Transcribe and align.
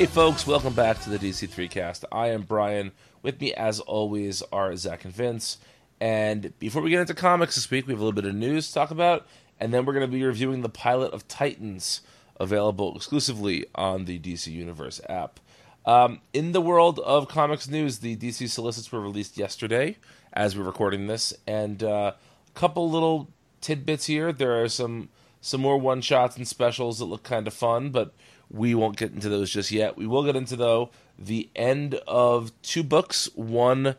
Hey, 0.00 0.06
folks, 0.06 0.46
welcome 0.46 0.72
back 0.72 0.98
to 1.02 1.10
the 1.10 1.18
DC3 1.18 1.70
cast. 1.70 2.06
I 2.10 2.28
am 2.28 2.40
Brian. 2.40 2.92
With 3.20 3.38
me, 3.38 3.52
as 3.52 3.80
always, 3.80 4.42
are 4.50 4.74
Zach 4.74 5.04
and 5.04 5.12
Vince. 5.12 5.58
And 6.00 6.58
before 6.58 6.80
we 6.80 6.88
get 6.88 7.00
into 7.00 7.12
comics 7.12 7.56
this 7.56 7.70
week, 7.70 7.86
we 7.86 7.92
have 7.92 8.00
a 8.00 8.04
little 8.04 8.18
bit 8.18 8.24
of 8.24 8.34
news 8.34 8.68
to 8.68 8.72
talk 8.72 8.90
about, 8.90 9.26
and 9.60 9.74
then 9.74 9.84
we're 9.84 9.92
going 9.92 10.10
to 10.10 10.10
be 10.10 10.24
reviewing 10.24 10.62
the 10.62 10.70
pilot 10.70 11.12
of 11.12 11.28
Titans, 11.28 12.00
available 12.38 12.96
exclusively 12.96 13.66
on 13.74 14.06
the 14.06 14.18
DC 14.18 14.46
Universe 14.50 15.02
app. 15.06 15.38
Um, 15.84 16.22
in 16.32 16.52
the 16.52 16.62
world 16.62 16.98
of 17.00 17.28
comics 17.28 17.68
news, 17.68 17.98
the 17.98 18.16
DC 18.16 18.48
solicits 18.48 18.90
were 18.90 19.02
released 19.02 19.36
yesterday 19.36 19.98
as 20.32 20.56
we're 20.56 20.64
recording 20.64 21.08
this, 21.08 21.34
and 21.46 21.82
uh, 21.82 22.14
a 22.48 22.58
couple 22.58 22.90
little 22.90 23.28
tidbits 23.60 24.06
here. 24.06 24.32
There 24.32 24.62
are 24.62 24.68
some 24.70 25.10
some 25.42 25.60
more 25.60 25.76
one 25.76 26.00
shots 26.00 26.38
and 26.38 26.48
specials 26.48 26.98
that 27.00 27.04
look 27.04 27.22
kind 27.22 27.46
of 27.46 27.52
fun, 27.52 27.90
but 27.90 28.14
we 28.50 28.74
won't 28.74 28.96
get 28.96 29.12
into 29.12 29.28
those 29.28 29.50
just 29.50 29.70
yet. 29.70 29.96
We 29.96 30.06
will 30.06 30.24
get 30.24 30.36
into 30.36 30.56
though 30.56 30.90
the 31.18 31.48
end 31.54 31.94
of 32.06 32.50
two 32.62 32.82
books, 32.82 33.28
one 33.34 33.96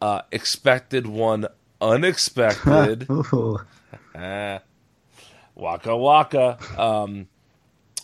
uh, 0.00 0.22
expected, 0.30 1.06
one 1.06 1.46
unexpected. 1.80 3.08
Waka 5.54 5.96
waka. 5.96 6.58
Um, 6.78 7.28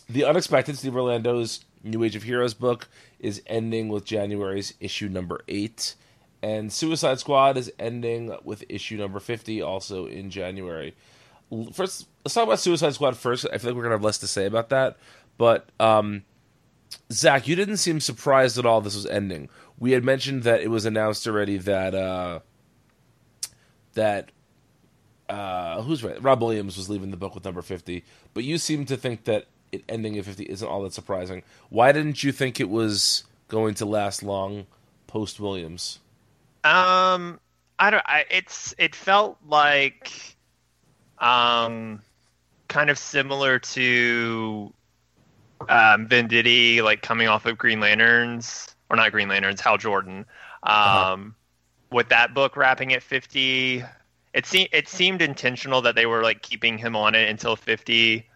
the 0.09 0.25
unexpected 0.25 0.77
Steve 0.77 0.95
Orlando's 0.95 1.65
New 1.83 2.03
Age 2.03 2.15
of 2.15 2.23
Heroes 2.23 2.53
book 2.53 2.87
is 3.19 3.41
ending 3.47 3.89
with 3.89 4.05
January's 4.05 4.73
issue 4.79 5.09
number 5.09 5.41
eight, 5.47 5.95
and 6.41 6.71
Suicide 6.71 7.19
Squad 7.19 7.57
is 7.57 7.71
ending 7.79 8.35
with 8.43 8.63
issue 8.69 8.97
number 8.97 9.19
fifty, 9.19 9.61
also 9.61 10.05
in 10.05 10.29
January. 10.29 10.95
First, 11.73 12.07
let's 12.23 12.35
talk 12.35 12.43
about 12.43 12.59
Suicide 12.59 12.93
Squad 12.93 13.17
first. 13.17 13.47
I 13.51 13.57
feel 13.57 13.71
like 13.71 13.77
we're 13.77 13.83
gonna 13.83 13.95
have 13.95 14.03
less 14.03 14.19
to 14.19 14.27
say 14.27 14.45
about 14.45 14.69
that, 14.69 14.97
but 15.37 15.69
um, 15.79 16.23
Zach, 17.11 17.47
you 17.47 17.55
didn't 17.55 17.77
seem 17.77 17.99
surprised 17.99 18.57
at 18.57 18.65
all. 18.65 18.81
This 18.81 18.95
was 18.95 19.05
ending. 19.05 19.49
We 19.79 19.91
had 19.91 20.03
mentioned 20.03 20.43
that 20.43 20.61
it 20.61 20.69
was 20.69 20.85
announced 20.85 21.27
already 21.27 21.57
that 21.57 21.93
uh, 21.93 22.39
that 23.93 24.31
uh, 25.29 25.81
who's 25.81 26.03
right? 26.03 26.21
Rob 26.21 26.41
Williams 26.41 26.77
was 26.77 26.89
leaving 26.89 27.11
the 27.11 27.17
book 27.17 27.35
with 27.35 27.45
number 27.45 27.61
fifty, 27.61 28.03
but 28.33 28.43
you 28.43 28.57
seem 28.57 28.85
to 28.85 28.97
think 28.97 29.25
that 29.25 29.45
it 29.71 29.83
ending 29.89 30.17
at 30.17 30.25
fifty 30.25 30.43
isn't 30.45 30.67
all 30.67 30.83
that 30.83 30.93
surprising. 30.93 31.43
Why 31.69 31.91
didn't 31.91 32.23
you 32.23 32.31
think 32.31 32.59
it 32.59 32.69
was 32.69 33.23
going 33.47 33.75
to 33.75 33.85
last 33.85 34.23
long 34.23 34.65
post 35.05 35.39
Williams? 35.39 35.99
Um, 36.63 37.39
I 37.79 37.89
don't. 37.91 38.03
I, 38.05 38.25
it's 38.29 38.73
it 38.77 38.95
felt 38.95 39.37
like, 39.47 40.35
um, 41.19 42.01
kind 42.67 42.89
of 42.89 42.97
similar 42.97 43.59
to, 43.59 44.73
um, 45.61 46.07
Venditti, 46.07 46.81
like 46.81 47.01
coming 47.01 47.27
off 47.27 47.45
of 47.45 47.57
Green 47.57 47.79
Lanterns 47.79 48.75
or 48.89 48.95
not 48.95 49.11
Green 49.11 49.27
Lanterns, 49.27 49.61
Hal 49.61 49.77
Jordan. 49.77 50.25
Um, 50.63 50.75
Uh-huh. 50.75 51.17
with 51.91 52.09
that 52.09 52.33
book 52.33 52.55
wrapping 52.57 52.93
at 52.93 53.03
fifty, 53.03 53.83
it 54.33 54.45
seemed 54.45 54.69
it 54.71 54.87
seemed 54.87 55.21
intentional 55.21 55.81
that 55.81 55.95
they 55.95 56.05
were 56.05 56.21
like 56.23 56.41
keeping 56.41 56.77
him 56.77 56.95
on 56.95 57.15
it 57.15 57.29
until 57.29 57.55
fifty. 57.55 58.27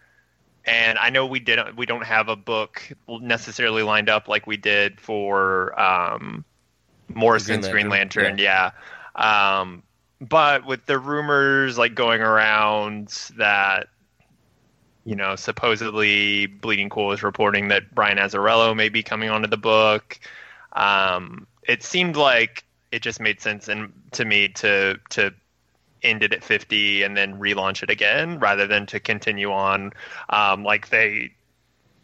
And 0.63 0.99
I 0.99 1.09
know 1.09 1.25
we 1.25 1.39
didn't. 1.39 1.75
We 1.75 1.85
don't 1.87 2.05
have 2.05 2.29
a 2.29 2.35
book 2.35 2.87
necessarily 3.07 3.81
lined 3.81 4.09
up 4.09 4.27
like 4.27 4.45
we 4.45 4.57
did 4.57 5.01
for 5.01 5.77
um, 5.79 6.45
Morrison's 7.13 7.67
Green 7.67 7.87
Green 7.87 7.89
Lantern, 7.89 8.23
Lantern. 8.37 8.37
Yeah. 8.37 8.71
Um, 9.15 9.81
but 10.21 10.65
with 10.67 10.85
the 10.85 10.99
rumors 10.99 11.77
like 11.79 11.95
going 11.95 12.21
around 12.21 13.07
that, 13.37 13.87
you 15.05 15.15
know, 15.15 15.35
supposedly 15.35 16.45
Bleeding 16.45 16.89
Cool 16.89 17.11
is 17.11 17.23
reporting 17.23 17.69
that 17.69 17.93
Brian 17.93 18.17
Azzarello 18.17 18.75
may 18.75 18.89
be 18.89 19.03
coming 19.03 19.29
onto 19.29 19.47
the 19.47 19.57
book. 19.57 20.19
Um, 20.73 21.47
it 21.67 21.83
seemed 21.83 22.15
like 22.15 22.63
it 22.91 23.01
just 23.01 23.19
made 23.19 23.41
sense 23.41 23.67
and 23.67 23.91
to 24.11 24.25
me 24.25 24.49
to 24.49 24.99
to 25.09 25.33
end 26.03 26.23
it 26.23 26.33
at 26.33 26.43
50 26.43 27.03
and 27.03 27.15
then 27.15 27.39
relaunch 27.39 27.83
it 27.83 27.89
again 27.89 28.39
rather 28.39 28.65
than 28.65 28.87
to 28.87 28.99
continue 28.99 29.51
on 29.51 29.93
um, 30.29 30.63
like 30.63 30.89
they 30.89 31.31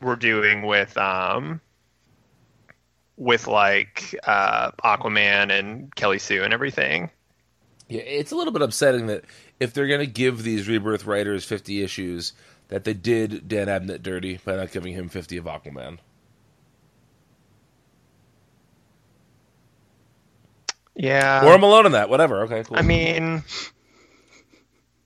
were 0.02 0.16
doing 0.16 0.62
with 0.62 0.96
um, 0.98 1.60
with 3.18 3.48
like 3.48 4.16
uh, 4.26 4.72
Aquaman 4.84 5.52
and 5.52 5.94
Kelly 5.96 6.20
Sue 6.20 6.44
and 6.44 6.54
everything. 6.54 7.10
Yeah, 7.90 8.02
it's 8.02 8.32
a 8.32 8.36
little 8.36 8.54
bit 8.54 8.62
upsetting 8.62 9.08
that 9.08 9.24
if 9.60 9.74
they're 9.74 9.88
going 9.88 10.02
to 10.02 10.08
give 10.08 10.44
these 10.44 10.68
rebirth 10.68 11.06
writers 11.06 11.46
fifty 11.46 11.84
issues, 11.84 12.34
that 12.70 12.84
they 12.84 12.94
did 12.94 13.48
Dan 13.48 13.68
Abnett 13.68 14.04
dirty 14.04 14.40
by 14.44 14.56
not 14.56 14.72
giving 14.72 14.94
him 14.94 15.10
fifty 15.10 15.38
of 15.38 15.46
Aquaman. 15.46 16.00
Yeah. 20.98 21.46
or 21.46 21.54
I'm 21.54 21.64
alone 21.64 21.86
in 21.86 21.92
that. 21.94 22.10
Whatever. 22.10 22.42
Okay, 22.44 22.64
cool. 22.64 22.78
I 22.78 22.82
mean, 22.82 23.44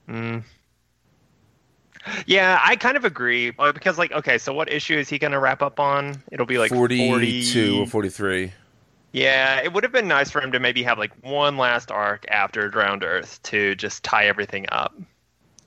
mm. 0.07 0.43
yeah, 2.25 2.59
I 2.63 2.75
kind 2.77 2.97
of 2.97 3.05
agree 3.05 3.53
uh, 3.59 3.71
because, 3.73 3.97
like, 3.97 4.11
okay, 4.13 4.37
so 4.37 4.53
what 4.53 4.71
issue 4.71 4.97
is 4.97 5.09
he 5.09 5.19
going 5.19 5.33
to 5.33 5.39
wrap 5.39 5.61
up 5.61 5.79
on? 5.79 6.23
It'll 6.31 6.45
be 6.45 6.57
like 6.57 6.71
42 6.71 7.81
or 7.81 7.87
43. 7.87 8.53
Yeah, 9.13 9.59
it 9.61 9.73
would 9.73 9.83
have 9.83 9.91
been 9.91 10.07
nice 10.07 10.31
for 10.31 10.41
him 10.41 10.53
to 10.53 10.59
maybe 10.59 10.83
have 10.83 10.97
like 10.97 11.11
one 11.21 11.57
last 11.57 11.91
arc 11.91 12.25
after 12.29 12.69
Drowned 12.69 13.03
Earth 13.03 13.43
to 13.43 13.75
just 13.75 14.03
tie 14.03 14.27
everything 14.27 14.65
up. 14.71 14.95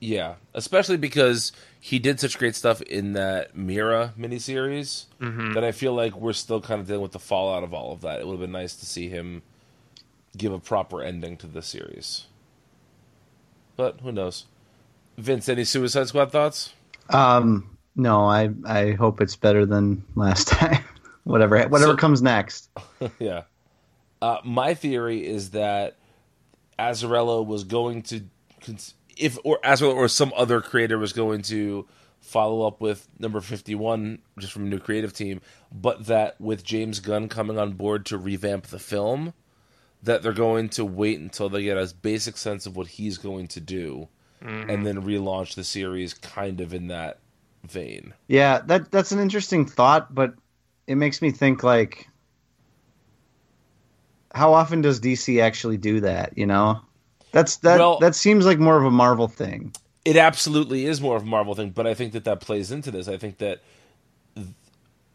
Yeah, 0.06 0.34
especially 0.52 0.98
because 0.98 1.52
he 1.80 1.98
did 1.98 2.20
such 2.20 2.36
great 2.38 2.54
stuff 2.54 2.82
in 2.82 3.14
that 3.14 3.56
Mera 3.56 4.12
miniseries 4.18 5.06
Mm-hmm. 5.20 5.54
that 5.54 5.64
I 5.64 5.72
feel 5.72 5.94
like 5.94 6.14
we're 6.14 6.34
still 6.34 6.60
kind 6.60 6.78
of 6.80 6.86
dealing 6.86 7.00
with 7.00 7.12
the 7.12 7.18
fallout 7.18 7.62
of 7.64 7.72
all 7.72 7.92
of 7.92 8.02
that. 8.02 8.20
It 8.20 8.26
would 8.26 8.34
have 8.34 8.40
been 8.40 8.52
nice 8.52 8.76
to 8.76 8.84
see 8.86 9.08
him 9.08 9.42
give 10.36 10.52
a 10.52 10.58
proper 10.58 11.00
ending 11.02 11.38
to 11.38 11.46
the 11.46 11.62
series. 11.62 12.26
But 13.76 14.00
who 14.02 14.12
knows? 14.12 14.44
Vince, 15.16 15.48
any 15.48 15.64
Suicide 15.64 16.08
Squad 16.08 16.30
thoughts? 16.30 16.74
Um, 17.08 17.76
no, 17.96 18.26
I 18.26 18.50
I 18.66 18.90
hope 18.92 19.20
it's 19.22 19.36
better 19.36 19.64
than 19.64 20.04
last 20.16 20.48
time. 20.56 20.84
whatever 21.24 21.56
whatever 21.68 21.92
So- 21.92 21.96
comes 21.96 22.20
next. 22.20 22.68
yeah. 23.18 23.42
Uh, 24.20 24.38
my 24.44 24.74
theory 24.74 25.26
is 25.26 25.50
that 25.50 25.96
Azzarello 26.78 27.46
was 27.46 27.64
going 27.64 28.02
to, 28.04 28.22
cons- 28.62 28.94
if 29.16 29.38
or 29.44 29.58
Azzarello 29.64 29.94
or 29.94 30.08
some 30.08 30.32
other 30.36 30.60
creator 30.60 30.98
was 30.98 31.12
going 31.12 31.42
to 31.42 31.86
follow 32.20 32.66
up 32.66 32.80
with 32.80 33.06
number 33.18 33.40
fifty-one, 33.40 34.20
just 34.38 34.52
from 34.52 34.64
a 34.64 34.68
new 34.68 34.78
creative 34.78 35.12
team, 35.12 35.40
but 35.72 36.06
that 36.06 36.40
with 36.40 36.64
James 36.64 37.00
Gunn 37.00 37.28
coming 37.28 37.58
on 37.58 37.72
board 37.72 38.06
to 38.06 38.18
revamp 38.18 38.66
the 38.66 38.78
film, 38.78 39.34
that 40.02 40.22
they're 40.22 40.32
going 40.32 40.68
to 40.70 40.84
wait 40.84 41.20
until 41.20 41.48
they 41.48 41.62
get 41.62 41.76
a 41.76 41.92
basic 42.02 42.36
sense 42.36 42.66
of 42.66 42.76
what 42.76 42.86
he's 42.86 43.18
going 43.18 43.48
to 43.48 43.60
do, 43.60 44.08
mm-hmm. 44.42 44.70
and 44.70 44.86
then 44.86 45.02
relaunch 45.02 45.54
the 45.54 45.64
series 45.64 46.14
kind 46.14 46.60
of 46.60 46.72
in 46.74 46.88
that 46.88 47.18
vein. 47.64 48.14
Yeah, 48.28 48.60
that 48.66 48.90
that's 48.90 49.12
an 49.12 49.20
interesting 49.20 49.66
thought, 49.66 50.14
but 50.14 50.34
it 50.86 50.96
makes 50.96 51.22
me 51.22 51.30
think 51.30 51.62
like 51.62 52.08
how 54.34 54.52
often 54.52 54.82
does 54.82 55.00
DC 55.00 55.40
actually 55.40 55.76
do 55.76 56.00
that, 56.00 56.36
you 56.36 56.46
know? 56.46 56.80
That's 57.34 57.56
that 57.58 57.78
Well- 57.78 57.98
that 57.98 58.14
seems 58.14 58.46
like 58.46 58.58
more 58.58 58.78
of 58.78 58.84
a 58.84 58.90
Marvel 58.90 59.28
thing. 59.28 59.72
it 60.04 60.16
absolutely 60.16 60.86
is 60.86 61.00
more 61.00 61.16
of 61.16 61.22
a 61.22 61.26
Marvel 61.26 61.54
thing, 61.54 61.70
but 61.70 61.86
I 61.86 61.94
think 61.94 62.12
that 62.12 62.24
that 62.24 62.40
plays 62.40 62.70
into 62.70 62.90
this. 62.90 63.08
I 63.08 63.16
think 63.16 63.38
that 63.38 63.60
th- 64.34 64.48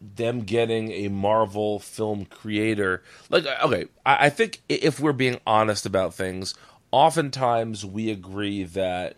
them 0.00 0.40
getting 0.42 0.90
a 0.92 1.08
Marvel 1.08 1.78
film 1.78 2.24
creator, 2.24 3.02
like, 3.28 3.44
uh, 3.46 3.56
okay, 3.66 3.86
I, 4.04 4.26
I 4.26 4.30
think 4.30 4.60
if 4.68 4.98
we're 4.98 5.12
being 5.12 5.38
honest 5.46 5.86
about 5.86 6.14
things, 6.14 6.54
oftentimes 6.90 7.84
we 7.86 8.10
agree 8.10 8.64
that 8.64 9.16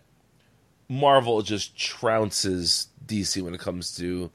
Marvel 0.89 1.41
just 1.41 1.75
trounces 1.75 2.87
DC 3.05 3.41
when 3.41 3.53
it 3.53 3.59
comes 3.59 3.95
to 3.97 4.29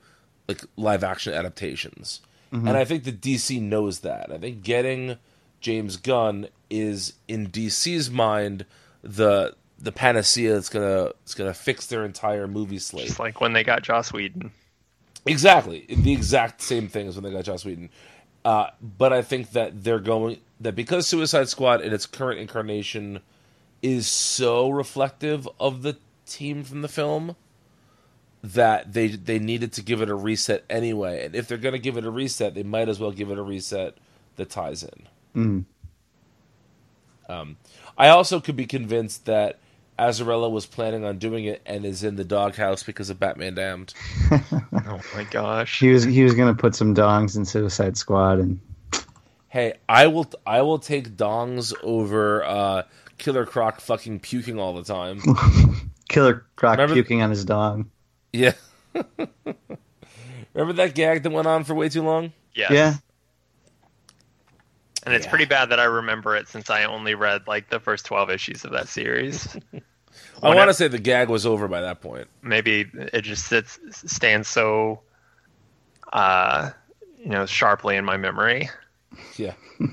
like 0.49 0.65
live 0.77 1.05
action 1.05 1.35
adaptations. 1.35 2.21
Mm-hmm. 2.53 2.67
And 2.67 2.77
I 2.77 2.85
think 2.85 3.05
that 3.05 3.21
DC 3.21 3.61
knows 3.61 4.01
that. 4.01 4.33
I 4.33 4.39
think 4.39 4.63
getting 4.63 5.19
James 5.61 5.97
Gunn 5.99 6.49
is 6.71 7.15
in 7.27 7.49
DC's 7.49 8.11
mind 8.11 8.67
the 9.03 9.55
the 9.79 9.93
panacea 9.93 10.55
that's 10.55 10.69
gonna 10.69 11.13
it's 11.23 11.35
gonna 11.35 11.55
fix 11.55 11.87
their 11.87 12.05
entire 12.05 12.47
movie 12.47 12.79
slate. 12.79 13.07
Just 13.07 13.21
like 13.21 13.41
when 13.41 13.53
they 13.53 13.65
got 13.65 13.83
Joss 13.83 14.13
Whedon. 14.13 14.51
Exactly, 15.27 15.85
the 15.89 16.13
exact 16.13 16.63
same 16.63 16.89
thing 16.89 17.09
as 17.09 17.17
when 17.17 17.25
they 17.25 17.31
got 17.31 17.45
Joss 17.45 17.65
Whedon. 17.65 17.91
Uh, 18.45 18.71
but 18.81 19.13
I 19.13 19.23
think 19.23 19.51
that 19.53 19.85
they're 19.85 19.99
going 19.99 20.39
that 20.61 20.75
because 20.75 21.07
Suicide 21.07 21.49
Squad 21.49 21.81
in 21.81 21.93
its 21.93 22.07
current 22.07 22.41
incarnation 22.41 23.21
is 23.83 24.07
so 24.07 24.71
reflective 24.71 25.49
of 25.61 25.83
the 25.83 25.97
team 26.27 26.65
from 26.65 26.83
the 26.83 26.89
film 26.89 27.37
that 28.43 28.93
they 28.93 29.09
they 29.09 29.39
needed 29.39 29.73
to 29.75 29.83
give 29.83 30.01
it 30.01 30.09
a 30.09 30.15
reset 30.15 30.65
anyway. 30.71 31.25
And 31.25 31.35
if 31.35 31.49
they're 31.49 31.59
going 31.59 31.73
to 31.73 31.79
give 31.79 31.97
it 31.97 32.05
a 32.05 32.11
reset, 32.11 32.55
they 32.55 32.63
might 32.63 32.89
as 32.89 33.01
well 33.01 33.11
give 33.11 33.31
it 33.31 33.39
a 33.39 33.43
reset 33.43 33.97
that 34.37 34.51
ties 34.51 34.83
in. 34.83 35.09
Mm. 35.35 35.65
Um, 37.29 37.57
I 37.97 38.09
also 38.09 38.41
could 38.41 38.57
be 38.57 38.67
convinced 38.67 39.27
that 39.27 39.59
Azzarello 39.99 40.51
was 40.51 40.65
planning 40.67 41.05
on 41.05 41.19
doing 41.19 41.45
it 41.45 41.61
and 41.67 41.85
is 41.85 42.05
in 42.05 42.17
the 42.17 42.25
doghouse 42.25 42.83
because 42.83 43.11
of 43.11 43.19
Batman 43.21 43.55
Damned. 43.55 43.93
Oh 44.91 45.01
my 45.15 45.25
gosh. 45.25 45.81
He 45.81 45.91
was 45.91 46.05
he 46.05 46.23
was 46.25 46.35
gonna 46.35 46.55
put 46.55 46.75
some 46.75 46.95
dongs 46.95 47.37
in 47.37 47.45
Suicide 47.45 47.97
Squad, 47.99 48.39
and 48.39 48.61
Hey, 49.49 49.75
I 49.89 50.07
will 50.07 50.27
I 50.47 50.63
will 50.63 50.79
take 50.79 51.11
dongs 51.17 51.75
over 51.83 52.43
uh, 52.45 52.83
Killer 53.19 53.45
Croc 53.45 53.81
fucking 53.81 54.21
puking 54.21 54.59
all 54.59 54.75
the 54.75 54.85
time. 54.85 55.21
Killer 56.09 56.47
Croc 56.57 56.73
Remember- 56.79 56.95
puking 56.95 57.21
on 57.23 57.29
his 57.31 57.45
dong. 57.45 57.91
yeah. 58.33 58.53
Remember 60.55 60.73
that 60.75 60.95
gag 60.95 61.23
that 61.23 61.31
went 61.31 61.47
on 61.47 61.65
for 61.65 61.75
way 61.75 61.89
too 61.89 62.03
long? 62.03 62.33
Yes. 62.55 62.71
Yeah, 62.71 62.95
And 65.05 65.15
it's 65.15 65.27
Yeah. 65.27 65.31
pretty 65.31 65.45
bad 65.45 65.71
that 65.71 65.81
I 65.81 65.85
remember 65.85 66.37
it 66.37 66.49
since 66.49 66.71
I 66.71 66.85
only 66.85 67.15
read 67.15 67.47
like 67.47 67.71
the 67.71 67.81
first 67.81 68.05
12 68.07 68.31
issues 68.31 68.65
of 68.65 68.73
that 68.73 68.89
series. 68.89 69.57
I 70.43 70.55
want 70.55 70.69
to 70.69 70.75
say 70.75 70.89
the 70.89 70.99
gag 70.99 71.29
was 71.29 71.47
over 71.47 71.69
by 71.69 71.81
that 71.83 72.01
point. 72.01 72.29
Maybe 72.43 72.91
it 73.13 73.23
just 73.23 73.47
sits 73.47 73.79
stands 73.93 74.49
so 74.49 75.03
uh 76.13 76.71
you 77.19 77.29
know 77.29 77.47
sharply 77.47 77.97
in 77.97 78.05
my 78.05 78.17
memory. 78.17 78.69
Yeah. 79.37 79.55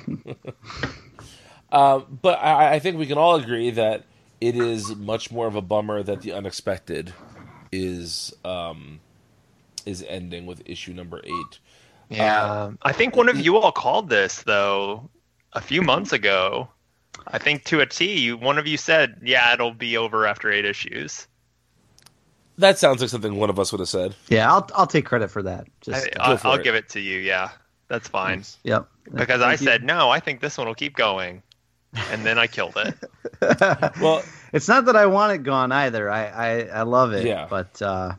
uh, 1.71 1.99
but 1.99 2.39
I, 2.41 2.75
I 2.75 2.79
think 2.79 2.97
we 2.97 3.05
can 3.05 3.17
all 3.17 3.35
agree 3.35 3.71
that 3.71 4.05
it 4.41 4.55
is 4.55 4.95
much 4.95 5.31
more 5.31 5.47
of 5.47 5.55
a 5.55 5.61
bummer 5.61 6.03
that 6.03 6.21
the 6.21 6.31
unexpected 6.33 7.13
is 7.71 8.33
um, 8.43 9.01
is 9.85 10.03
ending 10.07 10.45
with 10.45 10.61
issue 10.65 10.93
number 10.93 11.21
eight. 11.23 11.59
Yeah. 12.09 12.71
I 12.83 12.91
think 12.91 13.15
one 13.15 13.29
of 13.29 13.39
you 13.39 13.57
all 13.57 13.71
called 13.71 14.09
this 14.09 14.43
though 14.43 15.09
a 15.53 15.61
few 15.61 15.81
months 15.81 16.11
ago. 16.13 16.69
I 17.27 17.37
think 17.39 17.63
to 17.65 17.79
a 17.81 17.85
T, 17.85 18.33
one 18.33 18.57
of 18.57 18.67
you 18.67 18.77
said, 18.77 19.21
"Yeah, 19.23 19.53
it'll 19.53 19.73
be 19.73 19.97
over 19.97 20.27
after 20.27 20.51
8 20.51 20.65
issues." 20.65 21.27
That 22.57 22.77
sounds 22.77 23.01
like 23.01 23.09
something 23.09 23.35
one 23.37 23.49
of 23.49 23.59
us 23.59 23.71
would 23.71 23.79
have 23.79 23.89
said. 23.89 24.15
yeah. 24.29 24.51
I'll 24.51 24.69
I'll 24.75 24.87
take 24.87 25.05
credit 25.05 25.29
for 25.29 25.43
that. 25.43 25.67
Just 25.81 26.07
I, 26.19 26.23
I'll, 26.31 26.37
for 26.37 26.47
I'll 26.49 26.53
it. 26.59 26.63
give 26.63 26.75
it 26.75 26.89
to 26.89 26.99
you. 26.99 27.19
Yeah. 27.19 27.49
That's 27.87 28.07
fine. 28.07 28.43
yep. 28.63 28.87
Because 29.13 29.41
I 29.41 29.51
you. 29.51 29.57
said, 29.57 29.83
"No, 29.83 30.09
I 30.09 30.19
think 30.19 30.39
this 30.41 30.57
one 30.57 30.67
will 30.67 30.75
keep 30.75 30.95
going." 30.95 31.41
And 32.11 32.25
then 32.25 32.37
I 32.37 32.47
killed 32.47 32.75
it. 32.77 32.95
Well, 34.01 34.21
It's 34.51 34.67
not 34.67 34.85
that 34.85 34.95
I 34.97 35.05
want 35.05 35.33
it 35.33 35.43
gone 35.43 35.71
either. 35.71 36.09
I 36.09 36.25
I, 36.27 36.61
I 36.63 36.81
love 36.81 37.13
it. 37.13 37.25
Yeah. 37.25 37.47
But 37.49 37.81
uh, 37.81 38.13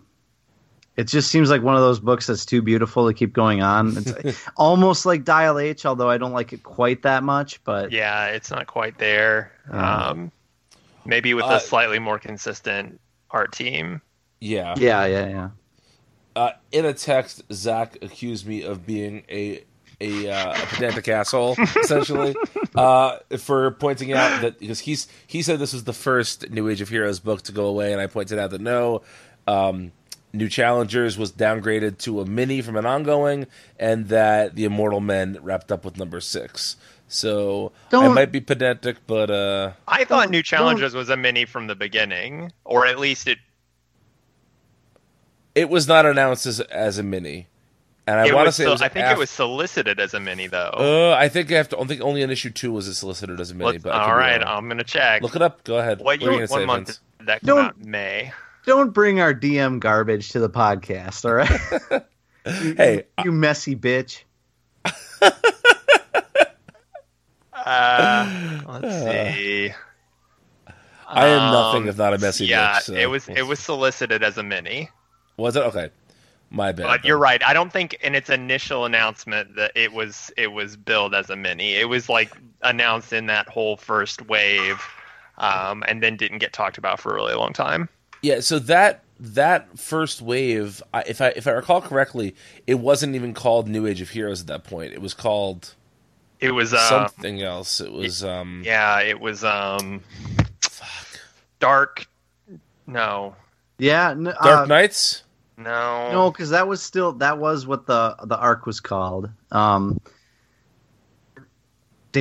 it 0.97 1.05
just 1.09 1.31
seems 1.31 1.51
like 1.51 1.63
one 1.63 1.75
of 1.75 1.81
those 1.83 2.01
books 2.01 2.27
that's 2.27 2.45
too 2.47 2.63
beautiful 2.63 3.07
to 3.07 3.15
keep 3.15 3.33
going 3.33 3.63
on. 3.63 3.95
It's 4.25 4.43
almost 4.57 5.05
like 5.07 5.25
Dial 5.25 5.59
H, 5.59 5.85
although 5.87 6.09
I 6.11 6.19
don't 6.19 6.33
like 6.33 6.53
it 6.53 6.63
quite 6.63 7.03
that 7.03 7.23
much. 7.23 7.63
But 7.65 7.93
Yeah, 7.93 8.27
it's 8.29 8.51
not 8.51 8.67
quite 8.67 8.99
there. 8.99 9.53
Yeah. 9.71 10.07
Um, 10.09 10.33
maybe 11.05 11.35
with 11.35 11.45
Uh, 11.45 11.55
a 11.57 11.61
slightly 11.61 11.99
more 11.99 12.19
consistent 12.19 13.01
art 13.31 13.53
team. 13.53 14.01
yeah. 14.41 14.75
yeah, 14.79 15.05
yeah, 15.07 15.29
yeah. 15.29 15.49
Uh, 16.35 16.51
in 16.73 16.85
a 16.85 16.93
text, 16.93 17.43
Zach 17.53 17.97
accused 18.03 18.47
me 18.47 18.63
of 18.63 18.85
being 18.87 19.23
a 19.31 19.65
a, 19.99 20.29
uh, 20.29 20.53
a 20.53 20.67
pedantic 20.67 21.09
asshole, 21.09 21.57
essentially, 21.83 22.37
uh, 22.75 23.17
for 23.39 23.71
pointing 23.71 24.13
out 24.13 24.43
that 24.43 24.59
because 24.59 24.79
he's 24.81 25.09
he 25.27 25.41
said 25.41 25.59
this 25.59 25.73
was 25.73 25.85
the 25.85 25.95
first 25.95 26.51
New 26.51 26.69
Age 26.69 26.83
of 26.83 26.91
Heroes 26.91 27.19
book 27.21 27.41
to 27.45 27.53
go 27.53 27.65
away, 27.65 27.93
and 27.93 28.01
I 28.03 28.07
pointed 28.07 28.39
out 28.39 28.51
that 28.51 28.61
no, 28.61 29.01
um, 29.47 29.93
New 30.37 30.49
Challengers 30.49 31.17
was 31.19 31.33
downgraded 31.33 31.99
to 31.99 32.21
a 32.21 32.27
mini 32.27 32.61
from 32.63 32.77
an 32.77 32.87
ongoing, 32.87 33.47
and 33.79 34.09
that 34.09 34.55
the 34.55 34.65
Immortal 34.65 35.01
Men 35.01 35.39
wrapped 35.43 35.71
up 35.73 35.85
with 35.85 35.97
number 35.99 36.21
six. 36.21 36.77
So 37.09 37.73
I 37.89 37.91
Don't- 37.91 38.15
might 38.15 38.33
be 38.33 38.41
pedantic, 38.41 38.97
but 39.07 39.31
uh, 39.31 39.73
I 39.87 40.05
thought 40.05 40.23
Don't- 40.25 40.31
New 40.33 40.43
Challengers 40.43 40.95
was 40.95 41.09
a 41.09 41.17
mini 41.17 41.45
from 41.45 41.67
the 41.69 41.75
beginning, 41.77 42.53
or 42.65 42.87
at 42.87 42.99
least 42.99 43.29
it. 43.29 43.39
it 45.55 45.69
was 45.69 45.87
not 45.89 46.05
announced 46.07 46.47
as 46.47 46.61
as 46.61 46.99
a 46.99 47.03
mini. 47.03 47.47
And 48.09 48.21
I 48.21 48.33
want 48.33 48.47
to 48.47 48.53
say 48.53 48.63
so- 48.65 48.69
it 48.71 48.73
was 48.73 48.83
I 48.83 48.89
think 48.89 49.07
af- 49.07 49.13
it 49.17 49.19
was 49.19 49.31
solicited 49.31 49.99
as 49.99 50.15
a 50.15 50.21
mini 50.21 50.47
though. 50.47 50.71
Uh, 51.13 51.17
I 51.19 51.29
think 51.29 51.51
I 51.51 51.57
have 51.57 51.69
to. 51.71 51.79
I 51.81 51.85
think 51.87 52.01
only 52.03 52.23
in 52.23 52.31
issue 52.31 52.51
two 52.51 52.73
was 52.73 52.87
it 52.89 52.95
solicited 52.95 53.41
as 53.41 53.51
a 53.51 53.55
mini. 53.55 53.73
Let's- 53.73 53.83
but 53.83 53.93
I 53.95 53.99
could 53.99 54.03
all 54.03 54.17
be 54.17 54.21
right, 54.21 54.43
wrong. 54.45 54.59
I'm 54.59 54.69
gonna 54.69 54.85
check. 54.85 55.23
look 55.23 55.35
it 55.37 55.43
up. 55.43 55.65
Go 55.65 55.79
ahead. 55.79 56.01
what 56.01 56.19
are 56.19 56.25
you 56.25 56.31
year? 56.31 56.33
gonna 56.39 56.49
say, 56.49 56.55
What 56.59 56.67
month 56.67 56.99
did 57.19 57.27
that 57.29 57.41
come 57.41 57.47
Don't- 57.57 57.65
out? 57.67 57.79
May. 57.85 58.33
Don't 58.67 58.91
bring 58.93 59.21
our 59.21 59.33
DM 59.33 59.79
garbage 59.81 60.31
to 60.31 60.41
the 60.41 60.51
podcast, 60.51 61.25
all 61.25 61.35
right? 61.35 62.03
Hey, 62.77 63.05
you 63.25 63.33
messy 63.33 63.75
bitch. 63.75 64.23
Uh, 67.53 68.61
let's 68.81 68.95
see. 69.05 69.73
I 71.09 71.27
am 71.27 71.51
nothing 71.53 71.83
Um, 71.83 71.89
if 71.89 71.99
not 71.99 72.15
a 72.15 72.19
messy 72.19 72.47
yeah, 72.47 72.77
bitch. 72.79 72.83
so- 72.83 72.95
it 72.95 73.07
was 73.07 73.29
it 73.29 73.43
was 73.43 73.59
solicited 73.59 74.23
as 74.23 74.39
a 74.39 74.43
mini. 74.45 74.89
Was 75.37 75.57
it 75.57 75.65
okay? 75.65 75.91
My 76.51 76.71
bad. 76.71 76.85
But 76.85 77.03
then. 77.03 77.09
you're 77.09 77.19
right. 77.19 77.43
I 77.45 77.53
don't 77.55 77.73
think 77.73 77.95
in 77.95 78.15
its 78.15 78.31
initial 78.31 78.85
announcement 78.85 79.57
that 79.57 79.73
it 79.75 79.93
was 79.93 80.31
it 80.37 80.53
was 80.53 80.77
billed 80.77 81.15
as 81.15 81.29
a 81.31 81.35
mini. 81.37 81.75
It 81.75 81.89
was 81.89 82.09
like 82.09 82.33
announced 82.63 83.13
in 83.13 83.27
that 83.27 83.49
whole 83.49 83.77
first 83.77 84.23
wave, 84.29 84.81
um, 85.39 85.83
and 85.89 86.01
then 86.03 86.17
didn't 86.17 86.39
get 86.39 86.53
talked 86.53 86.79
about 86.79 87.01
for 87.01 87.11
a 87.11 87.15
really 87.17 87.35
long 87.35 87.53
time. 87.53 87.89
Yeah. 88.27 88.41
So 88.41 88.59
that 88.61 89.03
that 89.21 89.79
first 89.79 90.21
wave, 90.21 90.83
I- 90.93 91.05
if 91.07 91.21
I 91.21 91.29
if 91.29 91.47
I 91.47 91.53
recall 91.53 91.81
correctly, 91.81 92.35
it 92.67 92.75
wasn't 92.75 93.15
even 93.15 93.33
called 93.35 93.69
New 93.69 93.87
Age 93.87 94.01
of 94.01 94.11
Heroes 94.11 94.41
at 94.41 94.47
that 94.49 94.65
point. 94.65 94.93
It 94.93 95.01
was 95.01 95.15
called 95.15 95.75
It 96.41 96.51
was 96.51 96.75
uh, 96.75 96.89
something 96.89 97.41
else. 97.43 97.81
It 97.81 97.93
was 97.93 98.23
um. 98.25 98.63
yeah, 98.65 99.01
it 99.01 99.21
was 99.21 99.45
um, 99.45 100.03
Fuck. 100.61 101.21
dark. 101.61 102.07
No, 102.87 103.35
Yeah, 103.79 104.11
n- 104.11 104.25
Dark 104.25 104.45
uh, 104.45 104.67
Knights. 104.67 105.23
no, 105.57 106.13
No, 106.13 106.31
because 106.31 106.51
that 106.51 106.69
was 106.69 106.83
still 106.83 107.13
that 107.15 107.39
was 107.39 107.67
what 107.67 107.87
the 107.87 108.17
the 108.25 108.37
arc 108.39 108.65
was 108.67 108.81
called. 108.81 109.31
Um, 109.51 110.01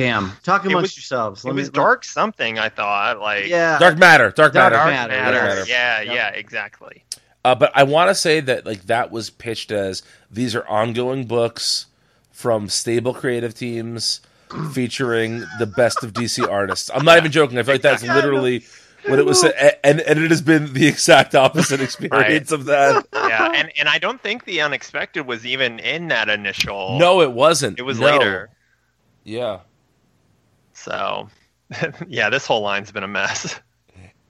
damn, 0.00 0.32
talk 0.42 0.64
It 0.64 0.68
amongst 0.72 0.82
was- 0.82 0.96
yourselves. 0.96 1.44
It 1.44 1.48
me- 1.48 1.54
was 1.54 1.70
dark 1.70 2.04
something. 2.04 2.58
I 2.58 2.68
thought 2.68 3.20
like 3.20 3.46
Yeah, 3.46 3.78
Dark 3.78 3.98
Matter. 3.98 4.30
Dark, 4.30 4.52
Dark 4.52 4.72
Matter. 4.72 4.76
Dark 4.76 4.90
Matter, 5.10 5.12
matter. 5.42 5.64
Yeah, 5.66 6.00
Yep. 6.02 6.14
yeah, 6.14 6.28
exactly. 6.28 7.04
Uh, 7.44 7.54
but 7.54 7.70
I 7.74 7.84
want 7.84 8.10
to 8.10 8.14
say 8.14 8.40
that 8.40 8.66
like 8.66 8.82
that 8.86 9.10
was 9.10 9.30
pitched 9.30 9.70
as 9.70 10.02
these 10.30 10.54
are 10.54 10.66
ongoing 10.66 11.26
books 11.26 11.86
from 12.32 12.68
stable 12.68 13.14
creative 13.14 13.54
teams 13.54 14.20
featuring 14.72 15.44
the 15.58 15.66
best 15.66 16.02
of 16.04 16.12
DC 16.12 16.46
artists. 16.50 16.90
I'm 16.94 17.04
not 17.04 17.18
even 17.18 17.32
joking. 17.32 17.58
I 17.58 17.62
feel 17.62 17.74
like 17.74 17.82
that's 17.82 18.02
literally 18.16 18.64
what 19.06 19.18
it 19.18 19.24
was, 19.24 19.44
a- 19.44 19.86
and 19.86 20.00
and 20.00 20.18
it 20.18 20.30
has 20.30 20.42
been 20.42 20.72
the 20.72 20.86
exact 20.88 21.34
opposite 21.34 21.80
experience 21.88 22.50
of 22.52 22.64
that. 22.66 23.06
Yeah, 23.14 23.52
and 23.54 23.70
and 23.78 23.88
I 23.88 23.98
don't 23.98 24.20
think 24.20 24.44
the 24.44 24.60
unexpected 24.62 25.26
was 25.26 25.46
even 25.46 25.78
in 25.78 26.08
that 26.08 26.28
initial. 26.28 26.98
No, 26.98 27.20
it 27.22 27.32
wasn't. 27.32 27.78
it 27.78 27.82
was 27.82 27.98
No. 28.00 28.06
later. 28.06 28.50
Yeah, 29.24 29.60
So, 30.86 31.28
yeah, 32.08 32.30
this 32.30 32.46
whole 32.46 32.62
line's 32.62 32.92
been 32.92 33.02
a 33.02 33.08
mess. 33.08 33.58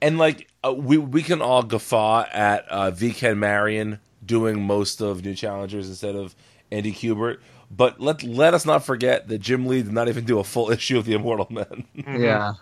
and 0.00 0.16
like 0.16 0.48
uh, 0.64 0.72
we 0.72 0.96
we 0.96 1.22
can 1.22 1.42
all 1.42 1.62
guffaw 1.62 2.24
at 2.32 2.66
uh, 2.68 2.90
V. 2.92 3.12
Ken 3.12 3.38
Marion 3.38 4.00
doing 4.24 4.62
most 4.62 5.02
of 5.02 5.22
New 5.22 5.34
Challengers 5.34 5.88
instead 5.88 6.16
of 6.16 6.34
Andy 6.72 6.92
Kubert. 6.92 7.38
But 7.70 8.00
let 8.00 8.22
let 8.22 8.54
us 8.54 8.64
not 8.64 8.84
forget 8.84 9.28
that 9.28 9.38
Jim 9.38 9.66
Lee 9.66 9.82
did 9.82 9.92
not 9.92 10.08
even 10.08 10.24
do 10.24 10.38
a 10.38 10.44
full 10.44 10.70
issue 10.76 10.96
of 10.96 11.04
the 11.04 11.12
Immortal 11.12 11.48
Men. 11.50 11.84
yeah. 11.94 12.54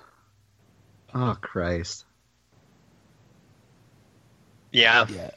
Oh 1.14 1.36
Christ! 1.40 2.04
Yeah, 4.72 5.06
Yeah. 5.08 5.30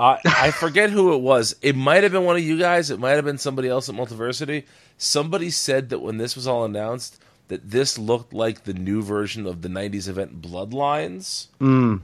I 0.00 0.18
I 0.24 0.50
forget 0.50 0.90
who 0.90 1.14
it 1.14 1.18
was. 1.18 1.54
It 1.62 1.76
might 1.76 2.02
have 2.02 2.10
been 2.10 2.24
one 2.24 2.34
of 2.34 2.42
you 2.42 2.58
guys. 2.58 2.90
It 2.90 2.98
might 2.98 3.12
have 3.12 3.24
been 3.24 3.38
somebody 3.38 3.68
else 3.68 3.88
at 3.88 3.94
Multiversity. 3.94 4.64
Somebody 4.98 5.50
said 5.50 5.88
that 5.90 6.00
when 6.00 6.18
this 6.18 6.34
was 6.36 6.46
all 6.46 6.64
announced, 6.64 7.18
that 7.48 7.70
this 7.70 7.96
looked 7.98 8.32
like 8.34 8.64
the 8.64 8.74
new 8.74 9.00
version 9.02 9.46
of 9.46 9.62
the 9.62 9.68
'90s 9.68 10.08
event 10.08 10.42
Bloodlines, 10.42 11.46
Mm. 11.60 12.00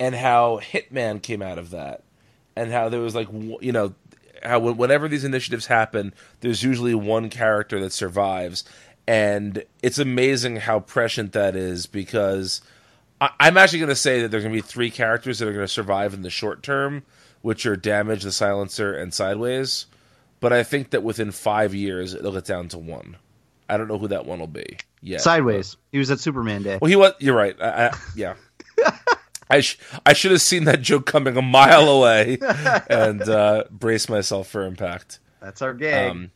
and 0.00 0.14
how 0.16 0.60
Hitman 0.60 1.22
came 1.22 1.40
out 1.42 1.58
of 1.58 1.70
that, 1.70 2.02
and 2.56 2.70
how 2.72 2.88
there 2.88 3.00
was 3.00 3.14
like 3.14 3.28
you 3.32 3.72
know 3.72 3.94
how 4.42 4.58
whenever 4.58 5.08
these 5.08 5.24
initiatives 5.24 5.66
happen, 5.66 6.12
there's 6.40 6.62
usually 6.62 6.94
one 6.94 7.30
character 7.30 7.80
that 7.80 7.92
survives, 7.92 8.64
and 9.06 9.64
it's 9.82 9.98
amazing 9.98 10.56
how 10.56 10.80
prescient 10.80 11.32
that 11.32 11.54
is 11.56 11.86
because 11.86 12.60
I- 13.20 13.30
I'm 13.40 13.56
actually 13.56 13.78
going 13.78 13.88
to 13.90 13.94
say 13.96 14.20
that 14.20 14.30
there's 14.32 14.42
going 14.42 14.54
to 14.54 14.60
be 14.62 14.66
three 14.68 14.90
characters 14.90 15.38
that 15.38 15.48
are 15.48 15.52
going 15.52 15.64
to 15.64 15.72
survive 15.72 16.12
in 16.12 16.22
the 16.22 16.30
short 16.30 16.62
term, 16.64 17.04
which 17.42 17.64
are 17.64 17.76
Damage, 17.76 18.24
the 18.24 18.32
Silencer, 18.32 18.92
and 18.92 19.14
Sideways. 19.14 19.86
But 20.44 20.52
I 20.52 20.62
think 20.62 20.90
that 20.90 21.02
within 21.02 21.30
five 21.30 21.74
years, 21.74 22.12
it'll 22.12 22.32
get 22.32 22.44
down 22.44 22.68
to 22.68 22.78
one. 22.78 23.16
I 23.66 23.78
don't 23.78 23.88
know 23.88 23.96
who 23.96 24.08
that 24.08 24.26
one 24.26 24.40
will 24.40 24.46
be. 24.46 24.76
Yeah, 25.00 25.16
Sideways. 25.16 25.78
He 25.90 25.96
was 25.96 26.10
at 26.10 26.20
Superman 26.20 26.62
Day. 26.62 26.78
Well, 26.78 26.90
he 26.90 26.96
was. 26.96 27.14
You're 27.18 27.34
right. 27.34 27.56
I, 27.58 27.86
I, 27.86 27.98
yeah. 28.14 28.34
I 29.50 29.60
sh- 29.60 29.78
I 30.04 30.12
should 30.12 30.32
have 30.32 30.42
seen 30.42 30.64
that 30.64 30.82
joke 30.82 31.06
coming 31.06 31.38
a 31.38 31.40
mile 31.40 31.88
away 31.88 32.36
and 32.90 33.22
uh, 33.22 33.64
brace 33.70 34.10
myself 34.10 34.48
for 34.48 34.66
impact. 34.66 35.18
That's 35.40 35.62
our 35.62 35.72
gag. 35.72 36.10
Um, 36.10 36.30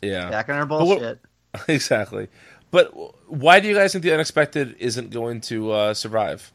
yeah, 0.00 0.30
Back 0.30 0.48
on 0.48 0.56
our 0.56 0.64
bullshit. 0.64 1.20
exactly. 1.68 2.28
But 2.70 2.94
why 3.30 3.60
do 3.60 3.68
you 3.68 3.74
guys 3.74 3.92
think 3.92 4.04
the 4.04 4.14
unexpected 4.14 4.74
isn't 4.78 5.10
going 5.10 5.42
to 5.42 5.70
uh, 5.70 5.92
survive? 5.92 6.50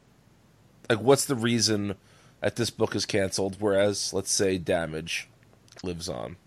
Like, 0.90 1.02
what's 1.02 1.26
the 1.26 1.36
reason 1.36 1.98
that 2.40 2.56
this 2.56 2.72
book 2.72 2.96
is 2.96 3.06
canceled, 3.06 3.58
whereas, 3.60 4.12
let's 4.12 4.32
say, 4.32 4.58
Damage 4.58 5.30
lives 5.84 6.10
on? 6.10 6.38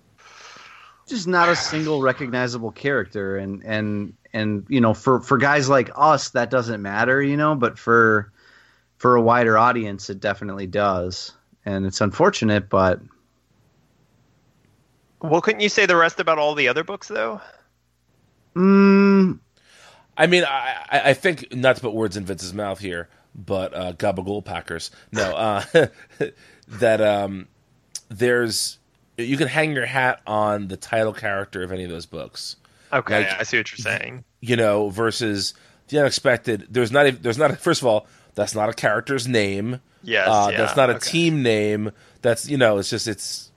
Just 1.12 1.28
not 1.28 1.48
a 1.50 1.56
single 1.56 2.02
recognizable 2.02 2.72
character 2.72 3.36
and 3.36 3.62
and 3.64 4.14
and 4.32 4.66
you 4.68 4.80
know 4.80 4.94
for 4.94 5.20
for 5.20 5.38
guys 5.38 5.68
like 5.68 5.90
us 5.96 6.30
that 6.30 6.50
doesn't 6.50 6.82
matter 6.82 7.22
you 7.22 7.36
know 7.36 7.54
but 7.54 7.78
for 7.78 8.32
for 8.98 9.16
a 9.16 9.22
wider 9.22 9.58
audience 9.58 10.10
it 10.10 10.20
definitely 10.20 10.66
does 10.66 11.32
and 11.66 11.86
it's 11.86 12.00
unfortunate 12.00 12.68
but 12.70 13.00
Well, 15.22 15.40
couldn't 15.40 15.60
you 15.60 15.68
say 15.68 15.86
the 15.86 15.96
rest 15.96 16.20
about 16.20 16.38
all 16.38 16.54
the 16.54 16.68
other 16.68 16.84
books 16.84 17.08
though? 17.08 17.40
mm, 18.56 19.38
I 20.16 20.26
mean, 20.26 20.44
I, 20.44 20.84
I 20.90 21.00
I 21.10 21.14
think 21.14 21.54
not 21.54 21.76
to 21.76 21.82
put 21.82 21.94
words 21.94 22.16
in 22.16 22.24
Vince's 22.24 22.54
mouth 22.54 22.80
here, 22.80 23.08
but 23.34 23.74
uh, 23.74 23.92
Gabagool 23.94 24.44
Packers. 24.44 24.90
No, 25.12 25.32
uh, 25.34 25.64
that 26.68 27.00
um, 27.00 27.48
there's 28.08 28.78
you 29.24 29.36
can 29.36 29.48
hang 29.48 29.72
your 29.72 29.86
hat 29.86 30.20
on 30.26 30.68
the 30.68 30.76
title 30.76 31.12
character 31.12 31.62
of 31.62 31.72
any 31.72 31.84
of 31.84 31.90
those 31.90 32.06
books. 32.06 32.56
Okay, 32.92 33.24
Like- 33.26 33.40
I 33.40 33.42
see 33.44 33.56
what 33.58 33.70
you're 33.70 33.78
saying. 33.78 34.24
You 34.40 34.56
know, 34.56 34.88
versus 34.90 35.54
the 35.88 35.98
unexpected. 36.00 36.66
There's 36.70 36.90
not. 36.92 37.06
even 37.06 37.22
There's 37.22 37.38
not. 37.38 37.50
A, 37.52 37.56
first 37.56 37.80
of 37.80 37.86
all, 37.86 38.06
that's 38.34 38.54
not 38.54 38.68
a 38.68 38.72
character's 38.72 39.26
name. 39.28 39.80
Yes, 40.02 40.26
uh, 40.28 40.48
yeah, 40.50 40.58
that's 40.58 40.76
not 40.76 40.90
a 40.90 40.94
okay. 40.96 41.10
team 41.10 41.42
name. 41.42 41.92
That's 42.22 42.48
you 42.48 42.56
know. 42.56 42.78
It's 42.78 42.90
just 42.90 43.06
it's. 43.08 43.50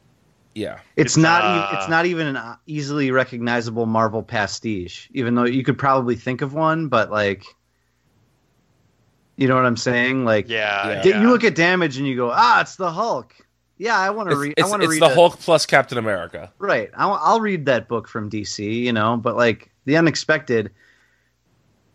Yeah. 0.58 0.80
it's, 0.96 1.14
It's, 1.14 1.18
not 1.18 1.42
uh, 1.44 1.66
even 1.68 1.78
it's 1.80 1.90
not 1.90 2.06
even 2.06 2.28
an 2.28 2.38
uh, 2.38 2.56
easily 2.66 3.12
recognizable 3.12 3.86
marvel 3.86 4.24
pastiche 4.24 5.10
even 5.14 5.36
though 5.36 5.44
you 5.44 5.66
could 5.66 5.78
probably 5.78 6.16
think 6.16 6.42
of 6.42 6.54
one 6.54 6.88
but 6.88 7.12
like 7.12 7.44
you 9.36 9.50
know 9.50 9.56
what 9.56 9.66
i'm 9.66 9.76
saying 9.76 10.24
like 10.24 10.48
Yeah, 10.48 10.88
Yeah. 10.88 11.02
yeah. 11.04 11.22
you 11.22 11.30
look 11.30 11.44
at 11.44 11.56
damage 11.56 11.98
and 11.98 12.08
you 12.08 12.16
go 12.16 12.32
ah 12.34 12.62
it's 12.62 12.78
the 12.78 12.90
hulk 12.90 13.36
yeah 13.78 13.98
i 14.00 14.10
want 14.10 14.30
to 14.30 14.36
read 14.36 14.54
it's, 14.58 14.68
i 14.68 14.70
want 14.70 14.82
to 14.82 14.88
read 14.88 15.02
the 15.02 15.06
a- 15.08 15.14
Hulk 15.14 15.40
plus 15.40 15.66
Captain 15.66 15.98
America. 15.98 16.52
Right. 16.60 16.90
I'll, 16.96 17.14
I'll 17.22 17.42
read 17.42 17.66
that 17.66 17.88
book 17.88 18.08
from 18.08 18.30
DC, 18.30 18.60
you 18.84 18.94
know, 18.94 19.18
but 19.18 19.36
like 19.36 19.72
the 19.86 19.98
unexpected, 19.98 20.72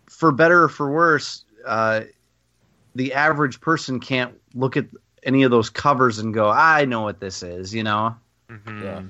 for 0.08 0.32
better 0.32 0.64
or 0.64 0.68
for 0.68 0.90
worse, 0.90 1.44
uh, 1.66 2.02
the 2.94 3.14
average 3.14 3.60
person 3.60 4.00
can't 4.00 4.34
look 4.54 4.76
at 4.76 4.86
any 5.22 5.42
of 5.42 5.50
those 5.50 5.70
covers 5.70 6.18
and 6.18 6.32
go, 6.34 6.50
I 6.50 6.84
know 6.84 7.02
what 7.02 7.20
this 7.20 7.42
is, 7.42 7.74
you 7.74 7.82
know? 7.82 8.14
Mhm. 8.50 8.82
Yeah. 8.82 9.02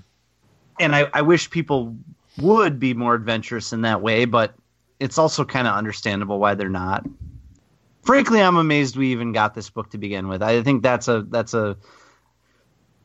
And 0.78 0.94
I, 0.96 1.08
I 1.12 1.22
wish 1.22 1.50
people 1.50 1.96
would 2.38 2.78
be 2.78 2.94
more 2.94 3.14
adventurous 3.14 3.72
in 3.72 3.82
that 3.82 4.00
way, 4.02 4.24
but 4.24 4.54
it's 4.98 5.18
also 5.18 5.44
kind 5.44 5.66
of 5.66 5.74
understandable 5.74 6.38
why 6.38 6.54
they're 6.54 6.68
not. 6.68 7.04
Frankly, 8.02 8.40
I'm 8.40 8.56
amazed 8.56 8.96
we 8.96 9.12
even 9.12 9.32
got 9.32 9.54
this 9.54 9.68
book 9.70 9.90
to 9.90 9.98
begin 9.98 10.28
with. 10.28 10.42
I 10.42 10.62
think 10.62 10.82
that's 10.82 11.06
a 11.08 11.22
that's 11.28 11.52
a 11.54 11.76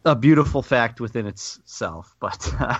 a 0.06 0.16
beautiful 0.16 0.62
fact 0.62 1.02
within 1.02 1.26
itself, 1.26 2.16
but 2.20 2.54
uh, 2.60 2.80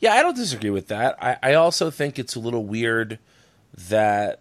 Yeah, 0.00 0.14
I 0.14 0.22
don't 0.22 0.34
disagree 0.34 0.70
with 0.70 0.88
that. 0.88 1.22
I, 1.22 1.36
I 1.42 1.54
also 1.54 1.90
think 1.90 2.18
it's 2.18 2.34
a 2.34 2.40
little 2.40 2.64
weird 2.64 3.18
that. 3.88 4.40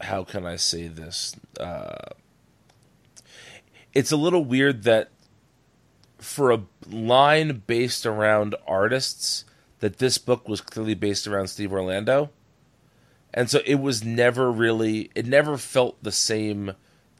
How 0.00 0.24
can 0.24 0.44
I 0.44 0.56
say 0.56 0.88
this? 0.88 1.36
Uh, 1.58 2.10
it's 3.94 4.10
a 4.10 4.16
little 4.16 4.44
weird 4.44 4.82
that 4.82 5.10
for 6.18 6.50
a 6.50 6.62
line 6.90 7.62
based 7.66 8.04
around 8.04 8.56
artists, 8.66 9.44
that 9.78 9.98
this 9.98 10.18
book 10.18 10.48
was 10.48 10.60
clearly 10.60 10.94
based 10.94 11.28
around 11.28 11.46
Steve 11.46 11.72
Orlando. 11.72 12.30
And 13.32 13.48
so 13.48 13.60
it 13.64 13.76
was 13.76 14.04
never 14.04 14.50
really, 14.50 15.10
it 15.14 15.26
never 15.26 15.56
felt 15.56 16.02
the 16.02 16.12
same 16.12 16.72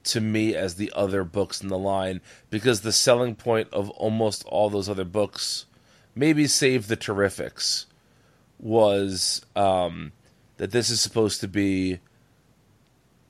to 0.04 0.20
me 0.20 0.54
as 0.54 0.74
the 0.74 0.92
other 0.94 1.24
books 1.24 1.60
in 1.60 1.68
the 1.68 1.78
line 1.78 2.20
because 2.50 2.80
the 2.80 2.92
selling 2.92 3.34
point 3.34 3.68
of 3.72 3.90
almost 3.90 4.44
all 4.46 4.70
those 4.70 4.88
other 4.88 5.04
books, 5.04 5.66
maybe 6.14 6.46
save 6.46 6.86
the 6.86 6.96
Terrifics, 6.96 7.86
was 8.58 9.44
um, 9.56 10.12
that 10.58 10.70
this 10.70 10.90
is 10.90 11.00
supposed 11.00 11.40
to 11.40 11.48
be 11.48 12.00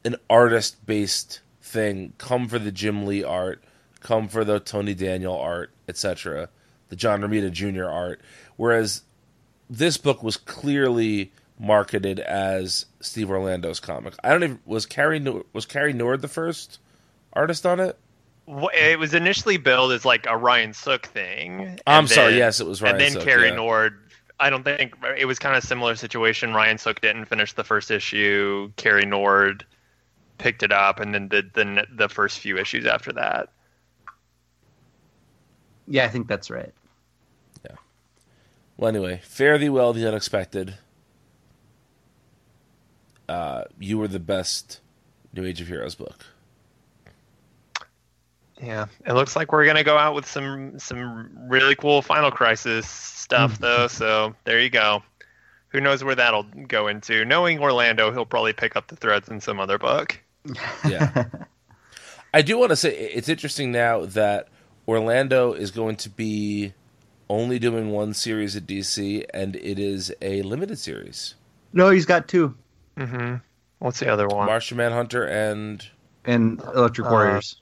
an 0.04 0.16
artist 0.28 0.84
based 0.84 1.40
thing. 1.62 2.12
Come 2.18 2.48
for 2.48 2.58
the 2.58 2.72
Jim 2.72 3.06
Lee 3.06 3.24
art, 3.24 3.62
come 4.00 4.28
for 4.28 4.44
the 4.44 4.60
Tony 4.60 4.94
Daniel 4.94 5.36
art, 5.36 5.70
etc., 5.88 6.48
the 6.88 6.96
John 6.96 7.22
Romita 7.22 7.50
Jr. 7.50 7.86
art. 7.86 8.20
Whereas 8.56 9.02
this 9.70 9.96
book 9.96 10.22
was 10.22 10.36
clearly 10.36 11.32
marketed 11.58 12.20
as 12.20 12.86
Steve 13.00 13.30
Orlando's 13.30 13.80
comic. 13.80 14.14
I 14.24 14.30
don't 14.30 14.42
even 14.42 14.60
was 14.64 14.86
Cary 14.86 15.18
Nor- 15.20 15.44
was 15.52 15.66
Cary 15.66 15.92
Nord 15.92 16.20
the 16.22 16.28
first 16.28 16.78
artist 17.32 17.64
on 17.66 17.80
it. 17.80 17.98
Wh- 18.48 18.74
It 18.74 18.98
was 18.98 19.14
initially 19.14 19.56
billed 19.56 19.92
as 19.92 20.04
like 20.04 20.26
a 20.26 20.36
Ryan 20.36 20.72
Sook 20.74 21.06
thing. 21.06 21.78
I'm 21.86 22.00
and 22.04 22.08
sorry, 22.10 22.36
yes, 22.36 22.60
it 22.60 22.66
was 22.66 22.82
Ryan 22.82 22.94
Sook. 22.96 23.06
And 23.06 23.14
then 23.14 23.20
Sook, 23.20 23.24
Cary 23.28 23.48
yeah. 23.48 23.54
Nord. 23.54 24.00
I 24.40 24.50
don't 24.50 24.64
think 24.64 24.94
it 25.16 25.26
was 25.26 25.38
kind 25.38 25.56
of 25.56 25.62
similar 25.62 25.94
situation. 25.94 26.52
Ryan 26.54 26.76
Sook 26.78 27.00
didn't 27.00 27.26
finish 27.26 27.52
the 27.52 27.64
first 27.64 27.90
issue. 27.90 28.72
Cary 28.76 29.06
Nord 29.06 29.64
picked 30.38 30.64
it 30.64 30.72
up 30.72 30.98
and 30.98 31.14
then 31.14 31.28
did 31.28 31.54
the 31.54 31.86
the 31.94 32.08
first 32.08 32.40
few 32.40 32.58
issues 32.58 32.84
after 32.84 33.12
that. 33.12 33.48
yeah, 35.86 36.04
I 36.04 36.08
think 36.08 36.26
that's 36.26 36.50
right. 36.50 36.72
Yeah. 37.64 37.76
Well, 38.76 38.88
anyway, 38.88 39.20
fare 39.22 39.56
thee 39.58 39.68
well, 39.68 39.92
the 39.92 40.06
unexpected. 40.08 40.78
Uh, 43.28 43.64
you 43.78 43.98
were 43.98 44.08
the 44.08 44.20
best 44.20 44.80
New 45.32 45.44
Age 45.44 45.60
of 45.60 45.68
Heroes 45.68 45.94
book. 45.94 46.24
Yeah, 48.62 48.86
it 49.04 49.12
looks 49.14 49.34
like 49.34 49.52
we're 49.52 49.66
gonna 49.66 49.84
go 49.84 49.98
out 49.98 50.14
with 50.14 50.26
some 50.26 50.78
some 50.78 51.48
really 51.48 51.74
cool 51.74 52.02
Final 52.02 52.30
Crisis 52.30 52.88
stuff 52.88 53.58
though. 53.58 53.88
So 53.88 54.34
there 54.44 54.60
you 54.60 54.70
go. 54.70 55.02
Who 55.68 55.80
knows 55.80 56.04
where 56.04 56.14
that'll 56.14 56.44
go 56.44 56.86
into? 56.86 57.24
Knowing 57.24 57.58
Orlando, 57.58 58.12
he'll 58.12 58.24
probably 58.26 58.52
pick 58.52 58.76
up 58.76 58.86
the 58.86 58.96
threads 58.96 59.28
in 59.28 59.40
some 59.40 59.58
other 59.60 59.78
book. 59.78 60.20
Yeah. 60.86 61.24
I 62.34 62.42
do 62.42 62.58
want 62.58 62.70
to 62.70 62.76
say 62.76 62.90
it's 62.90 63.28
interesting 63.28 63.70
now 63.70 64.04
that 64.06 64.48
Orlando 64.88 65.52
is 65.52 65.70
going 65.70 65.96
to 65.96 66.10
be 66.10 66.74
only 67.30 67.58
doing 67.58 67.90
one 67.90 68.12
series 68.12 68.56
at 68.56 68.66
DC, 68.66 69.24
and 69.32 69.56
it 69.56 69.78
is 69.78 70.12
a 70.20 70.42
limited 70.42 70.78
series. 70.78 71.36
No, 71.72 71.90
he's 71.90 72.06
got 72.06 72.26
two 72.28 72.54
Mm-hmm. 72.96 73.36
What's 73.78 74.00
the 74.00 74.08
other 74.12 74.26
one? 74.28 74.46
Martian 74.46 74.76
Manhunter 74.76 75.24
and 75.24 75.86
and 76.24 76.60
Electric 76.74 77.06
Uh, 77.06 77.10
Warriors. 77.10 77.60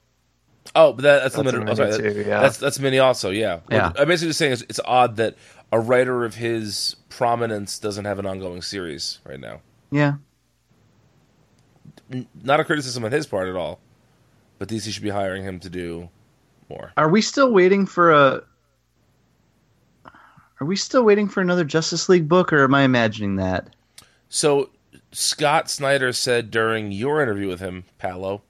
oh, 0.77 0.93
but 0.93 1.03
that, 1.03 1.23
that's, 1.23 1.35
That's 1.35 1.37
limited. 1.37 1.69
a 1.69 1.71
oh, 1.73 1.75
sorry, 1.75 1.91
mini 1.91 2.03
that- 2.03 2.15
too, 2.15 2.29
yeah. 2.31 2.41
That's 2.41 2.59
that's 2.59 2.79
mini 2.79 2.99
also. 2.99 3.31
Yeah. 3.31 3.61
Yeah. 3.71 3.93
I'm 3.99 4.07
basically 4.09 4.29
just 4.29 4.39
saying 4.39 4.53
it's, 4.53 4.63
it's 4.63 4.81
odd 4.85 5.17
that 5.17 5.37
a 5.73 5.81
writer 5.81 6.25
of 6.25 6.35
his 6.35 6.97
prominence 7.09 7.79
doesn't 7.79 8.05
have 8.05 8.19
an 8.19 8.27
ongoing 8.27 8.63
series 8.63 9.19
right 9.25 9.41
now. 9.41 9.61
Yeah, 9.91 10.15
Not 12.43 12.61
a 12.61 12.65
criticism 12.65 13.05
on 13.05 13.13
his 13.13 13.27
part 13.27 13.49
at 13.49 13.57
all, 13.57 13.79
but 14.59 14.69
DC 14.69 14.91
should 14.93 15.03
be 15.03 15.11
hiring 15.11 15.43
him 15.45 15.59
to 15.61 15.69
do 15.71 16.09
more. 16.71 16.93
are 16.97 17.09
we 17.09 17.21
still 17.23 17.53
waiting 17.53 17.85
for 17.87 18.11
a? 18.13 18.43
Are 20.61 20.67
we 20.67 20.77
still 20.77 21.03
waiting 21.03 21.29
for 21.29 21.41
another 21.41 21.65
Justice 21.65 22.09
League 22.09 22.29
book, 22.29 22.53
or 22.53 22.63
am 22.65 22.75
I 22.75 22.83
imagining 22.83 23.37
that? 23.37 23.75
So 24.29 24.71
Scott 25.13 25.69
Snyder 25.71 26.13
said 26.13 26.51
during 26.51 26.91
your 26.93 27.23
interview 27.23 27.49
with 27.49 27.61
him, 27.61 27.85
Palo, 27.99 28.43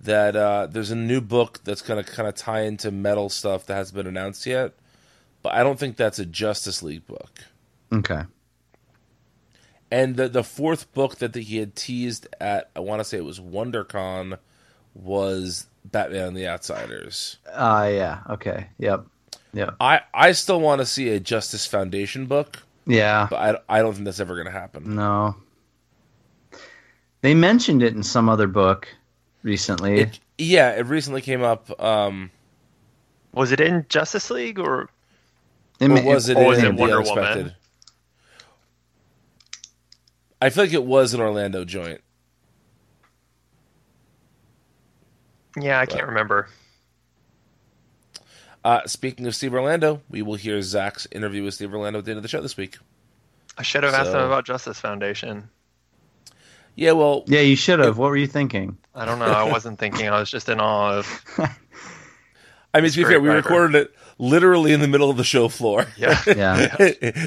that 0.00 0.34
uh, 0.36 0.66
there's 0.66 0.90
a 0.90 0.96
new 0.96 1.20
book 1.20 1.60
that's 1.64 1.82
going 1.82 2.02
to 2.02 2.10
kind 2.10 2.28
of 2.28 2.34
tie 2.34 2.62
into 2.62 2.90
metal 2.90 3.28
stuff 3.28 3.66
that 3.66 3.74
hasn't 3.74 3.96
been 3.96 4.06
announced 4.06 4.46
yet, 4.46 4.72
but 5.42 5.54
I 5.54 5.62
don't 5.62 5.78
think 5.78 5.96
that's 5.96 6.18
a 6.18 6.26
Justice 6.26 6.82
League 6.82 7.06
book. 7.06 7.30
Okay. 7.92 8.22
And 9.90 10.16
the 10.16 10.28
the 10.28 10.42
fourth 10.42 10.92
book 10.94 11.16
that 11.18 11.34
he 11.34 11.58
had 11.58 11.76
teased 11.76 12.26
at, 12.40 12.70
I 12.74 12.80
want 12.80 13.00
to 13.00 13.04
say 13.04 13.18
it 13.18 13.24
was 13.24 13.38
WonderCon, 13.38 14.38
was 14.94 15.66
Batman 15.84 16.28
and 16.28 16.36
the 16.36 16.48
Outsiders. 16.48 17.36
Uh 17.52 17.88
yeah. 17.92 18.20
Okay. 18.30 18.66
Yep. 18.78 19.06
Yeah. 19.52 19.70
I 19.80 20.00
I 20.12 20.32
still 20.32 20.60
want 20.60 20.80
to 20.80 20.86
see 20.86 21.10
a 21.10 21.20
Justice 21.20 21.66
Foundation 21.66 22.26
book, 22.26 22.58
Yeah. 22.84 23.28
but 23.30 23.62
I 23.68 23.78
I 23.78 23.82
don't 23.82 23.92
think 23.94 24.06
that's 24.06 24.18
ever 24.20 24.34
going 24.34 24.46
to 24.46 24.52
happen. 24.52 24.96
No. 24.96 25.36
They 27.22 27.34
mentioned 27.34 27.82
it 27.82 27.94
in 27.94 28.02
some 28.02 28.28
other 28.28 28.46
book 28.46 28.88
recently. 29.42 30.00
It, 30.00 30.20
yeah, 30.38 30.72
it 30.72 30.86
recently 30.86 31.22
came 31.22 31.42
up. 31.42 31.80
Um, 31.82 32.30
Was 33.32 33.52
it 33.52 33.60
in 33.60 33.86
Justice 33.88 34.30
League 34.30 34.58
or 34.58 34.88
It 35.80 35.90
or 35.90 36.02
was 36.02 36.28
it 36.28 36.36
or 36.36 36.44
was 36.44 36.58
in 36.58 36.66
it 36.66 36.68
The 36.70 36.74
Wonder 36.80 36.96
Unexpected? 36.96 37.36
Woman? 37.36 37.54
I 40.40 40.50
feel 40.50 40.64
like 40.64 40.72
it 40.72 40.84
was 40.84 41.14
an 41.14 41.20
Orlando 41.20 41.64
joint. 41.64 42.00
Yeah, 45.58 45.80
I 45.80 45.86
can't 45.86 46.06
remember. 46.06 46.48
Uh, 48.62 48.80
speaking 48.86 49.26
of 49.26 49.34
Steve 49.34 49.54
Orlando, 49.54 50.02
we 50.10 50.20
will 50.22 50.34
hear 50.34 50.60
Zach's 50.60 51.06
interview 51.12 51.42
with 51.44 51.54
Steve 51.54 51.72
Orlando 51.72 52.00
at 52.00 52.04
the 52.04 52.10
end 52.10 52.18
of 52.18 52.22
the 52.22 52.28
show 52.28 52.42
this 52.42 52.56
week. 52.56 52.76
I 53.56 53.62
should 53.62 53.84
have 53.84 53.94
asked 53.94 54.10
him 54.10 54.16
about 54.20 54.44
Justice 54.44 54.78
Foundation. 54.80 55.48
Yeah, 56.76 56.92
well, 56.92 57.24
Yeah, 57.26 57.40
you 57.40 57.56
should 57.56 57.80
have. 57.80 57.98
What 57.98 58.10
were 58.10 58.16
you 58.16 58.26
thinking? 58.26 58.76
I 58.94 59.04
don't 59.06 59.18
know. 59.18 59.24
I 59.24 59.44
wasn't 59.44 59.78
thinking. 59.78 60.08
I 60.08 60.20
was 60.20 60.30
just 60.30 60.48
in 60.48 60.60
awe 60.60 60.98
of. 60.98 61.24
I 62.74 62.80
mean, 62.82 62.90
to 62.90 62.96
be 62.98 63.04
fair, 63.04 63.18
we 63.20 63.28
clever. 63.28 63.36
recorded 63.36 63.74
it 63.76 63.94
literally 64.18 64.72
in 64.72 64.80
the 64.80 64.88
middle 64.88 65.08
of 65.10 65.16
the 65.16 65.24
show 65.24 65.48
floor. 65.48 65.86
Yeah. 65.96 66.22
Yeah. 66.26 66.76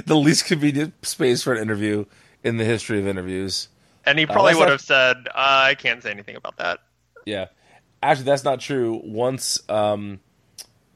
the 0.06 0.16
least 0.16 0.46
convenient 0.46 1.06
space 1.06 1.42
for 1.44 1.54
an 1.54 1.62
interview 1.62 2.06
in 2.44 2.58
the 2.58 2.64
history 2.64 3.00
of 3.00 3.08
interviews. 3.08 3.70
And 4.06 4.18
he 4.20 4.26
probably 4.26 4.54
that's 4.54 4.60
would 4.60 4.70
have 4.70 4.82
said, 4.82 5.18
uh, 5.28 5.32
"I 5.36 5.76
can't 5.76 6.02
say 6.02 6.12
anything 6.12 6.36
about 6.36 6.58
that." 6.58 6.80
Yeah. 7.26 7.48
Actually, 8.02 8.26
that's 8.26 8.44
not 8.44 8.60
true. 8.60 9.02
Once 9.04 9.60
um, 9.68 10.20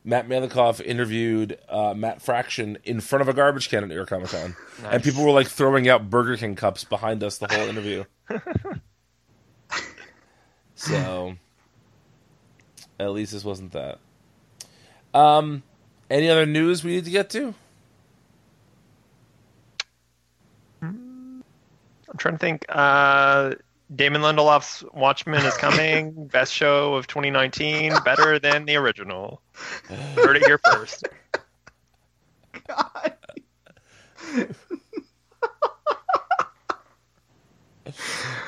Matt 0.03 0.27
Meylikhov 0.27 0.81
interviewed 0.81 1.57
uh, 1.69 1.93
Matt 1.93 2.21
Fraction 2.21 2.77
in 2.83 2.99
front 2.99 3.21
of 3.21 3.29
a 3.29 3.33
garbage 3.33 3.69
can 3.69 3.83
at 3.83 3.89
New 3.89 3.95
York 3.95 4.09
Comic 4.09 4.29
Con. 4.29 4.55
And 4.85 5.03
people 5.03 5.23
were 5.23 5.31
like 5.31 5.47
throwing 5.47 5.87
out 5.87 6.09
Burger 6.09 6.35
King 6.35 6.55
cups 6.55 6.83
behind 6.83 7.23
us 7.23 7.37
the 7.37 7.47
whole 7.47 7.67
interview. 7.67 8.03
so, 10.75 11.35
at 12.99 13.11
least 13.11 13.31
this 13.31 13.45
wasn't 13.45 13.71
that. 13.71 13.99
Um, 15.13 15.63
any 16.09 16.29
other 16.29 16.45
news 16.45 16.83
we 16.83 16.95
need 16.95 17.05
to 17.05 17.11
get 17.11 17.29
to? 17.31 17.53
I'm 22.13 22.17
trying 22.17 22.35
to 22.35 22.39
think. 22.39 22.65
Uh, 22.69 23.55
Damon 23.95 24.21
Lindelof's 24.21 24.83
Watchmen 24.93 25.45
is 25.45 25.55
coming. 25.55 26.27
Best 26.31 26.53
show 26.53 26.95
of 26.95 27.07
2019. 27.07 27.93
Better 28.03 28.39
than 28.39 28.65
the 28.65 28.75
original. 28.75 29.41
Heard 30.15 30.37
it 30.37 30.45
here 30.45 30.59
first. 30.71 31.07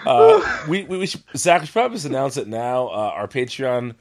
Uh, 0.06 0.66
we, 0.68 0.84
we, 0.84 1.00
we 1.00 1.06
should, 1.08 1.24
Zach, 1.36 1.62
we 1.62 1.66
should 1.66 1.74
probably 1.74 1.96
just 1.96 2.06
announce 2.06 2.38
it 2.38 2.48
now. 2.48 2.88
Uh, 2.88 3.12
our 3.16 3.28
Patreon 3.28 3.96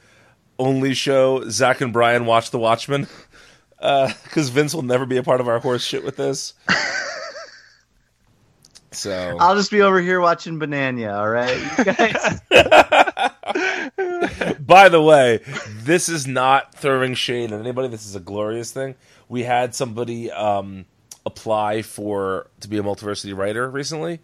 only 0.58 0.94
show, 0.94 1.48
Zach 1.48 1.80
and 1.80 1.92
Brian 1.92 2.26
watch 2.26 2.50
The 2.50 2.58
Watchmen. 2.58 3.08
Because 3.78 4.48
Vince 4.50 4.74
will 4.74 4.82
never 4.82 5.06
be 5.06 5.16
a 5.16 5.22
part 5.22 5.40
of 5.40 5.48
our 5.48 5.58
horse 5.58 5.84
shit 5.84 6.04
with 6.04 6.16
this. 6.16 6.54
So, 8.94 9.36
I'll 9.40 9.56
just 9.56 9.70
be 9.70 9.82
over 9.82 10.00
here 10.00 10.20
watching 10.20 10.58
Bananya. 10.58 11.14
All 11.14 11.28
right, 11.28 11.56
you 11.78 11.84
guys. 11.84 12.40
by 14.60 14.88
the 14.88 15.02
way, 15.02 15.40
this 15.82 16.08
is 16.08 16.26
not 16.26 16.74
throwing 16.74 17.14
shade 17.14 17.52
at 17.52 17.60
anybody. 17.60 17.88
This 17.88 18.06
is 18.06 18.14
a 18.14 18.20
glorious 18.20 18.72
thing. 18.72 18.94
We 19.28 19.42
had 19.42 19.74
somebody 19.74 20.30
um, 20.30 20.86
apply 21.26 21.82
for 21.82 22.48
to 22.60 22.68
be 22.68 22.78
a 22.78 22.82
multiversity 22.82 23.36
writer 23.36 23.68
recently, 23.68 24.20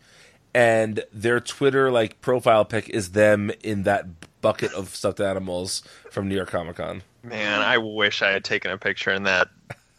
and 0.54 1.04
their 1.12 1.40
Twitter 1.40 1.90
like 1.90 2.20
profile 2.20 2.64
pic 2.64 2.88
is 2.88 3.10
them 3.10 3.50
in 3.62 3.84
that 3.84 4.06
bucket 4.40 4.72
of 4.72 4.94
stuffed 4.94 5.20
animals 5.20 5.82
from 6.10 6.28
New 6.28 6.36
York 6.36 6.50
Comic 6.50 6.76
Con. 6.76 7.02
Man, 7.22 7.60
I 7.60 7.78
wish 7.78 8.22
I 8.22 8.30
had 8.30 8.44
taken 8.44 8.70
a 8.70 8.78
picture 8.78 9.12
in 9.12 9.24
that 9.24 9.48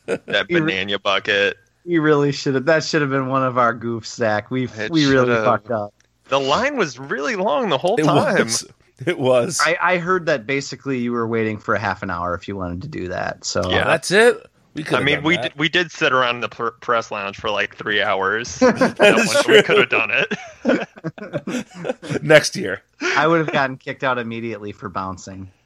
that 0.06 0.48
Bananya 0.50 1.02
bucket. 1.02 1.58
We 1.86 2.00
really 2.00 2.32
should 2.32 2.56
have. 2.56 2.66
That 2.66 2.84
should 2.84 3.02
have 3.02 3.10
been 3.10 3.28
one 3.28 3.44
of 3.44 3.58
our 3.58 3.74
goofs, 3.74 4.14
Zach. 4.16 4.52
We 4.52 4.68
we 4.90 5.06
really 5.08 5.28
should've. 5.28 5.46
fucked 5.46 5.72
up. 5.72 5.94
The 6.30 6.40
line 6.40 6.78
was 6.78 7.00
really 7.00 7.36
long 7.36 7.70
the 7.70 7.78
whole 7.78 8.00
It 8.00 8.04
time. 8.04 8.46
was. 8.46 8.68
It 9.06 9.18
was. 9.18 9.60
I, 9.66 9.78
I 9.82 9.98
heard 9.98 10.28
that 10.28 10.46
basically 10.46 11.00
you 11.00 11.12
were 11.12 11.28
waiting 11.28 11.58
for 11.58 11.74
a 11.74 11.80
half 11.80 12.04
an 12.04 12.12
hour 12.12 12.36
if 12.36 12.48
you 12.48 12.56
wanted 12.56 12.84
to 12.84 12.88
do 12.88 13.08
that. 13.08 13.44
So 13.44 13.68
Yeah. 13.70 13.84
Oh, 13.84 13.88
that's 13.88 14.12
it. 14.12 14.46
We 14.76 14.84
could. 14.84 15.00
I 15.00 15.04
mean, 15.04 15.24
we 15.24 15.38
did, 15.38 15.54
we 15.58 15.68
did 15.70 15.92
sit 15.92 16.14
around 16.14 16.36
in 16.36 16.42
the 16.42 16.48
pr- 16.50 16.68
press 16.80 17.10
lounge 17.12 17.38
for 17.38 17.50
like 17.50 17.76
three 17.76 18.02
hours. 18.02 18.56
that 18.60 19.16
is 19.18 19.34
one- 19.34 19.44
true. 19.44 19.56
We 19.56 19.64
could 19.64 19.78
have 19.80 19.90
done 19.90 20.12
it. 20.14 22.24
next 22.24 22.56
year. 22.56 22.82
I 23.02 23.28
would 23.28 23.40
have 23.40 23.52
gotten 23.52 23.76
kicked 23.78 24.04
out 24.06 24.18
immediately 24.20 24.72
for 24.72 24.88
bouncing. 24.88 25.52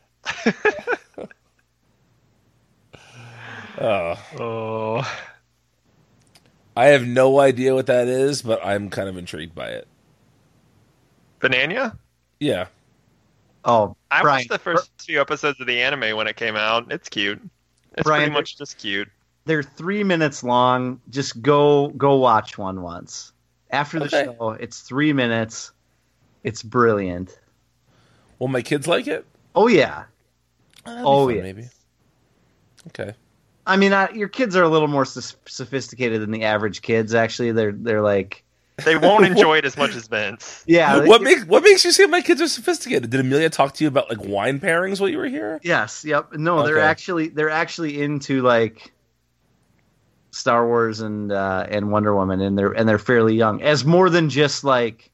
Oh, 3.78 4.16
Oh, 4.40 5.18
I 6.76 6.86
have 6.88 7.06
no 7.08 7.40
idea 7.40 7.74
what 7.74 7.88
that 7.88 8.08
is, 8.08 8.42
but 8.42 8.64
I'm 8.66 8.90
kind 8.90 9.10
of 9.10 9.18
intrigued 9.18 9.56
by 9.56 9.70
it. 9.70 9.88
Bananya. 11.40 11.98
Yeah. 12.40 12.68
Oh, 13.64 13.96
I 14.12 14.22
Brian, 14.22 14.48
watched 14.48 14.50
the 14.50 14.56
er, 14.56 14.60
first 14.60 14.92
few 15.02 15.20
episodes 15.22 15.60
of 15.60 15.68
the 15.68 15.82
anime 15.82 16.16
when 16.18 16.28
it 16.28 16.36
came 16.38 16.56
out. 16.56 16.92
It's 16.92 17.10
cute. 17.10 17.42
It's 17.98 18.04
Brian, 18.04 18.22
pretty 18.22 18.32
much 18.32 18.58
just 18.58 18.78
cute. 18.78 19.10
they're 19.46 19.64
three 19.64 20.04
minutes 20.04 20.44
long. 20.44 21.02
Just 21.10 21.42
go 21.42 21.90
go 21.90 22.16
watch 22.18 22.58
one 22.58 22.82
once. 22.82 23.34
After 23.72 24.00
the 24.00 24.06
Okay. 24.06 24.26
show, 24.26 24.52
it's 24.60 24.82
three 24.82 25.14
minutes. 25.14 25.72
It's 26.44 26.64
brilliant. 26.64 27.40
Will 28.40 28.48
my 28.48 28.62
kids 28.62 28.88
like 28.88 29.08
it? 29.08 29.26
Oh 29.56 29.68
yeah. 29.68 30.06
Oh, 31.04 31.28
fun, 31.28 31.38
yeah. 31.38 31.42
maybe. 31.42 31.70
Okay. 32.88 33.14
I 33.68 33.78
mean, 33.78 33.94
I, 33.94 34.10
your 34.12 34.28
kids 34.28 34.56
are 34.56 34.64
a 34.64 34.70
little 34.70 34.88
more 34.88 35.06
sos- 35.06 35.36
sophisticated 35.46 36.22
than 36.22 36.32
the 36.32 36.44
average 36.44 36.82
kids. 36.82 37.14
Actually, 37.16 37.52
they're 37.52 37.72
they're 37.72 38.02
like, 38.02 38.44
They 38.86 38.96
won't 38.98 39.26
enjoy 39.32 39.58
it 39.58 39.66
as 39.66 39.76
much 39.78 39.96
as 39.96 40.08
Vince. 40.08 40.64
yeah. 40.68 41.00
they- 41.00 41.08
what 41.08 41.22
makes 41.22 41.46
what 41.46 41.64
makes 41.64 41.84
you 41.86 41.92
say 41.92 42.06
my 42.06 42.22
kids 42.22 42.42
are 42.42 42.48
sophisticated? 42.48 43.10
Did 43.10 43.20
Amelia 43.20 43.50
talk 43.50 43.74
to 43.76 43.84
you 43.84 43.88
about 43.88 44.10
like 44.10 44.22
wine 44.24 44.60
pairings 44.60 45.00
while 45.00 45.10
you 45.10 45.18
were 45.18 45.28
here? 45.28 45.60
Yes. 45.64 46.06
Yep. 46.06 46.34
No, 46.34 46.64
they're 46.64 46.80
actually 46.80 47.30
they're 47.30 47.50
actually 47.50 48.02
into 48.02 48.42
like 48.42 48.92
Star 50.32 50.68
Wars 50.68 51.00
and 51.00 51.32
uh, 51.32 51.66
and 51.70 51.92
Wonder 51.92 52.14
Woman, 52.14 52.42
and 52.42 52.58
they're 52.58 52.72
and 52.72 52.88
they're 52.88 53.00
fairly 53.00 53.36
young. 53.36 53.62
As 53.64 53.86
more 53.86 54.10
than 54.10 54.30
just 54.30 54.64
like, 54.66 55.10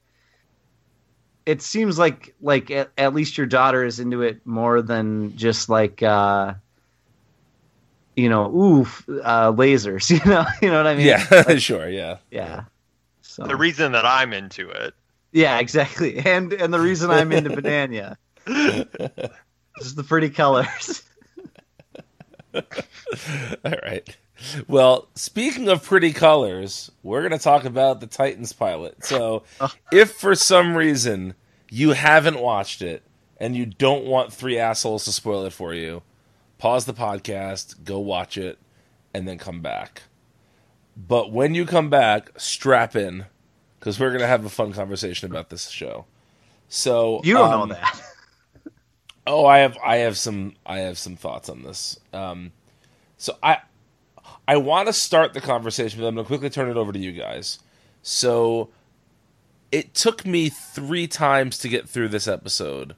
it 1.46 1.62
seems 1.62 2.00
like 2.00 2.34
like 2.42 2.72
at, 2.72 2.90
at 2.98 3.14
least 3.14 3.38
your 3.38 3.46
daughter 3.48 3.86
is 3.86 4.00
into 4.00 4.24
it 4.24 4.46
more 4.46 4.82
than 4.82 5.36
just 5.38 5.70
like. 5.70 6.02
uh 6.04 6.56
you 8.16 8.30
know, 8.30 8.54
ooh, 8.54 8.82
f- 8.82 9.06
uh, 9.24 9.52
lasers. 9.54 10.10
You 10.26 10.30
know, 10.30 10.46
you 10.62 10.70
know 10.70 10.78
what 10.78 10.88
I 10.88 10.96
mean? 10.96 11.08
Yeah, 11.08 11.56
sure, 11.58 11.90
yeah. 11.90 12.18
yeah. 12.30 12.64
So 13.22 13.44
The 13.46 13.56
reason 13.56 13.92
that 13.94 14.06
I'm 14.06 14.34
into 14.34 14.70
it. 14.70 14.94
Yeah, 15.32 15.60
exactly. 15.60 16.20
And 16.26 16.52
and 16.54 16.74
the 16.74 16.80
reason 16.80 17.10
I'm 17.10 17.32
into 17.32 17.50
Bananya 17.52 18.18
is 19.80 19.96
the 19.96 20.04
pretty 20.04 20.30
colors. 20.30 21.04
All 22.54 22.62
right. 23.84 24.18
Well, 24.68 25.08
speaking 25.16 25.70
of 25.70 25.84
pretty 25.84 26.14
colors, 26.14 26.92
we're 27.04 27.22
going 27.22 27.32
to 27.38 27.44
talk 27.44 27.64
about 27.64 28.00
the 28.00 28.08
Titans 28.08 28.52
pilot. 28.54 29.06
So, 29.06 29.44
if 29.92 30.14
for 30.14 30.34
some 30.36 30.76
reason 30.76 31.36
you 31.70 31.92
haven't 31.92 32.40
watched 32.40 32.82
it 32.82 33.04
and 33.38 33.56
you 33.56 33.66
don't 33.68 34.06
want 34.06 34.34
three 34.34 34.58
assholes 34.58 35.06
to 35.06 35.12
spoil 35.12 35.46
it 35.46 35.54
for 35.54 35.74
you, 35.74 36.02
pause 36.62 36.86
the 36.86 36.94
podcast, 36.94 37.84
go 37.84 37.98
watch 37.98 38.38
it, 38.38 38.60
and 39.16 39.28
then 39.28 39.40
come 39.40 39.62
back. 39.62 40.04
But 40.96 41.32
when 41.32 41.56
you 41.56 41.66
come 41.66 41.90
back, 41.90 42.30
strap 42.40 42.96
in 42.96 43.26
because 43.80 44.00
we're 44.00 44.10
going 44.10 44.22
to 44.22 44.28
have 44.28 44.46
a 44.46 44.50
fun 44.50 44.72
conversation 44.72 45.30
about 45.30 45.50
this 45.50 45.70
show. 45.70 46.06
So 46.70 47.20
You 47.24 47.34
don't 47.34 47.52
um, 47.52 47.70
know 47.70 47.76
that. 47.76 48.02
Oh, 49.28 49.46
I 49.46 49.60
have 49.60 49.78
I 49.86 49.98
have 49.98 50.18
some 50.18 50.56
I 50.66 50.80
have 50.80 50.98
some 50.98 51.16
thoughts 51.16 51.48
on 51.48 51.62
this. 51.62 52.00
Um, 52.12 52.52
so 53.18 53.38
I 53.44 53.60
I 54.48 54.58
want 54.58 54.88
to 54.88 54.94
start 54.94 55.34
the 55.34 55.42
conversation, 55.42 56.00
but 56.00 56.08
I'm 56.08 56.16
going 56.16 56.26
to 56.26 56.28
quickly 56.28 56.50
turn 56.50 56.72
it 56.72 56.76
over 56.78 56.92
to 56.92 56.98
you 56.98 57.12
guys. 57.12 57.60
So 58.02 58.70
it 59.72 59.94
took 59.94 60.26
me 60.26 60.50
three 60.50 61.08
times 61.08 61.60
to 61.60 61.70
get 61.70 61.88
through 61.88 62.10
this 62.10 62.28
episode 62.28 62.96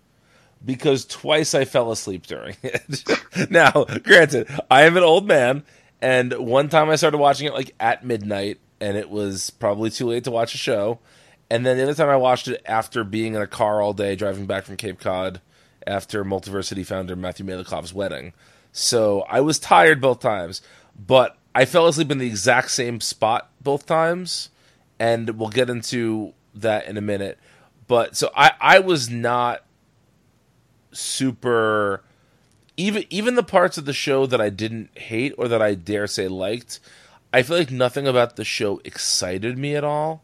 because 0.65 1.05
twice 1.05 1.53
I 1.53 1.65
fell 1.65 1.91
asleep 1.91 2.25
during 2.25 2.55
it. 2.63 3.03
now, 3.49 3.85
granted, 4.03 4.47
I 4.69 4.83
am 4.83 4.97
an 4.97 5.03
old 5.03 5.27
man, 5.27 5.63
and 6.01 6.33
one 6.33 6.69
time 6.69 6.89
I 6.89 6.95
started 6.95 7.17
watching 7.17 7.47
it 7.47 7.53
like 7.53 7.73
at 7.79 8.05
midnight, 8.05 8.59
and 8.79 8.97
it 8.97 9.09
was 9.09 9.49
probably 9.49 9.89
too 9.89 10.07
late 10.07 10.23
to 10.25 10.31
watch 10.31 10.55
a 10.55 10.57
show. 10.57 10.99
And 11.49 11.65
then 11.65 11.77
the 11.77 11.83
other 11.83 11.93
time 11.93 12.09
I 12.09 12.15
watched 12.15 12.47
it 12.47 12.61
after 12.65 13.03
being 13.03 13.35
in 13.35 13.41
a 13.41 13.47
car 13.47 13.81
all 13.81 13.93
day 13.93 14.15
driving 14.15 14.45
back 14.45 14.63
from 14.63 14.77
Cape 14.77 14.99
Cod 14.99 15.41
after 15.85 16.23
Multiversity 16.23 16.85
founder 16.85 17.15
Matthew 17.15 17.45
Meylikhov's 17.45 17.93
wedding. 17.93 18.33
So 18.71 19.21
I 19.29 19.41
was 19.41 19.59
tired 19.59 20.01
both 20.01 20.19
times, 20.19 20.61
but 20.97 21.37
I 21.53 21.65
fell 21.65 21.87
asleep 21.87 22.11
in 22.11 22.17
the 22.17 22.25
exact 22.25 22.71
same 22.71 22.99
spot 23.01 23.51
both 23.61 23.85
times, 23.85 24.49
and 24.99 25.37
we'll 25.37 25.49
get 25.49 25.69
into 25.69 26.33
that 26.55 26.87
in 26.87 26.97
a 26.97 27.01
minute. 27.01 27.37
But 27.87 28.17
so 28.17 28.31
I, 28.35 28.53
I 28.59 28.79
was 28.79 29.09
not 29.09 29.63
super 30.93 32.03
even 32.77 33.03
even 33.09 33.35
the 33.35 33.43
parts 33.43 33.77
of 33.77 33.85
the 33.85 33.93
show 33.93 34.25
that 34.25 34.41
I 34.41 34.49
didn't 34.49 34.97
hate 34.97 35.33
or 35.37 35.47
that 35.47 35.61
I 35.61 35.75
dare 35.75 36.07
say 36.07 36.27
liked, 36.27 36.79
I 37.31 37.43
feel 37.43 37.57
like 37.57 37.71
nothing 37.71 38.07
about 38.07 38.35
the 38.35 38.45
show 38.45 38.81
excited 38.83 39.57
me 39.57 39.75
at 39.75 39.83
all. 39.83 40.23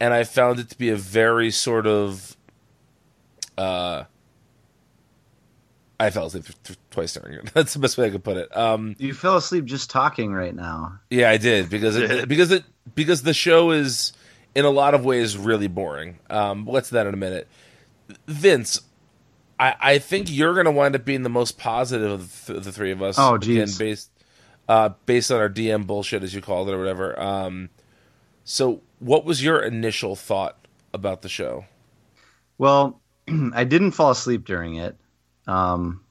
And 0.00 0.12
I 0.12 0.24
found 0.24 0.58
it 0.58 0.68
to 0.70 0.78
be 0.78 0.90
a 0.90 0.96
very 0.96 1.50
sort 1.50 1.86
of 1.86 2.36
uh 3.56 4.04
I 5.98 6.10
fell 6.10 6.26
asleep 6.26 6.44
twice 6.90 7.14
during 7.14 7.34
it. 7.38 7.50
That's 7.54 7.72
the 7.72 7.78
best 7.78 7.96
way 7.96 8.06
I 8.06 8.10
could 8.10 8.24
put 8.24 8.36
it. 8.36 8.54
Um 8.56 8.96
You 8.98 9.14
fell 9.14 9.36
asleep 9.36 9.64
just 9.64 9.90
talking 9.90 10.32
right 10.32 10.54
now. 10.54 10.98
yeah, 11.10 11.30
I 11.30 11.36
did 11.38 11.70
because 11.70 11.96
it, 11.96 12.28
because 12.28 12.50
it 12.50 12.64
because 12.94 13.22
the 13.22 13.32
show 13.34 13.70
is 13.70 14.12
in 14.54 14.64
a 14.64 14.70
lot 14.70 14.94
of 14.94 15.04
ways 15.04 15.36
really 15.36 15.68
boring. 15.68 16.18
Um, 16.30 16.64
what's 16.64 16.90
that 16.90 17.06
in 17.06 17.14
a 17.14 17.16
minute? 17.16 17.48
Vince, 18.26 18.80
I, 19.58 19.74
I 19.80 19.98
think 19.98 20.30
you're 20.30 20.54
going 20.54 20.66
to 20.66 20.72
wind 20.72 20.96
up 20.96 21.04
being 21.04 21.22
the 21.22 21.28
most 21.28 21.58
positive 21.58 22.10
of 22.10 22.46
the, 22.46 22.52
th- 22.54 22.64
the 22.64 22.72
three 22.72 22.90
of 22.90 23.02
us. 23.02 23.16
Oh, 23.18 23.34
Again, 23.34 23.68
based 23.78 24.10
uh, 24.68 24.90
based 25.06 25.30
on 25.30 25.40
our 25.40 25.48
DM 25.48 25.86
bullshit, 25.86 26.22
as 26.22 26.34
you 26.34 26.40
called 26.40 26.68
it, 26.68 26.72
or 26.74 26.78
whatever. 26.78 27.18
Um, 27.20 27.70
so, 28.44 28.82
what 28.98 29.24
was 29.24 29.42
your 29.44 29.60
initial 29.60 30.16
thought 30.16 30.66
about 30.92 31.22
the 31.22 31.28
show? 31.28 31.66
Well, 32.58 33.00
I 33.54 33.64
didn't 33.64 33.92
fall 33.92 34.10
asleep 34.10 34.44
during 34.44 34.76
it, 34.76 34.96
um, 35.46 36.02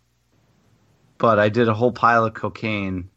but 1.17 1.39
I 1.39 1.49
did 1.49 1.67
a 1.67 1.73
whole 1.73 1.91
pile 1.91 2.25
of 2.25 2.33
cocaine 2.33 3.09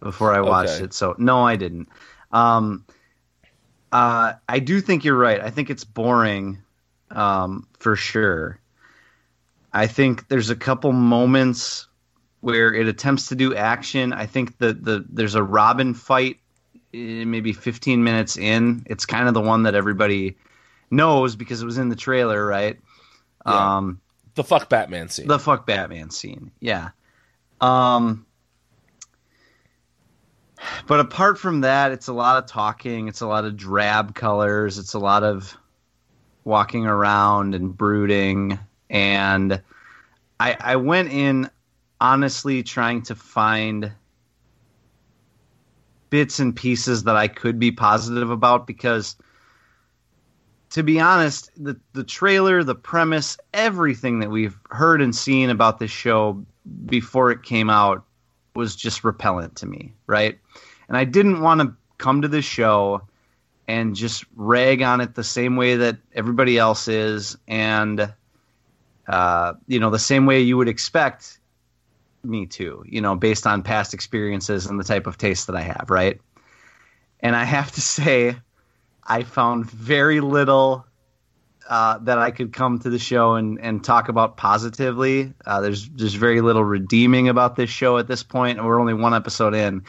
before 0.00 0.32
I 0.34 0.40
watched 0.40 0.74
Okay. 0.76 0.84
it. 0.84 0.94
So 0.94 1.14
no, 1.18 1.42
I 1.42 1.56
didn't. 1.56 1.88
Um, 2.32 2.84
uh, 3.92 4.34
I 4.48 4.58
do 4.60 4.80
think 4.80 5.04
you're 5.04 5.16
right. 5.16 5.40
I 5.40 5.50
think 5.50 5.68
it's 5.68 5.84
boring, 5.84 6.62
um, 7.10 7.66
for 7.78 7.96
sure. 7.96 8.59
I 9.72 9.86
think 9.86 10.28
there's 10.28 10.50
a 10.50 10.56
couple 10.56 10.92
moments 10.92 11.86
where 12.40 12.72
it 12.72 12.88
attempts 12.88 13.28
to 13.28 13.34
do 13.34 13.54
action. 13.54 14.12
I 14.12 14.26
think 14.26 14.58
that 14.58 14.84
the 14.84 15.04
there's 15.08 15.34
a 15.34 15.42
Robin 15.42 15.94
fight, 15.94 16.38
eh, 16.94 17.24
maybe 17.24 17.52
15 17.52 18.02
minutes 18.02 18.36
in. 18.36 18.82
It's 18.86 19.06
kind 19.06 19.28
of 19.28 19.34
the 19.34 19.40
one 19.40 19.64
that 19.64 19.74
everybody 19.74 20.36
knows 20.90 21.36
because 21.36 21.62
it 21.62 21.66
was 21.66 21.78
in 21.78 21.88
the 21.88 21.96
trailer, 21.96 22.44
right? 22.44 22.78
Yeah. 23.46 23.76
Um, 23.76 24.00
The 24.34 24.44
fuck 24.44 24.68
Batman 24.68 25.08
scene. 25.08 25.28
the 25.28 25.38
fuck 25.38 25.66
Batman 25.66 26.10
scene, 26.10 26.50
yeah. 26.60 26.90
Um, 27.60 28.26
but 30.86 31.00
apart 31.00 31.38
from 31.38 31.60
that, 31.62 31.92
it's 31.92 32.08
a 32.08 32.12
lot 32.12 32.42
of 32.42 32.50
talking. 32.50 33.08
It's 33.08 33.20
a 33.20 33.26
lot 33.26 33.44
of 33.44 33.56
drab 33.56 34.14
colors. 34.14 34.78
It's 34.78 34.94
a 34.94 34.98
lot 34.98 35.22
of 35.22 35.56
walking 36.44 36.86
around 36.86 37.54
and 37.54 37.76
brooding. 37.76 38.58
And 38.90 39.62
I, 40.38 40.56
I 40.60 40.76
went 40.76 41.12
in 41.12 41.48
honestly 42.00 42.62
trying 42.62 43.02
to 43.02 43.14
find 43.14 43.92
bits 46.10 46.40
and 46.40 46.54
pieces 46.54 47.04
that 47.04 47.16
I 47.16 47.28
could 47.28 47.58
be 47.58 47.70
positive 47.70 48.30
about 48.30 48.66
because 48.66 49.16
to 50.70 50.82
be 50.82 51.00
honest, 51.00 51.50
the 51.56 51.78
the 51.92 52.04
trailer, 52.04 52.62
the 52.62 52.74
premise, 52.74 53.38
everything 53.54 54.20
that 54.20 54.30
we've 54.30 54.58
heard 54.70 55.02
and 55.02 55.14
seen 55.14 55.50
about 55.50 55.78
this 55.78 55.90
show 55.90 56.44
before 56.86 57.30
it 57.30 57.42
came 57.42 57.70
out 57.70 58.04
was 58.54 58.76
just 58.76 59.04
repellent 59.04 59.56
to 59.56 59.66
me, 59.66 59.92
right? 60.06 60.38
And 60.88 60.96
I 60.96 61.04
didn't 61.04 61.40
want 61.40 61.60
to 61.60 61.74
come 61.98 62.22
to 62.22 62.28
this 62.28 62.44
show 62.44 63.02
and 63.68 63.94
just 63.94 64.24
rag 64.34 64.82
on 64.82 65.00
it 65.00 65.14
the 65.14 65.24
same 65.24 65.56
way 65.56 65.76
that 65.76 65.96
everybody 66.14 66.58
else 66.58 66.88
is 66.88 67.36
and 67.46 68.12
uh, 69.10 69.54
you 69.66 69.80
know, 69.80 69.90
the 69.90 69.98
same 69.98 70.24
way 70.24 70.40
you 70.40 70.56
would 70.56 70.68
expect 70.68 71.40
me 72.22 72.46
to, 72.46 72.84
you 72.86 73.00
know, 73.00 73.16
based 73.16 73.46
on 73.46 73.62
past 73.62 73.92
experiences 73.92 74.66
and 74.66 74.78
the 74.78 74.84
type 74.84 75.06
of 75.08 75.18
taste 75.18 75.48
that 75.48 75.56
I 75.56 75.62
have, 75.62 75.86
right? 75.88 76.20
And 77.18 77.34
I 77.34 77.44
have 77.44 77.72
to 77.72 77.80
say, 77.96 78.36
I 79.04 79.24
found 79.24 79.68
very 79.68 80.20
little 80.20 80.86
uh, 81.68 81.98
that 81.98 82.18
I 82.18 82.30
could 82.30 82.52
come 82.52 82.78
to 82.80 82.90
the 82.90 82.98
show 82.98 83.34
and, 83.34 83.60
and 83.60 83.82
talk 83.82 84.08
about 84.08 84.36
positively. 84.36 85.34
Uh, 85.44 85.60
there's 85.60 85.88
there's 85.90 86.14
very 86.14 86.40
little 86.40 86.64
redeeming 86.64 87.28
about 87.28 87.56
this 87.56 87.70
show 87.70 87.98
at 87.98 88.06
this 88.06 88.22
point, 88.22 88.58
and 88.58 88.66
we're 88.66 88.80
only 88.80 88.94
one 88.94 89.14
episode 89.14 89.54
in. 89.54 89.82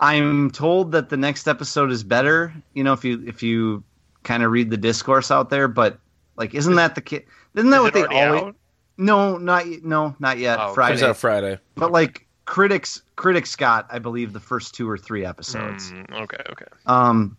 I'm 0.00 0.50
told 0.50 0.92
that 0.92 1.08
the 1.08 1.16
next 1.16 1.48
episode 1.48 1.90
is 1.90 2.04
better. 2.04 2.54
You 2.74 2.84
know, 2.84 2.92
if 2.92 3.04
you 3.04 3.22
if 3.26 3.42
you 3.42 3.84
kind 4.22 4.42
of 4.42 4.50
read 4.50 4.70
the 4.70 4.76
discourse 4.76 5.30
out 5.30 5.50
there, 5.50 5.68
but 5.68 5.98
like, 6.36 6.54
isn't 6.54 6.76
that 6.76 6.94
the 6.94 7.00
kid? 7.00 7.24
Isn't 7.58 7.70
that 7.70 7.76
Is 7.78 7.82
what 7.82 7.94
they 7.94 8.02
already 8.04 8.16
always? 8.38 8.42
out? 8.42 8.56
No, 8.96 9.36
not 9.38 9.66
y- 9.66 9.78
no, 9.82 10.16
not 10.18 10.38
yet. 10.38 10.58
Oh, 10.58 10.62
Comes 10.66 10.74
Friday, 10.74 11.04
out 11.04 11.16
Friday. 11.16 11.58
but 11.74 11.92
like 11.92 12.26
critics 12.46 13.02
critics 13.16 13.54
got, 13.56 13.86
I 13.90 13.98
believe, 13.98 14.32
the 14.32 14.40
first 14.40 14.74
two 14.74 14.88
or 14.88 14.96
three 14.98 15.24
episodes. 15.24 15.92
Mm, 15.92 16.22
okay, 16.22 16.42
okay. 16.50 16.64
Um, 16.86 17.36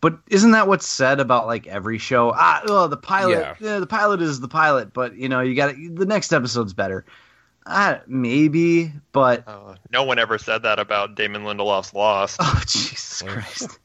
but 0.00 0.18
isn't 0.28 0.50
that 0.50 0.68
what's 0.68 0.86
said 0.86 1.18
about 1.20 1.46
like 1.46 1.66
every 1.66 1.96
show? 1.98 2.32
Ah, 2.34 2.62
oh, 2.68 2.86
the 2.88 2.96
pilot, 2.96 3.38
Yeah. 3.38 3.54
yeah, 3.60 3.78
the 3.78 3.86
pilot 3.86 4.20
is 4.20 4.40
the 4.40 4.48
pilot, 4.48 4.92
but 4.92 5.14
you 5.16 5.28
know, 5.28 5.40
you 5.40 5.54
got 5.54 5.74
the 5.76 6.04
next 6.06 6.32
episode's 6.32 6.72
better. 6.74 7.04
Uh, 7.66 7.96
maybe, 8.06 8.92
but 9.12 9.48
Uh, 9.48 9.76
no 9.90 10.02
one 10.02 10.18
ever 10.18 10.36
said 10.36 10.62
that 10.64 10.78
about 10.78 11.14
Damon 11.14 11.44
Lindelof's 11.44 11.94
Lost. 11.94 12.36
oh 12.40 12.60
Jesus 12.66 13.22
Christ. 13.22 13.78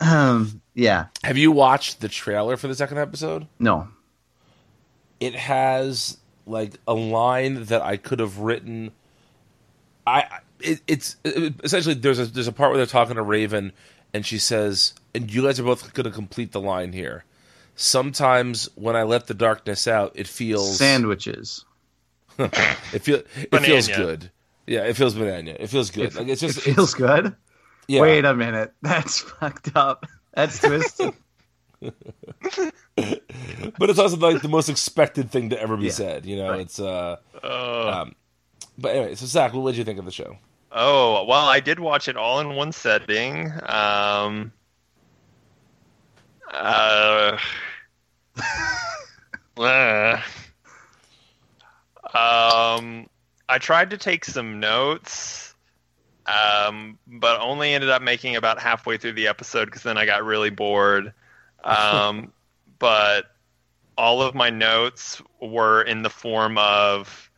um, 0.00 0.60
yeah, 0.74 1.06
Have 1.22 1.36
you 1.36 1.52
watched 1.52 2.00
the 2.00 2.08
trailer 2.08 2.56
for 2.56 2.66
the 2.66 2.74
second 2.74 2.98
episode? 2.98 3.46
no, 3.60 3.86
it 5.20 5.34
has 5.34 6.18
like 6.46 6.74
a 6.86 6.94
line 6.94 7.64
that 7.64 7.82
I 7.82 7.96
could 7.96 8.20
have 8.20 8.38
written. 8.38 8.92
I 10.06 10.40
it, 10.60 10.80
it's 10.86 11.16
it, 11.24 11.54
essentially 11.62 11.94
there's 11.94 12.18
a 12.18 12.26
there's 12.26 12.48
a 12.48 12.52
part 12.52 12.70
where 12.70 12.78
they're 12.78 12.86
talking 12.86 13.16
to 13.16 13.22
Raven, 13.22 13.72
and 14.12 14.24
she 14.24 14.38
says, 14.38 14.94
"And 15.14 15.32
you 15.32 15.42
guys 15.42 15.60
are 15.60 15.64
both 15.64 15.92
going 15.94 16.04
to 16.04 16.10
complete 16.10 16.52
the 16.52 16.60
line 16.60 16.92
here." 16.92 17.24
Sometimes 17.76 18.68
when 18.74 18.96
I 18.96 19.04
let 19.04 19.28
the 19.28 19.34
darkness 19.34 19.86
out, 19.86 20.12
it 20.14 20.26
feels 20.26 20.78
sandwiches. 20.78 21.64
It 22.38 23.02
feel 23.02 23.22
it 23.34 23.62
feels 23.62 23.88
good. 23.88 24.30
Yeah, 24.66 24.84
it 24.84 24.96
feels 24.96 25.14
banana. 25.14 25.56
It 25.58 25.68
feels 25.68 25.90
good. 25.90 26.06
It, 26.06 26.14
like 26.14 26.28
it's 26.28 26.40
just 26.40 26.58
it 26.58 26.74
feels 26.74 26.94
good. 26.94 27.34
yeah. 27.88 28.00
Wait 28.00 28.24
a 28.24 28.34
minute, 28.34 28.72
that's 28.82 29.20
fucked 29.20 29.74
up. 29.74 30.06
That's 30.34 30.60
twisted. 30.60 31.14
but 33.78 33.90
it's 33.90 33.98
also 33.98 34.16
like 34.16 34.42
the 34.42 34.48
most 34.48 34.68
expected 34.68 35.30
thing 35.30 35.50
to 35.50 35.60
ever 35.60 35.76
be 35.76 35.86
Yeah, 35.86 35.92
said. 35.92 36.26
You 36.26 36.36
know, 36.36 36.50
right. 36.50 36.60
it's 36.60 36.80
uh. 36.80 37.16
Uh, 37.42 38.02
Um, 38.02 38.14
but 38.76 38.94
anyway, 38.94 39.14
so 39.14 39.26
Zach, 39.26 39.52
what 39.54 39.70
did 39.72 39.78
you 39.78 39.84
think 39.84 39.98
of 39.98 40.04
the 40.04 40.10
show? 40.12 40.36
oh, 40.70 41.24
well, 41.24 41.46
I 41.46 41.60
did 41.60 41.80
watch 41.80 42.08
it 42.08 42.16
all 42.16 42.40
in 42.40 42.54
one 42.54 42.72
setting. 42.72 43.50
Um, 43.62 44.52
uh, 46.52 47.38
uh, 49.58 50.20
um, 52.14 53.08
I 53.48 53.58
tried 53.58 53.90
to 53.90 53.96
take 53.98 54.24
some 54.24 54.60
notes, 54.60 55.54
um, 56.26 56.98
but 57.06 57.40
only 57.40 57.72
ended 57.72 57.90
up 57.90 58.02
making 58.02 58.36
about 58.36 58.60
halfway 58.60 58.98
through 58.98 59.12
the 59.14 59.28
episode 59.28 59.66
because 59.66 59.82
then 59.82 59.98
I 59.98 60.06
got 60.06 60.24
really 60.24 60.50
bored. 60.50 61.12
Um, 61.64 62.32
but 62.78 63.26
all 63.96 64.22
of 64.22 64.34
my 64.34 64.50
notes 64.50 65.20
were 65.40 65.82
in 65.82 66.02
the 66.02 66.10
form 66.10 66.56
of, 66.58 67.30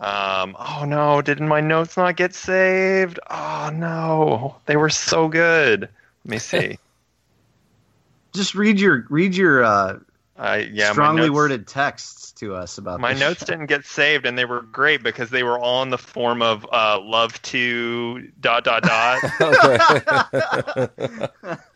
um, 0.00 0.56
oh 0.58 0.84
no, 0.86 1.22
didn't 1.22 1.48
my 1.48 1.60
notes 1.60 1.96
not 1.96 2.16
get 2.16 2.34
saved? 2.34 3.18
Oh 3.30 3.70
no, 3.72 4.56
they 4.66 4.76
were 4.76 4.90
so 4.90 5.28
good. 5.28 5.82
Let 5.82 5.90
me 6.30 6.38
see. 6.38 6.78
Just 8.34 8.54
read 8.54 8.80
your 8.80 9.04
read 9.10 9.34
your 9.36 9.62
uh, 9.62 9.98
I 10.38 10.58
yeah, 10.72 10.92
strongly 10.92 11.22
notes- 11.22 11.32
worded 11.34 11.66
texts 11.66 12.32
to 12.40 12.54
us 12.54 12.78
about 12.78 12.98
My 12.98 13.12
notes 13.12 13.40
show. 13.40 13.46
didn't 13.46 13.66
get 13.66 13.84
saved, 13.84 14.24
and 14.26 14.36
they 14.38 14.46
were 14.46 14.62
great 14.62 15.02
because 15.02 15.28
they 15.30 15.42
were 15.42 15.58
all 15.58 15.82
in 15.82 15.90
the 15.90 15.98
form 15.98 16.40
of 16.42 16.66
uh, 16.72 16.98
love 17.00 17.40
to 17.42 18.26
dot 18.40 18.64
dot 18.64 18.82
dot. 18.82 19.22
Okay. 19.40 19.78
um, 21.44 21.68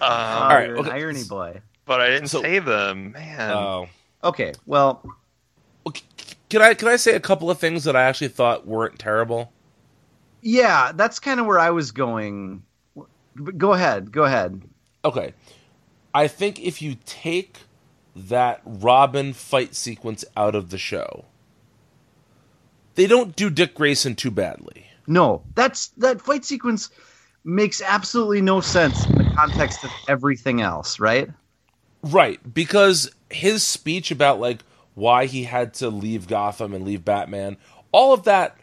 Oh, 0.00 0.48
right, 0.48 0.66
you're 0.68 0.76
an 0.76 0.86
okay. 0.86 0.90
irony 0.90 1.24
boy. 1.24 1.60
But 1.84 2.00
I 2.00 2.08
didn't 2.08 2.28
So- 2.28 2.42
save 2.42 2.64
them, 2.64 3.12
man. 3.12 3.50
Oh. 3.52 3.88
Okay, 4.24 4.52
well, 4.66 5.02
Well, 5.84 5.94
c- 5.96 6.04
c- 6.16 6.36
Can 6.48 6.62
I 6.62 6.74
can 6.74 6.86
I 6.88 6.96
say 6.96 7.14
a 7.14 7.20
couple 7.20 7.50
of 7.50 7.58
things 7.58 7.84
that 7.84 7.96
I 7.96 8.02
actually 8.02 8.28
thought 8.28 8.66
weren't 8.66 8.98
terrible? 8.98 9.52
yeah, 10.42 10.92
that's 10.94 11.18
kind 11.20 11.38
of 11.40 11.46
where 11.46 11.58
I 11.58 11.70
was 11.70 11.90
going. 11.92 12.62
Go 13.56 13.72
ahead, 13.72 14.12
go 14.12 14.24
ahead. 14.24 14.62
Okay. 15.04 15.32
I 16.14 16.28
think 16.28 16.60
if 16.60 16.82
you 16.82 16.96
take 17.06 17.60
that 18.14 18.60
Robin 18.64 19.32
fight 19.32 19.74
sequence 19.74 20.24
out 20.36 20.54
of 20.54 20.68
the 20.70 20.76
show, 20.78 21.24
they 22.94 23.06
don't 23.06 23.34
do 23.34 23.48
Dick 23.50 23.74
Grayson 23.74 24.14
too 24.14 24.30
badly. 24.30 24.86
No, 25.06 25.42
that's 25.54 25.88
that 25.98 26.20
fight 26.20 26.44
sequence 26.44 26.90
makes 27.44 27.80
absolutely 27.82 28.40
no 28.42 28.60
sense 28.60 29.06
in 29.06 29.16
the 29.16 29.30
context 29.34 29.82
of 29.84 29.90
everything 30.08 30.60
else, 30.60 31.00
right? 31.00 31.28
Right, 32.02 32.40
because 32.52 33.10
his 33.30 33.62
speech 33.62 34.10
about 34.10 34.40
like 34.40 34.60
why 34.94 35.26
he 35.26 35.44
had 35.44 35.74
to 35.74 35.88
leave 35.88 36.26
Gotham 36.28 36.74
and 36.74 36.84
leave 36.84 37.04
Batman, 37.04 37.56
all 37.92 38.12
of 38.12 38.24
that 38.24 38.56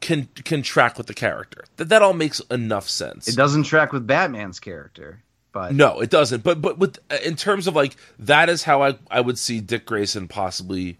can 0.00 0.28
can 0.44 0.62
track 0.62 0.96
with 0.96 1.06
the 1.06 1.14
character. 1.14 1.64
That 1.76 1.88
that 1.90 2.02
all 2.02 2.14
makes 2.14 2.40
enough 2.50 2.88
sense. 2.88 3.28
It 3.28 3.36
doesn't 3.36 3.64
track 3.64 3.92
with 3.92 4.06
Batman's 4.06 4.58
character, 4.58 5.22
but 5.52 5.74
No, 5.74 6.00
it 6.00 6.08
doesn't. 6.10 6.42
But 6.42 6.62
but 6.62 6.78
with 6.78 6.98
in 7.22 7.36
terms 7.36 7.66
of 7.66 7.76
like 7.76 7.96
that 8.18 8.48
is 8.48 8.62
how 8.64 8.82
I 8.82 8.98
I 9.10 9.20
would 9.20 9.38
see 9.38 9.60
Dick 9.60 9.84
Grayson 9.84 10.26
possibly 10.26 10.96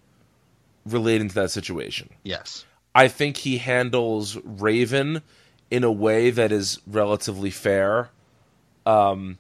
relating 0.85 1.29
to 1.29 1.35
that 1.37 1.51
situation. 1.51 2.11
yes, 2.23 2.65
I 2.95 3.09
think 3.09 3.39
he 3.39 3.59
handles 3.59 4.37
Raven 4.45 5.23
in 5.71 5.85
a 5.85 5.93
way 5.93 6.31
that 6.31 6.53
is 6.53 6.81
relatively 6.87 7.51
fair. 7.51 8.11
Um, 8.85 9.39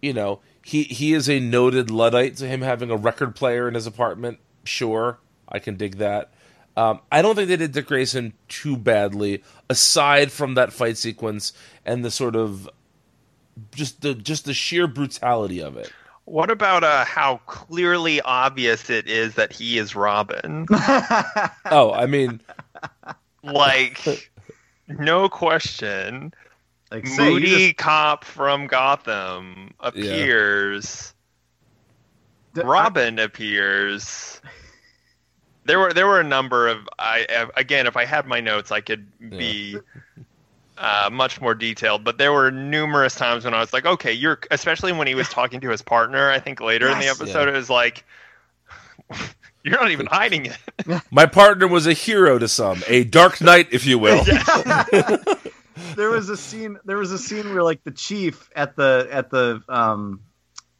you 0.00 0.12
know, 0.12 0.40
he 0.64 0.84
he 0.84 1.12
is 1.12 1.28
a 1.28 1.40
noted 1.40 1.90
luddite. 1.90 2.38
So 2.38 2.46
him 2.46 2.62
having 2.62 2.90
a 2.90 2.96
record 2.96 3.34
player 3.34 3.68
in 3.68 3.74
his 3.74 3.86
apartment, 3.86 4.38
sure, 4.64 5.18
I 5.48 5.58
can 5.58 5.76
dig 5.76 5.96
that. 5.98 6.32
Um, 6.76 7.00
I 7.12 7.22
don't 7.22 7.36
think 7.36 7.48
they 7.48 7.56
did 7.56 7.72
Dick 7.72 7.86
Grayson 7.86 8.32
too 8.48 8.76
badly, 8.76 9.44
aside 9.70 10.32
from 10.32 10.54
that 10.54 10.72
fight 10.72 10.96
sequence 10.96 11.52
and 11.84 12.04
the 12.04 12.10
sort 12.10 12.34
of 12.34 12.68
just 13.74 14.00
the 14.00 14.14
just 14.14 14.44
the 14.44 14.54
sheer 14.54 14.86
brutality 14.86 15.60
of 15.60 15.76
it. 15.76 15.92
What 16.24 16.50
about 16.50 16.82
uh, 16.84 17.04
how 17.04 17.36
clearly 17.46 18.20
obvious 18.22 18.88
it 18.88 19.06
is 19.06 19.34
that 19.34 19.52
he 19.52 19.78
is 19.78 19.94
Robin? 19.94 20.66
Oh, 21.70 21.92
I 21.92 22.06
mean, 22.06 22.40
like, 23.42 24.30
no 24.86 25.28
question. 25.28 26.32
Like 26.90 27.06
say, 27.06 27.26
you 27.26 27.30
Moody 27.32 27.66
just- 27.68 27.76
cop 27.76 28.24
from 28.24 28.66
Gotham 28.66 29.74
appears. 29.80 31.14
d- 32.54 32.62
Robin 32.62 33.18
appears. 33.18 34.40
There 35.66 35.78
were 35.78 35.92
there 35.94 36.06
were 36.06 36.20
a 36.20 36.24
number 36.24 36.68
of 36.68 36.86
I 36.98 37.24
uh, 37.24 37.46
again 37.56 37.86
if 37.86 37.96
I 37.96 38.04
had 38.04 38.26
my 38.26 38.40
notes 38.40 38.70
I 38.70 38.80
could 38.80 39.06
be 39.30 39.78
uh, 40.76 41.08
much 41.10 41.40
more 41.40 41.54
detailed, 41.54 42.04
but 42.04 42.18
there 42.18 42.32
were 42.32 42.50
numerous 42.50 43.14
times 43.14 43.44
when 43.46 43.54
I 43.54 43.60
was 43.60 43.72
like, 43.72 43.86
okay, 43.86 44.12
you're 44.12 44.38
especially 44.50 44.92
when 44.92 45.06
he 45.06 45.14
was 45.14 45.28
talking 45.30 45.60
to 45.62 45.70
his 45.70 45.80
partner. 45.82 46.30
I 46.30 46.38
think 46.38 46.60
later 46.60 46.88
in 46.88 46.98
the 46.98 47.04
Yes. 47.06 47.18
episode 47.20 47.48
it 47.48 47.54
was 47.54 47.70
like, 47.70 48.04
you're 49.64 49.80
not 49.80 49.90
even 49.90 50.04
hiding 50.06 50.46
it. 50.46 50.58
my 51.10 51.24
partner 51.26 51.66
was 51.66 51.86
a 51.86 51.92
hero 51.94 52.38
to 52.38 52.46
some, 52.48 52.82
a 52.86 53.04
dark 53.04 53.40
knight, 53.40 53.68
if 53.72 53.86
you 53.86 53.98
will. 53.98 54.22
there 55.96 56.10
was 56.10 56.28
a 56.28 56.36
scene 56.36 56.78
there 56.84 56.96
was 56.96 57.12
a 57.12 57.18
scene 57.18 57.52
where 57.52 57.62
like 57.62 57.82
the 57.84 57.90
chief 57.90 58.48
at 58.54 58.76
the 58.76 59.08
at 59.10 59.30
the 59.30 59.62
um 59.68 60.20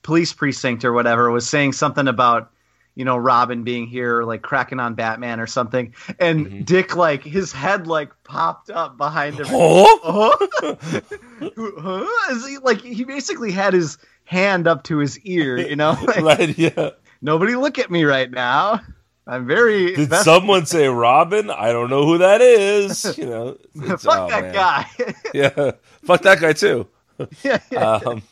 police 0.03 0.33
precinct 0.33 0.85
or 0.85 0.93
whatever 0.93 1.31
was 1.31 1.49
saying 1.49 1.73
something 1.73 2.07
about 2.09 2.51
you 2.95 3.05
know 3.05 3.17
Robin 3.17 3.65
being 3.65 3.87
here 3.87 4.23
like 4.23 4.43
cracking 4.43 4.79
on 4.81 4.95
Batman 4.95 5.41
or 5.41 5.47
something 5.47 5.95
and 6.21 6.47
Mhm. 6.47 6.65
Dick 6.67 6.95
like 6.97 7.23
his 7.25 7.53
head 7.53 7.87
like 7.87 8.11
popped 8.23 8.71
up 8.71 8.97
behind 8.97 9.39
him 9.39 9.47
Oh, 9.51 10.39
huh? 10.81 11.51
Huh? 11.79 12.33
Is 12.35 12.47
he, 12.47 12.59
like 12.59 12.81
he 12.83 13.05
basically 13.05 13.51
had 13.53 13.75
his 13.75 13.99
hand 14.25 14.67
up 14.67 14.85
to 14.85 14.99
his 14.99 15.19
ear 15.21 15.59
you 15.59 15.77
know 15.77 15.97
like, 16.07 16.23
right, 16.23 16.59
yeah. 16.59 16.91
nobody 17.21 17.57
look 17.57 17.79
at 17.79 17.91
me 17.91 18.05
right 18.05 18.31
now 18.31 18.81
I'm 19.27 19.47
very 19.47 19.95
Did 19.95 20.13
someone 20.13 20.67
say 20.67 20.87
Robin? 20.87 21.51
I 21.51 21.73
don't 21.73 21.89
know 21.89 22.05
who 22.05 22.19
that 22.19 22.41
is. 22.41 23.05
You 23.19 23.27
know, 23.27 23.57
fuck 23.97 24.19
oh, 24.19 24.29
that 24.29 24.43
man. 24.43 24.53
guy 24.53 24.87
Yeah, 25.35 25.73
fuck 26.03 26.23
that 26.23 26.41
guy 26.41 26.53
too. 26.53 26.87
yeah, 27.43 27.59
yeah. 27.71 28.01
Um, 28.05 28.23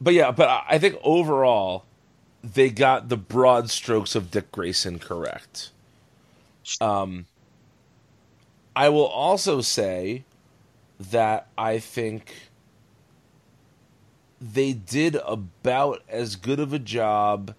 but 0.00 0.14
yeah, 0.14 0.30
but 0.32 0.48
I 0.48 0.64
I 0.70 0.78
think 0.78 0.96
overall 1.02 1.84
they 2.42 2.70
got 2.70 3.08
the 3.08 3.16
broad 3.16 3.70
strokes 3.70 4.14
of 4.14 4.30
Dick 4.30 4.50
Grayson 4.50 4.98
correct. 4.98 5.70
Um, 6.80 7.26
I 8.74 8.88
will 8.88 9.06
also 9.06 9.60
say 9.60 10.24
that 10.98 11.48
I 11.56 11.78
think 11.78 12.34
they 14.40 14.72
did 14.72 15.16
about 15.26 16.02
as 16.08 16.36
good 16.36 16.60
of 16.60 16.72
a 16.72 16.78
job 16.78 17.54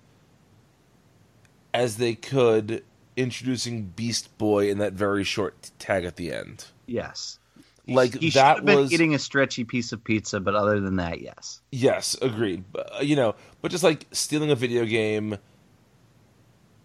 as 1.74 1.98
they 1.98 2.16
could 2.16 2.84
introducing 3.16 3.84
Beast 3.84 4.38
Boy 4.38 4.70
in 4.70 4.78
that 4.78 4.94
very 4.94 5.24
short 5.24 5.72
tag 5.80 6.06
at 6.06 6.16
the 6.16 6.32
end. 6.32 6.66
yes 6.86 7.40
Like 7.88 8.20
he 8.20 8.30
that 8.32 8.64
was 8.64 8.92
eating 8.92 9.14
a 9.16 9.20
stretchy 9.20 9.64
piece 9.64 9.92
of 9.92 10.04
pizza, 10.04 10.40
but 10.40 10.56
other 10.56 10.80
than 10.80 10.98
that, 10.98 11.22
yes. 11.22 11.62
Yes, 11.72 12.16
agreed. 12.22 12.64
But, 12.72 13.00
uh, 13.00 13.02
you 13.02 13.16
know, 13.16 13.36
but 13.62 13.72
just 13.72 13.84
like 13.84 14.06
stealing 14.12 14.52
a 14.52 14.56
video 14.56 14.86
game, 14.86 15.38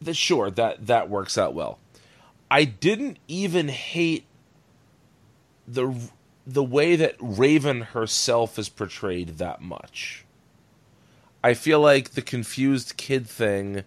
the, 0.00 0.14
sure 0.14 0.50
that 0.50 0.86
that 0.86 1.08
works 1.10 1.36
out 1.36 1.54
well. 1.54 1.78
I 2.50 2.64
didn't 2.64 3.18
even 3.28 3.68
hate 3.68 4.24
the 5.66 5.94
the 6.46 6.64
way 6.64 6.94
that 6.96 7.16
Raven 7.18 7.80
herself 7.80 8.58
is 8.58 8.68
portrayed 8.68 9.38
that 9.38 9.60
much. 9.62 10.24
I 11.42 11.54
feel 11.54 11.80
like 11.80 12.10
the 12.10 12.22
confused 12.22 12.96
kid 12.96 13.26
thing. 13.26 13.84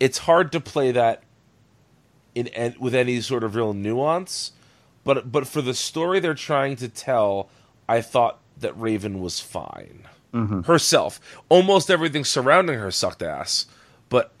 It's 0.00 0.18
hard 0.18 0.52
to 0.52 0.60
play 0.60 0.92
that 0.92 1.22
in 2.34 2.48
an- 2.48 2.74
with 2.78 2.94
any 2.94 3.20
sort 3.20 3.44
of 3.44 3.54
real 3.54 3.72
nuance, 3.72 4.52
but 5.04 5.30
but 5.30 5.46
for 5.46 5.62
the 5.62 5.74
story 5.74 6.20
they're 6.20 6.34
trying 6.34 6.76
to 6.76 6.88
tell, 6.88 7.48
I 7.88 8.00
thought 8.00 8.40
that 8.58 8.78
Raven 8.78 9.20
was 9.20 9.40
fine 9.40 10.06
herself. 10.66 11.20
Almost 11.48 11.90
everything 11.92 12.24
surrounding 12.24 12.76
her 12.80 12.90
sucked 12.90 13.22
ass, 13.22 13.66
but 14.08 14.32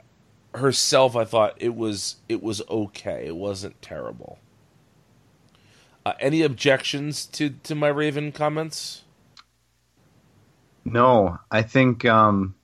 herself, 0.52 1.14
I 1.14 1.24
thought 1.24 1.54
it 1.58 1.76
was 1.76 2.16
it 2.28 2.42
was 2.42 2.60
okay. 2.68 3.26
It 3.26 3.36
wasn't 3.36 3.80
terrible. 3.80 4.40
Uh, 6.04 6.14
any 6.18 6.42
objections 6.42 7.26
to 7.26 7.50
to 7.62 7.76
my 7.76 7.88
Raven 7.88 8.32
comments? 8.32 9.02
No, 10.84 11.38
I 11.50 11.62
think 11.62 12.04
um, 12.04 12.54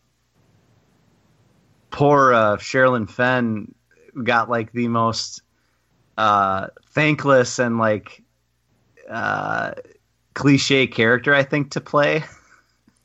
poor 1.91 2.33
uh, 2.33 2.57
Sherilyn 2.57 3.09
Fenn 3.11 3.75
got 4.25 4.49
like 4.51 4.73
the 4.73 4.89
most 4.89 5.43
uh, 6.19 6.69
thankless 6.89 7.59
and 7.59 7.79
like 7.79 8.23
uh, 9.09 9.73
cliche 10.35 10.87
character 10.87 11.35
I 11.35 11.43
think 11.43 11.73
to 11.73 11.81
play. 11.81 12.25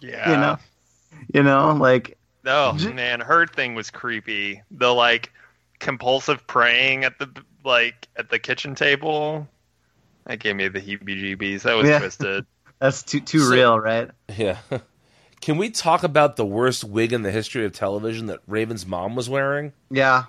Yeah. 0.01 0.29
You 0.29 0.37
know, 0.37 0.57
you 1.33 1.43
know, 1.43 1.73
like 1.73 2.17
Oh 2.45 2.77
J- 2.77 2.93
man, 2.93 3.21
her 3.21 3.47
thing 3.47 3.73
was 3.73 3.89
creepy. 3.89 4.61
The 4.69 4.93
like 4.93 5.31
compulsive 5.79 6.45
praying 6.45 7.05
at 7.05 7.17
the 7.17 7.27
like 7.63 8.07
at 8.15 8.29
the 8.29 8.37
kitchen 8.37 8.75
table. 8.75 9.47
That 10.25 10.39
gave 10.39 10.57
me 10.57 10.67
the 10.67 10.81
heebie-jeebies. 10.81 11.61
That 11.63 11.75
was 11.75 11.87
Yeah. 11.87 11.99
twisted. 11.99 12.45
that's 12.79 13.01
too 13.01 13.19
too 13.21 13.39
So- 13.39 13.51
real, 13.51 13.79
right? 13.79 14.11
Yeah. 14.37 14.57
Can 15.45 15.57
we 15.59 15.69
talk 15.69 16.01
about 16.01 16.37
the 16.37 16.45
worst 16.45 16.83
wig 16.83 17.13
in 17.13 17.21
the 17.21 17.29
history 17.29 17.65
of 17.65 17.71
television 17.71 18.25
that 18.25 18.39
Raven's 18.47 18.83
mom 18.87 19.13
was 19.15 19.29
wearing? 19.29 19.73
Yeah, 19.91 20.23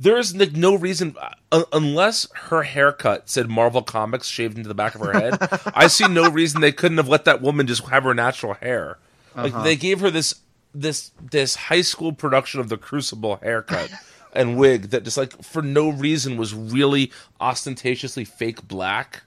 There 0.00 0.18
is 0.18 0.34
like 0.34 0.54
no 0.54 0.74
reason, 0.74 1.14
uh, 1.52 1.62
unless 1.72 2.26
her 2.34 2.64
haircut 2.64 3.28
said 3.30 3.48
Marvel 3.48 3.82
Comics 3.82 4.26
shaved 4.26 4.56
into 4.56 4.66
the 4.68 4.74
back 4.74 4.96
of 4.96 5.02
her 5.02 5.12
head. 5.12 5.38
I 5.74 5.86
see 5.86 6.08
no 6.08 6.28
reason 6.28 6.60
they 6.60 6.72
couldn't 6.72 6.96
have 6.96 7.08
let 7.08 7.24
that 7.26 7.40
woman 7.40 7.68
just 7.68 7.84
have 7.90 8.02
her 8.02 8.12
natural 8.12 8.54
hair. 8.54 8.98
Like 9.36 9.54
Uh-huh. 9.54 9.62
they 9.62 9.76
gave 9.76 10.00
her 10.00 10.10
this 10.10 10.34
this 10.74 11.12
this 11.30 11.54
high 11.54 11.82
school 11.82 12.12
production 12.12 12.58
of 12.58 12.68
the 12.68 12.76
Crucible 12.76 13.36
haircut 13.36 13.90
and 14.32 14.56
wig 14.58 14.90
that 14.90 15.04
just 15.04 15.16
like 15.16 15.40
for 15.44 15.62
no 15.62 15.90
reason 15.90 16.36
was 16.36 16.52
really 16.52 17.12
ostentatiously 17.40 18.24
fake 18.24 18.66
black 18.66 19.22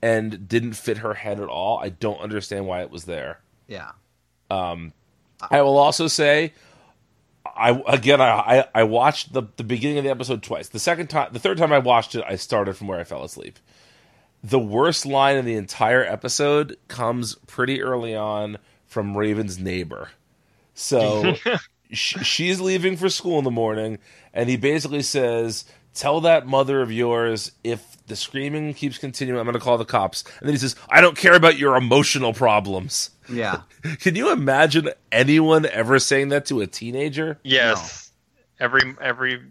and 0.00 0.48
didn't 0.48 0.72
fit 0.72 0.98
her 0.98 1.12
head 1.12 1.38
at 1.40 1.48
all. 1.48 1.78
I 1.78 1.90
don't 1.90 2.20
understand 2.20 2.66
why 2.66 2.80
it 2.80 2.90
was 2.90 3.04
there. 3.04 3.40
yeah. 3.66 3.90
Um, 4.50 4.92
I 5.50 5.62
will 5.62 5.76
also 5.76 6.06
say, 6.08 6.52
I 7.46 7.70
again 7.86 8.20
I 8.20 8.28
I, 8.30 8.64
I 8.74 8.82
watched 8.84 9.32
the 9.32 9.42
the 9.56 9.64
beginning 9.64 9.98
of 9.98 10.04
the 10.04 10.10
episode 10.10 10.42
twice. 10.42 10.68
The 10.68 10.78
second 10.78 11.08
time, 11.08 11.32
the 11.32 11.38
third 11.38 11.58
time 11.58 11.72
I 11.72 11.78
watched 11.78 12.14
it, 12.14 12.24
I 12.26 12.36
started 12.36 12.76
from 12.76 12.88
where 12.88 13.00
I 13.00 13.04
fell 13.04 13.24
asleep. 13.24 13.58
The 14.42 14.58
worst 14.58 15.04
line 15.04 15.36
in 15.36 15.44
the 15.44 15.56
entire 15.56 16.04
episode 16.04 16.76
comes 16.86 17.34
pretty 17.46 17.82
early 17.82 18.14
on 18.14 18.58
from 18.86 19.16
Raven's 19.16 19.58
neighbor. 19.58 20.10
So 20.74 21.34
sh- 21.92 22.24
she's 22.24 22.60
leaving 22.60 22.96
for 22.96 23.08
school 23.08 23.38
in 23.38 23.44
the 23.44 23.50
morning, 23.50 23.98
and 24.32 24.48
he 24.48 24.56
basically 24.56 25.02
says, 25.02 25.64
"Tell 25.98 26.20
that 26.22 26.46
mother 26.46 26.80
of 26.80 26.90
yours 26.92 27.52
if 27.64 27.84
the 28.06 28.16
screaming 28.16 28.72
keeps 28.72 28.96
continuing, 28.98 29.38
I'm 29.38 29.44
going 29.46 29.54
to 29.54 29.60
call 29.60 29.76
the 29.78 29.84
cops." 29.84 30.22
And 30.38 30.46
then 30.48 30.54
he 30.54 30.58
says, 30.58 30.76
"I 30.88 31.00
don't 31.00 31.16
care 31.16 31.34
about 31.34 31.58
your 31.58 31.76
emotional 31.76 32.32
problems." 32.32 33.10
Yeah. 33.28 33.62
Can 34.00 34.14
you 34.14 34.32
imagine 34.32 34.88
anyone 35.12 35.66
ever 35.66 35.98
saying 35.98 36.30
that 36.30 36.46
to 36.46 36.60
a 36.60 36.66
teenager? 36.66 37.38
Yes. 37.42 38.10
Every 38.60 38.94
every 39.00 39.42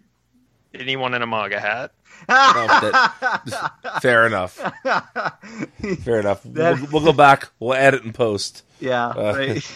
anyone 0.74 1.14
in 1.14 1.22
a 1.22 1.26
MAGA 1.26 1.60
hat. 1.60 1.92
Oh, 2.30 4.00
Fair 4.02 4.26
enough. 4.26 4.54
Fair 6.02 6.18
enough. 6.20 6.42
That- 6.42 6.80
We'll, 6.80 6.90
we'll 6.90 7.04
go 7.04 7.12
back. 7.12 7.48
We'll 7.60 7.74
edit 7.74 8.02
and 8.02 8.12
post. 8.14 8.64
yeah. 8.80 9.06
Uh, 9.08 9.34
right. 9.36 9.72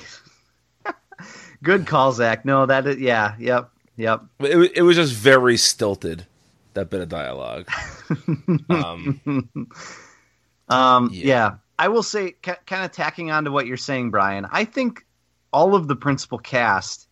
Good 1.62 1.86
call, 1.86 2.10
Zach. 2.12 2.44
No, 2.44 2.66
that 2.66 2.86
is, 2.88 2.98
yeah, 2.98 3.36
yep, 3.38 3.70
yep. 3.96 4.22
It, 4.40 4.56
wa- 4.56 4.66
it 4.74 4.82
was 4.82 4.96
just 4.96 5.12
very 5.14 5.56
stilted. 5.56 6.26
That 6.74 6.90
bit 6.90 7.00
of 7.00 7.08
dialogue. 7.08 7.66
Um, 8.70 9.20
Um, 10.68 11.10
Yeah. 11.12 11.26
yeah. 11.26 11.50
I 11.78 11.88
will 11.88 12.02
say, 12.02 12.32
ca- 12.42 12.58
kind 12.66 12.84
of 12.84 12.92
tacking 12.92 13.30
on 13.30 13.44
to 13.44 13.50
what 13.50 13.66
you're 13.66 13.76
saying, 13.76 14.10
Brian. 14.10 14.46
I 14.50 14.64
think 14.64 15.04
all 15.52 15.74
of 15.74 15.88
the 15.88 15.96
principal 15.96 16.38
cast, 16.38 17.08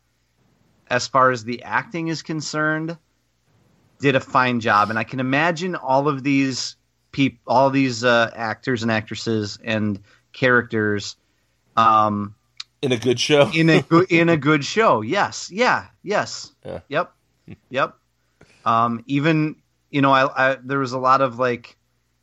as 0.89 1.09
far 1.09 1.31
as 1.31 1.45
the 1.45 1.63
acting 1.63 2.09
is 2.09 2.23
concerned, 2.23 2.97
did 4.01 4.15
a 4.17 4.21
fine 4.21 4.61
job, 4.61 4.89
and 4.91 4.99
I 4.99 5.05
can 5.05 5.21
imagine 5.21 5.75
all 5.77 6.09
of 6.09 6.23
these 6.23 6.77
peop- 7.13 7.41
all 7.47 7.71
these 7.71 8.03
uh, 8.05 8.31
actors 8.35 8.83
and 8.83 8.91
actresses 8.93 9.59
and 9.63 10.01
characters 10.33 11.17
um, 11.77 12.35
in 12.81 12.93
a 12.93 12.97
good 12.97 13.19
show. 13.21 13.51
in 13.53 13.69
a 13.69 13.83
good 13.83 14.11
in 14.11 14.29
a 14.29 14.37
good 14.49 14.65
show. 14.65 15.01
Yes, 15.03 15.51
yeah, 15.51 15.87
yes, 16.03 16.53
Yeah. 16.65 16.81
yep, 16.89 17.13
yep. 17.69 17.97
Um, 18.65 19.05
even 19.07 19.57
you 19.91 20.01
know, 20.03 20.13
I, 20.13 20.53
I 20.53 20.57
there 20.63 20.79
was 20.79 20.93
a 20.93 20.99
lot 20.99 21.21
of 21.21 21.39
like 21.39 21.77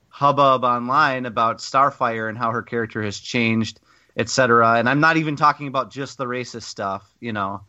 hubbub 0.09 0.63
online 0.63 1.25
about 1.25 1.59
Starfire 1.59 2.29
and 2.29 2.37
how 2.37 2.51
her 2.51 2.63
character 2.63 3.03
has 3.03 3.19
changed, 3.19 3.79
etc. 4.15 4.75
And 4.77 4.89
I'm 4.89 4.99
not 4.99 5.17
even 5.17 5.35
talking 5.35 5.67
about 5.67 5.91
just 5.91 6.17
the 6.17 6.25
racist 6.25 6.63
stuff, 6.63 7.07
you 7.19 7.33
know, 7.33 7.61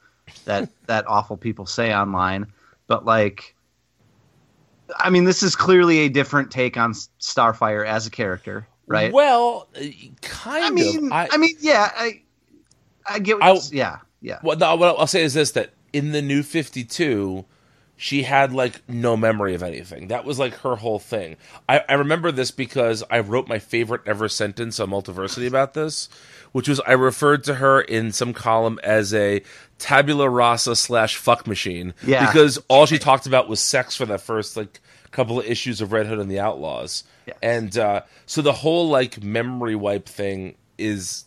that 0.44 0.70
that 0.86 1.06
awful 1.08 1.36
people 1.36 1.66
say 1.66 1.94
online, 1.94 2.46
but 2.86 3.04
like. 3.04 3.54
I 4.96 5.10
mean, 5.10 5.24
this 5.24 5.42
is 5.42 5.54
clearly 5.54 5.98
a 5.98 6.08
different 6.08 6.50
take 6.50 6.78
on 6.78 6.94
Starfire 7.20 7.86
as 7.86 8.06
a 8.06 8.10
character, 8.10 8.66
right? 8.86 9.12
Well, 9.12 9.68
uh, 9.76 9.84
kind 10.22 10.64
I 10.64 10.70
mean, 10.70 11.12
of. 11.12 11.12
I, 11.12 11.36
mean, 11.36 11.56
yeah, 11.60 11.92
I, 11.94 12.22
I 13.06 13.18
get, 13.18 13.38
what 13.38 13.44
I- 13.44 13.52
you're 13.52 13.62
yeah, 13.70 13.98
yeah. 14.22 14.38
Well, 14.42 14.56
no, 14.56 14.76
what 14.76 14.98
I'll 14.98 15.06
say 15.06 15.22
is 15.22 15.34
this: 15.34 15.50
that 15.50 15.74
in 15.92 16.12
the 16.12 16.22
new 16.22 16.42
Fifty 16.42 16.84
Two, 16.84 17.44
she 18.00 18.22
had 18.22 18.52
like 18.52 18.80
no 18.88 19.16
memory 19.16 19.54
of 19.56 19.62
anything. 19.62 20.06
That 20.06 20.24
was 20.24 20.38
like 20.38 20.54
her 20.60 20.76
whole 20.76 21.00
thing. 21.00 21.36
I, 21.68 21.82
I 21.88 21.94
remember 21.94 22.30
this 22.30 22.52
because 22.52 23.02
I 23.10 23.18
wrote 23.18 23.48
my 23.48 23.58
favorite 23.58 24.02
ever 24.06 24.28
sentence 24.28 24.78
on 24.78 24.88
Multiversity 24.90 25.48
about 25.48 25.74
this, 25.74 26.08
which 26.52 26.68
was 26.68 26.78
I 26.86 26.92
referred 26.92 27.42
to 27.44 27.54
her 27.54 27.80
in 27.80 28.12
some 28.12 28.32
column 28.32 28.78
as 28.84 29.12
a 29.12 29.42
tabula 29.78 30.30
rasa 30.30 30.76
slash 30.76 31.16
fuck 31.16 31.48
machine. 31.48 31.92
Yeah. 32.06 32.24
because 32.26 32.56
all 32.68 32.86
she 32.86 32.98
talked 33.00 33.26
about 33.26 33.48
was 33.48 33.60
sex 33.60 33.96
for 33.96 34.06
the 34.06 34.16
first 34.18 34.56
like 34.56 34.78
couple 35.10 35.40
of 35.40 35.46
issues 35.46 35.80
of 35.80 35.90
Red 35.90 36.06
Hood 36.06 36.20
and 36.20 36.30
the 36.30 36.38
Outlaws, 36.38 37.02
Yes. 37.26 37.36
and 37.42 37.76
uh, 37.76 38.02
so 38.26 38.42
the 38.42 38.52
whole 38.52 38.88
like 38.88 39.20
memory 39.22 39.74
wipe 39.74 40.08
thing 40.08 40.54
is. 40.78 41.24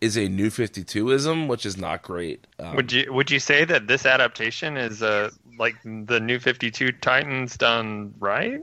Is 0.00 0.16
a 0.18 0.26
new 0.28 0.50
52ism, 0.50 1.46
which 1.46 1.64
is 1.64 1.76
not 1.76 2.02
great. 2.02 2.44
Um, 2.58 2.74
Would 2.74 2.90
you 2.90 3.12
would 3.12 3.30
you 3.30 3.38
say 3.38 3.64
that 3.64 3.86
this 3.86 4.04
adaptation 4.04 4.76
is 4.76 5.00
uh 5.00 5.30
like 5.58 5.76
the 5.84 6.20
new 6.20 6.38
Fifty 6.38 6.70
Two 6.70 6.92
Titans 6.92 7.56
done 7.56 8.14
right? 8.18 8.60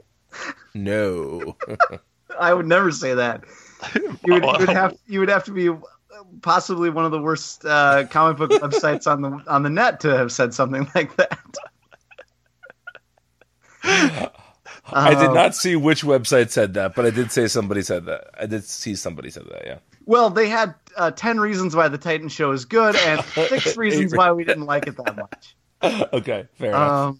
No. 0.73 1.57
I 2.39 2.53
would 2.53 2.67
never 2.67 2.91
say 2.91 3.13
that. 3.15 3.43
You 3.95 4.33
would, 4.33 4.43
you 4.43 4.57
would 4.59 4.69
have 4.69 4.97
you 5.07 5.19
would 5.21 5.29
have 5.29 5.45
to 5.45 5.51
be 5.51 5.69
possibly 6.41 6.89
one 6.89 7.05
of 7.05 7.11
the 7.11 7.21
worst 7.21 7.63
uh, 7.65 8.05
comic 8.07 8.37
book 8.37 8.51
websites 8.51 9.09
on 9.09 9.21
the 9.21 9.41
on 9.47 9.63
the 9.63 9.69
net 9.69 10.01
to 10.01 10.17
have 10.17 10.31
said 10.33 10.53
something 10.53 10.85
like 10.95 11.15
that. 11.15 11.39
I 14.91 15.13
did 15.15 15.29
Um, 15.29 15.33
not 15.33 15.55
see 15.55 15.75
which 15.75 16.03
website 16.03 16.49
said 16.49 16.73
that, 16.73 16.95
but 16.95 17.05
I 17.05 17.09
did 17.11 17.31
say 17.31 17.47
somebody 17.47 17.81
said 17.81 18.05
that. 18.05 18.27
I 18.39 18.47
did 18.47 18.63
see 18.65 18.95
somebody 18.95 19.29
said 19.29 19.45
that, 19.51 19.63
yeah. 19.65 19.77
Well, 20.05 20.29
they 20.29 20.49
had 20.49 20.73
uh, 20.97 21.11
ten 21.11 21.39
reasons 21.39 21.75
why 21.75 21.87
the 21.87 21.97
Titan 21.97 22.27
show 22.29 22.51
is 22.51 22.65
good 22.65 22.95
and 22.95 23.23
six 23.23 23.77
reasons 23.77 24.13
why 24.15 24.31
we 24.31 24.43
didn't 24.43 24.65
like 24.65 24.87
it 24.87 24.97
that 24.97 25.15
much. 25.15 25.55
Okay, 26.13 26.47
fair 26.55 26.69
enough. 26.69 27.15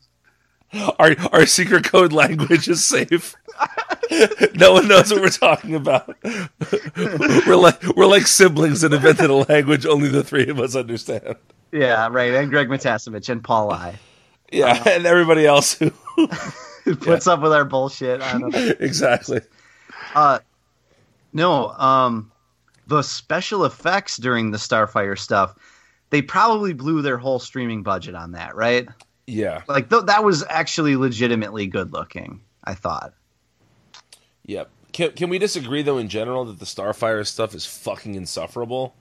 Um, 0.74 0.94
Our 1.00 1.16
our 1.32 1.46
secret 1.46 1.86
code 1.86 2.14
language 2.14 2.68
is 2.68 2.86
safe. 2.86 3.36
no 4.56 4.74
one 4.74 4.88
knows 4.88 5.12
what 5.12 5.22
we're 5.22 5.30
talking 5.30 5.76
about. 5.76 6.16
we're 6.98 7.56
like 7.56 7.82
we're 7.96 8.06
like 8.06 8.28
siblings 8.28 8.82
that 8.82 8.94
invented 8.94 9.30
a 9.30 9.36
language 9.36 9.86
only 9.86 10.10
the 10.10 10.24
three 10.24 10.48
of 10.50 10.60
us 10.60 10.76
understand. 10.76 11.36
yeah, 11.72 12.08
right. 12.12 12.34
And 12.34 12.50
Greg 12.52 12.68
Matasevich 12.68 13.30
and 13.30 13.44
Paul 13.44 13.72
I 13.72 13.98
Yeah, 14.52 14.84
and 14.88 15.06
everybody 15.06 15.46
else 15.46 15.74
who 15.74 15.92
puts 16.98 17.28
up 17.28 17.42
with 17.42 17.54
our 17.54 17.66
bullshit. 17.66 18.22
I 18.22 18.38
don't 18.38 18.52
know. 18.54 18.74
exactly. 18.80 19.42
Uh, 20.14 20.40
no, 21.34 21.70
um, 21.70 22.32
the 22.88 23.02
special 23.04 23.66
effects 23.66 24.18
during 24.18 24.52
the 24.52 24.58
Starfire 24.58 25.18
stuff, 25.18 25.56
they 26.10 26.22
probably 26.22 26.74
blew 26.74 27.02
their 27.02 27.18
whole 27.18 27.40
streaming 27.40 27.84
budget 27.84 28.16
on 28.16 28.32
that, 28.34 28.56
right? 28.56 28.88
Yeah. 29.28 29.62
Like 29.68 29.90
th- 29.90 30.06
that 30.06 30.24
was 30.24 30.44
actually 30.50 30.96
legitimately 30.96 31.68
good 31.68 31.94
looking. 31.94 32.42
I 32.64 32.74
thought. 32.74 33.14
Yep. 34.46 34.70
Can 34.92 35.12
can 35.12 35.30
we 35.30 35.38
disagree 35.38 35.82
though 35.82 35.98
in 36.00 36.10
general 36.10 36.46
that 36.46 36.60
the 36.60 36.66
Starfire 36.66 37.26
stuff 37.26 37.54
is 37.54 37.66
fucking 37.66 38.16
insufferable? 38.16 38.96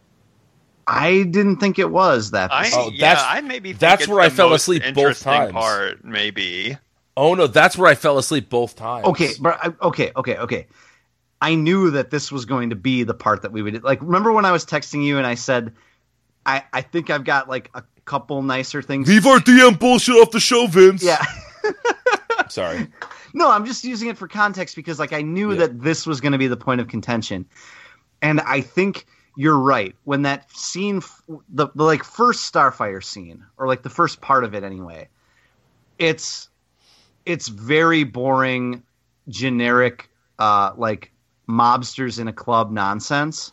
I 0.86 1.22
didn't 1.24 1.56
think 1.56 1.78
it 1.78 1.90
was 1.90 2.30
that. 2.30 2.50
I 2.52 2.70
Oh, 2.72 2.90
yeah, 2.92 3.08
that's- 3.14 3.26
I 3.28 3.40
maybe 3.42 3.70
think 3.70 3.80
that's 3.80 4.02
it's 4.02 4.08
where 4.10 4.20
I 4.20 4.28
fell 4.30 4.52
asleep 4.54 4.82
both 4.82 4.88
interesting 4.96 5.32
times. 5.32 5.52
Part 5.52 6.04
maybe. 6.04 6.76
Oh 7.16 7.34
no, 7.34 7.46
that's 7.46 7.76
where 7.76 7.90
I 7.90 7.94
fell 7.94 8.18
asleep 8.18 8.48
both 8.48 8.76
times. 8.76 9.06
okay, 9.08 9.30
but 9.40 9.58
I, 9.62 9.72
okay, 9.86 10.12
okay, 10.16 10.36
okay. 10.36 10.66
I 11.40 11.54
knew 11.54 11.90
that 11.92 12.10
this 12.10 12.32
was 12.32 12.44
going 12.46 12.70
to 12.70 12.76
be 12.76 13.04
the 13.04 13.14
part 13.14 13.42
that 13.42 13.52
we 13.52 13.62
would 13.62 13.82
like. 13.82 14.00
Remember 14.02 14.32
when 14.32 14.44
I 14.44 14.52
was 14.52 14.64
texting 14.66 15.04
you 15.04 15.18
and 15.18 15.26
I 15.26 15.34
said, 15.34 15.72
I 16.48 16.64
I 16.72 16.80
think 16.82 17.10
I've 17.10 17.24
got 17.24 17.48
like 17.48 17.70
a 17.74 17.82
couple 18.04 18.42
nicer 18.42 18.82
things. 18.82 19.08
Leave 19.08 19.26
our 19.26 19.38
DM 19.38 19.78
bullshit 19.78 20.14
off 20.16 20.30
the 20.30 20.40
show, 20.40 20.66
Vince. 20.66 21.02
yeah. 21.02 21.22
Sorry. 22.48 22.86
No, 23.34 23.50
I'm 23.50 23.66
just 23.66 23.84
using 23.84 24.08
it 24.08 24.16
for 24.16 24.26
context 24.26 24.74
because 24.74 24.98
like 24.98 25.12
I 25.12 25.22
knew 25.22 25.50
Yeah. 25.52 25.58
that 25.66 25.80
this 25.82 26.06
was 26.06 26.20
going 26.20 26.32
to 26.32 26.38
be 26.38 26.46
the 26.46 26.56
point 26.56 26.80
of 26.80 26.88
contention. 26.88 27.44
And 28.22 28.40
I 28.40 28.62
think 28.62 29.06
you're 29.36 29.58
right. 29.58 29.94
When 30.04 30.22
that 30.22 30.50
scene 30.56 31.02
the, 31.50 31.68
the 31.74 31.84
like 31.84 32.02
first 32.04 32.52
Starfire 32.52 33.04
scene 33.04 33.44
or 33.58 33.66
like 33.66 33.82
the 33.82 33.90
first 33.90 34.20
part 34.22 34.44
of 34.44 34.54
it 34.54 34.64
anyway, 34.64 35.08
it's 35.98 36.48
it's 37.26 37.48
very 37.48 38.04
boring 38.04 38.82
generic 39.28 40.08
uh 40.38 40.72
like 40.76 41.12
mobsters 41.48 42.18
in 42.18 42.28
a 42.28 42.32
club 42.32 42.70
nonsense. 42.72 43.52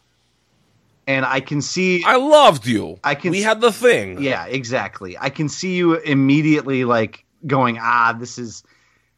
And 1.08 1.24
I 1.26 1.40
can 1.40 1.62
see 1.62 2.04
I 2.04 2.16
loved 2.16 2.66
you. 2.66 2.98
I 3.04 3.14
can 3.16 3.32
We 3.32 3.40
s- 3.40 3.44
had 3.46 3.62
the 3.62 3.72
thing. 3.72 4.22
yeah, 4.22 4.46
exactly. 4.46 5.16
I 5.20 5.30
can 5.30 5.50
see 5.50 5.76
you 5.76 5.96
immediately 5.96 6.84
like 6.86 7.26
going, 7.46 7.78
ah, 7.80 8.16
this 8.18 8.38
is 8.40 8.64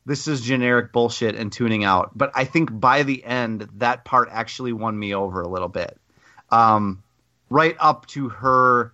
this 0.06 0.28
is 0.28 0.42
generic 0.42 0.92
bullshit 0.94 1.36
and 1.36 1.52
tuning 1.52 1.84
out. 1.84 2.12
But 2.18 2.32
I 2.36 2.44
think 2.46 2.78
by 2.78 3.04
the 3.04 3.24
end, 3.24 3.68
that 3.78 4.04
part 4.06 4.30
actually 4.32 4.74
won 4.74 4.98
me 4.98 5.14
over 5.14 5.42
a 5.42 5.48
little 5.48 5.68
bit. 5.70 5.98
Um, 6.50 7.04
right 7.50 7.76
up 7.80 8.06
to 8.08 8.30
her 8.30 8.94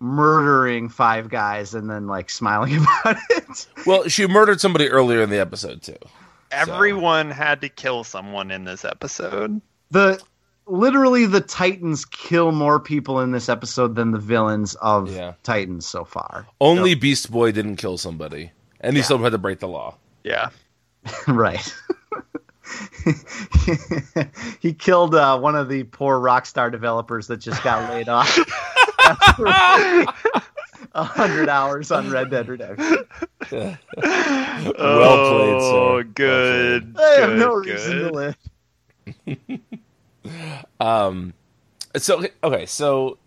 murdering 0.00 0.88
five 0.88 1.28
guys 1.28 1.74
and 1.74 1.88
then 1.88 2.06
like 2.06 2.28
smiling 2.30 2.76
about 3.02 3.16
it. 3.30 3.66
Well, 3.86 4.08
she 4.08 4.26
murdered 4.26 4.60
somebody 4.60 4.88
earlier 4.90 5.22
in 5.22 5.30
the 5.30 5.38
episode 5.40 5.82
too. 5.82 5.96
Everyone 6.50 7.30
had 7.30 7.60
to 7.62 7.68
kill 7.68 8.04
someone 8.04 8.50
in 8.50 8.64
this 8.64 8.84
episode. 8.84 9.60
The 9.90 10.20
literally 10.66 11.26
the 11.26 11.40
Titans 11.40 12.04
kill 12.04 12.52
more 12.52 12.80
people 12.80 13.20
in 13.20 13.32
this 13.32 13.48
episode 13.48 13.94
than 13.94 14.10
the 14.12 14.18
villains 14.18 14.74
of 14.76 15.10
Yeah. 15.10 15.34
Titans 15.42 15.86
so 15.86 16.04
far. 16.04 16.46
Only 16.60 16.94
Beast 16.94 17.30
Boy 17.30 17.52
didn't 17.52 17.76
kill 17.76 17.98
somebody, 17.98 18.50
and 18.80 18.94
he 18.94 19.00
Yeah. 19.00 19.04
still 19.04 19.18
had 19.18 19.32
to 19.32 19.38
break 19.38 19.60
the 19.60 19.68
law. 19.68 19.96
Yeah. 20.22 20.48
right. 21.28 21.74
he 24.60 24.72
killed 24.72 25.14
uh, 25.14 25.38
one 25.38 25.54
of 25.54 25.68
the 25.68 25.84
poor 25.84 26.18
Rockstar 26.18 26.72
developers 26.72 27.26
that 27.26 27.36
just 27.38 27.62
got 27.62 27.90
laid 27.90 28.08
off. 28.08 28.38
A 30.96 31.02
hundred 31.02 31.48
hours 31.48 31.90
on 31.90 32.08
Red 32.10 32.30
Dead 32.30 32.48
Redemption. 32.48 33.04
Well 33.50 33.76
played, 33.98 35.60
sir. 35.60 35.76
Oh, 35.76 36.02
good. 36.14 36.96
I 36.98 37.02
have 37.20 37.30
good, 37.30 37.38
no 37.38 37.54
reason 37.54 37.98
to 37.98 38.10
live. 38.12 38.36
Um, 40.80 41.34
so 41.96 42.24
okay, 42.42 42.66
so 42.66 43.18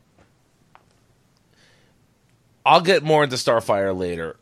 I'll 2.65 2.81
get 2.81 3.03
more 3.03 3.23
into 3.23 3.35
Starfire 3.35 3.97
later. 3.97 4.37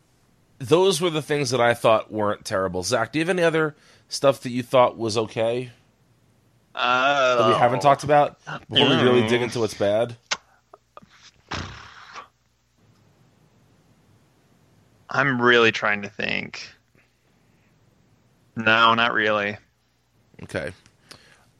Those 0.60 1.02
were 1.02 1.10
the 1.10 1.22
things 1.22 1.50
that 1.52 1.60
I 1.62 1.74
thought 1.74 2.12
weren't 2.12 2.46
terrible. 2.46 2.82
Zach, 2.84 3.12
do 3.12 3.20
you 3.20 3.26
have 3.26 3.30
any 3.30 3.44
other 3.44 3.76
stuff 4.08 4.42
that 4.42 4.52
you 4.52 4.64
thought 4.64 4.98
was 4.98 5.18
okay 5.18 5.72
Uh, 6.74 7.36
that 7.38 7.48
we 7.50 7.54
haven't 7.56 7.82
talked 7.82 8.04
about 8.04 8.40
before 8.70 8.88
we 8.90 8.96
really 8.96 9.22
Mm. 9.24 9.30
dig 9.30 9.42
into 9.42 9.60
what's 9.60 9.74
bad? 9.74 10.16
I'm 15.10 15.42
really 15.42 15.72
trying 15.72 16.02
to 16.02 16.10
think. 16.10 16.70
No, 18.56 18.94
not 18.94 19.14
really. 19.14 19.58
Okay. 20.44 20.72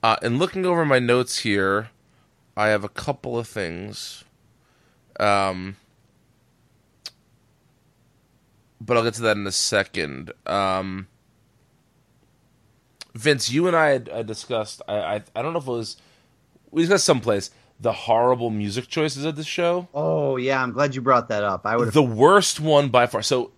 Uh, 0.06 0.18
and 0.22 0.38
looking 0.38 0.68
over 0.68 0.86
my 0.86 1.00
notes 1.00 1.40
here, 1.40 1.90
I 2.56 2.68
have 2.68 2.84
a 2.84 2.90
couple 2.90 3.40
of 3.40 3.48
things. 3.48 4.24
Um, 5.20 5.78
but 8.80 8.96
I'll 8.96 9.04
get 9.04 9.16
to 9.16 9.24
that 9.24 9.36
in 9.36 9.48
a 9.48 9.52
second. 9.52 10.32
Um, 10.46 11.08
Vince, 13.16 13.50
you 13.50 13.66
and 13.66 13.76
I 13.76 13.88
had, 13.88 14.08
had 14.08 14.28
discussed. 14.28 14.84
I, 14.88 14.96
I 14.96 15.24
I 15.36 15.42
don't 15.42 15.54
know 15.54 15.60
if 15.60 15.68
it 15.68 15.72
was 15.72 15.98
we 16.70 16.84
discussed 16.84 17.06
someplace 17.06 17.50
the 17.80 17.92
horrible 17.92 18.52
music 18.52 18.88
choices 18.88 19.26
of 19.26 19.36
the 19.36 19.44
show. 19.44 19.88
Oh 19.92 20.38
yeah, 20.38 20.62
I'm 20.62 20.72
glad 20.72 20.94
you 20.94 21.02
brought 21.02 21.30
that 21.30 21.44
up. 21.44 21.66
I 21.66 21.78
would. 21.78 21.94
The 21.94 22.04
worst 22.04 22.60
one 22.60 22.90
by 22.90 23.08
far. 23.08 23.24
So 23.24 23.54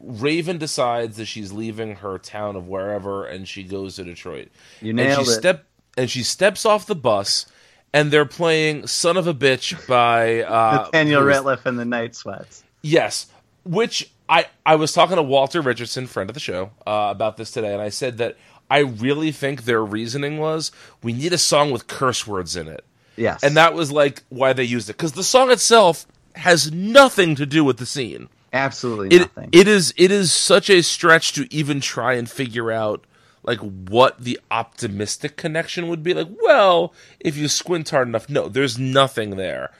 Raven 0.00 0.58
decides 0.58 1.16
that 1.18 1.26
she's 1.26 1.52
leaving 1.52 1.94
her 1.96 2.18
town 2.18 2.56
of 2.56 2.66
wherever 2.66 3.24
and 3.24 3.46
she 3.46 3.62
goes 3.62 3.94
to 3.96 4.04
Detroit. 4.04 4.48
You 4.80 4.90
and 4.90 4.96
nailed 4.96 5.26
she 5.26 5.30
it. 5.30 5.36
Step, 5.36 5.64
and 5.96 6.10
she 6.10 6.22
steps 6.22 6.64
off 6.66 6.86
the 6.86 6.94
bus 6.94 7.46
and 7.92 8.10
they're 8.10 8.24
playing 8.26 8.86
"Son 8.86 9.16
of 9.16 9.26
a 9.26 9.34
Bitch" 9.34 9.86
by 9.86 10.42
uh, 10.42 10.84
Nathaniel 10.84 11.22
Rateliff 11.22 11.64
and 11.66 11.78
the 11.78 11.84
Night 11.84 12.14
Sweats. 12.14 12.62
Yes, 12.82 13.26
which 13.64 14.10
I 14.28 14.46
I 14.64 14.76
was 14.76 14.92
talking 14.92 15.16
to 15.16 15.22
Walter 15.22 15.60
Richardson, 15.60 16.06
friend 16.06 16.28
of 16.30 16.34
the 16.34 16.40
show, 16.40 16.70
uh, 16.86 17.08
about 17.10 17.36
this 17.36 17.50
today, 17.50 17.72
and 17.72 17.80
I 17.82 17.88
said 17.88 18.18
that 18.18 18.36
I 18.70 18.78
really 18.80 19.32
think 19.32 19.62
their 19.64 19.84
reasoning 19.84 20.38
was 20.38 20.72
we 21.02 21.12
need 21.12 21.32
a 21.32 21.38
song 21.38 21.70
with 21.70 21.86
curse 21.86 22.26
words 22.26 22.56
in 22.56 22.66
it, 22.68 22.84
Yes, 23.16 23.42
and 23.42 23.56
that 23.56 23.74
was 23.74 23.90
like 23.92 24.22
why 24.28 24.52
they 24.52 24.64
used 24.64 24.90
it 24.90 24.94
because 24.94 25.12
the 25.12 25.22
song 25.24 25.50
itself 25.50 26.06
has 26.34 26.70
nothing 26.72 27.34
to 27.36 27.46
do 27.46 27.64
with 27.64 27.78
the 27.78 27.86
scene. 27.86 28.28
absolutely 28.52 29.16
It 29.16 29.20
nothing. 29.20 29.48
it 29.52 29.66
is 29.68 29.94
it 29.96 30.10
is 30.10 30.32
such 30.32 30.68
a 30.68 30.82
stretch 30.82 31.32
to 31.34 31.46
even 31.54 31.80
try 31.80 32.14
and 32.14 32.28
figure 32.30 32.70
out 32.70 33.04
like 33.46 33.60
what 33.60 34.18
the 34.18 34.38
optimistic 34.50 35.36
connection 35.36 35.88
would 35.88 36.02
be. 36.02 36.14
Like, 36.14 36.28
well, 36.42 36.92
if 37.20 37.36
you 37.36 37.48
squint 37.48 37.90
hard 37.90 38.08
enough, 38.08 38.28
no, 38.28 38.48
there's 38.48 38.78
nothing 38.78 39.36
there. 39.36 39.70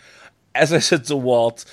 As 0.55 0.73
I 0.73 0.79
said 0.79 1.05
to 1.05 1.17
Walt, 1.17 1.65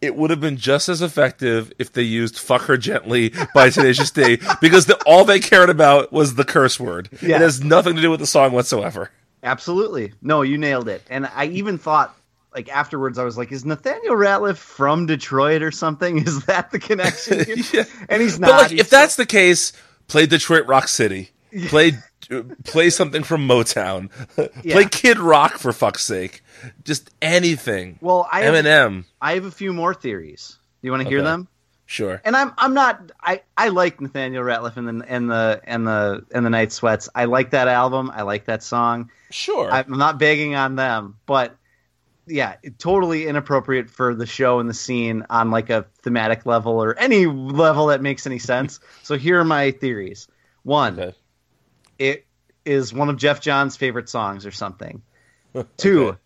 it 0.00 0.16
would 0.16 0.30
have 0.30 0.40
been 0.40 0.56
just 0.56 0.88
as 0.88 1.02
effective 1.02 1.72
if 1.78 1.92
they 1.92 2.02
used 2.02 2.38
"fuck 2.38 2.62
her 2.62 2.76
gently" 2.76 3.32
by 3.54 3.70
Tenacious 3.70 4.10
D 4.10 4.38
because 4.60 4.86
the, 4.86 4.96
all 5.04 5.24
they 5.24 5.40
cared 5.40 5.70
about 5.70 6.12
was 6.12 6.34
the 6.34 6.44
curse 6.44 6.80
word. 6.80 7.08
Yeah. 7.20 7.36
It 7.36 7.42
has 7.42 7.62
nothing 7.62 7.96
to 7.96 8.02
do 8.02 8.10
with 8.10 8.20
the 8.20 8.26
song 8.26 8.52
whatsoever. 8.52 9.10
Absolutely. 9.42 10.12
No, 10.22 10.42
you 10.42 10.58
nailed 10.58 10.88
it. 10.88 11.02
And 11.08 11.26
I 11.34 11.46
even 11.46 11.78
thought, 11.78 12.14
like, 12.54 12.68
afterwards, 12.68 13.18
I 13.18 13.24
was 13.24 13.38
like, 13.38 13.52
is 13.52 13.64
Nathaniel 13.64 14.14
Rateliff 14.14 14.56
from 14.56 15.06
Detroit 15.06 15.62
or 15.62 15.70
something? 15.70 16.18
Is 16.26 16.44
that 16.44 16.70
the 16.70 16.78
connection? 16.78 17.44
Yeah. 17.72 17.84
And 18.08 18.20
he's 18.20 18.38
not. 18.38 18.50
But 18.50 18.62
like, 18.62 18.70
He's 18.72 18.80
if 18.80 18.90
that's 18.90 19.16
the 19.16 19.24
case, 19.24 19.72
play 20.08 20.26
Detroit 20.26 20.66
Rock 20.66 20.88
City. 20.88 21.30
Play 21.68 21.92
play 22.64 22.90
something 22.90 23.22
from 23.22 23.46
Motown. 23.48 24.10
Yeah. 24.62 24.74
Play 24.74 24.84
Kid 24.86 25.18
Rock 25.18 25.58
for 25.58 25.72
fuck's 25.72 26.04
sake. 26.04 26.42
Just 26.84 27.10
anything. 27.22 27.98
Well, 28.00 28.28
I 28.30 28.42
have, 28.42 28.54
Eminem. 28.54 29.04
I 29.20 29.34
have 29.34 29.44
a 29.44 29.50
few 29.50 29.72
more 29.72 29.94
theories. 29.94 30.58
Do 30.82 30.86
you 30.88 30.92
want 30.92 31.02
to 31.02 31.08
hear 31.08 31.18
Okay. 31.18 31.24
them? 31.26 31.48
Sure. 31.86 32.20
And 32.24 32.36
I'm 32.36 32.52
I'm 32.56 32.72
not 32.74 33.10
I, 33.20 33.42
I 33.56 33.68
like 33.68 34.00
Nathaniel 34.00 34.44
Rateliff 34.44 34.76
and 34.76 34.86
the 35.00 35.04
and 35.08 35.28
the 35.30 35.60
and 35.64 35.86
the 35.86 36.24
and 36.32 36.46
the 36.46 36.50
Night 36.50 36.70
Sweats. 36.72 37.08
I 37.14 37.24
like 37.24 37.50
that 37.50 37.66
album. 37.68 38.10
I 38.14 38.22
like 38.22 38.44
that 38.44 38.62
song. 38.62 39.10
Sure. 39.30 39.70
I'm 39.70 39.98
not 39.98 40.18
begging 40.18 40.54
on 40.54 40.76
them, 40.76 41.16
but 41.26 41.56
yeah, 42.26 42.54
totally 42.78 43.26
inappropriate 43.26 43.90
for 43.90 44.14
the 44.14 44.26
show 44.26 44.60
and 44.60 44.68
the 44.70 44.74
scene 44.74 45.26
on 45.30 45.50
like 45.50 45.68
a 45.68 45.86
thematic 46.02 46.46
level 46.46 46.80
or 46.80 46.96
any 46.96 47.26
level 47.26 47.86
that 47.86 48.02
makes 48.02 48.24
any 48.24 48.38
sense. 48.38 48.78
so 49.02 49.16
here 49.16 49.40
are 49.40 49.44
my 49.44 49.72
theories. 49.72 50.28
One, 50.62 51.00
okay. 51.00 51.16
It 52.00 52.26
is 52.64 52.92
one 52.92 53.08
of 53.10 53.16
Geoff 53.18 53.40
Johns' 53.40 53.76
favorite 53.76 54.08
songs 54.08 54.46
or 54.46 54.50
something. 54.50 55.02
Two, 55.76 56.08
Okay. 56.08 56.18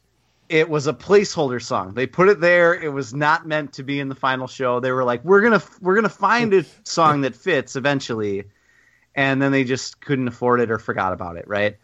it 0.49 0.69
was 0.71 0.87
a 0.87 0.93
placeholder 0.93 1.61
song. 1.61 1.95
They 1.95 2.07
put 2.07 2.29
it 2.29 2.41
there. 2.41 2.75
It 2.75 2.93
was 2.93 3.13
not 3.13 3.47
meant 3.47 3.73
to 3.75 3.83
be 3.83 3.99
in 3.99 4.09
the 4.09 4.15
final 4.15 4.47
show. 4.47 4.79
They 4.81 4.93
were 4.93 5.03
like, 5.05 5.25
"We're 5.25 5.41
gonna 5.43 5.63
we're 5.81 5.97
gonna 5.97 6.09
find 6.09 6.55
a 6.55 6.65
song 6.85 7.23
that 7.23 7.35
fits 7.35 7.75
eventually," 7.77 8.45
and 9.17 9.43
then 9.43 9.51
they 9.53 9.65
just 9.65 10.01
couldn't 10.01 10.29
afford 10.29 10.61
it 10.61 10.71
or 10.71 10.79
forgot 10.79 11.13
about 11.13 11.37
it. 11.37 11.49
Right. 11.49 11.77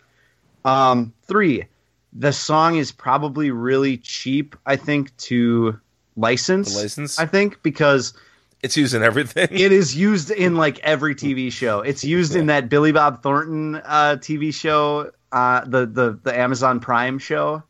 Um, 0.65 1.13
three, 1.25 1.65
the 2.13 2.33
song 2.33 2.77
is 2.77 2.93
probably 2.93 3.51
really 3.51 3.97
cheap. 3.97 4.55
I 4.67 4.77
think 4.77 5.17
to 5.17 5.81
license. 6.17 6.75
The 6.75 6.83
license? 6.83 7.19
I 7.19 7.27
think 7.27 7.63
because 7.63 8.15
It's 8.63 8.77
used 8.77 8.95
in 8.95 9.03
everything. 9.03 9.49
it 9.51 9.73
is 9.73 9.97
used 9.97 10.31
in 10.31 10.57
like 10.57 10.79
every 10.81 11.15
TV 11.17 11.51
show. 11.53 11.81
It's 11.81 12.05
used 12.05 12.37
in 12.37 12.47
that 12.47 12.69
Billy 12.69 12.93
Bob 12.93 13.23
Thornton 13.23 13.77
uh, 13.77 14.17
TV 14.21 14.53
show, 14.55 15.11
uh, 15.33 15.65
the 15.65 15.87
the 15.87 16.19
the 16.23 16.39
Amazon 16.39 16.81
Prime 16.81 17.19
show, 17.19 17.63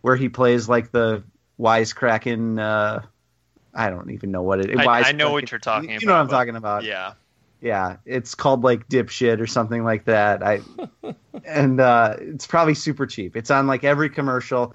where 0.00 0.16
he 0.16 0.28
plays 0.28 0.68
like 0.68 0.90
the 0.92 1.22
wisecracking. 1.58 2.58
Uh, 2.60 3.00
I 3.74 3.90
don't 3.90 4.10
even 4.10 4.30
know 4.30 4.42
what 4.42 4.60
it. 4.60 4.78
I- 4.78 5.08
I 5.08 5.12
know 5.12 5.30
what 5.32 5.50
you're 5.50 5.60
talking 5.60 5.90
You 5.90 6.06
know 6.06 6.12
what 6.14 6.18
I'm 6.20 6.26
about, 6.26 6.30
but- 6.30 6.36
talking 6.38 6.56
about. 6.56 6.84
Yeah. 6.84 7.12
yeah. 7.60 7.96
It's 8.04 8.34
called 8.34 8.64
like 8.64 8.88
dipshit 8.88 9.38
or 9.40 9.46
something 9.46 9.84
like 9.84 10.06
that. 10.06 10.42
I 10.42 10.60
and 11.44 11.78
uh, 11.80 12.16
it's 12.18 12.46
probably 12.46 12.74
super 12.74 13.06
cheap. 13.06 13.36
It's 13.36 13.50
on 13.50 13.66
like 13.66 13.84
every 13.84 14.08
commercial, 14.10 14.74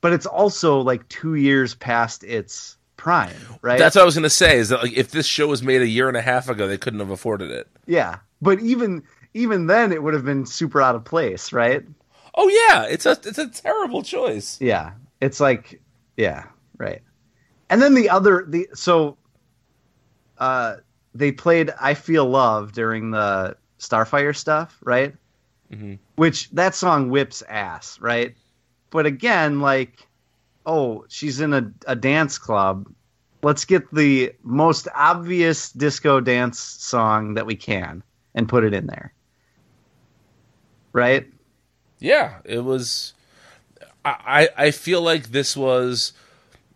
but 0.00 0.12
it's 0.12 0.26
also 0.26 0.80
like 0.80 1.08
two 1.08 1.36
years 1.36 1.74
past 1.76 2.24
its 2.24 2.76
prime, 3.06 3.36
right? 3.62 3.78
That's 3.78 3.94
what 3.94 4.02
I 4.02 4.04
was 4.04 4.16
gonna 4.16 4.28
say. 4.28 4.58
Is 4.58 4.70
that 4.70 4.82
like 4.82 4.92
if 4.92 5.12
this 5.12 5.26
show 5.26 5.46
was 5.46 5.62
made 5.62 5.80
a 5.80 5.86
year 5.86 6.08
and 6.08 6.16
a 6.16 6.20
half 6.22 6.48
ago, 6.48 6.66
they 6.66 6.76
couldn't 6.76 6.98
have 6.98 7.10
afforded 7.10 7.52
it. 7.52 7.68
Yeah, 7.86 8.18
but 8.42 8.58
even 8.58 9.04
even 9.32 9.68
then, 9.68 9.92
it 9.92 10.02
would 10.02 10.12
have 10.12 10.24
been 10.24 10.44
super 10.44 10.82
out 10.82 10.96
of 10.96 11.04
place, 11.04 11.52
right? 11.52 11.84
Oh 12.34 12.48
yeah, 12.48 12.82
it's 12.82 13.06
a 13.06 13.12
it's 13.12 13.38
a 13.38 13.48
terrible 13.48 14.02
choice. 14.02 14.60
Yeah, 14.60 14.90
it's 15.20 15.38
like 15.38 15.80
yeah, 16.16 16.46
right. 16.78 17.00
And 17.70 17.80
then 17.80 17.94
the 17.94 18.10
other 18.10 18.44
the 18.48 18.68
so 18.74 19.16
uh 20.38 20.78
they 21.14 21.30
played 21.30 21.70
"I 21.80 21.94
Feel 21.94 22.24
Love" 22.24 22.72
during 22.72 23.12
the 23.12 23.56
Starfire 23.78 24.34
stuff, 24.34 24.76
right? 24.82 25.14
Mhm. 25.72 26.00
Which 26.16 26.50
that 26.50 26.74
song 26.74 27.08
whips 27.08 27.44
ass, 27.48 28.00
right? 28.00 28.34
But 28.90 29.06
again, 29.06 29.60
like, 29.60 30.08
oh, 30.66 31.04
she's 31.08 31.40
in 31.40 31.54
a, 31.54 31.72
a 31.86 31.94
dance 31.96 32.36
club. 32.38 32.92
Let's 33.42 33.64
get 33.64 33.92
the 33.94 34.32
most 34.42 34.88
obvious 34.94 35.70
disco 35.70 36.20
dance 36.20 36.58
song 36.58 37.34
that 37.34 37.46
we 37.46 37.54
can 37.54 38.02
and 38.34 38.48
put 38.48 38.64
it 38.64 38.74
in 38.74 38.86
there. 38.86 39.12
Right? 40.92 41.26
Yeah, 41.98 42.38
it 42.44 42.64
was. 42.64 43.14
I 44.04 44.48
I 44.56 44.70
feel 44.70 45.02
like 45.02 45.28
this 45.28 45.56
was 45.56 46.12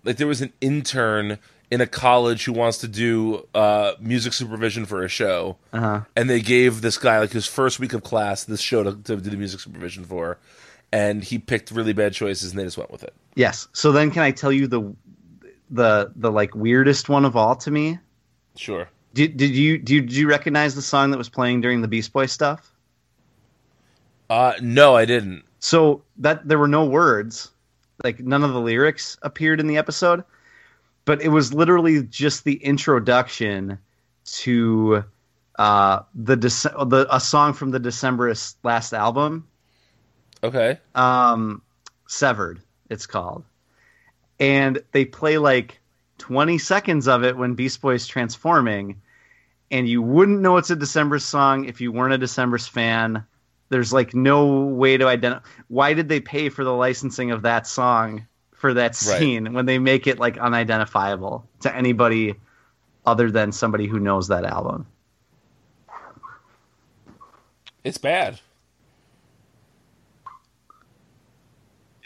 like 0.05 0.17
there 0.17 0.27
was 0.27 0.41
an 0.41 0.53
intern 0.61 1.39
in 1.71 1.81
a 1.81 1.87
college 1.87 2.45
who 2.45 2.53
wants 2.53 2.79
to 2.79 2.89
do 2.89 3.47
uh, 3.55 3.93
music 4.01 4.33
supervision 4.33 4.85
for 4.87 5.05
a 5.05 5.09
show, 5.09 5.57
Uh-huh. 5.73 6.01
and 6.17 6.29
they 6.29 6.41
gave 6.41 6.81
this 6.81 6.99
guy 6.99 7.21
like 7.21 7.31
his 7.31 7.47
first 7.47 7.79
week 7.79 7.93
of 7.93 8.03
class 8.03 8.43
this 8.45 8.61
show 8.61 8.83
to, 8.83 8.91
to 8.93 9.17
do 9.17 9.31
the 9.31 9.37
music 9.37 9.61
supervision 9.61 10.05
for, 10.05 10.39
and 10.93 11.23
he 11.23 11.39
picked 11.39 11.71
really 11.71 11.93
bad 11.93 12.13
choices, 12.13 12.51
and 12.51 12.59
they 12.59 12.65
just 12.65 12.79
went 12.79 12.91
with 12.91 13.05
it. 13.05 13.15
Yes. 13.35 13.69
So 13.73 13.93
then 13.93 14.11
can 14.11 14.23
I 14.23 14.31
tell 14.31 14.53
you 14.53 14.67
the 14.67 14.95
the 15.71 16.13
the 16.17 16.31
like 16.31 16.55
weirdest 16.55 17.09
one 17.09 17.25
of 17.25 17.37
all 17.37 17.57
to 17.57 17.71
me? 17.71 17.99
Sure. 18.57 18.89
Did 19.15 19.37
did 19.37 19.55
you 19.55 19.79
did 19.79 19.91
you, 19.91 20.01
did 20.03 20.13
you 20.13 20.29
recognize 20.29 20.75
the 20.75 20.83
song 20.83 21.11
that 21.11 21.19
was 21.19 21.29
playing 21.29 21.61
during 21.61 21.81
the 21.81 21.89
Beast 21.89 22.13
Boy 22.13 22.27
stuff? 22.27 22.73
Uh, 24.29 24.55
no, 24.61 24.97
I 24.97 25.05
didn't. 25.05 25.45
So 25.59 26.03
that 26.19 26.47
there 26.47 26.59
were 26.59 26.69
no 26.69 26.85
words, 26.85 27.51
like 28.05 28.21
none 28.21 28.45
of 28.45 28.53
the 28.53 28.61
lyrics 28.61 29.19
appeared 29.23 29.61
in 29.61 29.67
the 29.67 29.77
episode, 29.77 30.23
but 31.05 31.21
it 31.21 31.29
was 31.29 31.53
literally 31.53 32.05
just 32.05 32.45
the 32.45 32.55
introduction 32.65 33.79
to 34.25 35.05
uh 35.59 36.01
the 36.15 36.37
Dece- 36.37 36.89
the 36.89 37.07
a 37.15 37.21
song 37.21 37.53
from 37.53 37.73
the 37.73 37.81
Decemberists 37.81 38.55
last 38.63 38.93
album, 38.93 39.47
Okay. 40.43 40.79
um 40.95 41.63
Severed 42.07 42.61
it's 42.89 43.07
called. 43.07 43.45
And 44.41 44.83
they 44.93 45.05
play 45.05 45.39
like 45.39 45.79
20 46.19 46.59
seconds 46.59 47.07
of 47.09 47.25
it 47.25 47.37
when 47.37 47.55
Beast 47.55 47.81
Boy's 47.81 48.07
transforming 48.07 49.01
and 49.71 49.89
you 49.89 50.03
wouldn't 50.03 50.41
know 50.41 50.57
it's 50.57 50.71
a 50.71 50.77
Decemberists 50.77 51.23
song 51.23 51.67
if 51.67 51.81
you 51.81 51.93
weren't 51.93 52.13
a 52.15 52.19
December's 52.19 52.67
fan. 52.67 53.25
There's 53.69 53.93
like 53.93 54.15
no 54.15 54.65
way 54.65 54.97
to 54.97 55.07
identify. 55.07 55.47
Why 55.69 55.95
did 55.95 56.09
they 56.09 56.19
pay 56.21 56.49
for 56.49 56.65
the 56.65 56.73
licensing 56.75 57.31
of 57.31 57.43
that 57.43 57.67
song 57.69 58.27
for 58.53 58.75
that 58.75 58.89
Right. 59.07 59.19
scene 59.19 59.53
when 59.53 59.67
they 59.67 59.79
make 59.79 60.09
it 60.09 60.19
like 60.19 60.37
unidentifiable 60.39 61.47
to 61.61 61.75
anybody 61.75 62.35
other 63.07 63.31
than 63.31 63.53
somebody 63.53 63.87
who 63.87 64.01
knows 64.01 64.27
that 64.29 64.45
album? 64.45 64.87
It's 67.85 67.99
bad. 67.99 68.41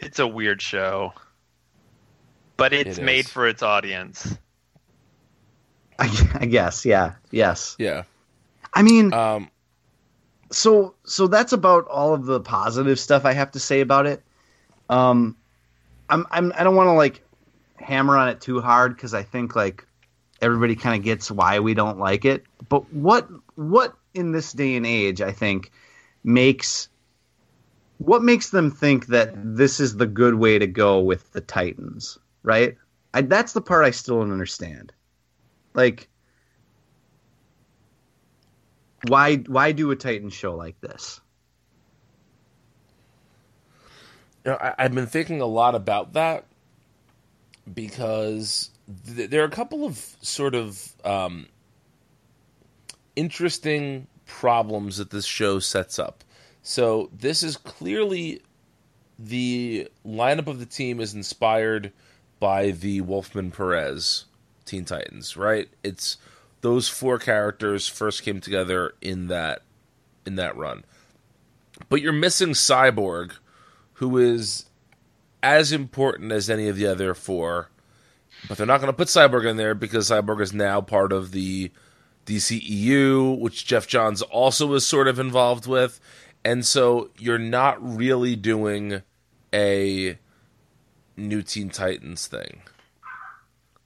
It's 0.04 0.18
a 0.18 0.26
weird 0.26 0.60
show. 0.60 1.12
But 2.56 2.72
it's 2.72 2.98
It 2.98 3.02
made 3.02 3.26
for 3.26 3.48
its 3.48 3.62
audience. 3.62 4.36
I, 5.98 6.30
I 6.34 6.46
guess, 6.46 6.84
yeah, 6.84 7.14
yes. 7.30 7.76
Yeah. 7.78 8.04
I 8.72 8.82
mean, 8.82 9.12
Um. 9.12 9.50
so 10.50 10.94
so 11.04 11.26
that's 11.26 11.52
about 11.52 11.86
all 11.88 12.14
of 12.14 12.26
the 12.26 12.40
positive 12.40 12.98
stuff 12.98 13.24
I 13.24 13.32
have 13.32 13.52
to 13.52 13.60
say 13.60 13.80
about 13.80 14.06
it. 14.06 14.22
Um, 14.88 15.36
I'm 16.08 16.26
I'm 16.30 16.52
I 16.56 16.64
don't 16.64 16.76
want 16.76 16.88
to 16.88 16.92
like 16.92 17.22
hammer 17.76 18.16
on 18.16 18.28
it 18.28 18.40
too 18.40 18.60
hard 18.60 18.94
because 18.96 19.14
I 19.14 19.22
think 19.22 19.56
like 19.56 19.86
everybody 20.40 20.74
kind 20.76 20.96
of 20.98 21.04
gets 21.04 21.30
why 21.30 21.60
we 21.60 21.74
don't 21.74 21.98
like 21.98 22.24
it. 22.24 22.44
But 22.68 22.92
what 22.92 23.28
what 23.56 23.94
in 24.12 24.32
this 24.32 24.52
day 24.52 24.76
and 24.76 24.86
age 24.86 25.20
I 25.20 25.32
think 25.32 25.70
makes 26.24 26.88
what 27.98 28.22
makes 28.22 28.50
them 28.50 28.70
think 28.70 29.06
that 29.06 29.32
this 29.34 29.80
is 29.80 29.96
the 29.96 30.06
good 30.06 30.34
way 30.34 30.58
to 30.58 30.66
go 30.66 31.00
with 31.00 31.32
the 31.32 31.40
Titans, 31.40 32.18
right? 32.42 32.76
I, 33.12 33.22
that's 33.22 33.52
the 33.52 33.60
part 33.60 33.84
I 33.84 33.90
still 33.90 34.20
don't 34.20 34.32
understand. 34.32 34.92
Like, 35.74 36.08
why 39.08 39.36
why 39.36 39.72
do 39.72 39.90
a 39.90 39.96
Titan 39.96 40.30
show 40.30 40.54
like 40.54 40.80
this? 40.80 41.20
you 44.44 44.50
know, 44.52 44.58
I, 44.60 44.74
I've 44.78 44.94
been 44.94 45.06
thinking 45.06 45.40
a 45.40 45.46
lot 45.46 45.74
about 45.74 46.12
that 46.12 46.44
because 47.72 48.70
th- 49.06 49.30
there 49.30 49.42
are 49.42 49.46
a 49.46 49.50
couple 49.50 49.84
of 49.84 50.16
sort 50.20 50.54
of 50.54 50.92
um, 51.04 51.46
interesting 53.16 54.06
problems 54.26 54.98
that 54.98 55.10
this 55.10 55.24
show 55.24 55.58
sets 55.58 55.98
up. 55.98 56.23
So 56.64 57.10
this 57.12 57.42
is 57.42 57.58
clearly 57.58 58.40
the 59.18 59.86
lineup 60.04 60.46
of 60.46 60.58
the 60.58 60.66
team 60.66 60.98
is 60.98 61.14
inspired 61.14 61.92
by 62.40 62.70
the 62.70 63.02
Wolfman 63.02 63.50
Perez 63.50 64.24
Teen 64.64 64.86
Titans, 64.86 65.36
right? 65.36 65.68
It's 65.84 66.16
those 66.62 66.88
four 66.88 67.18
characters 67.18 67.86
first 67.86 68.22
came 68.22 68.40
together 68.40 68.94
in 69.02 69.28
that 69.28 69.60
in 70.24 70.36
that 70.36 70.56
run. 70.56 70.84
But 71.90 72.00
you're 72.00 72.12
missing 72.12 72.50
Cyborg, 72.50 73.32
who 73.94 74.16
is 74.16 74.64
as 75.42 75.70
important 75.70 76.32
as 76.32 76.48
any 76.48 76.68
of 76.68 76.76
the 76.76 76.86
other 76.86 77.12
four. 77.12 77.68
But 78.48 78.56
they're 78.56 78.66
not 78.66 78.80
going 78.80 78.92
to 78.92 78.96
put 78.96 79.08
Cyborg 79.08 79.48
in 79.48 79.58
there 79.58 79.74
because 79.74 80.08
Cyborg 80.08 80.40
is 80.40 80.54
now 80.54 80.80
part 80.80 81.12
of 81.12 81.32
the 81.32 81.70
DCEU, 82.24 83.38
which 83.38 83.66
Geoff 83.66 83.86
Johns 83.86 84.22
also 84.22 84.72
is 84.72 84.86
sort 84.86 85.08
of 85.08 85.18
involved 85.18 85.66
with. 85.66 86.00
And 86.44 86.64
so 86.66 87.10
you're 87.18 87.38
not 87.38 87.78
really 87.80 88.36
doing 88.36 89.02
a 89.52 90.18
new 91.16 91.42
Teen 91.42 91.70
Titans 91.70 92.26
thing. 92.26 92.62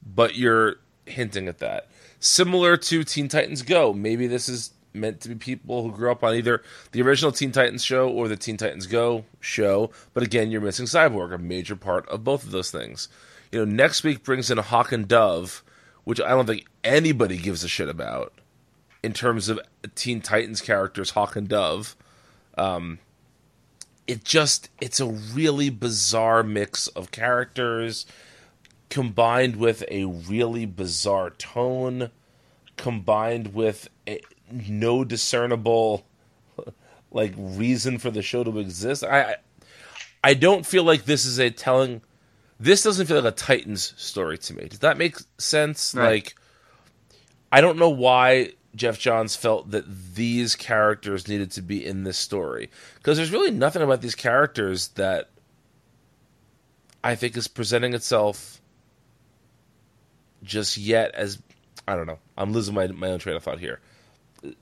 But 0.05 0.35
you're 0.35 0.77
hinting 1.07 1.49
at 1.49 1.59
that. 1.59 1.89
Similar 2.19 2.77
to 2.77 3.05
Teen 3.05 3.29
Titans 3.29 3.63
Go. 3.63 3.93
Maybe 3.93 4.27
this 4.27 4.49
is 4.49 4.73
meant 4.93 5.21
to 5.21 5.29
be 5.29 5.35
people 5.35 5.83
who 5.83 5.93
grew 5.93 6.11
up 6.11 6.25
on 6.25 6.35
either 6.35 6.63
the 6.93 7.03
original 7.03 7.31
Teen 7.31 7.53
Titans 7.53 7.85
show 7.85 8.09
or 8.09 8.27
the 8.27 8.37
Teen 8.37 8.57
Titans 8.57 8.87
Go 8.87 9.25
show. 9.41 9.91
But 10.15 10.23
again, 10.23 10.51
you're 10.51 10.61
missing 10.61 10.87
Cyborg, 10.87 11.33
a 11.33 11.39
major 11.39 11.77
part 11.77 12.09
of 12.09 12.25
both 12.25 12.45
of 12.45 12.51
those 12.51 12.71
things. 12.71 13.09
You 13.53 13.61
know, 13.61 13.73
next 13.73 14.03
week 14.03 14.25
brings 14.25 14.51
in 14.51 14.59
Hawk 14.59 14.93
and 14.93 15.07
Dove, 15.07 15.63
which 16.05 16.21
I 16.21 16.31
don't 16.31 16.47
think 16.47 16.67
anybody 16.83 17.37
gives 17.37 17.63
a 17.63 17.69
shit 17.69 17.89
about 17.89 18.33
in 19.03 19.13
terms 19.13 19.49
of 19.49 19.61
Teen 19.95 20.21
Titans 20.21 20.61
characters, 20.61 21.11
Hawk 21.11 21.37
and 21.37 21.49
Dove. 21.49 21.97
Um, 22.59 22.99
it 24.07 24.25
just 24.25 24.71
it's 24.81 25.01
a 25.01 25.07
really 25.07 25.71
bizarre 25.71 26.43
mix 26.43 26.87
of 26.89 27.11
characters 27.11 28.07
combined 28.91 29.57
with 29.57 29.85
a 29.91 30.05
really 30.07 30.65
bizarre 30.67 31.31
tone 31.31 32.11
combined 32.77 33.53
with 33.55 33.89
a, 34.09 34.21
no 34.51 35.05
discernible 35.05 36.07
like 37.11 37.35
reason 37.37 37.99
for 37.99 38.11
the 38.11 38.23
show 38.23 38.45
to 38.45 38.59
exist. 38.59 39.05
I 39.05 39.23
I- 39.23 39.37
i 40.25 40.35
don't 40.35 40.67
feel 40.67 40.83
like 40.83 41.05
this 41.05 41.25
is 41.25 41.39
a 41.39 41.49
telling 41.49 42.01
this 42.59 42.83
doesn't 42.83 43.07
feel 43.07 43.21
like 43.23 43.33
a 43.33 43.37
titans 43.37 43.95
story 43.97 44.37
to 44.37 44.53
me. 44.55 44.67
Does 44.67 44.81
that 44.81 44.99
make 44.99 45.17
sense? 45.39 45.95
Right. 45.95 46.05
like 46.07 46.35
i 47.53 47.61
don't 47.61 47.79
know 47.79 47.89
why 47.91 48.53
geoff 48.79 48.99
johns 48.99 49.37
felt 49.37 49.71
that 49.71 49.85
these 50.15 50.57
characters 50.57 51.29
needed 51.29 51.51
to 51.51 51.61
be 51.61 51.85
in 51.85 52.05
this 52.05 52.17
story 52.17 52.71
because 52.95 53.17
there's 53.17 53.33
really 53.33 53.51
nothing 53.51 53.83
about 53.83 54.01
these 54.01 54.15
characters 54.15 54.89
that 54.89 55.29
i 57.05 57.15
think 57.15 57.37
is 57.37 57.49
presenting 57.49 57.93
itself 57.95 58.61
just 60.43 60.79
yet 60.79 61.15
as 61.15 61.39
I 61.89 61.97
don't 61.97 62.07
know. 62.07 62.19
I'm 62.37 62.53
losing 62.53 62.75
my 62.75 62.87
my 62.89 63.09
own 63.09 63.19
train 63.19 63.35
of 63.35 63.43
thought 63.43 63.61
here. 63.61 63.81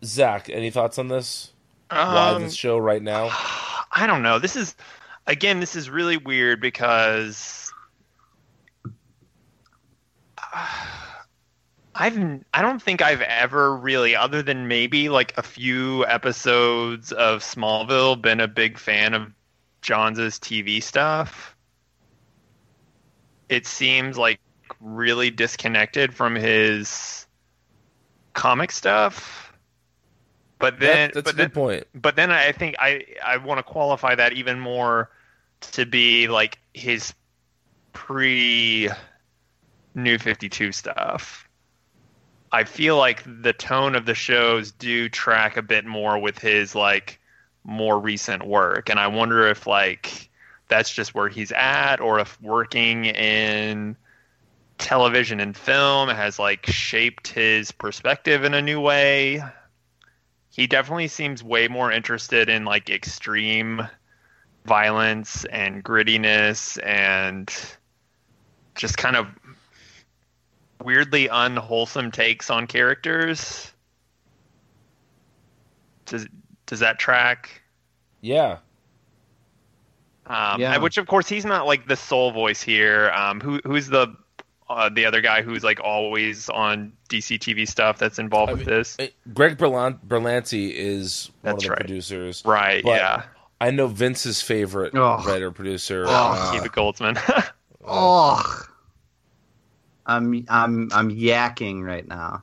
Zach, 0.04 0.48
any 0.48 0.70
thoughts 0.70 0.96
on 0.96 1.08
this? 1.08 1.52
Why 1.90 2.30
Um, 2.30 2.42
this 2.42 2.54
show 2.54 2.78
right 2.78 3.02
now? 3.02 3.30
I 3.92 4.06
don't 4.06 4.22
know. 4.22 4.38
This 4.38 4.54
is 4.54 4.76
again, 5.26 5.58
this 5.58 5.74
is 5.74 5.90
really 5.90 6.16
weird 6.16 6.60
because 6.60 7.72
I've 11.98 12.44
I 12.52 12.62
don't 12.62 12.80
think 12.82 13.00
I've 13.02 13.22
ever 13.22 13.74
really, 13.76 14.14
other 14.14 14.42
than 14.42 14.68
maybe 14.68 15.08
like 15.08 15.36
a 15.38 15.42
few 15.42 16.04
episodes 16.06 17.10
of 17.12 17.40
Smallville, 17.42 18.20
been 18.20 18.40
a 18.40 18.48
big 18.48 18.78
fan 18.78 19.14
of 19.14 19.32
Johns's 19.82 20.38
TV 20.38 20.82
stuff. 20.82 21.56
It 23.48 23.66
seems 23.66 24.18
like 24.18 24.40
really 24.80 25.30
disconnected 25.30 26.12
from 26.14 26.34
his 26.34 27.26
comic 28.34 28.72
stuff. 28.72 29.52
But 30.58 30.80
then, 30.80 31.08
That- 31.10 31.14
that's 31.14 31.24
but 31.24 31.34
a 31.34 31.36
then, 31.36 31.46
good 31.46 31.54
point. 31.54 31.86
but 31.94 32.16
then 32.16 32.30
I 32.30 32.52
think 32.52 32.76
I 32.78 33.04
I 33.24 33.36
want 33.38 33.58
to 33.58 33.62
qualify 33.62 34.14
that 34.14 34.32
even 34.34 34.58
more 34.60 35.10
to 35.72 35.86
be 35.86 36.28
like 36.28 36.58
his 36.74 37.14
pre 37.92 38.90
New 39.94 40.18
Fifty 40.18 40.48
Two 40.48 40.72
stuff. 40.72 41.45
I 42.56 42.64
feel 42.64 42.96
like 42.96 43.22
the 43.42 43.52
tone 43.52 43.94
of 43.94 44.06
the 44.06 44.14
shows 44.14 44.72
do 44.72 45.10
track 45.10 45.58
a 45.58 45.62
bit 45.62 45.84
more 45.84 46.18
with 46.18 46.38
his 46.38 46.74
like 46.74 47.20
more 47.64 48.00
recent 48.00 48.46
work, 48.46 48.88
and 48.88 48.98
I 48.98 49.08
wonder 49.08 49.46
if 49.46 49.66
like 49.66 50.30
that's 50.68 50.90
just 50.90 51.14
where 51.14 51.28
he's 51.28 51.52
at, 51.52 52.00
or 52.00 52.18
if 52.18 52.40
working 52.40 53.04
in 53.04 53.94
television 54.78 55.38
and 55.38 55.54
film 55.54 56.08
has 56.08 56.38
like 56.38 56.64
shaped 56.64 57.28
his 57.28 57.72
perspective 57.72 58.42
in 58.42 58.54
a 58.54 58.62
new 58.62 58.80
way. 58.80 59.42
He 60.48 60.66
definitely 60.66 61.08
seems 61.08 61.44
way 61.44 61.68
more 61.68 61.92
interested 61.92 62.48
in 62.48 62.64
like 62.64 62.88
extreme 62.88 63.86
violence 64.64 65.44
and 65.44 65.84
grittiness 65.84 66.82
and 66.82 67.52
just 68.76 68.96
kind 68.96 69.16
of 69.16 69.26
weirdly 70.82 71.28
unwholesome 71.28 72.10
takes 72.10 72.50
on 72.50 72.66
characters. 72.66 73.72
Does 76.06 76.26
does 76.66 76.80
that 76.80 76.98
track? 76.98 77.62
Yeah. 78.20 78.58
Um, 80.26 80.60
Yeah. 80.60 80.78
Which 80.78 80.98
of 80.98 81.06
course 81.06 81.28
he's 81.28 81.44
not 81.44 81.66
like 81.66 81.86
the 81.88 81.96
sole 81.96 82.32
voice 82.32 82.62
here. 82.62 83.10
Um, 83.10 83.40
who 83.40 83.60
who's 83.64 83.88
the 83.88 84.14
uh, 84.68 84.88
the 84.88 85.04
other 85.06 85.20
guy 85.20 85.42
who's 85.42 85.62
like 85.62 85.80
always 85.80 86.48
on 86.48 86.92
DC 87.08 87.38
TV 87.38 87.68
stuff 87.68 87.98
that's 87.98 88.18
involved 88.18 88.50
I 88.50 88.54
with 88.54 88.66
mean, 88.66 88.76
this? 88.76 88.96
Uh, 88.98 89.06
Greg 89.32 89.58
Berlan- 89.58 90.00
Berlanti 90.06 90.72
is 90.74 91.30
one 91.42 91.54
of 91.54 91.60
the 91.60 91.68
right. 91.70 91.78
producers. 91.78 92.42
Right. 92.44 92.82
but- 92.84 92.96
yeah. 92.96 93.22
I 93.58 93.70
know 93.70 93.86
Vince's 93.88 94.42
favorite 94.42 94.94
Ugh. 94.94 95.24
writer 95.26 95.50
producer. 95.50 96.04
Ugh. 96.08 96.10
uh, 96.10 96.52
Akiva 96.52 96.68
Goldsman. 96.68 97.50
Oh, 97.88 98.42
I'm 100.06 100.46
I'm 100.48 100.88
I'm 100.92 101.10
yakking 101.10 101.82
right 101.82 102.06
now. 102.06 102.42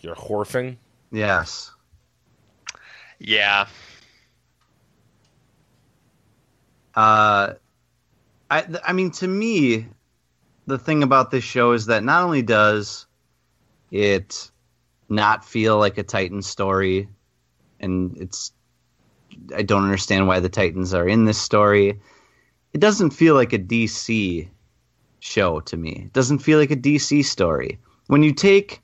you're 0.00 0.16
Horfing. 0.16 0.76
Yes. 1.12 1.70
yeah. 3.18 3.66
Uh, 6.94 7.54
I 8.50 8.66
I 8.84 8.92
mean, 8.92 9.12
to 9.12 9.28
me, 9.28 9.86
the 10.66 10.78
thing 10.78 11.04
about 11.04 11.30
this 11.30 11.44
show 11.44 11.72
is 11.72 11.86
that 11.86 12.02
not 12.02 12.24
only 12.24 12.42
does 12.42 13.06
it 13.92 14.50
not 15.08 15.44
feel 15.44 15.78
like 15.78 15.96
a 15.98 16.02
Titan 16.02 16.42
story, 16.42 17.08
and 17.78 18.16
it's 18.16 18.52
I 19.54 19.62
don't 19.62 19.84
understand 19.84 20.26
why 20.26 20.40
the 20.40 20.48
Titans 20.48 20.94
are 20.94 21.06
in 21.06 21.24
this 21.24 21.40
story. 21.40 22.00
It 22.72 22.80
doesn't 22.80 23.10
feel 23.10 23.34
like 23.34 23.52
a 23.52 23.58
DC 23.58 24.48
show 25.20 25.60
to 25.60 25.76
me. 25.76 26.04
It 26.06 26.12
doesn't 26.12 26.40
feel 26.40 26.58
like 26.58 26.70
a 26.70 26.76
DC 26.76 27.24
story. 27.24 27.78
When 28.06 28.22
you 28.22 28.32
take 28.32 28.80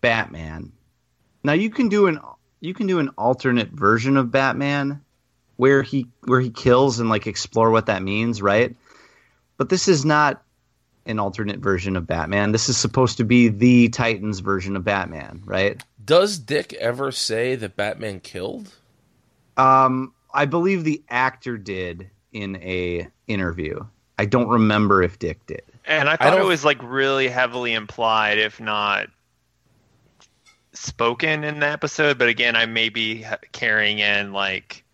Batman, 0.00 0.72
now 1.44 1.52
you 1.52 1.70
can 1.70 1.88
do 1.88 2.06
an 2.06 2.20
you 2.60 2.74
can 2.74 2.86
do 2.86 2.98
an 2.98 3.10
alternate 3.10 3.70
version 3.70 4.16
of 4.16 4.30
Batman 4.30 5.02
where 5.56 5.82
he 5.82 6.06
where 6.24 6.40
he 6.40 6.50
kills 6.50 7.00
and 7.00 7.08
like 7.08 7.26
explore 7.26 7.70
what 7.70 7.86
that 7.86 8.02
means, 8.02 8.40
right? 8.40 8.74
But 9.56 9.68
this 9.68 9.88
is 9.88 10.04
not 10.04 10.42
an 11.06 11.18
alternate 11.18 11.60
version 11.60 11.96
of 11.96 12.06
Batman. 12.06 12.52
This 12.52 12.68
is 12.68 12.76
supposed 12.76 13.18
to 13.18 13.24
be 13.24 13.48
the 13.48 13.88
Titans 13.88 14.40
version 14.40 14.76
of 14.76 14.84
Batman, 14.84 15.42
right? 15.44 15.82
Does 16.04 16.38
Dick 16.38 16.72
ever 16.74 17.12
say 17.12 17.54
that 17.54 17.76
Batman 17.76 18.20
killed? 18.20 18.74
Um, 19.56 20.12
I 20.32 20.46
believe 20.46 20.84
the 20.84 21.02
actor 21.08 21.56
did 21.56 22.10
in 22.32 22.56
a 22.56 23.08
interview. 23.26 23.86
I 24.18 24.24
don't 24.24 24.48
remember 24.48 25.02
if 25.02 25.18
Dick 25.18 25.44
did. 25.46 25.62
And 25.84 26.08
I 26.08 26.16
thought 26.16 26.38
it 26.38 26.44
was 26.44 26.64
like 26.64 26.82
really 26.82 27.28
heavily 27.28 27.72
implied, 27.72 28.38
if 28.38 28.60
not 28.60 29.08
spoken 30.72 31.44
in 31.44 31.60
the 31.60 31.66
episode. 31.68 32.18
But 32.18 32.28
again, 32.28 32.56
I 32.56 32.66
may 32.66 32.88
be 32.88 33.24
carrying 33.52 33.98
in 33.98 34.32
like 34.32 34.84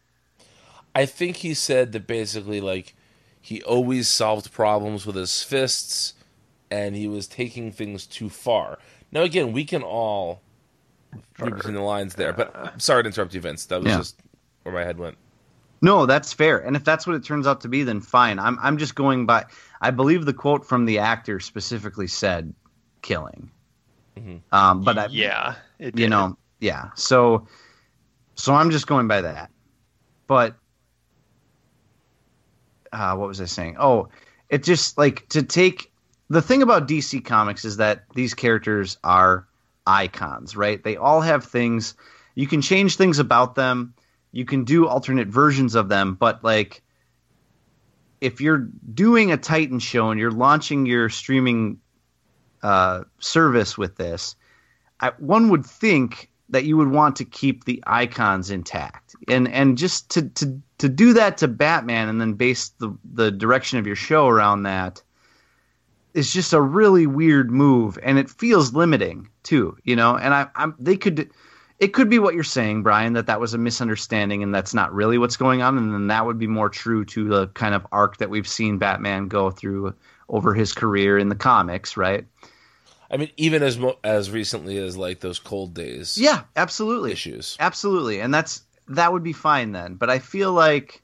I 0.94 1.06
think 1.06 1.36
he 1.36 1.54
said 1.54 1.92
that 1.92 2.06
basically, 2.06 2.60
like, 2.60 2.94
he 3.40 3.62
always 3.62 4.08
solved 4.08 4.52
problems 4.52 5.06
with 5.06 5.16
his 5.16 5.42
fists, 5.42 6.14
and 6.70 6.94
he 6.94 7.08
was 7.08 7.26
taking 7.26 7.72
things 7.72 8.06
too 8.06 8.28
far. 8.28 8.78
Now, 9.10 9.22
again, 9.22 9.52
we 9.52 9.64
can 9.64 9.82
all 9.82 10.42
read 11.38 11.54
between 11.56 11.74
the 11.74 11.80
lines 11.82 12.14
there, 12.14 12.32
but 12.32 12.54
I'm 12.54 12.78
sorry 12.78 13.02
to 13.02 13.06
interrupt 13.08 13.34
you, 13.34 13.40
Vince. 13.40 13.66
That 13.66 13.82
was 13.82 13.90
Yeah. 13.90 13.98
just 13.98 14.20
where 14.62 14.74
my 14.74 14.84
head 14.84 14.98
went. 14.98 15.16
No, 15.82 16.06
that's 16.06 16.32
fair. 16.32 16.58
And 16.58 16.76
if 16.76 16.84
that's 16.84 17.06
what 17.06 17.16
it 17.16 17.24
turns 17.24 17.46
out 17.46 17.62
to 17.62 17.68
be, 17.68 17.82
then 17.82 18.00
fine. 18.00 18.38
I'm 18.38 18.56
I'm 18.62 18.78
just 18.78 18.94
going 18.94 19.26
by. 19.26 19.46
I 19.80 19.90
believe 19.90 20.24
the 20.24 20.32
quote 20.32 20.64
from 20.64 20.84
the 20.86 21.00
actor 21.00 21.40
specifically 21.40 22.06
said 22.06 22.54
killing. 23.02 23.50
Um, 24.52 24.82
but 24.82 24.96
I, 24.98 25.06
yeah, 25.06 25.56
you 25.78 26.08
know, 26.08 26.36
yeah. 26.60 26.90
So, 26.94 27.48
so 28.36 28.54
I'm 28.54 28.70
just 28.70 28.86
going 28.86 29.08
by 29.08 29.22
that. 29.22 29.50
But, 30.28 30.54
uh, 32.92 33.16
what 33.16 33.26
was 33.28 33.40
I 33.40 33.46
saying? 33.46 33.76
Oh, 33.78 34.08
it 34.48 34.62
just 34.62 34.96
like 34.96 35.28
to 35.30 35.42
take 35.42 35.90
the 36.28 36.42
thing 36.42 36.62
about 36.62 36.86
DC 36.86 37.24
Comics 37.24 37.64
is 37.64 37.78
that 37.78 38.04
these 38.14 38.34
characters 38.34 38.98
are 39.02 39.48
icons, 39.86 40.56
right? 40.56 40.82
They 40.82 40.96
all 40.96 41.20
have 41.20 41.44
things. 41.44 41.94
You 42.36 42.46
can 42.46 42.62
change 42.62 42.96
things 42.96 43.18
about 43.18 43.54
them. 43.56 43.94
You 44.32 44.44
can 44.44 44.64
do 44.64 44.86
alternate 44.86 45.28
versions 45.28 45.74
of 45.74 45.88
them, 45.88 46.14
but 46.14 46.42
like 46.42 46.82
if 48.20 48.40
you're 48.40 48.68
doing 48.94 49.32
a 49.32 49.36
Titan 49.36 49.78
show 49.78 50.10
and 50.10 50.18
you're 50.18 50.30
launching 50.30 50.86
your 50.86 51.08
streaming 51.08 51.78
uh, 52.62 53.02
service 53.18 53.76
with 53.76 53.96
this, 53.96 54.36
I, 55.00 55.10
one 55.18 55.48
would 55.50 55.66
think 55.66 56.30
that 56.48 56.64
you 56.64 56.76
would 56.76 56.90
want 56.90 57.16
to 57.16 57.24
keep 57.24 57.64
the 57.64 57.82
icons 57.86 58.50
intact, 58.50 59.16
and 59.26 59.48
and 59.48 59.76
just 59.76 60.10
to 60.10 60.28
to 60.30 60.60
to 60.78 60.88
do 60.88 61.12
that 61.14 61.38
to 61.38 61.48
Batman 61.48 62.08
and 62.08 62.20
then 62.20 62.34
base 62.34 62.68
the 62.78 62.96
the 63.12 63.30
direction 63.30 63.78
of 63.78 63.86
your 63.86 63.96
show 63.96 64.28
around 64.28 64.62
that 64.62 65.02
is 66.14 66.32
just 66.32 66.52
a 66.52 66.60
really 66.60 67.06
weird 67.06 67.50
move, 67.50 67.98
and 68.02 68.18
it 68.18 68.30
feels 68.30 68.74
limiting 68.74 69.28
too, 69.42 69.76
you 69.82 69.96
know. 69.96 70.16
And 70.16 70.32
I, 70.32 70.46
I'm 70.54 70.74
they 70.78 70.96
could. 70.96 71.30
It 71.82 71.92
could 71.94 72.08
be 72.08 72.20
what 72.20 72.34
you're 72.34 72.44
saying, 72.44 72.84
Brian, 72.84 73.14
that 73.14 73.26
that 73.26 73.40
was 73.40 73.54
a 73.54 73.58
misunderstanding 73.58 74.44
and 74.44 74.54
that's 74.54 74.72
not 74.72 74.94
really 74.94 75.18
what's 75.18 75.36
going 75.36 75.62
on, 75.62 75.76
and 75.76 75.92
then 75.92 76.06
that 76.06 76.24
would 76.24 76.38
be 76.38 76.46
more 76.46 76.68
true 76.68 77.04
to 77.06 77.28
the 77.28 77.48
kind 77.48 77.74
of 77.74 77.84
arc 77.90 78.18
that 78.18 78.30
we've 78.30 78.46
seen 78.46 78.78
Batman 78.78 79.26
go 79.26 79.50
through 79.50 79.92
over 80.28 80.54
his 80.54 80.72
career 80.72 81.18
in 81.18 81.28
the 81.28 81.34
comics, 81.34 81.96
right? 81.96 82.24
I 83.10 83.16
mean, 83.16 83.30
even 83.36 83.64
as 83.64 83.76
mo- 83.78 83.98
as 84.04 84.30
recently 84.30 84.78
as 84.78 84.96
like 84.96 85.18
those 85.20 85.40
cold 85.40 85.74
days 85.74 86.16
Yeah, 86.16 86.44
absolutely. 86.54 87.10
issues. 87.10 87.56
Absolutely, 87.58 88.20
and 88.20 88.32
that's 88.32 88.62
that 88.88 89.12
would 89.12 89.24
be 89.24 89.32
fine 89.32 89.72
then. 89.72 89.96
But 89.96 90.08
I 90.08 90.20
feel 90.20 90.52
like 90.52 91.02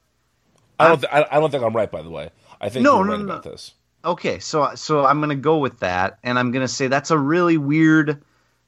I 0.79 0.87
don't. 0.87 1.01
Th- 1.01 1.11
I, 1.11 1.39
don't 1.41 1.51
think 1.51 1.63
I'm 1.63 1.75
right. 1.75 1.91
By 1.91 2.01
the 2.03 2.09
way, 2.09 2.29
I 2.61 2.69
think 2.69 2.83
No, 2.83 2.95
you're 2.99 3.05
no, 3.05 3.11
right 3.11 3.19
no. 3.19 3.25
about 3.25 3.43
this. 3.43 3.73
okay, 4.05 4.39
so 4.39 4.73
so 4.75 5.05
I'm 5.05 5.19
gonna 5.19 5.35
go 5.35 5.57
with 5.57 5.79
that, 5.81 6.19
and 6.23 6.39
I'm 6.39 6.51
gonna 6.51 6.67
say 6.69 6.87
that's 6.87 7.11
a 7.11 7.17
really 7.17 7.57
weird 7.57 8.23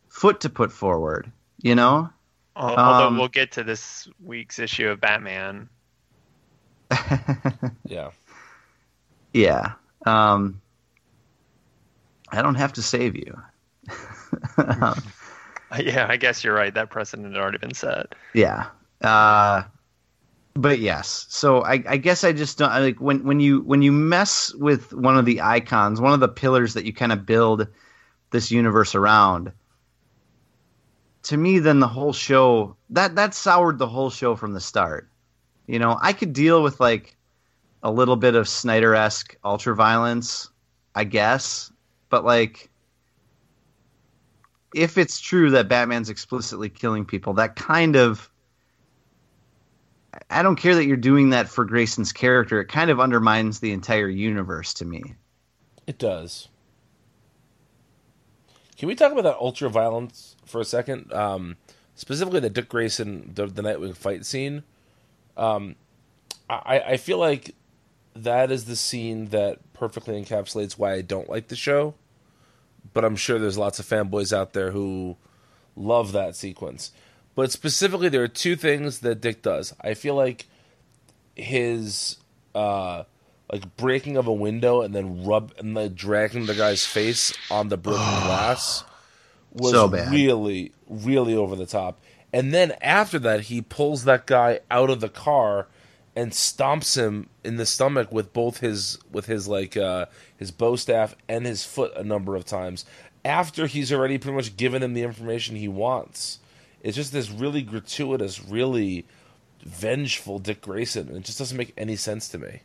foot 0.09 0.41
to 0.41 0.49
put 0.49 0.71
forward. 0.73 1.31
You 1.61 1.75
know? 1.75 2.09
Although 2.55 3.07
Um, 3.07 3.17
we'll 3.17 3.27
get 3.27 3.53
to 3.53 3.63
this 3.63 4.07
week's 4.23 4.59
issue 4.59 4.89
of 4.89 4.99
Batman. 4.99 5.69
Yeah. 7.85 8.11
Yeah. 9.33 9.73
Um, 10.05 10.61
I 12.29 12.41
don't 12.41 12.55
have 12.55 12.73
to 12.73 12.81
save 12.81 13.15
you. 13.15 13.41
Yeah, 15.79 16.05
I 16.09 16.17
guess 16.17 16.43
you're 16.43 16.53
right. 16.53 16.73
That 16.73 16.89
precedent 16.89 17.33
had 17.33 17.41
already 17.41 17.57
been 17.57 17.73
set. 17.73 18.13
Yeah. 18.33 18.67
Uh, 18.99 19.63
but 20.53 20.79
yes. 20.79 21.25
So 21.29 21.61
I, 21.63 21.81
I 21.87 21.97
guess 21.97 22.23
I 22.23 22.33
just 22.33 22.57
don't 22.57 22.71
like 22.71 22.99
when 22.99 23.23
when 23.23 23.39
you 23.39 23.61
when 23.61 23.81
you 23.81 23.91
mess 23.93 24.53
with 24.53 24.93
one 24.93 25.17
of 25.17 25.25
the 25.25 25.41
icons, 25.41 26.01
one 26.01 26.13
of 26.13 26.19
the 26.19 26.27
pillars 26.27 26.73
that 26.73 26.83
you 26.83 26.93
kind 26.93 27.13
of 27.13 27.25
build 27.25 27.67
this 28.31 28.51
universe 28.51 28.95
around. 28.95 29.53
To 31.31 31.37
me, 31.37 31.59
then 31.59 31.79
the 31.79 31.87
whole 31.87 32.11
show 32.11 32.75
that 32.89 33.15
that 33.15 33.33
soured 33.33 33.79
the 33.79 33.87
whole 33.87 34.09
show 34.09 34.35
from 34.35 34.51
the 34.51 34.59
start. 34.59 35.09
You 35.65 35.79
know, 35.79 35.97
I 36.01 36.11
could 36.11 36.33
deal 36.33 36.61
with 36.61 36.81
like 36.81 37.15
a 37.81 37.89
little 37.89 38.17
bit 38.17 38.35
of 38.35 38.49
Snyder 38.49 38.93
esque 38.93 39.37
ultra 39.41 39.73
violence, 39.73 40.49
I 40.93 41.05
guess, 41.05 41.71
but 42.09 42.25
like 42.25 42.69
if 44.75 44.97
it's 44.97 45.21
true 45.21 45.51
that 45.51 45.69
Batman's 45.69 46.09
explicitly 46.09 46.67
killing 46.67 47.05
people, 47.05 47.31
that 47.35 47.55
kind 47.55 47.95
of 47.95 48.29
I 50.29 50.43
don't 50.43 50.57
care 50.57 50.75
that 50.75 50.85
you're 50.85 50.97
doing 50.97 51.29
that 51.29 51.47
for 51.47 51.63
Grayson's 51.63 52.11
character. 52.11 52.59
It 52.59 52.67
kind 52.67 52.91
of 52.91 52.99
undermines 52.99 53.61
the 53.61 53.71
entire 53.71 54.09
universe 54.09 54.73
to 54.73 54.85
me. 54.85 55.15
It 55.87 55.97
does. 55.97 56.49
Can 58.81 58.87
we 58.87 58.95
talk 58.95 59.11
about 59.11 59.25
that 59.25 59.37
ultra 59.37 59.69
violence 59.69 60.35
for 60.43 60.59
a 60.59 60.65
second? 60.65 61.13
Um, 61.13 61.57
specifically, 61.93 62.39
the 62.39 62.49
Dick 62.49 62.67
Grayson, 62.67 63.31
the, 63.31 63.45
the 63.45 63.61
Nightwing 63.61 63.95
fight 63.95 64.25
scene. 64.25 64.63
Um, 65.37 65.75
I, 66.49 66.79
I 66.79 66.97
feel 66.97 67.19
like 67.19 67.53
that 68.15 68.51
is 68.51 68.65
the 68.65 68.75
scene 68.75 69.27
that 69.27 69.59
perfectly 69.73 70.19
encapsulates 70.19 70.79
why 70.79 70.93
I 70.93 71.01
don't 71.01 71.29
like 71.29 71.49
the 71.49 71.55
show. 71.55 71.93
But 72.91 73.05
I'm 73.05 73.15
sure 73.15 73.37
there's 73.37 73.55
lots 73.55 73.77
of 73.77 73.85
fanboys 73.85 74.35
out 74.35 74.53
there 74.53 74.71
who 74.71 75.15
love 75.75 76.11
that 76.13 76.35
sequence. 76.35 76.91
But 77.35 77.51
specifically, 77.51 78.09
there 78.09 78.23
are 78.23 78.27
two 78.27 78.55
things 78.55 79.01
that 79.01 79.21
Dick 79.21 79.43
does. 79.43 79.75
I 79.81 79.93
feel 79.93 80.15
like 80.15 80.47
his 81.35 82.17
uh, 82.55 83.03
like 83.51 83.75
breaking 83.75 84.17
of 84.17 84.27
a 84.27 84.33
window 84.33 84.81
and 84.81 84.95
then 84.95 85.25
rub 85.25 85.53
and 85.57 85.75
then 85.75 85.93
dragging 85.93 86.45
the 86.45 86.55
guy's 86.55 86.85
face 86.85 87.33
on 87.49 87.69
the 87.69 87.77
broken 87.77 88.01
glass 88.23 88.83
was 89.51 89.73
So 89.73 89.87
really 89.87 90.71
really 90.87 91.35
over 91.35 91.55
the 91.55 91.65
top. 91.65 92.01
And 92.33 92.53
then 92.53 92.73
after 92.81 93.19
that, 93.19 93.41
he 93.41 93.61
pulls 93.61 94.05
that 94.05 94.25
guy 94.25 94.61
out 94.69 94.89
of 94.89 95.01
the 95.01 95.09
car 95.09 95.67
and 96.15 96.31
stomps 96.31 96.97
him 96.97 97.29
in 97.43 97.57
the 97.57 97.65
stomach 97.65 98.11
with 98.11 98.33
both 98.33 98.59
his 98.59 98.97
with 99.11 99.25
his 99.25 99.47
like 99.47 99.77
uh, 99.77 100.05
his 100.35 100.51
bow 100.51 100.75
staff 100.75 101.15
and 101.27 101.45
his 101.45 101.65
foot 101.65 101.91
a 101.95 102.03
number 102.03 102.35
of 102.35 102.45
times 102.45 102.85
after 103.23 103.67
he's 103.67 103.91
already 103.93 104.17
pretty 104.17 104.35
much 104.35 104.57
given 104.57 104.81
him 104.81 104.93
the 104.93 105.03
information 105.03 105.55
he 105.55 105.67
wants. 105.67 106.39
It's 106.81 106.95
just 106.95 107.13
this 107.13 107.29
really 107.29 107.61
gratuitous, 107.61 108.43
really 108.43 109.05
vengeful 109.63 110.39
Dick 110.39 110.61
Grayson. 110.61 111.15
It 111.15 111.23
just 111.23 111.37
doesn't 111.37 111.57
make 111.57 111.73
any 111.77 111.95
sense 111.95 112.27
to 112.29 112.39
me. 112.39 112.61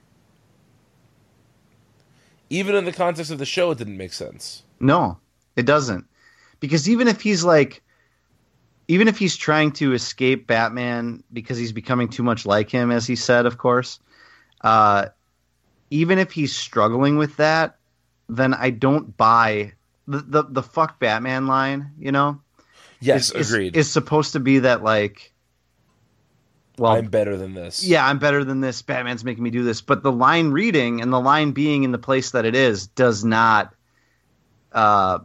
Even 2.50 2.74
in 2.74 2.84
the 2.84 2.92
context 2.92 3.30
of 3.30 3.38
the 3.38 3.46
show, 3.46 3.70
it 3.70 3.78
didn't 3.78 3.96
make 3.96 4.12
sense. 4.12 4.62
No, 4.78 5.18
it 5.56 5.66
doesn't. 5.66 6.06
Because 6.60 6.88
even 6.88 7.08
if 7.08 7.20
he's 7.20 7.44
like 7.44 7.82
even 8.88 9.08
if 9.08 9.18
he's 9.18 9.36
trying 9.36 9.72
to 9.72 9.92
escape 9.94 10.46
Batman 10.46 11.22
because 11.32 11.58
he's 11.58 11.72
becoming 11.72 12.08
too 12.08 12.22
much 12.22 12.46
like 12.46 12.70
him, 12.70 12.90
as 12.90 13.06
he 13.06 13.16
said, 13.16 13.46
of 13.46 13.58
course, 13.58 13.98
uh, 14.60 15.06
even 15.90 16.18
if 16.18 16.32
he's 16.32 16.54
struggling 16.54 17.16
with 17.16 17.36
that, 17.36 17.78
then 18.28 18.54
I 18.54 18.70
don't 18.70 19.16
buy 19.16 19.72
the 20.06 20.18
the, 20.18 20.42
the 20.44 20.62
fuck 20.62 20.98
Batman 21.00 21.46
line, 21.46 21.92
you 21.98 22.12
know? 22.12 22.40
Yes, 23.00 23.30
is, 23.32 23.52
agreed. 23.52 23.76
Is, 23.76 23.86
is 23.86 23.92
supposed 23.92 24.32
to 24.32 24.40
be 24.40 24.60
that 24.60 24.82
like 24.82 25.32
well 26.78 26.92
I'm 26.92 27.06
better 27.06 27.36
than 27.36 27.54
this. 27.54 27.84
yeah, 27.84 28.06
I'm 28.06 28.18
better 28.18 28.44
than 28.44 28.60
this. 28.60 28.82
Batman's 28.82 29.24
making 29.24 29.42
me 29.44 29.50
do 29.50 29.62
this. 29.62 29.80
But 29.80 30.02
the 30.02 30.12
line 30.12 30.50
reading 30.50 31.00
and 31.00 31.12
the 31.12 31.20
line 31.20 31.52
being 31.52 31.84
in 31.84 31.92
the 31.92 31.98
place 31.98 32.30
that 32.32 32.44
it 32.44 32.54
is 32.54 32.86
does 32.88 33.24
not 33.24 33.74
uh, 34.72 35.18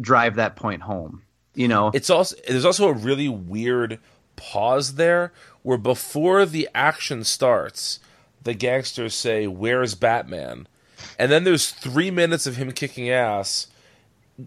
drive 0.00 0.36
that 0.36 0.56
point 0.56 0.82
home. 0.82 1.22
You 1.54 1.68
know, 1.68 1.90
It's 1.94 2.10
also 2.10 2.36
there's 2.48 2.64
also 2.66 2.88
a 2.88 2.92
really 2.92 3.28
weird 3.28 3.98
pause 4.36 4.96
there 4.96 5.32
where 5.62 5.78
before 5.78 6.44
the 6.44 6.68
action 6.74 7.24
starts, 7.24 7.98
the 8.42 8.52
gangsters 8.54 9.14
say, 9.14 9.46
"Where's 9.46 9.94
Batman?" 9.94 10.68
And 11.18 11.32
then 11.32 11.44
there's 11.44 11.70
three 11.70 12.10
minutes 12.10 12.46
of 12.46 12.56
him 12.56 12.72
kicking 12.72 13.08
ass, 13.10 13.68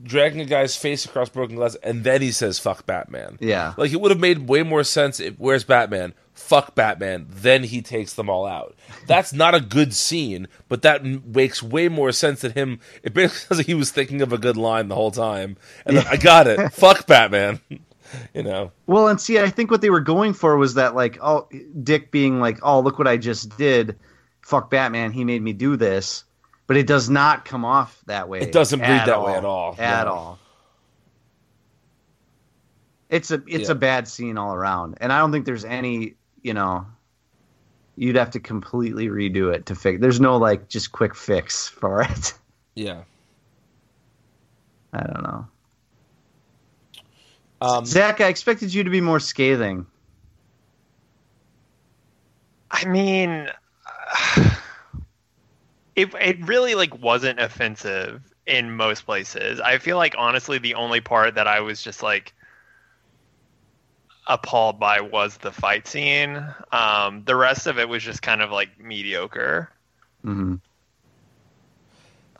dragging 0.03 0.39
a 0.39 0.45
guy's 0.45 0.75
face 0.75 1.03
across 1.03 1.29
broken 1.29 1.55
glass, 1.55 1.75
and 1.81 2.03
then 2.03 2.21
he 2.21 2.31
says, 2.31 2.59
"Fuck 2.59 2.85
Batman." 2.85 3.37
Yeah. 3.41 3.73
like 3.75 3.91
it 3.91 3.99
would 3.99 4.11
have 4.11 4.19
made 4.19 4.47
way 4.47 4.61
more 4.61 4.83
sense 4.83 5.19
if 5.19 5.33
"Where's 5.39 5.63
Batman?" 5.63 6.13
Fuck 6.49 6.73
Batman. 6.73 7.27
Then 7.29 7.63
he 7.63 7.83
takes 7.83 8.13
them 8.15 8.27
all 8.27 8.47
out. 8.47 8.75
That's 9.05 9.31
not 9.31 9.53
a 9.53 9.61
good 9.61 9.93
scene, 9.93 10.47
but 10.67 10.81
that 10.81 11.05
makes 11.05 11.61
way 11.61 11.89
more 11.89 12.11
sense 12.11 12.41
than 12.41 12.53
him. 12.53 12.79
It 13.03 13.13
basically 13.13 13.39
sounds 13.47 13.59
like 13.59 13.67
he 13.67 13.75
was 13.75 13.91
thinking 13.91 14.23
of 14.23 14.33
a 14.33 14.37
good 14.39 14.57
line 14.57 14.87
the 14.87 14.95
whole 14.95 15.11
time, 15.11 15.57
and 15.85 15.95
then 15.95 16.07
I 16.07 16.17
got 16.17 16.47
it. 16.47 16.57
Fuck 16.73 17.05
Batman. 17.05 17.59
you 18.33 18.41
know. 18.41 18.71
Well, 18.87 19.07
and 19.09 19.21
see, 19.21 19.37
I 19.37 19.49
think 19.49 19.69
what 19.69 19.81
they 19.81 19.91
were 19.91 19.99
going 19.99 20.33
for 20.33 20.57
was 20.57 20.73
that, 20.73 20.95
like, 20.95 21.19
oh, 21.21 21.47
Dick 21.83 22.09
being 22.09 22.39
like, 22.39 22.57
oh, 22.63 22.79
look 22.79 22.97
what 22.97 23.07
I 23.07 23.17
just 23.17 23.55
did. 23.55 23.99
Fuck 24.41 24.71
Batman, 24.71 25.11
he 25.11 25.23
made 25.25 25.43
me 25.43 25.53
do 25.53 25.75
this. 25.75 26.23
But 26.65 26.77
it 26.77 26.87
does 26.87 27.11
not 27.11 27.45
come 27.45 27.63
off 27.63 28.01
that 28.07 28.27
way. 28.27 28.41
It 28.41 28.51
doesn't 28.51 28.79
read 28.79 29.05
that 29.05 29.23
way 29.23 29.35
at 29.35 29.45
all. 29.45 29.75
At 29.77 30.05
No. 30.07 30.11
all. 30.13 30.39
It's 33.09 33.31
a 33.31 33.41
it's 33.47 33.69
Yeah. 33.69 33.73
a 33.73 33.75
bad 33.75 34.07
scene 34.07 34.37
all 34.37 34.53
around, 34.53 34.97
and 35.01 35.11
I 35.11 35.19
don't 35.19 35.31
think 35.31 35.45
there's 35.45 35.65
any, 35.65 36.15
you 36.41 36.53
know, 36.53 36.85
you'd 37.95 38.15
have 38.15 38.31
to 38.31 38.39
completely 38.39 39.07
redo 39.07 39.53
it 39.53 39.65
to 39.67 39.75
fix. 39.75 39.99
There's 39.99 40.19
no 40.19 40.37
like 40.37 40.69
just 40.69 40.91
quick 40.91 41.15
fix 41.15 41.67
for 41.67 42.01
it. 42.09 42.33
Yeah. 42.75 43.03
I 44.93 45.03
don't 45.03 45.23
know. 45.23 45.47
Um, 47.61 47.85
Zach, 47.85 48.21
I 48.21 48.27
expected 48.27 48.73
you 48.73 48.83
to 48.85 48.89
be 48.89 49.01
more 49.01 49.19
scathing. 49.19 49.85
I 52.71 52.85
mean, 52.85 53.49
it 55.95 56.13
it 56.13 56.47
really 56.47 56.75
like 56.75 56.97
wasn't 57.01 57.39
offensive 57.39 58.21
in 58.45 58.75
most 58.75 59.05
places. 59.05 59.59
I 59.59 59.77
feel 59.77 59.97
like 59.97 60.15
honestly, 60.17 60.57
the 60.57 60.75
only 60.75 61.01
part 61.01 61.35
that 61.35 61.47
I 61.47 61.59
was 61.59 61.81
just 61.81 62.01
like 62.01 62.33
appalled 64.29 64.79
by 64.79 65.01
was 65.01 65.35
the 65.37 65.51
fight 65.51 65.87
scene. 65.87 66.41
Um, 66.71 67.23
the 67.25 67.35
rest 67.35 67.67
of 67.67 67.77
it 67.79 67.89
was 67.89 68.01
just 68.03 68.21
kind 68.21 68.41
of 68.41 68.51
like 68.51 68.79
mediocre. 68.79 69.69
hmm 70.23 70.55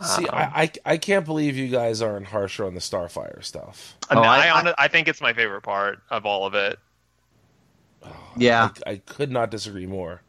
See, 0.02 0.26
Um, 0.30 0.36
I, 0.36 0.72
I 0.86 0.94
I 0.94 0.98
can't 0.98 1.26
believe 1.26 1.58
you 1.58 1.68
guys 1.68 2.02
aren't 2.02 2.28
harsher 2.28 2.66
on 2.66 2.74
the 2.74 2.80
Starfire 2.80 3.44
stuff. 3.44 3.98
Oh, 4.10 4.16
No, 4.16 4.22
I- 4.22 4.48
I, 4.48 4.70
I- 4.70 4.76
I 4.78 4.88
think 4.88 5.10
it's 5.10 5.20
my 5.20 5.34
favorite 5.34 5.62
part 5.62 6.00
of 6.10 6.26
all 6.26 6.46
of 6.46 6.54
it. 6.54 6.80
Yeah, 8.38 8.70
I, 8.88 8.92
I 8.92 8.96
could 8.98 9.30
not 9.30 9.52
disagree 9.52 9.86
more. 9.88 10.22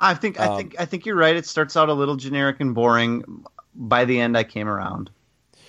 I 0.00 0.14
think 0.14 0.40
I 0.40 0.46
Um, 0.46 0.56
think 0.56 0.74
I 0.80 0.86
think 0.86 1.06
you're 1.06 1.14
right. 1.16 1.36
It 1.36 1.46
starts 1.46 1.76
out 1.76 1.88
a 1.88 1.92
little 1.94 2.16
generic 2.16 2.56
and 2.60 2.74
boring. 2.74 3.44
By 3.76 4.06
the 4.06 4.18
end, 4.20 4.36
I 4.36 4.42
came 4.42 4.66
around. 4.68 5.10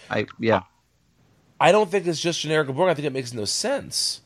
I 0.09 0.25
yeah. 0.39 0.61
I 1.59 1.71
don't 1.71 1.91
think 1.91 2.07
it's 2.07 2.19
just 2.19 2.39
generic 2.41 2.67
and 2.69 2.75
boring. 2.75 2.89
I 2.91 2.95
think 2.95 3.05
it 3.05 3.13
makes 3.13 3.33
no 3.33 3.45
sense. 3.45 4.21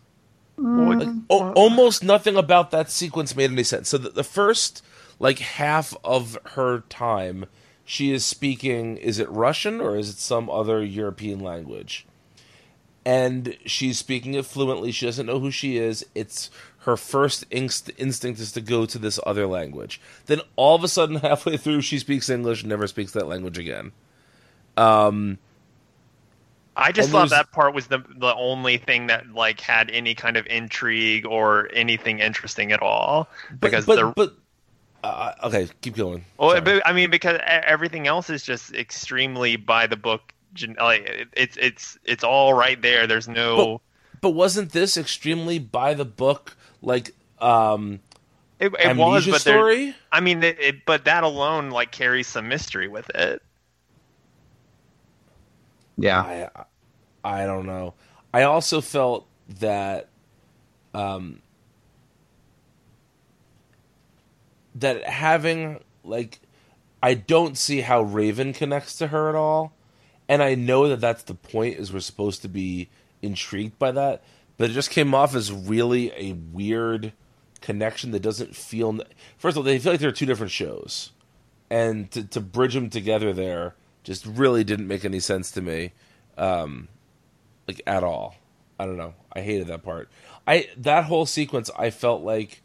Mm. 0.61 0.99
Like 0.99 1.09
o- 1.29 1.51
almost 1.53 2.03
nothing 2.03 2.35
about 2.35 2.71
that 2.71 2.91
sequence 2.91 3.35
made 3.35 3.51
any 3.51 3.63
sense. 3.63 3.89
So 3.89 3.97
the, 3.97 4.09
the 4.09 4.23
first 4.23 4.83
like 5.19 5.39
half 5.39 5.95
of 6.03 6.37
her 6.53 6.81
time, 6.89 7.45
she 7.83 8.11
is 8.11 8.23
speaking. 8.25 8.97
Is 8.97 9.19
it 9.19 9.29
Russian 9.29 9.81
or 9.81 9.97
is 9.97 10.09
it 10.09 10.17
some 10.17 10.49
other 10.49 10.83
European 10.83 11.39
language? 11.39 12.05
And 13.03 13.57
she's 13.65 13.97
speaking 13.97 14.35
it 14.35 14.45
fluently. 14.45 14.91
She 14.91 15.07
doesn't 15.07 15.25
know 15.25 15.39
who 15.39 15.49
she 15.49 15.77
is. 15.77 16.05
It's 16.13 16.51
her 16.79 16.95
first 16.95 17.45
inst- 17.49 17.91
instinct 17.97 18.39
is 18.39 18.51
to 18.51 18.61
go 18.61 18.85
to 18.85 18.99
this 18.99 19.19
other 19.25 19.47
language. 19.47 19.99
Then 20.27 20.41
all 20.55 20.75
of 20.75 20.83
a 20.83 20.87
sudden, 20.87 21.15
halfway 21.21 21.57
through, 21.57 21.81
she 21.81 21.97
speaks 21.97 22.29
English 22.29 22.61
and 22.61 22.69
never 22.69 22.87
speaks 22.87 23.11
that 23.13 23.27
language 23.27 23.57
again. 23.57 23.91
Um, 24.77 25.39
I 26.75 26.91
just 26.91 27.09
thought 27.09 27.29
that 27.31 27.51
part 27.51 27.73
was 27.73 27.87
the 27.87 28.03
the 28.15 28.33
only 28.35 28.77
thing 28.77 29.07
that 29.07 29.33
like 29.33 29.59
had 29.59 29.89
any 29.91 30.15
kind 30.15 30.37
of 30.37 30.45
intrigue 30.47 31.25
or 31.25 31.69
anything 31.73 32.19
interesting 32.19 32.71
at 32.71 32.81
all. 32.81 33.27
Because 33.59 33.85
but, 33.85 33.95
the 33.97 34.13
but 34.15 34.35
uh, 35.03 35.33
okay, 35.43 35.67
keep 35.81 35.95
going. 35.95 36.23
well, 36.37 36.51
Sorry. 36.51 36.61
but, 36.61 36.87
I 36.87 36.93
mean, 36.93 37.09
because 37.09 37.39
everything 37.45 38.07
else 38.07 38.29
is 38.29 38.43
just 38.43 38.73
extremely 38.73 39.55
by 39.55 39.87
the 39.87 39.97
book. 39.97 40.33
Like 40.79 41.27
it's 41.33 41.57
it's 41.57 41.97
it's 42.05 42.23
all 42.23 42.53
right 42.53 42.81
there. 42.81 43.07
There's 43.07 43.27
no. 43.27 43.81
But 44.21 44.31
wasn't 44.31 44.71
this 44.71 44.97
extremely 44.97 45.59
by 45.59 45.93
the 45.93 46.05
book, 46.05 46.55
like 46.81 47.15
um, 47.39 47.99
it, 48.59 48.71
it 48.79 48.95
was, 48.95 49.27
but 49.27 49.41
story? 49.41 49.95
I 50.11 50.19
mean, 50.19 50.43
it, 50.43 50.59
it, 50.59 50.85
but 50.85 51.05
that 51.05 51.23
alone 51.23 51.71
like 51.71 51.91
carries 51.91 52.27
some 52.27 52.47
mystery 52.47 52.87
with 52.87 53.09
it. 53.15 53.41
Yeah. 55.97 56.49
I 56.55 56.63
I 57.23 57.45
don't 57.45 57.65
know. 57.65 57.93
I 58.33 58.43
also 58.43 58.81
felt 58.81 59.27
that 59.59 60.09
um 60.93 61.41
that 64.75 65.03
having 65.03 65.83
like 66.03 66.39
I 67.03 67.13
don't 67.15 67.57
see 67.57 67.81
how 67.81 68.01
Raven 68.01 68.53
connects 68.53 68.97
to 68.97 69.07
her 69.07 69.29
at 69.29 69.35
all. 69.35 69.73
And 70.29 70.41
I 70.41 70.55
know 70.55 70.87
that 70.87 71.01
that's 71.01 71.23
the 71.23 71.33
point 71.33 71.77
is 71.77 71.91
we're 71.91 71.99
supposed 71.99 72.41
to 72.43 72.47
be 72.47 72.89
intrigued 73.21 73.77
by 73.77 73.91
that, 73.91 74.23
but 74.57 74.69
it 74.69 74.73
just 74.73 74.89
came 74.91 75.13
off 75.13 75.35
as 75.35 75.51
really 75.51 76.11
a 76.15 76.33
weird 76.33 77.13
connection 77.59 78.11
that 78.11 78.21
doesn't 78.21 78.55
feel 78.55 79.01
First 79.37 79.55
of 79.55 79.59
all, 79.59 79.63
they 79.63 79.79
feel 79.79 79.93
like 79.93 79.99
they're 79.99 80.11
two 80.11 80.25
different 80.25 80.51
shows. 80.51 81.11
And 81.69 82.11
to 82.11 82.23
to 82.23 82.41
bridge 82.41 82.73
them 82.73 82.89
together 82.89 83.33
there 83.33 83.75
just 84.03 84.25
really 84.25 84.63
didn't 84.63 84.87
make 84.87 85.05
any 85.05 85.19
sense 85.19 85.51
to 85.51 85.61
me 85.61 85.91
um, 86.37 86.87
like 87.67 87.81
at 87.85 88.03
all. 88.03 88.35
I 88.79 88.85
don't 88.85 88.97
know. 88.97 89.13
I 89.31 89.41
hated 89.41 89.67
that 89.67 89.83
part. 89.83 90.09
I 90.47 90.67
that 90.77 91.05
whole 91.05 91.25
sequence. 91.25 91.69
I 91.77 91.91
felt 91.91 92.23
like 92.23 92.61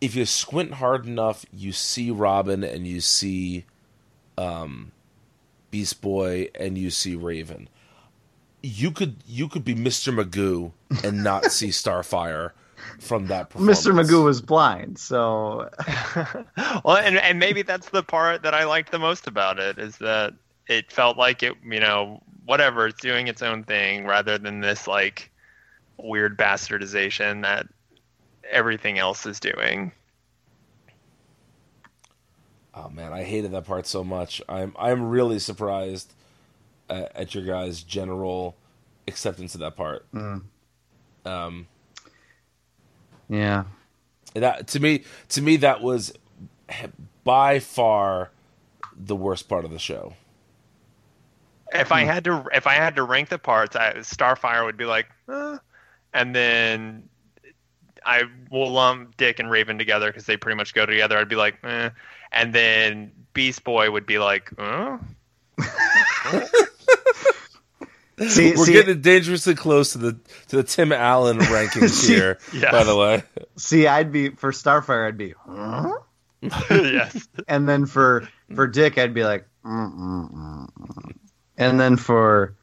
if 0.00 0.14
you 0.14 0.24
squint 0.24 0.74
hard 0.74 1.06
enough, 1.06 1.44
you 1.52 1.72
see 1.72 2.10
Robin 2.10 2.64
and 2.64 2.86
you 2.86 3.00
see 3.00 3.64
um, 4.38 4.92
Beast 5.70 6.00
Boy 6.00 6.48
and 6.58 6.78
you 6.78 6.90
see 6.90 7.14
Raven. 7.14 7.68
You 8.62 8.90
could 8.90 9.16
you 9.26 9.48
could 9.48 9.64
be 9.64 9.74
Mister 9.74 10.10
Magoo 10.10 10.72
and 11.02 11.22
not 11.22 11.52
see 11.52 11.68
Starfire 11.70 12.52
from 13.00 13.26
that. 13.26 13.50
Performance. 13.50 13.86
Mr. 13.86 13.92
Magoo 13.92 14.24
was 14.24 14.40
blind, 14.40 14.98
so 14.98 15.68
well, 16.84 16.96
and 16.96 17.16
and 17.18 17.38
maybe 17.38 17.62
that's 17.62 17.90
the 17.90 18.02
part 18.02 18.42
that 18.42 18.54
I 18.54 18.64
liked 18.64 18.90
the 18.90 18.98
most 18.98 19.26
about 19.26 19.58
it 19.58 19.78
is 19.78 19.98
that 19.98 20.34
it 20.66 20.90
felt 20.90 21.16
like 21.16 21.42
it, 21.42 21.54
you 21.64 21.80
know, 21.80 22.22
whatever 22.44 22.86
it's 22.86 23.00
doing 23.00 23.28
its 23.28 23.42
own 23.42 23.64
thing 23.64 24.06
rather 24.06 24.38
than 24.38 24.60
this 24.60 24.86
like 24.86 25.30
weird 25.98 26.38
bastardization 26.38 27.42
that 27.42 27.66
everything 28.50 28.98
else 28.98 29.26
is 29.26 29.40
doing. 29.40 29.92
Oh 32.74 32.88
man, 32.88 33.12
I 33.12 33.22
hated 33.22 33.52
that 33.52 33.66
part 33.66 33.86
so 33.86 34.02
much. 34.02 34.42
I'm 34.48 34.74
I'm 34.78 35.08
really 35.08 35.38
surprised 35.38 36.12
at, 36.90 37.14
at 37.14 37.34
your 37.34 37.44
guys' 37.44 37.82
general 37.82 38.56
acceptance 39.06 39.54
of 39.54 39.60
that 39.60 39.76
part. 39.76 40.06
Um, 41.24 41.66
yeah. 43.28 43.64
that 44.34 44.68
to 44.68 44.80
me, 44.80 45.04
to 45.30 45.42
me, 45.42 45.56
that 45.56 45.82
was 45.82 46.12
by 47.24 47.58
far 47.58 48.30
the 48.96 49.16
worst 49.16 49.48
part 49.48 49.64
of 49.64 49.70
the 49.70 49.78
show. 49.78 50.14
If 51.72 51.90
I 51.90 52.02
had 52.02 52.24
to, 52.24 52.44
if 52.54 52.66
I 52.66 52.74
had 52.74 52.96
to 52.96 53.02
rank 53.02 53.30
the 53.30 53.38
parts, 53.38 53.74
I, 53.74 53.94
Starfire 53.94 54.64
would 54.64 54.76
be 54.76 54.84
like, 54.84 55.06
eh. 55.28 55.56
and 56.12 56.34
then 56.34 57.08
I 58.06 58.22
will 58.50 58.70
lump 58.70 59.16
Dick 59.16 59.40
and 59.40 59.50
Raven 59.50 59.78
together 59.78 60.08
because 60.08 60.26
they 60.26 60.36
pretty 60.36 60.56
much 60.56 60.74
go 60.74 60.86
together. 60.86 61.18
I'd 61.18 61.28
be 61.28 61.36
like, 61.36 61.56
eh. 61.64 61.90
and 62.32 62.52
then 62.52 63.10
Beast 63.32 63.64
Boy 63.64 63.90
would 63.90 64.06
be 64.06 64.18
like, 64.18 64.52
huh? 64.56 64.98
See, 68.18 68.52
We're 68.52 68.66
see, 68.66 68.72
getting 68.72 69.00
dangerously 69.00 69.56
close 69.56 69.92
to 69.92 69.98
the 69.98 70.12
to 70.48 70.56
the 70.56 70.62
Tim 70.62 70.92
Allen 70.92 71.38
rankings 71.38 71.90
See, 72.06 72.14
here. 72.14 72.38
yeah. 72.52 72.70
By 72.70 72.84
the 72.84 72.96
way, 72.96 73.24
see, 73.56 73.88
I'd 73.88 74.12
be 74.12 74.30
for 74.30 74.52
Starfire, 74.52 75.08
I'd 75.08 75.18
be, 75.18 75.34
huh? 75.48 75.94
yes. 76.70 77.26
and 77.48 77.68
then 77.68 77.86
for 77.86 78.28
for 78.54 78.68
Dick, 78.68 78.98
I'd 78.98 79.14
be 79.14 79.24
like, 79.24 79.48
mm, 79.64 79.92
mm, 79.94 80.32
mm, 80.32 80.68
mm. 80.72 81.12
and 81.58 81.80
then 81.80 81.96
for 81.96 82.54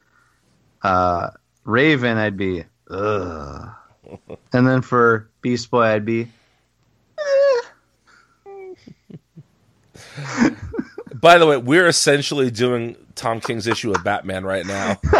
uh, 0.82 1.30
Raven, 1.64 2.16
I'd 2.16 2.38
be, 2.38 2.64
ugh, 2.90 3.68
and 4.54 4.66
then 4.66 4.80
for 4.80 5.28
Beast 5.42 5.70
Boy, 5.70 5.82
I'd 5.82 6.06
be, 6.06 6.28
by 11.14 11.36
the 11.36 11.46
way, 11.46 11.58
we're 11.58 11.86
essentially 11.88 12.50
doing 12.50 12.96
Tom 13.14 13.40
King's 13.40 13.66
issue 13.66 13.92
of 13.92 14.02
Batman 14.04 14.44
right 14.44 14.66
now. 14.66 14.98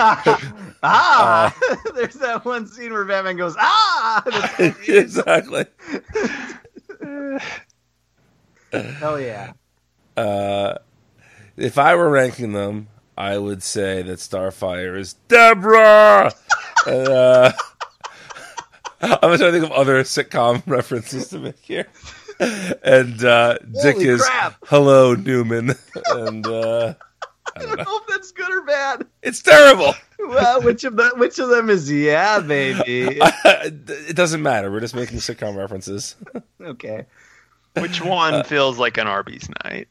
ah. 0.82 1.55
There's 1.95 2.14
that 2.14 2.45
one 2.45 2.66
scene 2.66 2.93
where 2.93 3.05
Batman 3.05 3.36
goes, 3.36 3.55
ah. 3.59 4.22
exactly. 4.88 5.66
Hell 8.72 9.20
yeah. 9.20 9.53
Uh, 10.16 10.78
if 11.57 11.78
I 11.78 11.95
were 11.95 12.11
ranking 12.11 12.53
them, 12.53 12.88
I 13.16 13.38
would 13.38 13.62
say 13.62 14.03
that 14.03 14.18
Starfire 14.18 14.99
is 14.99 15.14
Deborah. 15.28 16.32
and, 16.86 17.09
uh, 17.09 17.53
I'm 19.01 19.18
trying 19.18 19.38
to 19.38 19.53
think 19.53 19.64
of 19.64 19.72
other 19.72 20.03
sitcom 20.05 20.62
references 20.66 21.28
to 21.28 21.38
make 21.38 21.59
here. 21.59 21.86
And 22.40 23.24
uh, 23.24 23.59
Dick 23.82 23.97
is 23.99 24.22
crap. 24.24 24.57
Hello 24.66 25.14
Newman, 25.14 25.74
and 26.11 26.47
uh, 26.47 26.95
I 27.57 27.61
don't 27.62 27.76
know 27.78 27.84
if 28.03 28.07
that's 28.09 28.32
good 28.32 28.50
or 28.50 28.62
bad. 28.62 29.07
it's 29.22 29.42
terrible. 29.42 29.94
Well, 30.18 30.62
which 30.62 30.84
of 30.84 30.96
the 30.96 31.11
which 31.16 31.38
of 31.38 31.48
them 31.48 31.68
is 31.70 31.90
yeah, 31.90 32.40
baby? 32.40 33.18
it 33.44 34.16
doesn't 34.16 34.42
matter. 34.42 34.70
We're 34.70 34.80
just 34.80 34.94
making 34.94 35.18
sitcom 35.18 35.57
references. 35.57 36.16
Okay. 36.61 37.07
Which 37.80 38.00
one 38.00 38.44
feels 38.44 38.78
like 38.78 38.96
an 38.98 39.09
Arby's 39.09 39.48
night? 39.64 39.88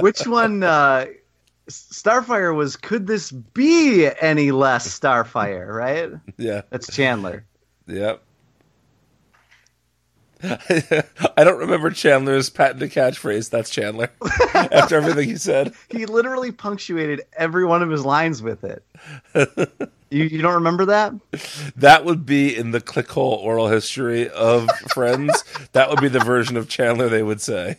Which 0.00 0.26
one 0.26 0.62
uh 0.64 1.06
Starfire 1.68 2.54
was 2.54 2.76
could 2.76 3.06
this 3.06 3.30
be 3.30 4.08
any 4.20 4.50
less 4.50 4.98
Starfire, 4.98 5.68
right? 5.72 6.10
Yeah. 6.36 6.62
That's 6.70 6.92
Chandler. 6.94 7.44
Yep. 7.86 8.22
I 11.36 11.44
don't 11.44 11.58
remember 11.58 11.90
Chandler's 11.90 12.50
patented 12.50 12.90
catchphrase. 12.90 13.50
That's 13.50 13.70
Chandler. 13.70 14.10
After 14.54 14.96
everything 14.96 15.28
he 15.28 15.36
said. 15.36 15.72
He 15.90 16.06
literally 16.06 16.50
punctuated 16.50 17.22
every 17.36 17.64
one 17.64 17.82
of 17.82 17.88
his 17.88 18.04
lines 18.04 18.42
with 18.42 18.64
it. 18.64 18.82
You, 20.10 20.24
you 20.24 20.42
don't 20.42 20.54
remember 20.54 20.86
that? 20.86 21.12
That 21.76 22.04
would 22.04 22.26
be 22.26 22.56
in 22.56 22.72
the 22.72 22.80
clickhole 22.80 23.38
oral 23.38 23.68
history 23.68 24.28
of 24.28 24.68
Friends. 24.92 25.44
that 25.72 25.90
would 25.90 26.00
be 26.00 26.08
the 26.08 26.20
version 26.20 26.56
of 26.56 26.68
Chandler 26.68 27.08
they 27.08 27.22
would 27.22 27.40
say. 27.40 27.78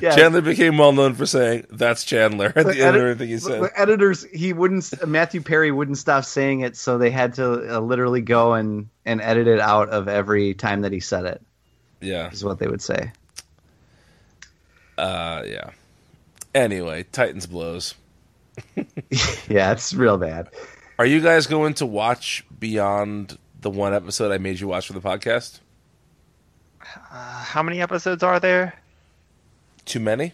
Yeah. 0.00 0.14
Chandler 0.14 0.40
became 0.40 0.78
well 0.78 0.92
known 0.92 1.14
for 1.14 1.26
saying, 1.26 1.66
"That's 1.70 2.04
Chandler" 2.04 2.52
at 2.54 2.66
the 2.66 2.80
end 2.80 2.96
of 2.96 3.02
everything 3.02 3.28
he 3.28 3.38
said. 3.38 3.70
editors, 3.74 4.24
he 4.32 4.52
wouldn't. 4.52 5.06
Matthew 5.06 5.40
Perry 5.40 5.70
wouldn't 5.70 5.98
stop 5.98 6.24
saying 6.24 6.60
it, 6.60 6.76
so 6.76 6.98
they 6.98 7.10
had 7.10 7.34
to 7.34 7.76
uh, 7.76 7.80
literally 7.80 8.20
go 8.20 8.54
and 8.54 8.88
and 9.04 9.20
edit 9.20 9.46
it 9.46 9.60
out 9.60 9.88
of 9.90 10.08
every 10.08 10.54
time 10.54 10.82
that 10.82 10.92
he 10.92 11.00
said 11.00 11.24
it. 11.24 11.42
Yeah, 12.02 12.30
Is 12.30 12.44
what 12.44 12.58
they 12.58 12.66
would 12.68 12.82
say. 12.82 13.12
uh, 14.98 15.42
yeah. 15.46 15.70
Anyway, 16.54 17.04
Titans 17.12 17.46
blows. 17.46 17.94
Yeah, 19.48 19.72
it's 19.72 19.94
real 19.94 20.18
bad. 20.18 20.48
Are 20.98 21.06
you 21.06 21.20
guys 21.20 21.46
going 21.46 21.74
to 21.74 21.86
watch 21.86 22.44
beyond 22.58 23.38
the 23.60 23.70
one 23.70 23.94
episode 23.94 24.30
I 24.32 24.38
made 24.38 24.60
you 24.60 24.68
watch 24.68 24.86
for 24.86 24.92
the 24.92 25.00
podcast? 25.00 25.60
Uh, 26.82 27.42
How 27.44 27.62
many 27.62 27.80
episodes 27.80 28.22
are 28.22 28.38
there? 28.40 28.74
Too 29.84 30.00
many? 30.00 30.32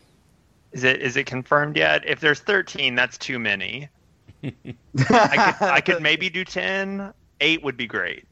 Is 0.73 0.85
it 0.85 1.01
is 1.01 1.17
it 1.17 1.27
confirmed 1.27 1.77
yet? 1.77 2.07
If 2.07 2.21
there's 2.21 2.41
13, 2.41 2.95
that's 2.95 3.17
too 3.19 3.39
many. 3.39 3.89
I 4.45 5.55
could 5.59 5.69
I 5.69 5.81
could 5.81 6.03
maybe 6.03 6.29
do 6.31 6.45
10. 6.45 7.13
8 7.41 7.63
would 7.63 7.77
be 7.77 7.87
great. 7.87 8.25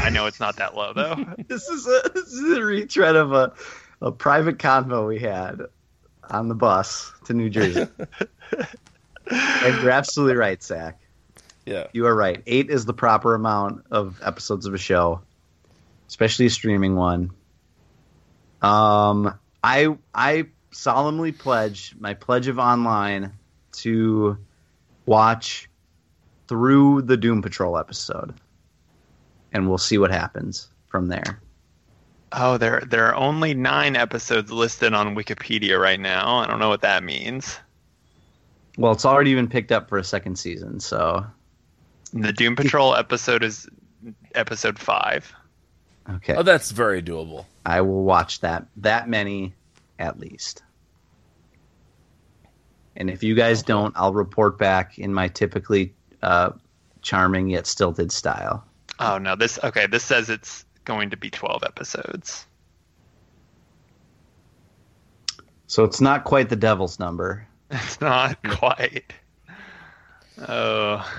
I 0.00 0.10
know 0.10 0.26
it's 0.26 0.40
not 0.40 0.56
that 0.56 0.74
low 0.74 0.92
though. 0.92 1.24
This 1.48 1.68
is 1.68 1.86
a 1.86 2.10
this 2.14 2.32
is 2.32 2.56
a 2.56 2.62
retread 2.62 3.16
of 3.16 3.32
a 3.32 3.52
a 4.00 4.12
private 4.12 4.58
convo 4.58 5.06
we 5.08 5.18
had 5.18 5.62
on 6.30 6.48
the 6.48 6.54
bus 6.54 7.12
to 7.24 7.34
New 7.34 7.50
Jersey. 7.50 7.86
and 9.30 9.82
you're 9.82 9.90
absolutely 9.90 10.36
right, 10.36 10.62
Zach. 10.62 11.00
Yeah. 11.66 11.86
You 11.92 12.06
are 12.06 12.14
right. 12.14 12.42
Eight 12.46 12.70
is 12.70 12.84
the 12.84 12.94
proper 12.94 13.34
amount 13.34 13.84
of 13.90 14.20
episodes 14.22 14.66
of 14.66 14.74
a 14.74 14.78
show, 14.78 15.20
especially 16.08 16.46
a 16.46 16.50
streaming 16.50 16.96
one. 16.96 17.30
Um, 18.60 19.38
I 19.62 19.96
I 20.14 20.46
solemnly 20.70 21.32
pledge 21.32 21.94
my 21.98 22.14
pledge 22.14 22.48
of 22.48 22.58
online 22.58 23.32
to 23.72 24.38
watch 25.06 25.68
through 26.48 27.02
the 27.02 27.16
Doom 27.16 27.42
Patrol 27.42 27.78
episode, 27.78 28.34
and 29.52 29.68
we'll 29.68 29.78
see 29.78 29.98
what 29.98 30.10
happens 30.10 30.68
from 30.88 31.08
there. 31.08 31.40
Oh, 32.32 32.56
there 32.56 32.82
there 32.86 33.06
are 33.08 33.14
only 33.14 33.52
9 33.54 33.94
episodes 33.94 34.50
listed 34.50 34.94
on 34.94 35.14
Wikipedia 35.14 35.78
right 35.78 36.00
now. 36.00 36.38
I 36.38 36.46
don't 36.46 36.58
know 36.58 36.70
what 36.70 36.80
that 36.80 37.04
means. 37.04 37.58
Well, 38.78 38.92
it's 38.92 39.04
already 39.04 39.34
been 39.34 39.48
picked 39.48 39.70
up 39.70 39.88
for 39.88 39.98
a 39.98 40.04
second 40.04 40.36
season, 40.38 40.80
so 40.80 41.26
The 42.14 42.32
Doom 42.32 42.56
Patrol 42.56 42.94
episode 42.94 43.44
is 43.44 43.68
episode 44.34 44.78
5. 44.78 45.32
okay. 46.14 46.34
Oh, 46.34 46.42
that's 46.42 46.70
very 46.70 47.02
doable. 47.02 47.44
I 47.66 47.82
will 47.82 48.02
watch 48.02 48.40
that 48.40 48.66
that 48.78 49.08
many 49.08 49.52
at 49.98 50.18
least. 50.18 50.62
And 52.96 53.08
if 53.10 53.22
you 53.22 53.34
guys 53.34 53.62
don't, 53.62 53.94
I'll 53.96 54.12
report 54.14 54.58
back 54.58 54.98
in 54.98 55.12
my 55.14 55.28
typically 55.28 55.94
uh, 56.22 56.52
charming 57.02 57.48
yet 57.48 57.66
stilted 57.66 58.10
style. 58.12 58.64
Oh 58.98 59.18
no, 59.18 59.36
this 59.36 59.58
okay, 59.62 59.86
this 59.86 60.04
says 60.04 60.30
it's 60.30 60.64
going 60.84 61.10
to 61.10 61.16
be 61.16 61.30
12 61.30 61.62
episodes. 61.64 62.46
So 65.66 65.84
it's 65.84 66.00
not 66.00 66.24
quite 66.24 66.48
the 66.48 66.56
devil's 66.56 66.98
number. 66.98 67.46
It's 67.70 68.02
not 68.02 68.36
quite. 68.46 69.14
Oh, 70.46 71.10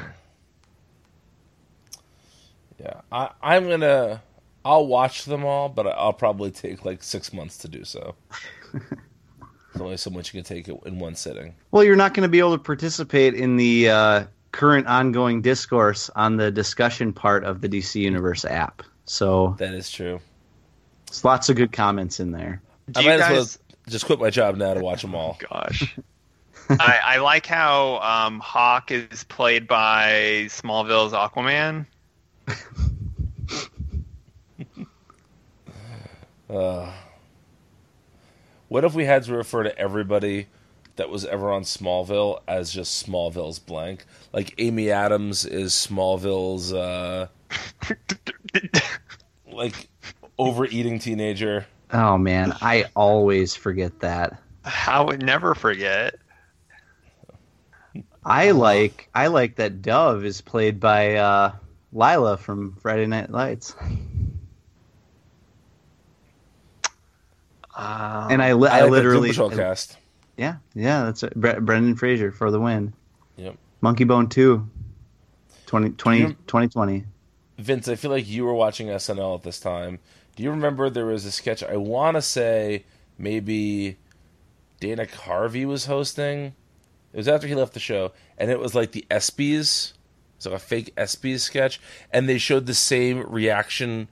Yeah, 2.80 3.02
I, 3.12 3.32
I'm 3.42 3.68
gonna. 3.68 4.22
I'll 4.64 4.86
watch 4.86 5.26
them 5.26 5.44
all, 5.44 5.68
but 5.68 5.88
I'll 5.88 6.14
probably 6.14 6.52
take 6.52 6.86
like 6.86 7.02
six 7.02 7.34
months 7.34 7.58
to 7.60 7.68
do 7.68 7.84
so. 7.84 8.14
There's 8.72 9.82
only 9.82 9.98
so 9.98 10.12
much 10.12 10.32
you 10.34 10.44
can 10.44 10.48
take 10.48 10.68
in 10.68 11.00
one 11.00 11.16
sitting. 11.16 11.56
Well, 11.72 11.84
you're 11.84 11.96
not 11.96 12.14
going 12.14 12.22
to 12.24 12.30
be 12.30 12.38
able 12.40 12.56
to 12.56 12.64
participate 12.64 13.34
in 13.34 13.58
the 13.58 13.90
uh, 13.90 14.24
current 14.54 14.88
ongoing 14.88 15.42
discourse 15.42 16.10
on 16.16 16.38
the 16.38 16.50
discussion 16.50 17.12
part 17.12 17.44
of 17.44 17.60
the 17.60 17.68
DC 17.68 18.00
Universe 18.00 18.46
app. 18.46 18.82
So 19.04 19.56
That 19.60 19.74
is 19.74 19.92
true. 19.92 20.22
there's 21.08 21.26
lots 21.26 21.50
of 21.50 21.58
good 21.58 21.74
comments 21.74 22.22
in 22.22 22.32
there. 22.32 22.62
do 22.90 23.02
I 23.02 23.04
you 23.04 23.10
might 23.10 23.18
guys? 23.18 23.32
as 23.32 23.58
well 23.60 23.78
just 23.90 24.06
quit 24.06 24.18
my 24.20 24.30
job 24.30 24.56
now 24.56 24.74
to 24.74 24.80
watch 24.80 25.02
them 25.02 25.14
all. 25.14 25.38
Gosh. 25.52 25.98
I, 26.70 27.00
I 27.04 27.18
like 27.18 27.46
how 27.46 28.00
um, 28.00 28.40
Hawk 28.40 28.92
is 28.92 29.26
played 29.26 29.68
by 29.68 30.46
Smallville's 30.48 31.12
Aquaman. 31.12 31.86
What 38.70 38.86
if 38.86 38.94
we 38.96 39.06
had 39.06 39.24
to 39.24 39.36
refer 39.36 39.64
to 39.64 39.78
everybody 39.78 40.48
that 40.96 41.10
was 41.10 41.26
ever 41.26 41.52
on 41.52 41.64
Smallville 41.64 42.40
as 42.48 42.72
just 42.72 43.06
Smallville's 43.06 43.60
blank? 43.60 44.06
Like 44.32 44.54
Amy 44.58 44.92
Adams 44.92 45.46
is 45.46 45.74
Smallville's 45.74 46.74
uh 46.74 47.28
like 49.52 49.90
overeating 50.38 51.00
teenager. 51.00 51.66
Oh 51.92 52.18
man, 52.18 52.54
I 52.62 52.86
always 52.96 53.56
forget 53.56 54.00
that. 54.00 54.40
I 54.88 55.02
would 55.02 55.22
never 55.22 55.54
forget. 55.54 56.16
I 58.26 58.52
like 58.52 59.10
I 59.14 59.28
like 59.28 59.56
that 59.56 59.82
Dove 59.82 60.24
is 60.26 60.42
played 60.42 60.80
by 60.80 61.16
uh, 61.16 61.54
Lyla 61.92 62.38
from 62.38 62.76
Friday 62.82 63.06
Night 63.06 63.30
Lights, 63.30 63.76
Um, 67.76 68.28
and 68.32 68.42
I 68.42 68.54
li- 68.54 68.70
I, 68.70 68.82
I, 68.82 68.86
literally 68.86 69.30
the 69.32 69.36
Doom 69.36 69.50
Patrol 69.50 69.66
cast. 69.66 69.98
Yeah 70.38 70.56
yeah 70.74 71.04
that's 71.06 71.24
it. 71.24 71.36
Bre- 71.36 71.60
Brendan 71.60 71.96
Fraser 71.96 72.32
for 72.32 72.52
the 72.52 72.60
win. 72.60 72.94
Yep. 73.38 73.58
Monkey 73.82 74.04
Bone 74.04 74.30
2, 74.30 74.68
20, 75.66 75.90
20 75.92 76.20
You- 76.20 76.28
2020. 76.48 77.06
Vince, 77.58 77.88
I 77.88 77.96
feel 77.96 78.12
like 78.12 78.28
you 78.28 78.46
were 78.46 78.54
watching 78.54 78.88
SNL 78.88 79.36
at 79.36 79.44
this 79.44 79.60
time. 79.60 80.00
Do 80.36 80.44
you 80.44 80.50
remember 80.50 80.90
there 80.90 81.06
was 81.06 81.26
a 81.26 81.32
sketch? 81.32 81.62
I 81.64 81.78
want 81.78 82.16
to 82.16 82.22
say 82.22 82.86
maybe 83.18 83.98
Dana 84.80 85.06
Carvey 85.06 85.66
was 85.66 85.86
hosting. 85.86 86.56
It 87.14 87.18
was 87.18 87.28
after 87.28 87.46
he 87.48 87.54
left 87.54 87.74
the 87.74 87.80
show, 87.80 88.12
and 88.40 88.50
it 88.50 88.60
was 88.60 88.74
like 88.74 88.92
the 88.92 89.06
ESPYS. 89.12 89.94
It's 90.38 90.46
like 90.48 90.56
a 90.56 90.60
fake 90.60 90.94
ESPYS 90.98 91.42
sketch, 91.42 91.80
and 92.12 92.28
they 92.28 92.40
showed 92.40 92.66
the 92.66 92.74
same 92.74 93.22
reaction 93.30 94.08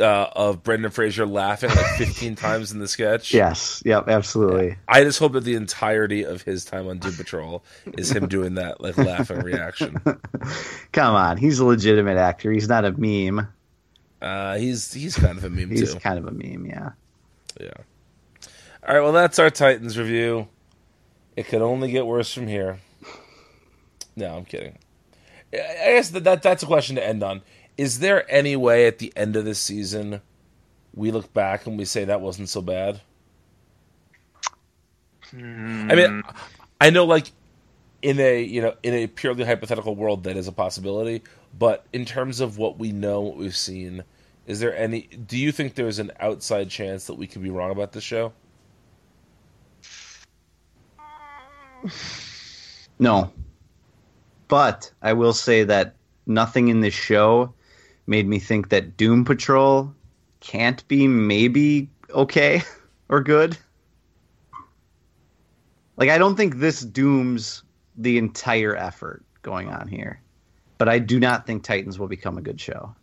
uh, 0.00 0.28
of 0.32 0.62
Brendan 0.62 0.90
Fraser 0.90 1.26
laughing 1.26 1.70
like 1.70 1.86
15 1.98 2.34
times 2.34 2.72
in 2.72 2.78
the 2.78 2.88
sketch. 2.88 3.32
Yes, 3.32 3.82
yep, 3.84 4.08
absolutely. 4.08 4.76
I 4.86 5.04
just 5.04 5.18
hope 5.18 5.32
that 5.32 5.44
the 5.44 5.54
entirety 5.54 6.24
of 6.24 6.42
his 6.42 6.64
time 6.64 6.88
on 6.88 6.98
Doom 6.98 7.14
Patrol 7.14 7.64
is 7.96 8.10
him 8.10 8.28
doing 8.28 8.54
that 8.54 8.80
like 8.80 8.96
laughing 8.98 9.40
reaction. 9.40 9.96
Come 10.92 11.14
on, 11.14 11.36
he's 11.36 11.58
a 11.58 11.64
legitimate 11.64 12.16
actor. 12.16 12.50
He's 12.52 12.68
not 12.68 12.84
a 12.84 12.92
meme. 12.92 13.48
Uh, 14.20 14.56
he's 14.58 14.92
he's 14.92 15.16
kind 15.16 15.38
of 15.38 15.44
a 15.44 15.50
meme 15.50 15.70
He's 15.70 15.94
too. 15.94 16.00
kind 16.00 16.18
of 16.18 16.26
a 16.26 16.32
meme, 16.32 16.66
yeah. 16.66 16.90
Yeah. 17.60 17.70
All 18.86 18.94
right. 18.94 19.00
Well, 19.00 19.12
that's 19.12 19.38
our 19.38 19.50
Titans 19.50 19.96
review. 19.98 20.48
It 21.36 21.46
could 21.46 21.62
only 21.62 21.90
get 21.90 22.04
worse 22.06 22.32
from 22.32 22.48
here. 22.48 22.78
No, 24.16 24.36
I'm 24.36 24.44
kidding. 24.44 24.76
I 25.52 25.92
guess 25.92 26.10
that, 26.10 26.24
that 26.24 26.42
that's 26.42 26.62
a 26.62 26.66
question 26.66 26.96
to 26.96 27.06
end 27.06 27.22
on. 27.22 27.42
Is 27.78 28.00
there 28.00 28.30
any 28.30 28.56
way 28.56 28.86
at 28.86 28.98
the 28.98 29.12
end 29.16 29.36
of 29.36 29.44
this 29.44 29.60
season 29.60 30.20
we 30.92 31.12
look 31.12 31.32
back 31.32 31.66
and 31.66 31.78
we 31.78 31.84
say 31.84 32.04
that 32.04 32.20
wasn't 32.20 32.48
so 32.48 32.60
bad? 32.60 33.00
I 35.32 35.36
mean, 35.36 36.22
hmm. 36.22 36.30
I 36.80 36.90
know 36.90 37.04
like 37.04 37.30
in 38.02 38.18
a 38.18 38.42
you 38.42 38.62
know 38.62 38.74
in 38.82 38.94
a 38.94 39.06
purely 39.06 39.44
hypothetical 39.44 39.94
world 39.94 40.24
that 40.24 40.36
is 40.36 40.48
a 40.48 40.52
possibility, 40.52 41.22
but 41.56 41.86
in 41.92 42.04
terms 42.04 42.40
of 42.40 42.58
what 42.58 42.78
we 42.78 42.92
know, 42.92 43.20
what 43.20 43.36
we've 43.36 43.56
seen, 43.56 44.02
is 44.46 44.58
there 44.60 44.76
any? 44.76 45.02
Do 45.02 45.38
you 45.38 45.52
think 45.52 45.74
there's 45.74 45.98
an 45.98 46.10
outside 46.18 46.70
chance 46.70 47.06
that 47.06 47.14
we 47.14 47.26
could 47.26 47.42
be 47.42 47.50
wrong 47.50 47.70
about 47.70 47.92
this 47.92 48.04
show? 48.04 48.32
No. 52.98 53.32
But 54.48 54.90
I 55.02 55.12
will 55.12 55.34
say 55.34 55.62
that 55.64 55.94
nothing 56.26 56.68
in 56.68 56.80
this 56.80 56.94
show 56.94 57.52
made 58.08 58.26
me 58.26 58.38
think 58.38 58.70
that 58.70 58.96
Doom 58.96 59.24
Patrol 59.24 59.94
can't 60.40 60.86
be 60.88 61.06
maybe 61.06 61.90
okay 62.10 62.62
or 63.08 63.22
good. 63.22 63.56
Like 65.96 66.10
I 66.10 66.18
don't 66.18 66.36
think 66.36 66.56
this 66.56 66.80
dooms 66.80 67.62
the 67.96 68.18
entire 68.18 68.74
effort 68.76 69.24
going 69.42 69.68
on 69.68 69.88
here. 69.88 70.20
But 70.78 70.88
I 70.88 71.00
do 71.00 71.18
not 71.18 71.46
think 71.46 71.64
Titans 71.64 71.98
will 71.98 72.06
become 72.06 72.38
a 72.38 72.40
good 72.40 72.60
show. 72.60 72.94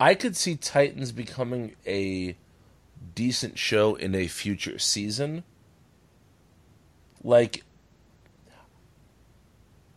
I 0.00 0.14
could 0.14 0.36
see 0.36 0.56
Titans 0.56 1.12
becoming 1.12 1.76
a 1.86 2.36
decent 3.14 3.58
show 3.58 3.94
in 3.94 4.14
a 4.14 4.26
future 4.26 4.78
season. 4.78 5.44
Like, 7.22 7.62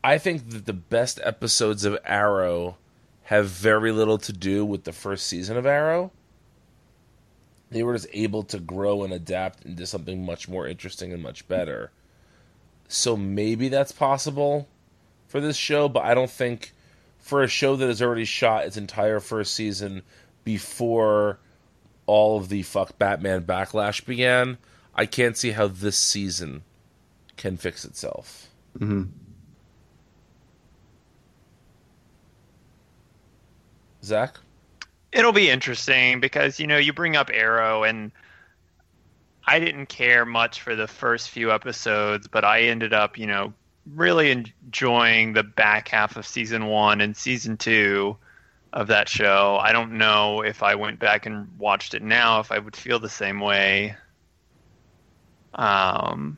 I 0.03 0.17
think 0.17 0.49
that 0.49 0.65
the 0.65 0.73
best 0.73 1.19
episodes 1.23 1.85
of 1.85 1.97
Arrow 2.03 2.77
have 3.25 3.47
very 3.47 3.91
little 3.91 4.19
to 4.19 4.31
do 4.31 4.63
with 4.63 4.83
the 4.83 4.91
first 4.91 5.25
season 5.25 5.57
of 5.57 5.65
Arrow. 5.65 6.11
They 7.71 7.81
were 7.81 7.93
just 7.93 8.07
able 8.13 8.43
to 8.43 8.59
grow 8.59 9.03
and 9.03 9.11
adapt 9.11 9.65
into 9.65 9.87
something 9.87 10.23
much 10.23 10.47
more 10.47 10.67
interesting 10.67 11.11
and 11.11 11.23
much 11.23 11.47
better. 11.47 11.91
So 12.87 13.17
maybe 13.17 13.67
that's 13.67 13.91
possible 13.91 14.67
for 15.27 15.41
this 15.41 15.57
show, 15.57 15.89
but 15.89 16.03
I 16.03 16.13
don't 16.13 16.29
think 16.29 16.73
for 17.17 17.41
a 17.41 17.47
show 17.47 17.75
that 17.75 17.87
has 17.87 17.99
already 17.99 18.25
shot 18.25 18.65
its 18.65 18.77
entire 18.77 19.19
first 19.19 19.55
season 19.55 20.03
before 20.43 21.39
all 22.05 22.37
of 22.37 22.49
the 22.49 22.61
fuck 22.61 22.99
Batman 22.99 23.41
backlash 23.41 24.05
began, 24.05 24.59
I 24.93 25.07
can't 25.07 25.35
see 25.35 25.51
how 25.51 25.67
this 25.67 25.97
season 25.97 26.61
can 27.37 27.57
fix 27.57 27.85
itself. 27.85 28.49
hmm 28.77 29.05
Zach? 34.05 34.37
It'll 35.11 35.31
be 35.31 35.49
interesting 35.49 36.19
because 36.19 36.59
you 36.59 36.67
know 36.67 36.77
you 36.77 36.93
bring 36.93 37.15
up 37.15 37.29
Arrow 37.33 37.83
and 37.83 38.11
I 39.47 39.59
didn't 39.59 39.87
care 39.87 40.25
much 40.25 40.61
for 40.61 40.75
the 40.75 40.87
first 40.87 41.29
few 41.29 41.51
episodes, 41.51 42.27
but 42.27 42.43
I 42.43 42.63
ended 42.63 42.93
up, 42.93 43.17
you 43.17 43.27
know, 43.27 43.53
really 43.93 44.31
enjoying 44.31 45.33
the 45.33 45.43
back 45.43 45.89
half 45.89 46.17
of 46.17 46.25
season 46.25 46.65
1 46.65 47.01
and 47.01 47.15
season 47.15 47.57
2 47.57 48.17
of 48.73 48.87
that 48.87 49.07
show. 49.07 49.57
I 49.61 49.71
don't 49.71 49.93
know 49.93 50.41
if 50.41 50.63
I 50.63 50.75
went 50.75 50.99
back 50.99 51.27
and 51.27 51.47
watched 51.59 51.93
it 51.93 52.01
now 52.01 52.39
if 52.39 52.51
I 52.51 52.57
would 52.57 52.75
feel 52.75 52.99
the 52.99 53.09
same 53.09 53.39
way. 53.39 53.95
Um 55.53 56.37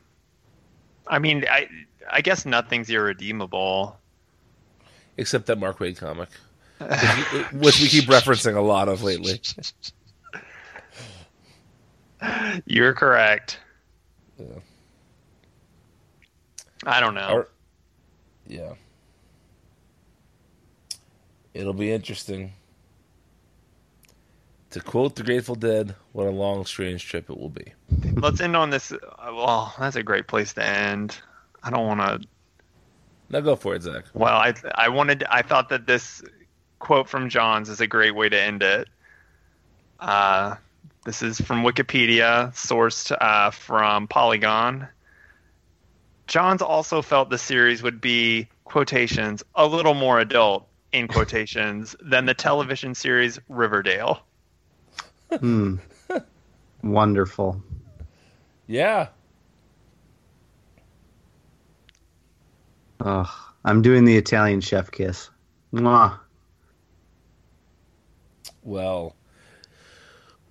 I 1.06 1.18
mean, 1.18 1.44
I 1.50 1.68
I 2.10 2.20
guess 2.20 2.44
nothing's 2.44 2.90
irredeemable. 2.90 3.98
Except 5.16 5.46
that 5.46 5.58
Mark 5.58 5.78
Waid 5.78 5.96
comic, 5.96 6.28
which, 7.52 7.80
we 7.80 7.88
keep 7.88 8.04
referencing 8.04 8.56
a 8.56 8.60
lot 8.60 8.88
of 8.88 9.02
lately. 9.02 9.40
You're 12.66 12.94
correct. 12.94 13.58
Yeah. 14.38 14.46
I 16.84 17.00
don't 17.00 17.14
know. 17.14 17.28
Or- 17.30 17.48
yeah. 18.46 18.74
It'll 21.54 21.72
be 21.72 21.92
interesting. 21.92 22.52
To 24.70 24.80
quote 24.80 25.16
the 25.16 25.22
Grateful 25.22 25.54
Dead, 25.54 25.94
what 26.12 26.26
a 26.26 26.30
long, 26.30 26.66
strange 26.66 27.06
trip 27.08 27.30
it 27.30 27.38
will 27.38 27.48
be. 27.48 27.72
Let's 28.16 28.40
end 28.40 28.54
on 28.54 28.68
this. 28.70 28.92
uh, 28.92 28.96
Well, 29.24 29.74
that's 29.78 29.96
a 29.96 30.02
great 30.02 30.28
place 30.28 30.52
to 30.54 30.64
end. 30.64 31.18
I 31.62 31.70
don't 31.70 31.86
want 31.86 32.00
to. 32.22 32.28
Now 33.30 33.40
go 33.40 33.56
for 33.56 33.74
it, 33.74 33.82
Zach. 33.82 34.04
Well, 34.14 34.34
I 34.36 34.54
I 34.74 34.88
wanted. 34.88 35.24
I 35.30 35.42
thought 35.42 35.68
that 35.70 35.86
this 35.86 36.22
quote 36.78 37.08
from 37.08 37.28
Johns 37.28 37.68
is 37.68 37.80
a 37.80 37.86
great 37.86 38.14
way 38.14 38.28
to 38.28 38.40
end 38.40 38.62
it. 38.62 38.88
Uh, 40.00 40.56
this 41.04 41.22
is 41.22 41.40
from 41.40 41.62
Wikipedia, 41.62 42.52
sourced 42.52 43.16
uh, 43.18 43.50
from 43.50 44.06
Polygon. 44.08 44.88
Johns 46.26 46.62
also 46.62 47.02
felt 47.02 47.30
the 47.30 47.38
series 47.38 47.82
would 47.82 48.00
be 48.00 48.48
quotations 48.64 49.42
a 49.54 49.66
little 49.66 49.94
more 49.94 50.20
adult 50.20 50.68
in 50.92 51.08
quotations 51.08 51.96
than 52.00 52.26
the 52.26 52.34
television 52.34 52.94
series 52.94 53.40
Riverdale. 53.48 54.20
Hmm. 55.30 55.76
Wonderful. 56.82 57.62
Yeah. 58.66 59.08
Ugh. 63.00 63.28
I'm 63.64 63.82
doing 63.82 64.04
the 64.04 64.16
Italian 64.16 64.60
chef 64.60 64.90
kiss. 64.90 65.30
Mwah. 65.72 66.18
Well, 68.68 69.16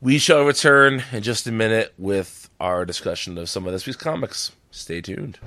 we 0.01 0.17
shall 0.17 0.43
return 0.43 1.03
in 1.11 1.21
just 1.21 1.45
a 1.45 1.51
minute 1.51 1.93
with 1.99 2.49
our 2.59 2.83
discussion 2.83 3.37
of 3.37 3.47
some 3.47 3.67
of 3.67 3.73
this 3.73 3.85
week's 3.85 4.01
comics. 4.01 4.53
Stay 4.71 5.01
tuned. 5.01 5.37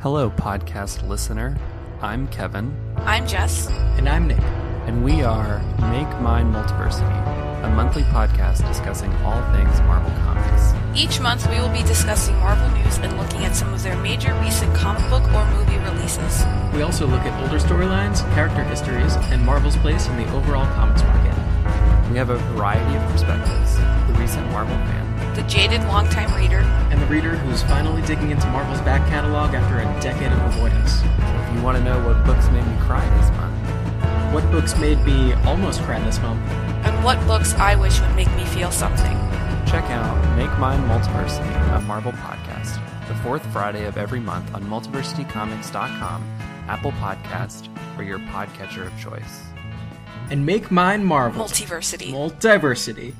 Hello, 0.00 0.28
podcast 0.28 1.08
listener. 1.08 1.56
I'm 2.02 2.28
Kevin, 2.28 2.76
I'm 2.98 3.26
Jess. 3.26 3.68
And 3.96 4.06
I'm 4.06 4.26
Nick. 4.28 4.42
and 4.84 5.02
we 5.02 5.22
are 5.22 5.60
Make 5.90 6.20
Mine 6.20 6.52
Multiversity, 6.52 7.64
a 7.64 7.70
monthly 7.70 8.02
podcast 8.02 8.68
discussing 8.68 9.10
all 9.24 9.40
things 9.54 9.80
Marvel 9.88 10.10
Comics. 10.20 10.74
Each 10.94 11.20
month 11.20 11.48
we 11.48 11.58
will 11.58 11.70
be 11.70 11.82
discussing 11.84 12.36
Marvel 12.40 12.68
news 12.82 12.98
and 12.98 13.16
looking 13.16 13.46
at 13.46 13.56
some 13.56 13.72
of 13.72 13.82
their 13.82 13.96
major 13.96 14.34
recent 14.42 14.74
comic 14.74 15.08
book 15.08 15.22
or 15.32 15.50
movie 15.52 15.78
releases. 15.78 16.44
We 16.74 16.82
also 16.82 17.06
look 17.06 17.22
at 17.22 17.42
older 17.42 17.58
storylines, 17.58 18.20
character 18.34 18.62
histories, 18.62 19.16
and 19.32 19.42
Marvel's 19.42 19.78
place 19.78 20.06
in 20.06 20.18
the 20.18 20.30
overall 20.34 20.66
comics 20.74 21.02
market. 21.02 21.30
We 22.10 22.16
have 22.16 22.30
a 22.30 22.36
variety 22.54 22.96
of 22.96 23.02
perspectives 23.12 23.76
the 23.76 24.18
recent 24.18 24.50
Marvel 24.50 24.74
fan, 24.76 25.34
The 25.34 25.42
jaded 25.44 25.80
longtime 25.84 26.34
reader, 26.34 26.58
And 26.90 27.00
the 27.00 27.06
reader 27.06 27.36
who's 27.36 27.62
finally 27.62 28.02
digging 28.02 28.30
into 28.30 28.46
Marvel's 28.48 28.80
back 28.80 29.08
catalog 29.08 29.54
after 29.54 29.78
a 29.78 30.00
decade 30.00 30.32
of 30.32 30.38
avoidance. 30.54 31.00
so 31.00 31.06
if 31.06 31.54
you 31.54 31.62
want 31.62 31.78
to 31.78 31.84
know 31.84 32.04
what 32.04 32.24
books 32.26 32.48
made 32.50 32.66
me 32.66 32.76
cry 32.80 33.04
this 33.18 33.30
month, 33.36 34.34
What 34.34 34.50
books 34.50 34.76
made 34.78 34.98
me 35.04 35.32
almost 35.46 35.80
cry 35.82 36.00
this 36.00 36.18
month? 36.20 36.40
and 36.84 37.04
what 37.04 37.24
books 37.26 37.54
I 37.54 37.74
wish 37.76 38.00
would 38.00 38.14
make 38.16 38.30
me 38.36 38.44
feel 38.46 38.70
something. 38.72 39.16
check 39.66 39.84
out 39.90 40.36
Make 40.36 40.50
Mine 40.58 40.80
Multiversity, 40.88 41.76
a 41.76 41.80
Marvel 41.82 42.12
podcast, 42.12 42.80
the 43.06 43.14
fourth 43.16 43.44
Friday 43.52 43.84
of 43.86 43.96
every 43.96 44.20
month 44.20 44.52
on 44.54 44.64
multiversitycomics.com, 44.64 46.24
Apple 46.68 46.92
Podcast, 46.92 47.68
or 47.98 48.02
your 48.02 48.18
podcatcher 48.18 48.86
of 48.86 48.98
choice. 48.98 49.42
And 50.30 50.46
make 50.46 50.70
mine 50.70 51.04
Marvel. 51.04 51.44
Multiversity. 51.44 52.12
Multiversity. 52.12 53.14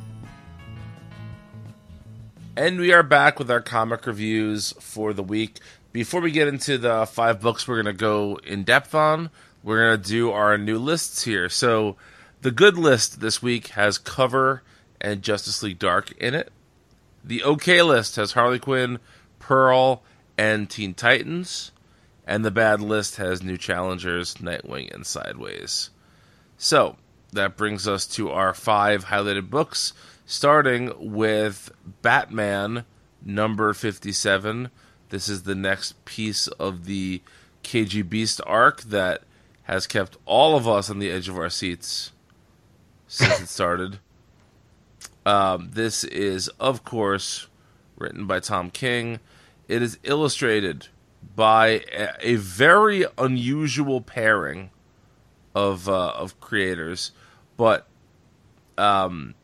And 2.57 2.79
we 2.79 2.93
are 2.93 3.03
back 3.03 3.41
with 3.41 3.51
our 3.51 3.61
comic 3.61 4.07
reviews 4.07 4.73
for 4.79 5.13
the 5.13 5.23
week. 5.23 5.59
Before 5.93 6.21
we 6.21 6.31
get 6.31 6.47
into 6.47 6.79
the 6.79 7.07
five 7.07 7.41
books 7.41 7.67
we're 7.67 7.83
going 7.83 7.93
to 7.93 7.99
go 7.99 8.39
in 8.45 8.63
depth 8.63 8.95
on, 8.95 9.31
we're 9.65 9.89
going 9.89 10.01
to 10.01 10.09
do 10.09 10.31
our 10.31 10.57
new 10.57 10.79
lists 10.79 11.25
here. 11.25 11.49
So, 11.49 11.97
the 12.43 12.53
good 12.53 12.79
list 12.79 13.21
this 13.21 13.43
week 13.43 13.69
has 13.69 13.99
Cover 13.99 14.63
and 15.01 15.23
Justice 15.23 15.65
League 15.65 15.81
Dark 15.81 16.13
in 16.13 16.35
it. 16.35 16.53
The 17.25 17.43
okay 17.43 17.83
list 17.83 18.17
has 18.17 18.33
Harley 18.33 18.61
Quinn, 18.61 19.01
Pearl, 19.41 20.05
and 20.39 20.71
Teen 20.71 20.95
Titans. 20.95 21.73
And 22.25 22.45
the 22.45 22.53
bad 22.53 22.81
list 22.81 23.17
has 23.17 23.43
New 23.43 23.57
Challengers, 23.59 24.35
Nightwing, 24.35 24.95
and 24.95 25.05
Sideways. 25.05 25.91
So, 26.63 26.97
that 27.33 27.57
brings 27.57 27.89
us 27.89 28.07
to 28.09 28.29
our 28.29 28.53
five 28.53 29.07
highlighted 29.07 29.49
books, 29.49 29.95
starting 30.27 30.93
with 30.99 31.73
Batman 32.03 32.85
number 33.25 33.73
57. 33.73 34.69
This 35.09 35.27
is 35.31 35.45
the 35.45 35.55
next 35.55 36.05
piece 36.05 36.49
of 36.49 36.85
the 36.85 37.23
KG 37.65 38.07
Beast 38.07 38.43
arc 38.45 38.83
that 38.83 39.23
has 39.63 39.87
kept 39.87 40.19
all 40.27 40.55
of 40.55 40.69
us 40.69 40.91
on 40.91 40.99
the 40.99 41.11
edge 41.11 41.31
of 41.31 41.39
our 41.39 41.49
seats 41.49 42.13
since 43.09 43.41
it 43.41 43.49
started. 43.49 43.99
Um, 45.27 45.71
this 45.75 46.03
is, 46.03 46.49
of 46.59 46.83
course, 46.83 47.47
written 47.99 48.27
by 48.27 48.41
Tom 48.41 48.71
King. 48.71 49.21
It 49.69 49.83
is 49.83 49.99
illustrated 50.03 50.89
by 51.37 51.85
a, 51.93 52.09
a 52.21 52.35
very 52.37 53.05
unusual 53.19 54.01
pairing 54.01 54.71
of 55.55 55.89
uh, 55.89 56.11
of 56.11 56.41
creators, 56.41 57.13
but 57.57 57.87
um, 58.79 59.35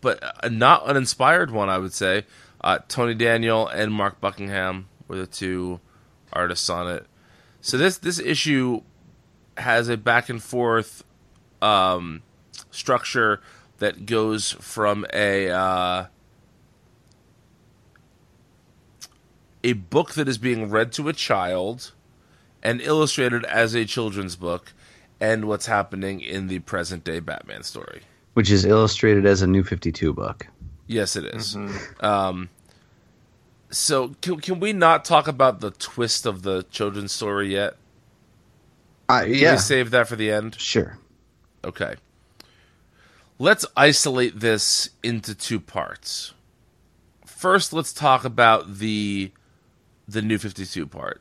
but 0.00 0.20
not 0.50 0.88
an 0.88 0.96
inspired 0.96 1.50
one, 1.50 1.68
I 1.68 1.78
would 1.78 1.92
say. 1.92 2.26
Uh, 2.60 2.78
Tony 2.88 3.14
Daniel 3.14 3.66
and 3.66 3.92
Mark 3.92 4.20
Buckingham 4.20 4.88
were 5.08 5.16
the 5.16 5.26
two 5.26 5.80
artists 6.32 6.68
on 6.68 6.88
it. 6.88 7.06
So 7.60 7.78
this 7.78 7.98
this 7.98 8.18
issue 8.18 8.82
has 9.56 9.88
a 9.88 9.96
back 9.96 10.28
and 10.28 10.42
forth 10.42 11.04
um, 11.60 12.22
structure 12.70 13.40
that 13.78 14.06
goes 14.06 14.52
from 14.52 15.06
a 15.12 15.50
uh, 15.50 16.06
a 19.64 19.72
book 19.74 20.12
that 20.12 20.28
is 20.28 20.38
being 20.38 20.70
read 20.70 20.92
to 20.92 21.08
a 21.08 21.12
child 21.12 21.92
and 22.62 22.80
illustrated 22.80 23.44
as 23.44 23.74
a 23.74 23.84
children's 23.84 24.36
book, 24.36 24.72
and 25.20 25.46
what's 25.46 25.66
happening 25.66 26.20
in 26.20 26.48
the 26.48 26.60
present 26.60 27.04
day 27.04 27.20
Batman 27.20 27.62
story. 27.62 28.02
Which 28.34 28.50
is 28.50 28.64
illustrated 28.64 29.26
as 29.26 29.42
a 29.42 29.46
new 29.46 29.62
52 29.62 30.12
book. 30.12 30.46
Yes, 30.86 31.16
it 31.16 31.24
is. 31.26 31.56
Um, 32.00 32.48
so 33.70 34.14
can, 34.20 34.40
can 34.40 34.60
we 34.60 34.72
not 34.72 35.04
talk 35.04 35.28
about 35.28 35.60
the 35.60 35.70
twist 35.70 36.26
of 36.26 36.42
the 36.42 36.62
children's 36.64 37.12
story 37.12 37.52
yet? 37.52 37.76
Uh, 39.08 39.22
Can 39.22 39.34
yeah. 39.34 39.52
we 39.52 39.58
save 39.58 39.90
that 39.90 40.08
for 40.08 40.16
the 40.16 40.30
end? 40.30 40.58
Sure. 40.58 40.98
Okay. 41.64 41.96
Let's 43.38 43.66
isolate 43.76 44.40
this 44.40 44.90
into 45.02 45.34
two 45.34 45.60
parts. 45.60 46.32
First, 47.26 47.72
let's 47.72 47.92
talk 47.92 48.24
about 48.24 48.78
the 48.78 49.32
the 50.06 50.22
new 50.22 50.38
52 50.38 50.86
part. 50.86 51.20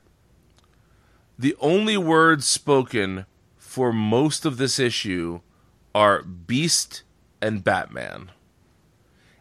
The 1.42 1.56
only 1.60 1.98
words 1.98 2.46
spoken 2.46 3.26
for 3.58 3.92
most 3.92 4.46
of 4.46 4.58
this 4.58 4.78
issue 4.78 5.42
are 5.96 6.22
Beast 6.22 7.02
and 7.42 7.64
Batman. 7.64 8.30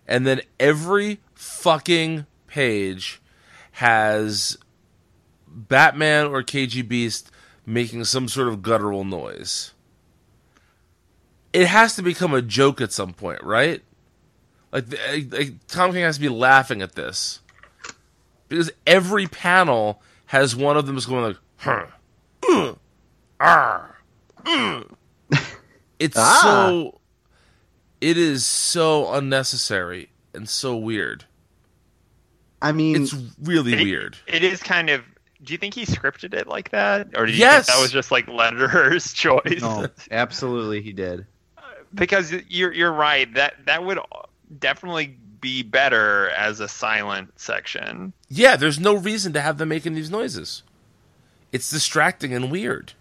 And 0.09 0.27
then 0.27 0.41
every 0.59 1.21
fucking 1.35 2.25
page 2.47 3.21
has 3.73 4.57
Batman 5.47 6.29
or 6.29 6.43
KG 6.43 6.89
Beast 6.89 7.31
making 7.67 8.05
some 8.07 8.29
sort 8.29 8.49
of 8.49 8.63
guttural 8.63 9.05
noise. 9.05 9.75
It 11.53 11.67
has 11.67 11.97
to 11.97 12.03
become 12.03 12.33
a 12.33 12.41
joke 12.41 12.81
at 12.81 12.93
some 12.93 13.13
point, 13.13 13.45
right? 13.45 13.83
Like, 14.73 14.87
like 15.31 15.67
Tom 15.67 15.93
King 15.93 16.05
has 16.05 16.17
to 16.17 16.23
be 16.23 16.31
laughing 16.31 16.81
at 16.81 16.95
this 16.95 17.41
because 18.49 18.73
every 18.87 19.27
panel 19.27 20.01
has 20.27 20.57
one 20.57 20.79
of 20.79 20.87
them 20.87 20.97
is 20.97 21.05
going 21.05 21.25
like, 21.25 21.37
huh. 21.61 21.87
It's 25.99 26.17
Ah. 26.19 26.41
so. 26.43 27.01
It 28.01 28.17
is 28.17 28.47
so 28.47 29.13
unnecessary 29.13 30.11
and 30.35 30.49
so 30.49 30.75
weird. 30.75 31.25
I 32.63 32.73
mean, 32.73 33.03
It's 33.03 33.15
really 33.43 33.75
It- 33.75 33.83
weird. 33.83 34.17
It 34.27 34.43
is 34.43 34.63
kind 34.63 34.89
of. 34.91 35.03
Do 35.43 35.53
you 35.55 35.59
think 35.59 35.73
he 35.75 35.87
scripted 35.87 36.35
it 36.35 36.47
like 36.47 36.71
that, 36.71 37.09
or 37.17 37.25
do 37.25 37.33
you 37.33 37.39
Yes! 37.39 37.67
think 37.67 37.77
that 37.79 37.83
was 37.83 37.91
just 37.93 38.11
like 38.11 38.27
letterer's 38.29 39.13
choice? 39.15 39.61
no, 39.63 39.87
absolutely, 40.11 40.83
he 40.83 40.93
did. 40.93 41.25
because 41.95 42.31
you're 42.49 42.73
you're 42.73 42.93
right 42.93 43.33
that 43.35 43.55
that 43.65 43.85
would 43.85 43.99
definitely 44.59 45.17
be 45.41 45.63
better 45.63 46.29
as 46.31 46.61
a 46.61 46.69
silent 46.69 47.33
section. 47.41 48.13
Yeah, 48.29 48.57
there's 48.57 48.79
no 48.79 48.95
reason 48.95 49.33
to 49.33 49.41
have 49.41 49.57
them 49.57 49.71
making 49.71 49.95
these 49.95 50.11
noises. 50.11 50.63
It's 51.53 51.71
distracting 51.71 52.33
and 52.33 52.51
weird. 52.51 52.93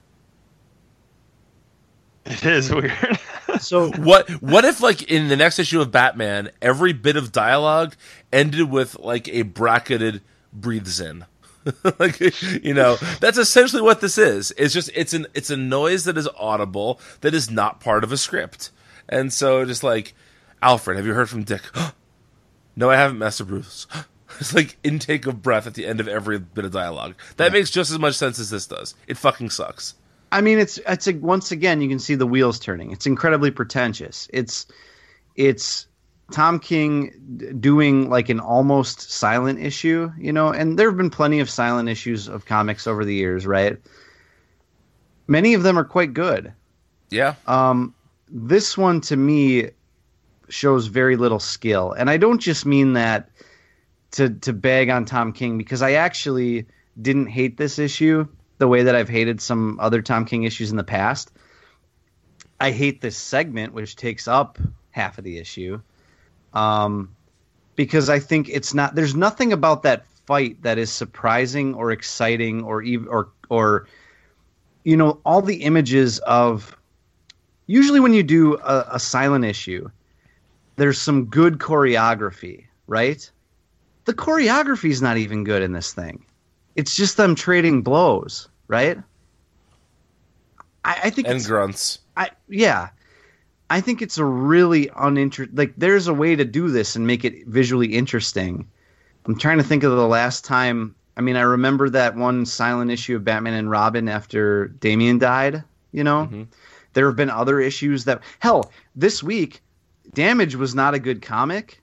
It 2.25 2.45
is 2.45 2.71
weird. 2.71 2.91
So 3.59 3.89
What 3.93 4.29
what 4.43 4.63
if 4.63 4.79
like 4.79 5.01
in 5.11 5.27
the 5.27 5.35
next 5.35 5.57
issue 5.57 5.81
of 5.81 5.91
Batman, 5.91 6.51
every 6.61 6.93
bit 6.93 7.15
of 7.17 7.31
dialogue 7.31 7.95
ended 8.31 8.69
with 8.69 8.97
like 8.99 9.27
a 9.27 9.41
bracketed 9.41 10.21
breathes 10.53 10.99
in? 11.01 11.25
like 11.99 12.19
you 12.63 12.73
know, 12.75 12.97
that's 13.19 13.39
essentially 13.39 13.81
what 13.81 14.01
this 14.01 14.19
is. 14.19 14.53
It's 14.55 14.73
just 14.73 14.91
it's 14.93 15.13
an 15.13 15.25
it's 15.33 15.49
a 15.49 15.57
noise 15.57 16.03
that 16.05 16.17
is 16.17 16.29
audible 16.37 17.01
that 17.21 17.33
is 17.33 17.49
not 17.49 17.79
part 17.79 18.03
of 18.03 18.11
a 18.11 18.17
script. 18.17 18.69
And 19.09 19.33
so 19.33 19.65
just 19.65 19.83
like 19.83 20.13
Alfred, 20.61 20.95
have 20.97 21.07
you 21.07 21.13
heard 21.15 21.29
from 21.29 21.43
Dick? 21.43 21.63
no, 22.75 22.89
I 22.91 22.95
haven't, 22.95 23.17
Master 23.17 23.43
Bruce. 23.45 23.87
It's 24.39 24.55
like 24.55 24.77
intake 24.83 25.27
of 25.27 25.41
breath 25.41 25.67
at 25.67 25.73
the 25.73 25.85
end 25.85 25.99
of 25.99 26.07
every 26.07 26.39
bit 26.39 26.65
of 26.65 26.71
dialogue. 26.71 27.15
That 27.37 27.51
makes 27.51 27.69
just 27.69 27.91
as 27.91 27.99
much 27.99 28.15
sense 28.15 28.39
as 28.39 28.49
this 28.49 28.67
does. 28.67 28.95
It 29.07 29.17
fucking 29.17 29.49
sucks. 29.49 29.95
I 30.31 30.41
mean, 30.41 30.59
it's 30.59 30.79
it's 30.87 31.07
a, 31.07 31.13
once 31.13 31.51
again 31.51 31.81
you 31.81 31.89
can 31.89 31.99
see 31.99 32.15
the 32.15 32.27
wheels 32.27 32.59
turning. 32.59 32.91
It's 32.91 33.05
incredibly 33.05 33.51
pretentious. 33.51 34.29
It's 34.31 34.67
it's 35.35 35.87
Tom 36.31 36.59
King 36.59 37.57
doing 37.59 38.09
like 38.09 38.29
an 38.29 38.39
almost 38.39 39.11
silent 39.11 39.59
issue, 39.59 40.11
you 40.17 40.31
know. 40.31 40.49
And 40.49 40.77
there 40.77 40.87
have 40.89 40.97
been 40.97 41.09
plenty 41.09 41.39
of 41.39 41.49
silent 41.49 41.89
issues 41.89 42.27
of 42.27 42.45
comics 42.45 42.87
over 42.87 43.03
the 43.03 43.13
years, 43.13 43.47
right? 43.47 43.77
Many 45.27 45.53
of 45.53 45.63
them 45.63 45.77
are 45.77 45.83
quite 45.83 46.13
good. 46.13 46.53
Yeah. 47.09 47.35
Um, 47.47 47.93
this 48.29 48.77
one 48.77 49.01
to 49.01 49.17
me 49.17 49.69
shows 50.49 50.87
very 50.87 51.15
little 51.15 51.39
skill, 51.39 51.91
and 51.93 52.09
I 52.09 52.17
don't 52.17 52.39
just 52.39 52.65
mean 52.65 52.93
that 52.93 53.28
to 54.11 54.29
to 54.29 54.53
bag 54.53 54.89
on 54.89 55.05
Tom 55.05 55.33
King 55.33 55.57
because 55.57 55.81
I 55.81 55.93
actually 55.93 56.65
didn't 57.01 57.27
hate 57.27 57.57
this 57.57 57.79
issue 57.79 58.27
the 58.57 58.67
way 58.67 58.83
that 58.83 58.95
I've 58.95 59.09
hated 59.09 59.41
some 59.41 59.79
other 59.79 60.01
Tom 60.01 60.25
King 60.25 60.43
issues 60.43 60.71
in 60.71 60.77
the 60.77 60.83
past. 60.83 61.31
I 62.59 62.71
hate 62.71 63.01
this 63.01 63.17
segment, 63.17 63.73
which 63.73 63.95
takes 63.95 64.27
up 64.27 64.59
half 64.91 65.17
of 65.17 65.23
the 65.23 65.37
issue, 65.37 65.81
um, 66.53 67.15
because 67.75 68.09
I 68.09 68.19
think 68.19 68.49
it's 68.49 68.73
not. 68.73 68.95
There's 68.95 69.15
nothing 69.15 69.53
about 69.53 69.83
that 69.83 70.05
fight 70.25 70.61
that 70.63 70.77
is 70.77 70.91
surprising 70.91 71.73
or 71.73 71.91
exciting 71.91 72.63
or 72.63 72.83
or 73.09 73.29
or 73.49 73.87
you 74.83 74.97
know 74.97 75.21
all 75.25 75.41
the 75.41 75.63
images 75.63 76.19
of 76.19 76.75
usually 77.67 77.99
when 77.99 78.13
you 78.13 78.23
do 78.23 78.57
a, 78.57 78.85
a 78.93 78.99
silent 78.99 79.45
issue, 79.45 79.89
there's 80.75 80.99
some 80.99 81.25
good 81.25 81.59
choreography, 81.59 82.65
right? 82.87 83.29
The 84.09 84.15
choreography 84.15 84.89
is 84.89 85.03
not 85.03 85.17
even 85.17 85.43
good 85.43 85.61
in 85.61 85.73
this 85.73 85.93
thing. 85.93 86.25
It's 86.75 86.95
just 86.95 87.15
them 87.15 87.35
trading 87.35 87.83
blows, 87.83 88.49
right? 88.67 88.97
I, 90.83 90.99
I 91.03 91.09
think 91.11 91.27
And 91.27 91.45
grunts. 91.45 91.99
I 92.17 92.31
yeah, 92.47 92.89
I 93.69 93.81
think 93.81 94.01
it's 94.01 94.17
a 94.17 94.25
really 94.25 94.89
uninteresting. 94.95 95.55
Like, 95.55 95.75
there's 95.77 96.07
a 96.07 96.13
way 96.15 96.35
to 96.35 96.43
do 96.43 96.69
this 96.69 96.95
and 96.95 97.05
make 97.05 97.23
it 97.23 97.45
visually 97.45 97.93
interesting. 97.93 98.67
I'm 99.25 99.37
trying 99.37 99.59
to 99.59 99.63
think 99.63 99.83
of 99.83 99.91
the 99.91 100.07
last 100.07 100.43
time. 100.43 100.95
I 101.15 101.21
mean, 101.21 101.35
I 101.35 101.41
remember 101.41 101.87
that 101.91 102.15
one 102.15 102.47
silent 102.47 102.89
issue 102.89 103.15
of 103.15 103.23
Batman 103.23 103.53
and 103.53 103.69
Robin 103.69 104.09
after 104.09 104.69
Damian 104.69 105.19
died. 105.19 105.63
You 105.91 106.03
know, 106.03 106.23
mm-hmm. 106.23 106.43
there 106.93 107.05
have 107.05 107.15
been 107.15 107.29
other 107.29 107.59
issues 107.59 108.05
that 108.05 108.23
hell 108.39 108.71
this 108.95 109.21
week. 109.21 109.61
Damage 110.15 110.55
was 110.55 110.73
not 110.73 110.95
a 110.95 110.99
good 110.99 111.21
comic, 111.21 111.78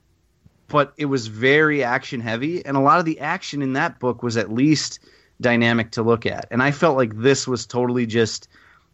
but 0.67 0.93
it 0.97 1.05
was 1.05 1.27
very 1.27 1.83
action 1.83 2.19
heavy, 2.19 2.65
and 2.65 2.77
a 2.77 2.79
lot 2.79 2.99
of 2.99 3.05
the 3.05 3.19
action 3.19 3.61
in 3.61 3.73
that 3.73 3.99
book 3.99 4.23
was 4.23 4.37
at 4.37 4.51
least 4.51 4.99
dynamic 5.39 5.91
to 5.91 6.03
look 6.03 6.25
at. 6.25 6.47
And 6.51 6.61
I 6.61 6.71
felt 6.71 6.97
like 6.97 7.15
this 7.15 7.47
was 7.47 7.65
totally 7.65 8.05
just 8.05 8.47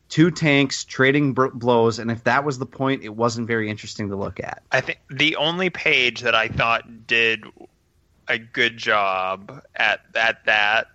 two 0.10 0.30
tanks 0.30 0.84
trading 0.84 1.34
br- 1.34 1.48
blows, 1.48 2.00
and 2.00 2.12
if 2.12 2.24
that 2.26 2.44
was 2.44 2.60
the 2.60 2.66
point, 2.66 3.04
it 3.04 3.16
wasn't 3.16 3.48
very 3.48 3.70
interesting 3.70 4.10
to 4.10 4.16
look 4.16 4.40
at. 4.40 4.62
I 4.72 4.82
think 4.82 5.00
the 5.10 5.36
only 5.38 5.70
page 5.70 6.22
that 6.22 6.36
I 6.36 6.48
thought 6.48 7.08
did 7.08 7.46
a 8.28 8.38
good 8.38 8.78
job 8.78 9.62
at 9.76 10.02
at 10.16 10.46
that 10.46 10.88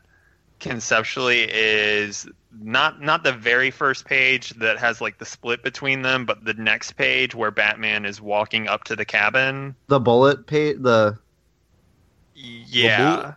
conceptually 0.60 1.48
is 1.50 2.26
not 2.60 3.00
not 3.00 3.22
the 3.24 3.32
very 3.32 3.70
first 3.70 4.04
page 4.04 4.50
that 4.58 4.78
has 4.78 5.00
like 5.00 5.18
the 5.18 5.24
split 5.26 5.62
between 5.62 6.02
them, 6.02 6.24
but 6.24 6.44
the 6.44 6.54
next 6.54 6.92
page 6.92 7.34
where 7.34 7.50
Batman 7.50 8.04
is 8.04 8.20
walking 8.20 8.68
up 8.68 8.84
to 8.84 8.96
the 8.96 9.04
cabin. 9.04 9.74
The 9.88 10.00
bullet 10.00 10.46
pay 10.46 10.72
the 10.72 11.18
Yeah, 12.34 13.34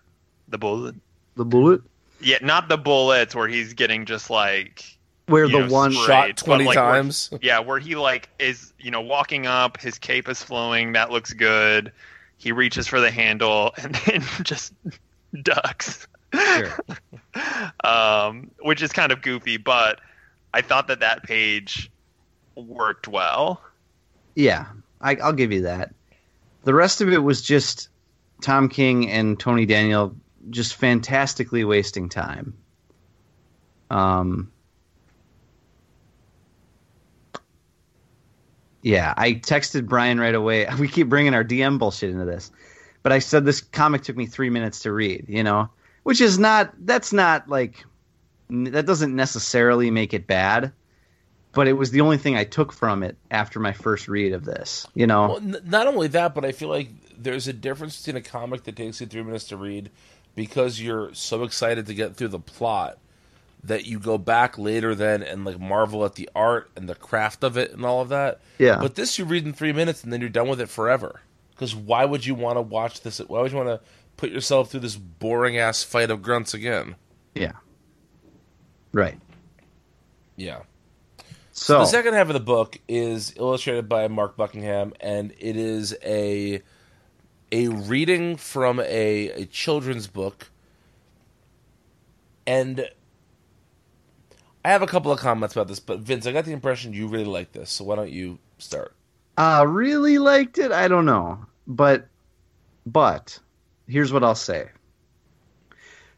the 0.48 0.58
bullet. 0.58 0.96
the 1.36 1.46
bullet 1.46 1.82
Yeah, 2.20 2.38
not 2.42 2.70
the 2.70 2.78
bullets 2.78 3.36
where 3.36 3.48
he's 3.48 3.74
getting 3.74 4.06
just 4.06 4.30
like 4.30 4.84
where 5.28 5.48
the 5.48 5.60
know, 5.62 5.68
one 5.70 5.92
sprayed, 5.94 6.08
Shot 6.08 6.38
20 6.38 6.66
like, 6.66 6.76
where- 6.76 6.86
times. 6.86 7.30
yeah, 7.42 7.60
where 7.60 7.80
he 7.80 7.96
like 7.96 8.30
is 8.40 8.74
you 8.80 8.92
know 8.92 9.02
walking 9.02 9.46
up, 9.48 9.80
his 9.80 9.98
cape 9.98 10.28
is 10.30 10.42
flowing, 10.44 10.94
that 10.94 11.12
looks 11.12 11.34
good. 11.34 11.92
He 12.38 12.52
reaches 12.52 12.88
for 12.88 13.00
the 13.00 13.12
handle 13.12 13.74
and 13.82 13.96
then 14.06 14.24
just 14.44 14.74
ducks. 15.42 16.08
Sure. 16.34 16.80
um, 17.84 18.52
which 18.62 18.82
is 18.82 18.91
kind 18.91 19.12
of 19.12 19.22
goofy, 19.22 19.58
but 19.58 19.99
I 20.53 20.62
thought 20.62 20.88
that 20.88 20.99
that 20.99 21.24
page 21.24 21.91
worked 22.56 23.08
well. 23.08 23.62
Yeah, 24.36 24.66
I, 24.99 25.16
I'll 25.16 25.34
give 25.34 25.52
you 25.52 25.64
that. 25.64 25.94
The 26.64 26.74
rest 26.74 27.02
of 27.02 27.12
it 27.12 27.18
was 27.18 27.41
just 27.41 27.90
Tom 28.41 28.70
King 28.70 29.10
and 29.10 29.40
Tony 29.40 29.66
Daniel 29.66 30.16
just 30.49 30.76
fantastically 30.76 31.64
wasting 31.64 32.10
time. 32.10 32.56
Um, 33.90 34.52
yeah, 38.82 39.14
I 39.16 39.34
texted 39.34 39.88
Brian 39.88 40.20
right 40.20 40.34
away. 40.36 40.68
We 40.80 40.88
keep 40.88 41.10
bringing 41.10 41.34
our 41.34 41.44
DM 41.44 41.78
bullshit 41.78 42.10
into 42.10 42.26
this, 42.26 42.52
but 43.03 43.12
I 43.12 43.20
said 43.20 43.45
this 43.45 43.62
comic 43.62 44.03
took 44.03 44.16
me 44.18 44.26
three 44.26 44.49
minutes 44.49 44.82
to 44.82 44.91
read. 44.91 45.26
You 45.28 45.44
know, 45.44 45.70
which 46.03 46.22
is 46.22 46.40
not 46.40 46.73
that's 46.80 47.14
not 47.14 47.48
like 47.48 47.84
that 48.49 48.86
doesn't 48.86 49.15
necessarily 49.15 49.91
make 49.91 50.14
it 50.14 50.28
bad 50.28 50.72
but 51.53 51.68
it 51.68 51.73
was 51.73 51.91
the 51.91 52.02
only 52.02 52.18
thing 52.18 52.36
I 52.36 52.44
took 52.44 52.72
from 52.72 53.03
it 53.03 53.18
after 53.30 53.60
my 53.60 53.73
first 53.73 54.07
read 54.07 54.34
of 54.34 54.45
this. 54.45 54.88
You 54.94 55.07
know, 55.07 55.28
Well, 55.28 55.38
n- 55.38 55.61
not 55.65 55.88
only 55.88 56.07
that, 56.10 56.34
but 56.34 56.45
I 56.45 56.52
feel 56.52 56.69
like 56.69 56.90
there's 57.18 57.48
a 57.48 57.53
difference 57.53 57.98
between 58.02 58.22
a 58.22 58.26
comic 58.26 58.64
that 58.64 58.76
takes 58.76 59.02
you 59.02 59.07
three 59.07 59.23
minutes 59.23 59.45
to 59.45 59.57
read 59.57 59.91
because 60.36 60.82
you're 60.82 61.14
so 61.14 61.44
excited 61.44 61.86
to 61.88 61.94
get 61.94 62.15
through 62.15 62.30
the 62.30 62.40
plot 62.40 62.98
that 63.64 63.86
you 63.86 63.99
go 63.99 64.18
back 64.18 64.57
later 64.57 64.95
then 64.95 65.22
and 65.22 65.45
like 65.45 65.60
marvel 65.60 66.03
at 66.06 66.15
the 66.15 66.30
art 66.34 66.72
and 66.76 66.90
the 66.90 66.95
craft 66.95 67.44
of 67.44 67.57
it 67.57 67.72
and 67.72 67.86
all 67.86 68.02
of 68.02 68.10
that. 68.10 68.40
Yeah. 68.57 68.80
But 68.80 68.95
this 68.95 69.19
you 69.19 69.26
read 69.26 69.45
in 69.45 69.53
three 69.53 69.73
minutes 69.73 70.03
and 70.03 70.11
then 70.11 70.22
you're 70.22 70.30
done 70.30 70.48
with 70.48 70.61
it 70.61 70.69
forever. 70.69 71.19
Because 71.52 71.76
why 71.76 72.06
would 72.06 72.26
you 72.26 72.34
want 72.34 72.57
to 72.57 72.61
watch 72.61 73.02
this? 73.02 73.19
Why 73.19 73.41
would 73.41 73.52
you 73.52 73.57
want 73.57 73.69
to 73.69 73.82
put 74.22 74.30
yourself 74.31 74.69
through 74.69 74.81
this 74.81 74.95
boring 74.95 75.57
ass 75.57 75.81
fight 75.84 76.11
of 76.11 76.22
grunts 76.22 76.53
again? 76.53 76.95
yeah, 77.34 77.53
right. 78.93 79.19
Yeah. 80.35 80.60
So 81.53 81.80
The 81.80 81.85
second 81.85 82.14
half 82.14 82.27
of 82.27 82.34
the 82.34 82.39
book 82.39 82.80
is 82.88 83.34
illustrated 83.35 83.89
by 83.89 84.07
Mark 84.07 84.38
Buckingham, 84.38 84.93
and 84.99 85.34
it 85.39 85.57
is 85.57 85.95
a 86.03 86.61
a 87.52 87.68
reading 87.69 88.38
from 88.38 88.80
a, 88.80 88.85
a 89.31 89.45
children's 89.48 90.06
book. 90.06 90.52
And 92.45 92.88
I 94.64 94.69
have 94.69 94.84
a 94.84 94.88
couple 94.88 95.11
of 95.11 95.19
comments 95.19 95.56
about 95.56 95.68
this, 95.68 95.80
but 95.80 95.99
Vince, 95.99 96.27
I 96.27 96.31
got 96.31 96.45
the 96.45 96.53
impression 96.53 96.93
you 96.93 97.07
really 97.07 97.26
like 97.26 97.53
this, 97.53 97.72
so 97.72 97.85
why 97.85 97.95
don't 97.95 98.11
you 98.11 98.38
start? 98.60 98.93
Uh, 99.38 99.65
really 99.68 100.19
liked 100.19 100.60
it. 100.60 100.72
I 100.72 100.88
don't 100.88 101.06
know, 101.06 101.45
but 101.65 102.07
but 102.85 103.39
here's 103.92 104.14
what 104.14 104.24
I'll 104.24 104.36
say. 104.36 104.70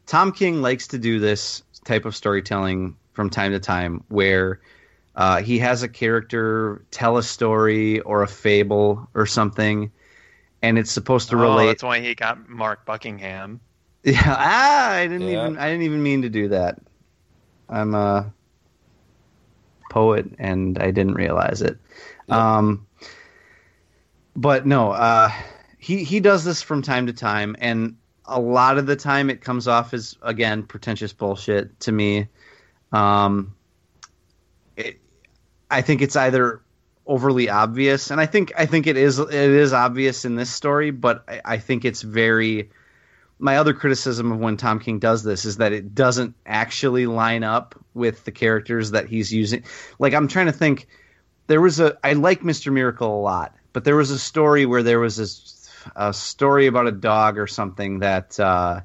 Tom 0.06 0.32
King 0.32 0.62
likes 0.62 0.86
to 0.88 0.98
do 0.98 1.18
this 1.18 1.62
type 1.84 2.04
of 2.04 2.14
storytelling 2.14 2.96
from 3.12 3.30
time 3.30 3.52
to 3.52 3.60
time, 3.60 4.04
where 4.08 4.60
uh, 5.16 5.40
he 5.42 5.58
has 5.58 5.82
a 5.82 5.88
character 5.88 6.84
tell 6.90 7.16
a 7.16 7.22
story 7.22 8.00
or 8.00 8.22
a 8.22 8.28
fable 8.28 9.08
or 9.14 9.26
something, 9.26 9.90
and 10.62 10.78
it's 10.78 10.90
supposed 10.90 11.30
to 11.30 11.36
Oh, 11.36 11.40
relate. 11.40 11.68
that's 11.68 11.82
why 11.82 12.00
he 12.00 12.14
got 12.14 12.48
Mark 12.48 12.84
Buckingham. 12.86 13.60
Yeah, 14.04 14.20
ah, 14.26 14.90
I 14.92 15.06
didn't 15.06 15.30
Yeah. 15.30 15.46
even 15.46 15.56
I 15.58 15.70
didn't 15.70 15.82
even 15.84 16.02
mean 16.02 16.22
to 16.22 16.28
do 16.28 16.48
that. 16.48 16.78
I'm 17.70 17.94
a 17.94 18.34
poet 19.90 20.26
and 20.38 20.78
I 20.78 20.90
didn't 20.90 21.14
realize 21.14 21.62
it. 21.62 21.78
Um 22.28 22.86
but 24.36 24.66
no, 24.66 24.90
uh 24.92 25.30
he 25.84 26.02
he 26.02 26.18
does 26.18 26.44
this 26.44 26.62
from 26.62 26.80
time 26.80 27.08
to 27.08 27.12
time 27.12 27.54
and 27.58 27.96
a 28.24 28.40
lot 28.40 28.78
of 28.78 28.86
the 28.86 28.96
time 28.96 29.28
it 29.28 29.42
comes 29.42 29.68
off 29.68 29.92
as 29.92 30.16
again 30.22 30.62
pretentious 30.62 31.12
bullshit 31.12 31.78
to 31.80 31.92
me. 31.92 32.26
Um 32.90 33.54
it, 34.78 34.98
I 35.70 35.82
think 35.82 36.00
it's 36.00 36.16
either 36.16 36.62
overly 37.06 37.50
obvious 37.50 38.10
and 38.10 38.18
I 38.18 38.24
think 38.24 38.50
I 38.56 38.64
think 38.64 38.86
it 38.86 38.96
is 38.96 39.18
it 39.18 39.34
is 39.34 39.74
obvious 39.74 40.24
in 40.24 40.36
this 40.36 40.50
story, 40.50 40.90
but 40.90 41.22
I, 41.28 41.42
I 41.44 41.58
think 41.58 41.84
it's 41.84 42.00
very 42.00 42.70
my 43.38 43.58
other 43.58 43.74
criticism 43.74 44.32
of 44.32 44.38
when 44.38 44.56
Tom 44.56 44.80
King 44.80 44.98
does 44.98 45.22
this 45.22 45.44
is 45.44 45.58
that 45.58 45.74
it 45.74 45.94
doesn't 45.94 46.34
actually 46.46 47.04
line 47.04 47.44
up 47.44 47.78
with 47.92 48.24
the 48.24 48.32
characters 48.32 48.92
that 48.92 49.06
he's 49.06 49.34
using. 49.34 49.64
Like 49.98 50.14
I'm 50.14 50.28
trying 50.28 50.46
to 50.46 50.52
think 50.52 50.88
there 51.46 51.60
was 51.60 51.78
a 51.78 51.98
I 52.02 52.14
like 52.14 52.40
Mr. 52.40 52.72
Miracle 52.72 53.20
a 53.20 53.20
lot, 53.20 53.54
but 53.74 53.84
there 53.84 53.96
was 53.96 54.10
a 54.10 54.18
story 54.18 54.64
where 54.64 54.82
there 54.82 54.98
was 54.98 55.18
this 55.18 55.53
a 55.96 56.12
story 56.12 56.66
about 56.66 56.86
a 56.86 56.92
dog 56.92 57.38
or 57.38 57.46
something 57.46 58.00
that 58.00 58.38
uh 58.38 58.80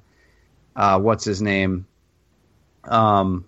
uh 0.75 0.99
what's 0.99 1.25
his 1.25 1.41
name? 1.41 1.85
Um 2.83 3.45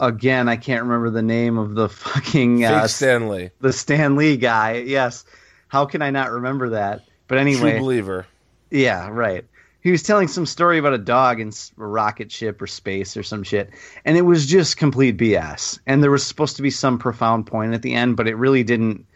again, 0.00 0.48
I 0.48 0.56
can't 0.56 0.82
remember 0.84 1.10
the 1.10 1.22
name 1.22 1.58
of 1.58 1.74
the 1.74 1.88
fucking 1.88 2.64
uh, 2.64 2.86
Stanley, 2.86 3.50
the 3.60 3.72
Stan 3.72 4.16
Lee 4.16 4.36
guy. 4.36 4.76
Yes. 4.78 5.24
How 5.68 5.84
can 5.84 6.02
I 6.02 6.10
not 6.10 6.30
remember 6.30 6.70
that? 6.70 7.02
But 7.26 7.38
anyway, 7.38 7.72
true 7.72 7.80
believer. 7.80 8.26
yeah, 8.70 9.08
right. 9.10 9.44
He 9.80 9.90
was 9.92 10.02
telling 10.02 10.28
some 10.28 10.44
story 10.46 10.78
about 10.78 10.94
a 10.94 10.98
dog 10.98 11.40
in 11.40 11.48
a 11.50 11.86
rocket 11.86 12.32
ship 12.32 12.60
or 12.60 12.66
space 12.66 13.16
or 13.16 13.22
some 13.22 13.42
shit, 13.42 13.70
and 14.04 14.16
it 14.16 14.22
was 14.22 14.46
just 14.46 14.76
complete 14.76 15.16
BS. 15.16 15.78
And 15.86 16.02
there 16.02 16.10
was 16.10 16.26
supposed 16.26 16.56
to 16.56 16.62
be 16.62 16.70
some 16.70 16.98
profound 16.98 17.46
point 17.46 17.74
at 17.74 17.82
the 17.82 17.94
end, 17.94 18.16
but 18.16 18.26
it 18.26 18.34
really 18.34 18.64
didn't. 18.64 19.06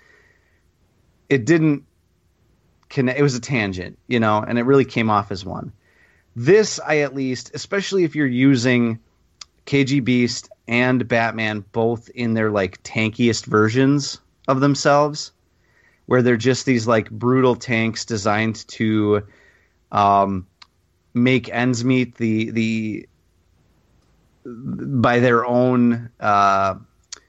It 1.29 1.47
didn't 1.47 1.85
connect. 2.93 3.19
It 3.19 3.23
was 3.23 3.35
a 3.35 3.41
tangent, 3.41 3.99
you 4.07 4.21
know, 4.21 4.45
and 4.47 4.59
it 4.59 4.63
really 4.63 4.85
came 4.85 5.11
off 5.11 5.33
as 5.33 5.45
one. 5.45 5.73
This, 6.37 6.79
I 6.87 6.99
at 6.99 7.15
least, 7.15 7.51
especially 7.55 8.05
if 8.05 8.15
you're 8.15 8.27
using 8.27 9.01
KG 9.67 10.05
Beast 10.05 10.49
and 10.69 11.07
Batman 11.09 11.65
both 11.73 12.09
in 12.11 12.35
their 12.35 12.51
like 12.51 12.83
tankiest 12.83 13.47
versions 13.47 14.21
of 14.47 14.61
themselves, 14.61 15.33
where 16.07 16.23
they're 16.23 16.37
just 16.37 16.67
these 16.67 16.87
like 16.87 17.11
brutal 17.11 17.57
tanks 17.57 18.05
designed 18.05 18.67
to 18.69 19.23
um, 19.91 20.47
make 21.15 21.49
ends 21.49 21.85
meet 21.85 22.17
the 22.17 22.51
the 22.51 23.09
by 24.45 25.21
their 25.21 25.47
own 25.47 26.11
uh, 26.21 26.75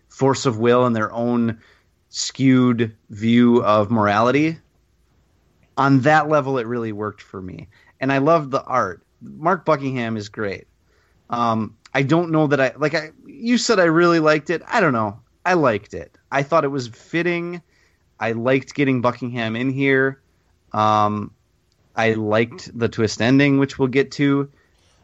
force 0.10 0.46
of 0.46 0.58
will 0.60 0.86
and 0.86 0.96
their 0.96 1.12
own 1.12 1.60
skewed 2.10 2.96
view 3.10 3.64
of 3.64 3.92
morality. 3.92 4.58
On 5.78 6.02
that 6.02 6.30
level, 6.30 6.58
it 6.58 6.68
really 6.68 6.92
worked 6.92 7.22
for 7.22 7.42
me, 7.42 7.68
and 8.00 8.12
I 8.12 8.20
loved 8.20 8.52
the 8.52 8.64
art. 8.64 9.02
Mark 9.22 9.66
Buckingham 9.66 10.18
is 10.18 10.30
great. 10.30 10.68
Um, 11.30 11.78
I 11.94 12.04
don't 12.04 12.32
know 12.32 12.48
that 12.48 12.60
I 12.60 12.74
like. 12.78 12.94
I 12.94 13.12
you 13.26 13.58
said 13.58 13.80
I 13.80 13.86
really 13.86 14.20
liked 14.20 14.50
it. 14.50 14.62
I 14.68 14.82
don't 14.82 14.94
know. 14.94 15.20
I 15.46 15.54
liked 15.54 15.94
it. 15.94 16.18
I 16.32 16.44
thought 16.44 16.64
it 16.64 16.70
was 16.70 16.88
fitting. 16.88 17.62
I 18.20 18.32
liked 18.32 18.74
getting 18.74 19.02
Buckingham 19.02 19.56
in 19.56 19.70
here. 19.70 20.22
Um, 20.72 21.32
I 21.96 22.14
liked 22.14 22.78
the 22.78 22.90
twist 22.90 23.22
ending, 23.22 23.60
which 23.60 23.78
we'll 23.78 23.88
get 23.88 24.12
to. 24.14 24.50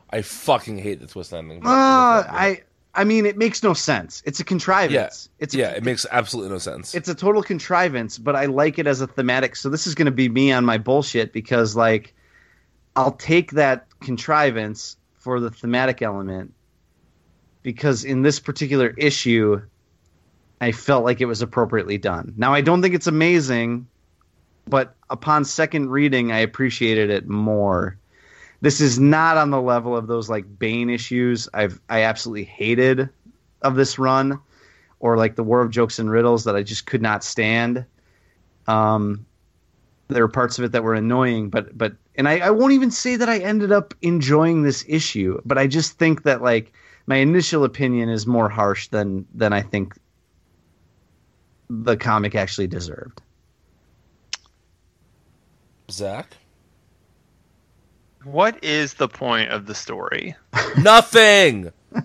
I 0.10 0.22
fucking 0.22 0.78
hate 0.78 1.00
the 1.00 1.08
twist 1.08 1.34
ending. 1.34 1.66
Uh, 1.66 1.70
I 1.70 2.62
I 2.94 3.04
mean, 3.04 3.26
it 3.26 3.38
makes 3.38 3.62
no 3.62 3.74
sense. 3.74 4.24
It's 4.26 4.40
a 4.40 4.44
contrivance. 4.44 5.30
yeah, 5.30 5.44
It's 5.44 5.54
a, 5.54 5.58
yeah, 5.58 5.70
it 5.70 5.84
makes 5.84 6.06
absolutely 6.12 6.52
no 6.52 6.58
sense. 6.58 6.96
it's 6.96 7.08
a 7.08 7.16
total 7.16 7.44
contrivance, 7.44 8.18
but 8.18 8.36
I 8.36 8.46
like 8.46 8.80
it 8.80 8.88
as 8.88 9.00
a 9.02 9.08
thematic. 9.08 9.56
So 9.56 9.70
this 9.70 9.86
is 9.86 9.96
going 9.96 10.08
to 10.08 10.12
be 10.12 10.28
me 10.28 10.52
on 10.52 10.66
my 10.66 10.78
bullshit 10.78 11.32
because 11.32 11.76
like 11.76 12.14
I'll 12.96 13.12
take 13.12 13.52
that 13.52 13.88
contrivance 14.00 14.98
for 15.16 15.40
the 15.40 15.52
thematic 15.52 16.02
element 16.02 16.54
because 17.62 18.04
in 18.04 18.22
this 18.24 18.40
particular 18.40 18.94
issue 18.98 19.62
I 20.62 20.72
felt 20.72 21.06
like 21.06 21.22
it 21.22 21.26
was 21.26 21.42
appropriately 21.42 21.98
done. 21.98 22.34
Now 22.38 22.54
I 22.54 22.62
don't 22.62 22.82
think 22.82 22.96
it's 22.96 23.08
amazing, 23.08 23.88
but 24.68 24.96
upon 25.10 25.46
second 25.46 25.90
reading 25.90 26.32
I 26.32 26.40
appreciated 26.40 27.10
it 27.10 27.28
more. 27.30 27.98
This 28.62 28.82
is 28.82 29.00
not 29.00 29.38
on 29.38 29.52
the 29.52 29.62
level 29.62 29.96
of 29.96 30.08
those 30.08 30.30
like 30.30 30.60
Bane 30.60 30.90
issues 30.90 31.48
I've 31.54 31.80
I 31.90 32.04
absolutely 32.04 32.44
hated 32.44 33.10
of 33.62 33.76
this 33.76 33.98
run 33.98 34.40
or 35.00 35.18
like 35.18 35.36
the 35.36 35.44
War 35.44 35.62
of 35.62 35.72
Jokes 35.72 36.00
and 36.00 36.12
Riddles 36.12 36.44
that 36.44 36.56
I 36.56 36.64
just 36.64 36.86
could 36.86 37.02
not 37.02 37.24
stand. 37.24 37.86
Um, 38.68 39.26
there 40.10 40.24
were 40.24 40.30
parts 40.30 40.58
of 40.58 40.66
it 40.66 40.72
that 40.74 40.84
were 40.84 40.94
annoying, 40.94 41.50
but 41.50 41.78
but 41.78 41.94
and 42.16 42.28
I, 42.28 42.40
I 42.40 42.50
won't 42.50 42.74
even 42.74 42.92
say 42.92 43.16
that 43.16 43.30
I 43.30 43.38
ended 43.40 43.72
up 43.72 43.94
enjoying 44.02 44.64
this 44.64 44.84
issue, 44.88 45.40
but 45.46 45.58
I 45.58 45.68
just 45.68 45.98
think 45.98 46.24
that 46.24 46.42
like 46.42 46.74
my 47.08 47.18
initial 47.18 47.64
opinion 47.64 48.10
is 48.10 48.28
more 48.28 48.50
harsh 48.50 48.90
than 48.90 49.26
than 49.34 49.54
I 49.54 49.62
think 49.62 49.96
the 51.70 51.96
comic 51.96 52.36
actually 52.36 52.68
deserved. 52.68 53.22
Zach, 55.92 56.36
What 58.24 58.64
is 58.64 58.96
the 58.96 59.08
point 59.08 59.52
of 59.52 59.66
the 59.66 59.76
story? 59.76 60.36
nothing. 60.78 61.72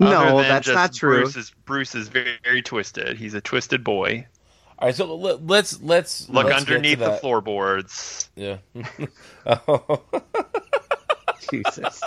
No, 0.00 0.38
that's 0.42 0.68
not 0.68 0.92
true. 0.92 1.22
Bruce 1.22 1.36
is 1.36 1.50
Bruce 1.64 1.94
is 1.94 2.08
very, 2.08 2.38
very 2.44 2.62
twisted. 2.62 3.16
He's 3.16 3.34
a 3.34 3.40
twisted 3.40 3.82
boy. 3.82 4.26
All 4.78 4.86
right, 4.86 4.94
so 4.94 5.12
let, 5.16 5.44
let's 5.44 5.82
let's 5.82 6.28
Look 6.28 6.46
let's 6.46 6.60
underneath 6.60 7.00
the 7.00 7.14
floorboards. 7.14 8.30
Yeah. 8.36 8.58
Oh. 9.44 10.02
Jesus. 11.50 12.02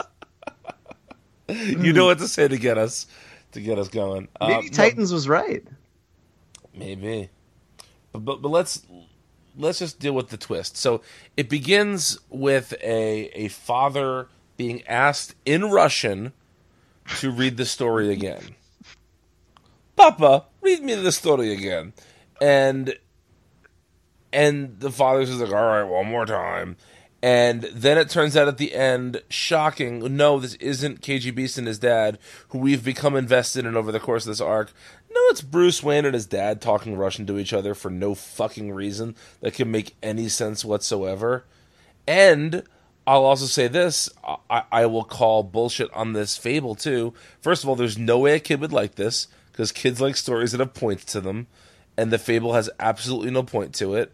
you 1.49 1.91
know 1.91 2.05
what 2.05 2.19
to 2.19 2.27
say 2.29 2.47
to 2.47 2.57
get 2.57 2.77
us 2.77 3.07
to 3.51 3.61
get 3.61 3.77
us 3.77 3.89
going. 3.89 4.29
Uh, 4.39 4.47
Maybe 4.47 4.67
no, 4.67 4.71
Titans 4.71 5.11
was 5.11 5.27
right. 5.27 5.63
maybe, 6.73 7.29
but, 8.13 8.19
but 8.23 8.41
but 8.41 8.49
let's 8.49 8.85
let's 9.61 9.79
just 9.79 9.99
deal 9.99 10.13
with 10.13 10.29
the 10.29 10.37
twist. 10.37 10.75
So 10.77 11.01
it 11.37 11.49
begins 11.49 12.19
with 12.29 12.73
a 12.81 13.29
a 13.33 13.47
father 13.49 14.27
being 14.57 14.85
asked 14.87 15.35
in 15.45 15.65
Russian 15.65 16.33
to 17.19 17.31
read 17.31 17.57
the 17.57 17.65
story 17.65 18.11
again. 18.11 18.55
Papa, 19.95 20.45
read 20.61 20.81
me 20.81 20.95
the 20.95 21.11
story 21.11 21.51
again, 21.51 21.93
and 22.41 22.95
and 24.33 24.79
the 24.79 24.91
father 24.91 25.25
says 25.25 25.39
like, 25.39 25.51
"All 25.51 25.67
right, 25.67 25.83
one 25.83 26.07
more 26.07 26.25
time." 26.25 26.77
And 27.23 27.63
then 27.63 27.99
it 27.99 28.09
turns 28.09 28.35
out 28.35 28.47
at 28.47 28.57
the 28.57 28.73
end, 28.73 29.21
shocking. 29.29 30.15
No, 30.15 30.39
this 30.39 30.55
isn't 30.55 31.01
KG 31.01 31.33
Beast 31.33 31.57
and 31.59 31.67
his 31.67 31.77
dad, 31.77 32.17
who 32.49 32.57
we've 32.57 32.83
become 32.83 33.15
invested 33.15 33.65
in 33.65 33.77
over 33.77 33.91
the 33.91 33.99
course 33.99 34.25
of 34.25 34.31
this 34.31 34.41
arc. 34.41 34.73
No, 35.13 35.19
it's 35.29 35.41
Bruce 35.41 35.83
Wayne 35.83 36.05
and 36.05 36.13
his 36.13 36.25
dad 36.25 36.61
talking 36.61 36.95
Russian 36.95 37.25
to 37.27 37.37
each 37.37 37.51
other 37.51 37.75
for 37.75 37.91
no 37.91 38.15
fucking 38.15 38.71
reason 38.71 39.15
that 39.41 39.53
can 39.53 39.69
make 39.69 39.95
any 40.01 40.29
sense 40.29 40.63
whatsoever. 40.63 41.43
And 42.07 42.63
I'll 43.05 43.25
also 43.25 43.45
say 43.45 43.67
this: 43.67 44.09
I, 44.49 44.63
I 44.71 44.85
will 44.85 45.03
call 45.03 45.43
bullshit 45.43 45.91
on 45.93 46.13
this 46.13 46.37
fable 46.37 46.75
too. 46.75 47.13
First 47.41 47.63
of 47.63 47.69
all, 47.69 47.75
there's 47.75 47.97
no 47.97 48.19
way 48.19 48.35
a 48.35 48.39
kid 48.39 48.61
would 48.61 48.71
like 48.71 48.95
this 48.95 49.27
because 49.51 49.73
kids 49.73 49.99
like 49.99 50.15
stories 50.15 50.53
that 50.53 50.61
have 50.61 50.73
points 50.73 51.03
to 51.11 51.19
them, 51.19 51.47
and 51.97 52.09
the 52.11 52.17
fable 52.17 52.53
has 52.53 52.69
absolutely 52.79 53.31
no 53.31 53.43
point 53.43 53.73
to 53.75 53.95
it. 53.95 54.13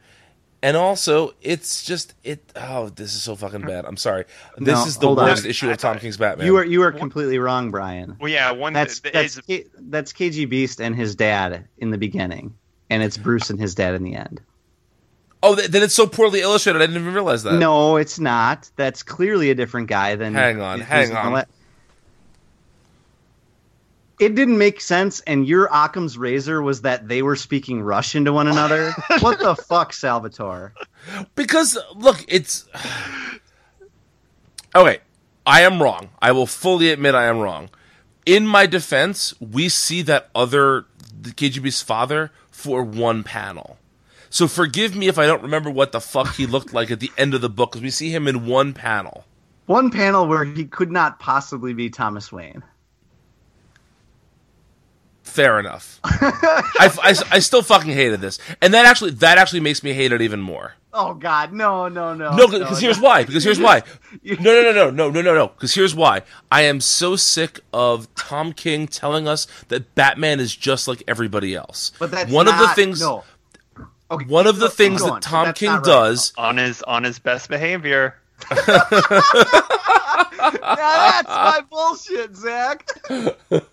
And 0.64 0.76
also, 0.76 1.34
it's 1.42 1.84
just 1.84 2.16
it. 2.24 2.52
Oh, 2.56 2.90
this 2.90 3.14
is 3.16 3.22
so 3.22 3.36
fucking 3.36 3.62
bad. 3.62 3.86
I'm 3.86 3.96
sorry. 3.98 4.26
This 4.58 4.68
No, 4.76 4.86
is 4.86 4.98
the 4.98 5.06
hold 5.06 5.20
on. 5.20 5.26
worst 5.30 5.46
issue 5.46 5.70
of 5.70 5.78
Tom 5.78 6.00
King's 6.00 6.18
Batman. 6.18 6.48
You 6.48 6.56
are 6.58 6.66
you 6.66 6.82
are 6.82 6.92
completely 6.92 7.38
wrong, 7.38 7.70
Brian. 7.70 8.18
Well, 8.20 8.32
yeah, 8.32 8.50
one 8.52 8.74
That's 8.74 9.00
th- 9.00 9.14
that's 9.14 9.38
is- 9.38 9.44
K, 9.46 9.66
that's 9.80 10.12
KG 10.14 10.50
Beast 10.50 10.82
and 10.82 10.96
his 10.96 11.16
dad 11.16 11.68
in 11.78 11.92
the 11.92 11.98
beginning, 12.00 12.56
and 12.90 13.04
it's 13.04 13.18
Bruce 13.18 13.52
and 13.52 13.60
his 13.60 13.76
dad 13.76 13.94
in 13.94 14.04
the 14.04 14.16
end. 14.16 14.42
oh, 15.44 15.54
th- 15.56 15.68
then 15.70 15.84
it's 15.84 15.94
so 15.94 16.08
poorly 16.08 16.42
illustrated. 16.42 16.82
I 16.82 16.88
didn't 16.88 17.02
even 17.04 17.14
realize 17.14 17.44
that. 17.44 17.54
No, 17.54 17.98
it's 17.98 18.18
not. 18.20 18.70
That's 18.78 19.04
clearly 19.04 19.52
a 19.52 19.56
different 19.56 19.88
guy 19.88 20.16
than. 20.16 20.34
Hang 20.34 20.60
on, 20.60 20.80
hang 20.82 21.16
on. 21.16 21.34
la- 21.34 21.44
it 24.20 24.34
didn't 24.34 24.58
make 24.58 24.82
sense, 24.82 25.20
and 25.22 25.48
your 25.48 25.70
Occam's 25.72 26.18
razor 26.18 26.62
was 26.62 26.82
that 26.82 27.08
they 27.08 27.22
were 27.22 27.36
speaking 27.36 27.82
Russian 27.82 28.26
to 28.26 28.34
one 28.34 28.48
another. 28.48 28.92
what 29.20 29.40
the 29.40 29.56
fuck, 29.56 29.94
Salvatore? 29.94 30.74
Because 31.36 31.78
look, 31.96 32.26
it's 32.28 32.68
okay. 34.76 35.00
I 35.46 35.62
am 35.62 35.82
wrong. 35.82 36.10
I 36.22 36.32
will 36.32 36.48
fully 36.48 36.90
admit 36.90 37.16
I 37.16 37.26
am 37.26 37.40
wrong. 37.40 37.70
In 38.26 38.46
my 38.46 38.66
defense, 38.66 39.34
we 39.40 39.70
see 39.70 40.02
that 40.04 40.30
other 40.36 40.86
the 41.20 41.32
KGB's 41.32 41.82
father 41.82 42.32
for 42.50 42.84
one 42.84 43.24
panel. 43.24 43.78
So 44.30 44.48
forgive 44.48 44.96
me 44.96 45.08
if 45.08 45.18
I 45.18 45.26
don't 45.26 45.44
remember 45.44 45.70
what 45.70 45.92
the 45.92 46.02
fuck 46.02 46.36
he 46.36 46.46
looked 46.46 46.74
like 46.74 46.92
at 46.92 47.00
the 47.00 47.12
end 47.18 47.34
of 47.34 47.42
the 47.42 47.50
book 47.50 47.72
because 47.72 47.84
we 47.84 47.90
see 47.90 48.10
him 48.10 48.28
in 48.28 48.46
one 48.46 48.74
panel. 48.74 49.26
One 49.68 49.90
panel 49.90 50.28
where 50.28 50.44
he 50.44 50.66
could 50.66 50.92
not 50.92 51.20
possibly 51.20 51.74
be 51.74 51.90
Thomas 51.90 52.32
Wayne. 52.32 52.64
Fair 55.38 55.60
enough. 55.60 56.00
I, 56.04 56.90
I, 57.04 57.16
I 57.34 57.40
still 57.40 57.62
fucking 57.62 57.92
hated 57.92 58.22
this, 58.22 58.40
and 58.60 58.74
that 58.74 58.88
actually 58.88 59.12
that 59.12 59.38
actually 59.38 59.60
makes 59.60 59.84
me 59.84 59.94
hate 59.94 60.12
it 60.12 60.20
even 60.24 60.42
more. 60.42 60.74
Oh 60.92 61.14
God, 61.14 61.54
no, 61.54 61.88
no, 61.88 62.16
no. 62.16 62.36
No, 62.36 62.48
because 62.48 62.80
here's 62.80 62.98
no. 62.98 63.04
why. 63.04 63.24
Because 63.24 63.44
here's 63.44 63.60
why. 63.60 63.84
No, 64.24 64.34
no, 64.40 64.64
no, 64.64 64.72
no, 64.72 64.90
no, 64.90 65.10
no, 65.12 65.22
no, 65.22 65.36
no. 65.36 65.48
Because 65.50 65.76
here's 65.76 65.94
why. 65.94 66.24
I 66.52 66.64
am 66.64 66.82
so 66.82 67.16
sick 67.16 67.60
of 67.72 68.08
Tom 68.16 68.52
King 68.52 68.88
telling 68.88 69.28
us 69.28 69.46
that 69.68 69.94
Batman 69.94 70.40
is 70.40 70.56
just 70.56 70.88
like 70.88 71.04
everybody 71.08 71.54
else. 71.54 71.92
But 72.00 72.10
that's 72.10 72.32
one 72.32 72.48
of 72.48 72.56
the 72.58 72.66
not- 72.66 72.76
things. 72.76 73.00
No. 73.00 73.24
Okay, 74.10 74.26
One 74.26 74.48
of 74.48 74.58
the 74.58 74.72
things 74.72 75.04
that 75.04 75.22
Tom 75.22 75.54
King 75.54 75.70
right. 75.70 75.84
does. 75.84 76.34
on 76.36 76.58
his 76.58 76.82
on 76.82 77.04
his 77.04 77.20
best 77.20 77.48
behavior. 77.48 78.16
That's 80.52 81.28
my 81.28 81.62
bullshit, 81.70 82.36
Zach. 82.36 82.88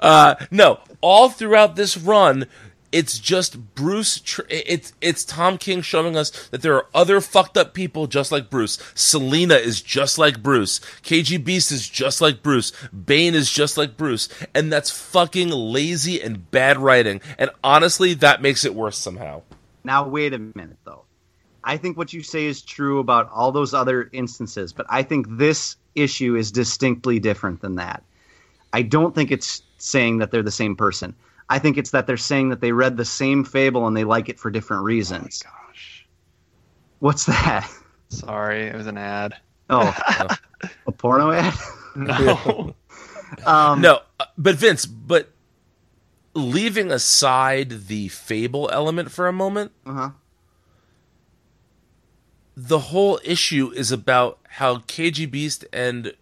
Uh, 0.00 0.34
no, 0.50 0.80
all 1.02 1.28
throughout 1.28 1.76
this 1.76 1.96
run, 1.96 2.46
it's 2.90 3.18
just 3.18 3.74
Bruce. 3.74 4.18
Tr- 4.20 4.42
it's 4.48 4.94
it's 5.00 5.24
Tom 5.24 5.58
King 5.58 5.82
showing 5.82 6.16
us 6.16 6.48
that 6.48 6.62
there 6.62 6.74
are 6.74 6.86
other 6.94 7.20
fucked 7.20 7.58
up 7.58 7.74
people 7.74 8.06
just 8.06 8.32
like 8.32 8.48
Bruce. 8.48 8.78
Selina 8.94 9.56
is 9.56 9.82
just 9.82 10.16
like 10.18 10.42
Bruce. 10.42 10.78
KG 11.02 11.42
Beast 11.44 11.70
is 11.70 11.86
just 11.86 12.20
like 12.20 12.42
Bruce. 12.42 12.72
Bane 12.90 13.34
is 13.34 13.50
just 13.52 13.76
like 13.76 13.96
Bruce, 13.96 14.28
and 14.54 14.72
that's 14.72 14.90
fucking 14.90 15.50
lazy 15.50 16.20
and 16.22 16.50
bad 16.50 16.78
writing. 16.78 17.20
And 17.36 17.50
honestly, 17.62 18.14
that 18.14 18.40
makes 18.40 18.64
it 18.64 18.74
worse 18.74 18.96
somehow. 18.96 19.42
Now 19.84 20.08
wait 20.08 20.32
a 20.32 20.38
minute 20.38 20.78
though. 20.84 21.04
I 21.64 21.76
think 21.76 21.96
what 21.96 22.12
you 22.12 22.22
say 22.22 22.46
is 22.46 22.62
true 22.62 22.98
about 23.00 23.28
all 23.30 23.52
those 23.52 23.74
other 23.74 24.08
instances, 24.12 24.72
but 24.72 24.86
I 24.88 25.02
think 25.02 25.26
this 25.30 25.76
issue 25.94 26.36
is 26.36 26.52
distinctly 26.52 27.18
different 27.18 27.60
than 27.60 27.74
that. 27.76 28.02
I 28.72 28.82
don't 28.82 29.14
think 29.14 29.30
it's 29.30 29.62
saying 29.78 30.18
that 30.18 30.30
they're 30.30 30.42
the 30.42 30.50
same 30.50 30.76
person. 30.76 31.14
I 31.48 31.58
think 31.58 31.78
it's 31.78 31.90
that 31.90 32.06
they're 32.06 32.16
saying 32.16 32.50
that 32.50 32.60
they 32.60 32.72
read 32.72 32.96
the 32.96 33.04
same 33.04 33.44
fable 33.44 33.86
and 33.86 33.96
they 33.96 34.04
like 34.04 34.28
it 34.28 34.38
for 34.38 34.50
different 34.50 34.84
reasons. 34.84 35.42
Gosh, 35.42 36.06
What's 37.00 37.24
that? 37.26 37.68
sorry, 38.10 38.66
it 38.66 38.74
was 38.74 38.86
an 38.86 38.98
ad. 38.98 39.34
Oh, 39.70 39.94
a 40.86 40.92
porno 40.92 41.30
ad? 41.30 41.54
No, 41.96 42.74
Um, 43.46 43.80
No, 43.80 44.00
uh, 44.20 44.24
but 44.36 44.54
Vince, 44.56 44.86
but 44.86 45.30
leaving 46.34 46.90
aside 46.92 47.86
the 47.88 48.08
fable 48.08 48.68
element 48.72 49.10
for 49.10 49.26
a 49.28 49.32
moment, 49.32 49.72
Uh-huh. 49.86 50.10
The 52.60 52.80
whole 52.80 53.20
issue 53.22 53.70
is 53.72 53.92
about 53.92 54.40
how 54.48 54.78
KG 54.78 55.30
Beast 55.30 55.64
and 55.72 56.12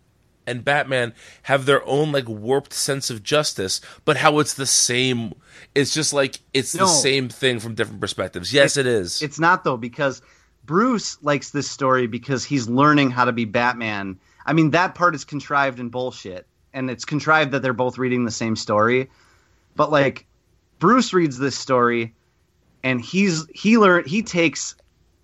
and 0.46 0.62
Batman 0.64 1.14
have 1.44 1.64
their 1.64 1.84
own 1.86 2.12
like 2.12 2.28
warped 2.28 2.74
sense 2.74 3.08
of 3.08 3.22
justice, 3.22 3.80
but 4.04 4.18
how 4.18 4.38
it's 4.38 4.52
the 4.52 4.66
same. 4.66 5.32
It's 5.74 5.94
just 5.94 6.12
like 6.12 6.40
it's 6.52 6.74
No. 6.74 6.84
the 6.84 6.92
same 6.92 7.30
thing 7.30 7.58
from 7.58 7.74
different 7.74 8.02
perspectives. 8.02 8.52
Yes, 8.52 8.76
it 8.76 8.86
is. 8.86 9.22
It's 9.22 9.38
not 9.40 9.64
though 9.64 9.78
because 9.78 10.20
Bruce 10.66 11.16
likes 11.22 11.50
this 11.50 11.70
story 11.70 12.06
because 12.06 12.44
he's 12.44 12.68
learning 12.68 13.10
how 13.12 13.24
to 13.24 13.32
be 13.32 13.46
Batman. 13.46 14.18
I 14.44 14.52
mean 14.52 14.70
that 14.72 14.94
part 14.94 15.14
is 15.14 15.24
contrived 15.24 15.80
and 15.80 15.90
bullshit, 15.90 16.46
and 16.74 16.90
it's 16.90 17.06
contrived 17.06 17.52
that 17.52 17.62
they're 17.62 17.72
both 17.72 17.96
reading 17.96 18.26
the 18.26 18.30
same 18.30 18.56
story. 18.56 19.08
But 19.74 19.90
like 19.90 20.26
Bruce 20.80 21.14
reads 21.14 21.38
this 21.38 21.56
story, 21.56 22.14
and 22.84 23.00
he's 23.00 23.46
he 23.54 23.78
learn 23.78 24.04
he 24.06 24.22
takes 24.22 24.76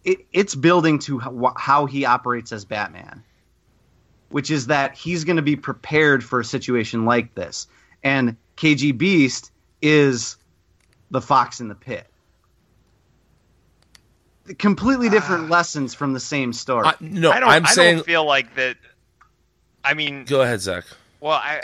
it, 0.05 0.27
it's 0.33 0.55
building 0.55 0.99
to 1.01 1.19
how, 1.19 1.53
how 1.57 1.87
he 1.87 2.05
operates 2.05 2.53
as 2.53 2.65
Batman, 2.65 3.23
which 4.31 4.51
is 4.51 4.66
that 4.66 4.97
he's 4.97 5.24
going 5.24 5.37
to 5.37 5.43
be 5.43 5.57
prepared 5.57 6.24
for 6.24 6.41
a 6.41 6.45
situation 6.45 7.05
like 7.05 7.35
this, 7.35 7.69
and 8.03 8.37
KG 8.57 8.97
Beast 8.97 9.51
is 9.81 10.37
the 11.11 11.20
fox 11.20 11.61
in 11.61 11.69
the 11.69 11.74
pit 11.74 12.07
completely 14.59 15.09
different 15.09 15.45
ah. 15.45 15.55
lessons 15.55 15.95
from 15.95 16.12
the 16.12 16.20
same 16.20 16.53
story. 16.53 16.87
I, 16.87 16.95
no, 17.01 17.31
I 17.31 17.41
don't. 17.41 17.49
I'm 17.49 17.66
I 17.66 17.70
saying. 17.70 17.97
don't 17.97 18.07
feel 18.07 18.24
like 18.24 18.55
that. 18.57 18.77
I 19.85 19.95
mean, 19.95 20.24
go 20.24 20.43
ahead, 20.43 20.61
Zach. 20.61 20.85
well, 21.20 21.39
I. 21.43 21.61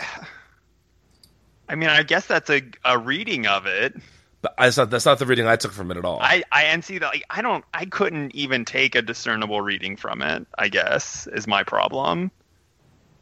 I 1.67 1.75
mean, 1.75 1.89
I 1.89 2.03
guess 2.03 2.25
that's 2.25 2.49
a 2.49 2.61
a 2.83 2.97
reading 2.97 3.47
of 3.47 3.65
it. 3.65 3.95
But 4.41 4.55
that's 4.57 4.77
not 4.77 4.89
that's 4.89 5.05
not 5.05 5.19
the 5.19 5.25
reading 5.25 5.47
I 5.47 5.57
took 5.57 5.73
from 5.73 5.91
it 5.91 5.97
at 5.97 6.05
all. 6.05 6.19
I 6.21 6.43
I 6.51 6.63
and 6.63 6.83
see 6.83 6.97
that 6.97 7.07
like 7.07 7.23
I 7.29 7.41
don't 7.41 7.65
I 7.73 7.85
couldn't 7.85 8.33
even 8.33 8.63
take 8.63 8.95
a 8.95 9.01
discernible 9.01 9.61
reading 9.61 9.97
from 9.97 10.21
it. 10.21 10.47
I 10.57 10.69
guess 10.69 11.27
is 11.27 11.45
my 11.47 11.63
problem. 11.63 12.31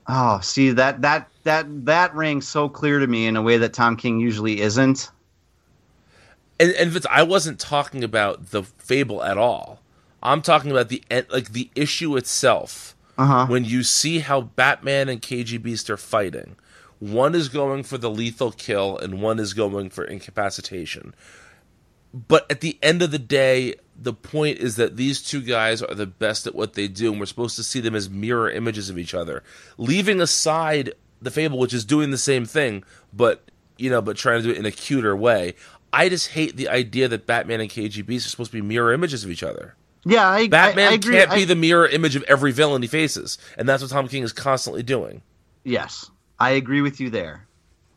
oh, 0.07 0.39
see 0.41 0.72
that 0.72 1.02
that 1.02 1.30
that 1.44 1.85
that 1.85 2.14
rang 2.15 2.41
so 2.41 2.69
clear 2.69 2.99
to 2.99 3.07
me 3.07 3.26
in 3.26 3.35
a 3.35 3.41
way 3.41 3.57
that 3.57 3.73
Tom 3.73 3.98
King 3.98 4.19
usually 4.19 4.61
isn't. 4.61 5.10
and, 6.60 6.72
and 6.73 6.91
Vince, 6.91 7.07
I 7.10 7.23
wasn't 7.23 7.60
talking 7.60 8.03
about 8.03 8.52
the 8.52 8.64
fable 8.64 9.23
at 9.23 9.38
all. 9.38 9.80
I'm 10.22 10.41
talking 10.41 10.69
about 10.72 10.89
the 10.89 11.03
like 11.30 11.53
the 11.53 11.69
issue 11.76 12.15
itself. 12.15 12.95
Uh-huh. 13.18 13.48
When 13.48 13.65
you 13.65 13.81
see 13.81 14.19
how 14.19 14.41
Batman 14.41 15.10
and 15.10 15.19
KG 15.19 15.60
Beast 15.60 15.89
are 15.89 15.98
fighting, 15.98 16.56
one 16.99 17.35
is 17.35 17.49
going 17.49 17.83
for 17.83 17.97
the 17.97 18.09
lethal 18.09 18.51
kill 18.51 18.97
and 18.97 19.21
one 19.21 19.39
is 19.39 19.53
going 19.53 19.89
for 19.89 20.03
incapacitation. 20.03 21.13
But 22.13 22.49
at 22.49 22.61
the 22.61 22.79
end 22.81 23.01
of 23.01 23.11
the 23.11 23.19
day, 23.19 23.75
the 23.95 24.13
point 24.13 24.59
is 24.59 24.75
that 24.77 24.97
these 24.97 25.21
two 25.21 25.41
guys 25.41 25.81
are 25.81 25.93
the 25.93 26.07
best 26.07 26.47
at 26.47 26.55
what 26.55 26.73
they 26.73 26.87
do, 26.87 27.11
and 27.11 27.19
we're 27.19 27.25
supposed 27.25 27.55
to 27.57 27.63
see 27.63 27.79
them 27.79 27.95
as 27.95 28.09
mirror 28.09 28.49
images 28.49 28.89
of 28.89 28.97
each 28.97 29.13
other. 29.13 29.43
Leaving 29.77 30.21
aside 30.21 30.93
the 31.21 31.31
fable, 31.31 31.59
which 31.59 31.73
is 31.73 31.85
doing 31.85 32.11
the 32.11 32.17
same 32.17 32.45
thing, 32.45 32.83
but 33.13 33.51
you 33.77 33.89
know, 33.89 34.01
but 34.01 34.17
trying 34.17 34.41
to 34.41 34.43
do 34.43 34.51
it 34.51 34.57
in 34.57 34.65
a 34.65 34.71
cuter 34.71 35.15
way. 35.15 35.53
I 35.93 36.09
just 36.09 36.29
hate 36.29 36.57
the 36.57 36.69
idea 36.69 37.07
that 37.07 37.25
Batman 37.25 37.61
and 37.61 37.69
KG 37.69 38.05
Beast 38.05 38.25
are 38.25 38.29
supposed 38.29 38.51
to 38.51 38.57
be 38.57 38.61
mirror 38.61 38.91
images 38.93 39.23
of 39.23 39.29
each 39.29 39.43
other. 39.43 39.75
Yeah, 40.05 40.27
I, 40.27 40.47
Batman 40.47 40.91
I, 40.91 40.95
I 40.95 40.97
can't 40.97 41.33
be 41.33 41.43
the 41.43 41.55
mirror 41.55 41.87
image 41.87 42.15
of 42.15 42.23
every 42.23 42.51
villain 42.51 42.81
he 42.81 42.87
faces, 42.87 43.37
and 43.57 43.67
that's 43.67 43.81
what 43.81 43.91
Tom 43.91 44.07
King 44.07 44.23
is 44.23 44.33
constantly 44.33 44.83
doing. 44.83 45.21
Yes, 45.63 46.09
I 46.39 46.51
agree 46.51 46.81
with 46.81 46.99
you 46.99 47.09
there, 47.09 47.47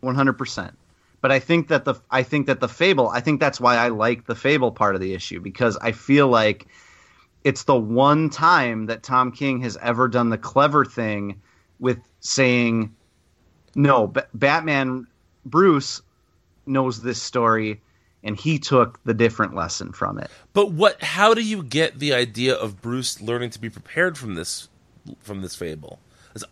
one 0.01 0.15
hundred 0.15 0.35
percent. 0.35 0.77
But 1.21 1.31
I 1.31 1.39
think 1.39 1.69
that 1.69 1.85
the 1.85 1.95
I 2.11 2.23
think 2.23 2.47
that 2.47 2.61
the 2.61 2.69
fable 2.69 3.09
I 3.09 3.21
think 3.21 3.41
that's 3.41 3.61
why 3.61 3.77
I 3.77 3.89
like 3.89 4.27
the 4.27 4.35
fable 4.35 4.73
part 4.73 4.95
of 4.95 5.01
the 5.01 5.12
issue 5.15 5.41
because 5.41 5.77
I 5.77 5.93
feel 5.93 6.29
like 6.29 6.67
it's 7.45 7.65
the 7.65 7.77
one 7.77 8.31
time 8.31 8.87
that 8.87 9.03
Tom 9.03 9.33
King 9.33 9.61
has 9.62 9.77
ever 9.83 10.09
done 10.09 10.31
the 10.31 10.39
clever 10.39 10.85
thing 10.85 11.41
with 11.79 11.99
saying, 12.21 12.95
"No, 13.75 14.07
B- 14.07 14.21
Batman, 14.35 15.07
Bruce 15.45 16.03
knows 16.67 17.03
this 17.03 17.21
story, 17.21 17.81
and 18.23 18.37
he 18.37 18.59
took 18.59 19.03
the 19.05 19.15
different 19.15 19.55
lesson 19.55 19.93
from 19.93 20.19
it." 20.19 20.31
But 20.55 20.73
what? 20.73 21.03
How 21.03 21.35
do 21.35 21.43
you 21.43 21.62
get 21.62 21.99
the 21.99 22.15
idea 22.15 22.55
of 22.55 22.81
Bruce 22.81 23.21
learning 23.21 23.51
to 23.51 23.61
be 23.61 23.69
prepared 23.69 24.17
from 24.17 24.35
this 24.35 24.69
from 25.21 25.43
this 25.43 25.55
fable? 25.55 25.99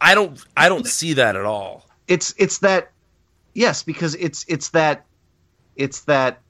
I 0.01 0.15
don't. 0.15 0.39
I 0.57 0.69
don't 0.69 0.87
see 0.87 1.15
that 1.15 1.37
at 1.37 1.45
all. 1.45 1.87
it's 2.09 2.35
it's 2.39 2.59
that 2.59 2.91
yes 3.55 3.83
because 3.83 4.15
it's 4.17 4.45
it's 4.49 4.71
that 4.71 5.05
it's 5.77 6.01
that 6.03 6.41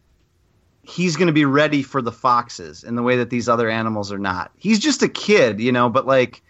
he's 0.83 1.17
going 1.17 1.27
to 1.27 1.33
be 1.33 1.45
ready 1.45 1.83
for 1.83 2.01
the 2.01 2.13
foxes 2.13 2.83
in 2.85 2.95
the 2.95 3.03
way 3.03 3.17
that 3.17 3.29
these 3.31 3.49
other 3.49 3.69
animals 3.69 4.11
are 4.11 4.19
not 4.19 4.51
he's 4.57 4.79
just 4.79 5.03
a 5.03 5.09
kid 5.09 5.61
you 5.61 5.71
know 5.73 5.89
but 5.91 6.07
like 6.07 6.43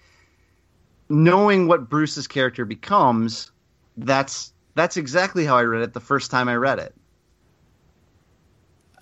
knowing 1.09 1.66
what 1.66 1.88
bruce's 1.88 2.26
character 2.28 2.64
becomes 2.64 3.50
that's 3.96 4.52
that's 4.76 4.96
exactly 4.96 5.44
how 5.44 5.56
i 5.56 5.62
read 5.62 5.82
it 5.82 5.92
the 5.92 6.00
first 6.00 6.30
time 6.30 6.48
i 6.48 6.55
read 6.55 6.78
it 6.78 6.94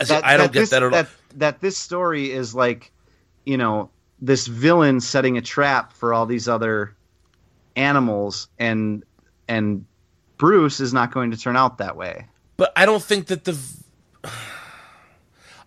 So 0.02 0.20
I 0.22 0.36
don't 0.36 0.52
get 0.52 0.60
this, 0.60 0.70
that 0.70 0.82
at 0.82 0.84
all. 0.84 0.90
that, 0.90 1.08
that 1.36 1.60
this 1.60 1.76
story 1.76 2.30
is 2.30 2.54
like 2.54 2.92
you 3.44 3.56
know 3.56 3.90
this 4.20 4.46
villain 4.46 5.00
setting 5.00 5.36
a 5.36 5.42
trap 5.42 5.92
for 5.92 6.12
all 6.14 6.26
these 6.26 6.48
other 6.48 6.94
animals 7.76 8.48
and 8.58 9.04
and 9.48 9.84
bruce 10.38 10.80
is 10.80 10.92
not 10.92 11.12
going 11.12 11.30
to 11.30 11.36
turn 11.36 11.56
out 11.56 11.78
that 11.78 11.96
way 11.96 12.26
But 12.56 12.72
I 12.74 12.86
don't 12.86 13.02
think 13.02 13.26
that 13.26 13.44
the. 13.44 13.56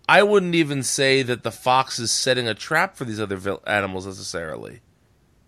I 0.08 0.24
wouldn't 0.24 0.56
even 0.56 0.82
say 0.82 1.22
that 1.22 1.44
the 1.44 1.52
fox 1.52 2.00
is 2.00 2.10
setting 2.10 2.48
a 2.48 2.54
trap 2.54 2.96
for 2.96 3.04
these 3.04 3.20
other 3.20 3.36
vil- 3.36 3.62
animals 3.66 4.06
necessarily. 4.06 4.80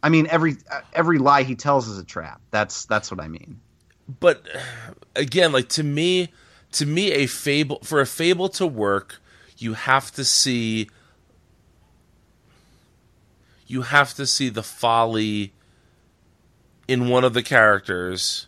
i 0.02 0.08
mean 0.08 0.26
every 0.30 0.56
every 0.92 1.18
lie 1.18 1.42
he 1.42 1.54
tells 1.56 1.88
is 1.88 1.98
a 1.98 2.04
trap 2.04 2.40
that's 2.50 2.84
that's 2.86 3.10
what 3.10 3.20
i 3.20 3.28
mean 3.28 3.60
But 4.20 4.42
again, 5.16 5.52
like 5.52 5.68
to 5.70 5.82
me, 5.82 6.28
to 6.72 6.86
me, 6.86 7.12
a 7.12 7.26
fable 7.26 7.78
for 7.82 8.00
a 8.00 8.06
fable 8.06 8.48
to 8.50 8.66
work, 8.66 9.20
you 9.58 9.74
have 9.74 10.10
to 10.12 10.24
see. 10.24 10.88
You 13.66 13.82
have 13.82 14.12
to 14.14 14.26
see 14.26 14.48
the 14.50 14.62
folly 14.62 15.52
in 16.88 17.08
one 17.08 17.24
of 17.24 17.34
the 17.34 17.42
characters. 17.42 18.46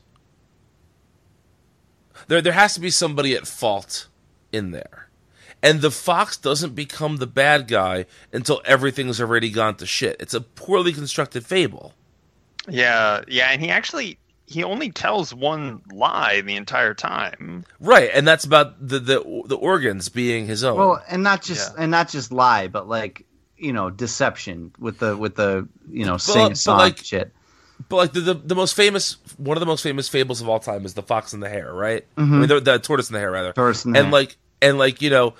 There, 2.28 2.40
there 2.40 2.52
has 2.52 2.74
to 2.74 2.80
be 2.80 2.90
somebody 2.90 3.34
at 3.34 3.46
fault 3.46 4.08
in 4.52 4.70
there, 4.70 5.08
and 5.62 5.80
the 5.80 5.90
fox 5.90 6.36
doesn't 6.36 6.74
become 6.74 7.16
the 7.18 7.26
bad 7.26 7.68
guy 7.68 8.06
until 8.32 8.62
everything's 8.64 9.20
already 9.20 9.50
gone 9.50 9.74
to 9.76 9.86
shit. 9.86 10.16
It's 10.20 10.32
a 10.34 10.40
poorly 10.40 10.92
constructed 10.92 11.44
fable. 11.44 11.92
Yeah, 12.68 13.22
yeah, 13.28 13.48
and 13.50 13.60
he 13.60 13.68
actually 13.68 14.18
he 14.46 14.62
only 14.64 14.90
tells 14.90 15.34
one 15.34 15.82
lie 15.92 16.40
the 16.40 16.56
entire 16.56 16.94
time. 16.94 17.64
Right, 17.78 18.10
and 18.14 18.26
that's 18.26 18.44
about 18.44 18.86
the 18.88 19.00
the, 19.00 19.42
the 19.46 19.56
organs 19.56 20.08
being 20.08 20.46
his 20.46 20.64
own. 20.64 20.78
Well, 20.78 21.02
and 21.08 21.22
not 21.22 21.42
just 21.42 21.74
Yeah. 21.74 21.82
and 21.82 21.90
not 21.90 22.08
just 22.08 22.32
lie, 22.32 22.68
but 22.68 22.88
like 22.88 23.26
you 23.58 23.72
know 23.74 23.90
deception 23.90 24.72
with 24.78 24.98
the 24.98 25.14
with 25.14 25.34
the 25.34 25.68
you 25.90 26.06
know 26.06 26.16
sing 26.16 26.52
a 26.52 26.56
song 26.56 26.78
like- 26.78 26.98
shit. 27.04 27.32
But 27.88 27.96
like 27.96 28.12
the, 28.12 28.20
the 28.20 28.34
the 28.34 28.54
most 28.54 28.74
famous 28.74 29.16
one 29.36 29.56
of 29.56 29.60
the 29.60 29.66
most 29.66 29.82
famous 29.82 30.08
fables 30.08 30.40
of 30.40 30.48
all 30.48 30.60
time 30.60 30.84
is 30.84 30.94
the 30.94 31.02
fox 31.02 31.32
and 31.32 31.42
the 31.42 31.48
hare, 31.48 31.72
right? 31.72 32.04
I 32.16 32.22
mean, 32.22 32.48
the, 32.48 32.60
the 32.60 32.78
tortoise 32.78 33.08
and 33.08 33.16
the 33.16 33.20
hare, 33.20 33.30
rather. 33.30 33.50
Mm-hmm. 33.50 33.60
Tortoise 33.60 33.84
and 33.84 33.94
the 33.94 33.98
and 33.98 34.06
hare. 34.06 34.12
like 34.12 34.36
and 34.62 34.78
like 34.78 35.02
you 35.02 35.10
know, 35.10 35.34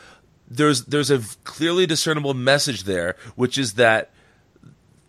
there's 0.49 0.85
there's 0.85 1.11
a 1.11 1.21
clearly 1.45 1.87
discernible 1.87 2.35
message 2.35 2.85
there, 2.85 3.17
which 3.37 3.57
is 3.57 3.75
that 3.75 4.11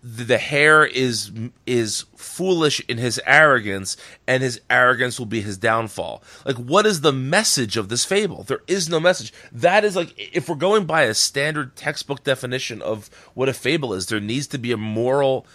the, 0.06 0.24
the 0.24 0.38
hare 0.38 0.86
is 0.86 1.32
is 1.66 2.06
foolish 2.16 2.80
in 2.88 3.00
his 3.00 3.20
arrogance, 3.26 3.98
and 4.28 4.44
his 4.44 4.62
arrogance 4.70 5.18
will 5.18 5.26
be 5.26 5.42
his 5.42 5.58
downfall. 5.58 6.22
Like, 6.46 6.58
what 6.58 6.86
is 6.86 7.02
the 7.02 7.12
message 7.12 7.76
of 7.76 7.90
this 7.90 8.06
fable? 8.06 8.44
There 8.44 8.62
is 8.68 8.88
no 8.88 9.00
message. 9.00 9.34
That 9.52 9.84
is 9.84 9.96
like, 9.96 10.14
if 10.18 10.48
we're 10.48 10.56
going 10.56 10.86
by 10.86 11.04
a 11.04 11.16
standard 11.16 11.76
textbook 11.76 12.24
definition 12.24 12.84
of 12.84 13.10
what 13.34 13.50
a 13.50 13.54
fable 13.54 13.94
is, 13.94 14.06
there 14.06 14.20
needs 14.20 14.46
to 14.48 14.60
be 14.60 14.72
a 14.72 14.78
moral 14.78 15.48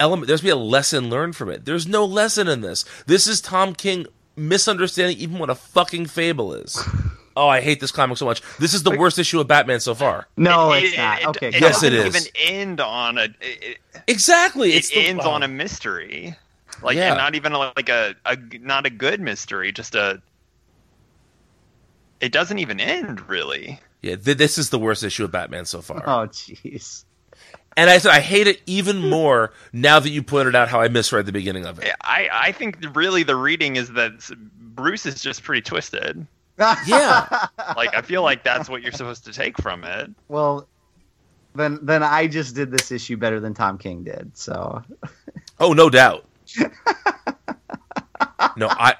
element. 0.00 0.26
There's 0.26 0.40
be 0.40 0.48
a 0.48 0.56
lesson 0.56 1.08
learned 1.10 1.36
from 1.36 1.50
it. 1.50 1.64
There's 1.64 1.86
no 1.86 2.04
lesson 2.04 2.48
in 2.48 2.60
this. 2.62 2.84
This 3.06 3.28
is 3.28 3.40
Tom 3.40 3.74
King 3.74 4.06
misunderstanding 4.34 5.18
even 5.18 5.38
what 5.38 5.50
a 5.50 5.54
fucking 5.54 6.06
fable 6.06 6.52
is. 6.54 6.82
Oh, 7.36 7.46
I 7.46 7.60
hate 7.60 7.80
this 7.80 7.92
comic 7.92 8.18
so 8.18 8.26
much. 8.26 8.42
This 8.58 8.74
is 8.74 8.82
the 8.82 8.90
worst 8.98 9.16
issue 9.16 9.38
of 9.40 9.46
Batman 9.46 9.78
so 9.78 9.94
far. 9.94 10.26
No, 10.36 10.72
It- 10.72 10.82
it's 10.82 10.94
it- 10.94 10.96
not. 10.96 11.20
it- 11.20 11.26
okay, 11.28 11.48
it 11.48 11.60
Yes, 11.60 11.82
it 11.84 11.90
doesn't 11.90 12.16
even 12.16 12.22
end 12.44 12.80
on 12.80 13.18
a. 13.18 13.22
It, 13.22 13.36
it- 13.40 13.78
Exactly. 14.08 14.72
it 14.72 14.86
the- 14.86 14.96
ends 15.06 15.22
oh. 15.24 15.30
on 15.30 15.44
a 15.44 15.48
mystery, 15.48 16.34
like 16.82 16.96
Yeah. 16.96 17.14
not 17.14 17.36
even 17.36 17.52
like 17.52 17.88
a, 17.88 18.16
a 18.26 18.36
not 18.60 18.84
a 18.84 18.90
good 18.90 19.20
mystery, 19.20 19.70
just 19.70 19.94
a. 19.94 20.20
It 22.20 22.32
doesn't 22.32 22.58
even 22.58 22.80
end 22.80 23.26
really. 23.28 23.78
Yeah, 24.02 24.16
th- 24.16 24.36
this 24.36 24.58
is 24.58 24.70
the 24.70 24.78
worst 24.78 25.04
issue 25.04 25.24
of 25.24 25.30
Batman 25.30 25.66
so 25.66 25.80
far. 25.82 26.02
Oh 26.04 26.26
jeez. 26.26 27.04
And 27.76 27.88
I 27.88 27.98
said 27.98 28.10
I 28.12 28.20
hate 28.20 28.46
it 28.46 28.60
even 28.66 29.08
more 29.08 29.52
now 29.72 30.00
that 30.00 30.10
you 30.10 30.22
pointed 30.22 30.54
out 30.54 30.68
how 30.68 30.80
I 30.80 30.88
misread 30.88 31.26
the 31.26 31.32
beginning 31.32 31.66
of 31.66 31.78
it. 31.78 31.92
I 32.02 32.28
I 32.32 32.52
think 32.52 32.78
really 32.94 33.22
the 33.22 33.36
reading 33.36 33.76
is 33.76 33.90
that 33.92 34.12
Bruce 34.74 35.06
is 35.06 35.22
just 35.22 35.42
pretty 35.42 35.62
twisted. 35.62 36.26
Yeah. 36.86 37.46
Like 37.76 37.94
I 37.94 38.02
feel 38.02 38.22
like 38.22 38.44
that's 38.44 38.68
what 38.68 38.82
you're 38.82 38.92
supposed 38.92 39.24
to 39.24 39.32
take 39.32 39.56
from 39.62 39.82
it. 39.84 40.10
well, 40.28 40.68
then 41.54 41.78
then 41.82 42.02
I 42.02 42.26
just 42.26 42.54
did 42.54 42.70
this 42.70 42.92
issue 42.92 43.16
better 43.16 43.40
than 43.40 43.54
Tom 43.54 43.78
King 43.78 44.04
did. 44.04 44.36
So 44.36 44.82
Oh, 45.60 45.72
no 45.72 45.88
doubt. 45.88 46.26
no, 48.56 48.68
I 48.68 48.94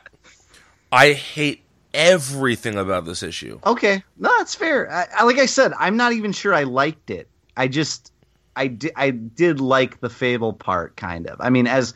I 0.92 1.12
hate 1.12 1.62
everything 1.92 2.76
about 2.76 3.04
this 3.04 3.22
issue. 3.22 3.58
okay, 3.66 4.02
no, 4.18 4.30
that's 4.38 4.54
fair. 4.54 4.90
I, 4.90 5.06
I, 5.18 5.24
like 5.24 5.38
I 5.38 5.46
said, 5.46 5.72
I'm 5.78 5.96
not 5.96 6.12
even 6.12 6.32
sure 6.32 6.54
I 6.54 6.62
liked 6.64 7.10
it. 7.10 7.28
I 7.56 7.68
just 7.68 8.12
I 8.56 8.66
did 8.66 8.92
I 8.96 9.10
did 9.10 9.60
like 9.60 10.00
the 10.00 10.10
fable 10.10 10.52
part 10.52 10.96
kind 10.96 11.26
of. 11.26 11.40
I 11.40 11.50
mean, 11.50 11.66
as 11.66 11.94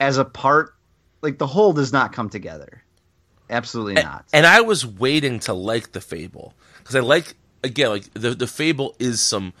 as 0.00 0.18
a 0.18 0.24
part, 0.24 0.74
like 1.20 1.38
the 1.38 1.46
whole 1.46 1.72
does 1.72 1.92
not 1.92 2.12
come 2.12 2.28
together. 2.28 2.82
Absolutely 3.50 3.96
And, 3.96 4.04
not. 4.04 4.24
and 4.32 4.46
I 4.46 4.62
was 4.62 4.86
waiting 4.86 5.38
to 5.40 5.52
like 5.52 5.92
the 5.92 6.00
fable 6.00 6.54
because 6.78 6.96
I 6.96 7.00
like 7.00 7.34
again 7.62 7.90
like 7.90 8.12
the 8.14 8.30
the 8.30 8.46
fable 8.46 8.94
is 8.98 9.20
some 9.20 9.52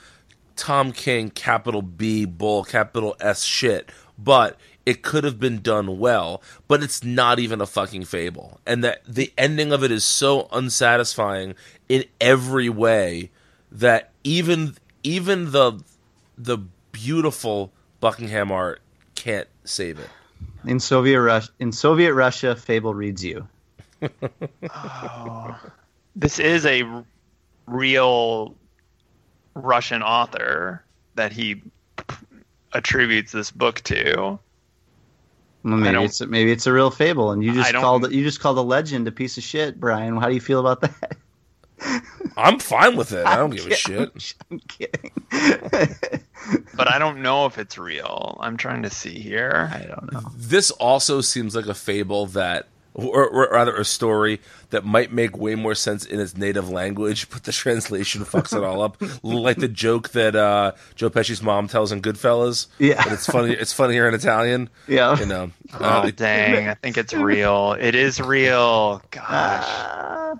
Tom 0.56 0.92
King 0.92 1.30
capital 1.30 1.82
B 1.82 2.24
bull 2.24 2.64
capital 2.64 3.16
S 3.20 3.44
shit, 3.44 3.90
but 4.18 4.58
it 4.84 5.02
could 5.02 5.24
have 5.24 5.38
been 5.38 5.60
done 5.60 5.98
well, 5.98 6.42
but 6.66 6.82
it's 6.82 7.04
not 7.04 7.38
even 7.38 7.60
a 7.60 7.66
fucking 7.66 8.04
fable. 8.04 8.60
And 8.66 8.82
that 8.82 9.02
the 9.06 9.32
ending 9.38 9.72
of 9.72 9.84
it 9.84 9.90
is 9.92 10.04
so 10.04 10.48
unsatisfying 10.52 11.54
in 11.88 12.04
every 12.20 12.68
way 12.68 13.30
that 13.70 14.10
even 14.24 14.76
even 15.02 15.52
the 15.52 15.80
the 16.42 16.58
beautiful 16.92 17.72
Buckingham 18.00 18.50
art 18.50 18.80
can't 19.14 19.48
save 19.64 19.98
it. 19.98 20.08
in 20.64 20.80
Soviet 20.80 21.20
Russia, 21.20 21.50
in 21.60 21.70
Soviet 21.72 22.14
Russia, 22.14 22.56
fable 22.56 22.94
reads 22.94 23.24
you. 23.24 23.46
Oh. 24.74 25.56
This 26.16 26.38
is 26.38 26.66
a 26.66 26.82
r- 26.82 27.04
real 27.66 28.54
Russian 29.54 30.02
author 30.02 30.84
that 31.14 31.32
he 31.32 31.62
attributes 32.74 33.32
this 33.32 33.50
book 33.50 33.80
to. 33.82 34.16
Well, 35.64 35.76
maybe 35.76 35.92
don't- 35.92 36.04
it's 36.04 36.20
maybe 36.20 36.50
it's 36.52 36.66
a 36.66 36.72
real 36.72 36.90
fable, 36.90 37.30
and 37.30 37.42
you 37.42 37.52
just 37.54 37.72
called 37.74 38.04
it 38.04 38.12
you 38.12 38.24
just 38.24 38.40
called 38.40 38.58
a 38.58 38.62
legend 38.62 39.06
a 39.08 39.12
piece 39.12 39.38
of 39.38 39.44
shit, 39.44 39.78
Brian. 39.78 40.16
How 40.16 40.28
do 40.28 40.34
you 40.34 40.40
feel 40.40 40.58
about 40.60 40.80
that? 40.82 41.11
I'm 42.36 42.58
fine 42.58 42.96
with 42.96 43.12
it. 43.12 43.26
I 43.26 43.36
don't 43.36 43.50
give 43.50 43.66
a 43.66 43.74
shit. 43.74 44.34
I'm 44.50 44.60
kidding. 44.60 45.12
But 46.74 46.88
I 46.92 46.98
don't 46.98 47.22
know 47.22 47.46
if 47.46 47.56
it's 47.56 47.78
real. 47.78 48.36
I'm 48.40 48.56
trying 48.56 48.82
to 48.82 48.90
see 48.90 49.16
here. 49.20 49.70
I 49.72 49.84
don't 49.86 50.12
know. 50.12 50.22
this 50.36 50.72
also 50.72 51.20
seems 51.20 51.54
like 51.54 51.66
a 51.66 51.74
fable 51.74 52.26
that 52.26 52.66
or, 52.94 53.28
or 53.28 53.48
rather 53.52 53.76
a 53.76 53.84
story 53.84 54.40
that 54.70 54.84
might 54.84 55.12
make 55.12 55.36
way 55.38 55.54
more 55.54 55.74
sense 55.76 56.04
in 56.04 56.18
its 56.20 56.36
native 56.36 56.68
language 56.68 57.30
but 57.30 57.44
the 57.44 57.52
translation 57.52 58.22
fucks 58.24 58.54
it 58.54 58.62
all 58.62 58.82
up 58.82 59.00
like 59.22 59.56
the 59.56 59.68
joke 59.68 60.10
that 60.10 60.36
uh, 60.36 60.72
joe 60.94 61.08
pesci's 61.08 61.42
mom 61.42 61.68
tells 61.68 61.90
in 61.90 62.02
goodfellas 62.02 62.66
Yeah. 62.78 63.02
but 63.02 63.12
it's 63.14 63.24
funny 63.26 63.52
it's 63.54 63.72
funnier 63.72 64.06
in 64.08 64.12
italian 64.14 64.68
Yeah. 64.88 65.18
you 65.18 65.24
know 65.26 65.50
Oh 65.74 65.78
uh, 65.84 66.10
dang! 66.10 66.68
I 66.68 66.74
think 66.74 66.98
it's 66.98 67.14
real. 67.14 67.72
It 67.80 67.94
is 67.94 68.20
real. 68.20 69.00
Gosh. 69.10 69.64
Uh, 69.66 70.34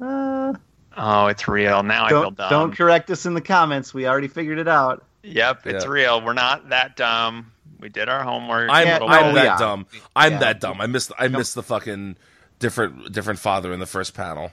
uh, 0.00 0.52
Oh, 0.98 1.26
it's 1.26 1.46
real. 1.46 1.82
Now 1.82 2.06
I 2.06 2.08
feel 2.08 2.22
don't 2.22 2.36
dumb. 2.36 2.50
don't 2.50 2.72
correct 2.76 3.10
us 3.10 3.26
in 3.26 3.34
the 3.34 3.40
comments. 3.42 3.92
We 3.92 4.06
already 4.06 4.28
figured 4.28 4.58
it 4.58 4.68
out. 4.68 5.04
Yep, 5.22 5.66
it's 5.66 5.84
Yeah. 5.84 5.90
real. 5.90 6.24
We're 6.24 6.32
not 6.32 6.70
that 6.70 6.96
dumb. 6.96 7.52
We 7.78 7.90
did 7.90 8.08
our 8.08 8.22
homework. 8.22 8.70
i'm, 8.70 8.86
Yeah, 8.86 8.98
I'm 9.02 9.34
that 9.34 9.44
yeah. 9.44 9.58
dumb 9.58 9.86
i'm 10.16 10.32
Yeah. 10.32 10.38
that 10.38 10.60
dumb 10.60 10.80
i 10.80 10.86
missed 10.86 11.12
i 11.18 11.28
missed 11.28 11.54
the 11.54 11.62
fucking 11.62 12.16
different 12.58 13.12
different 13.12 13.38
father 13.38 13.70
in 13.74 13.80
the 13.80 13.86
first 13.86 14.14
panel 14.14 14.50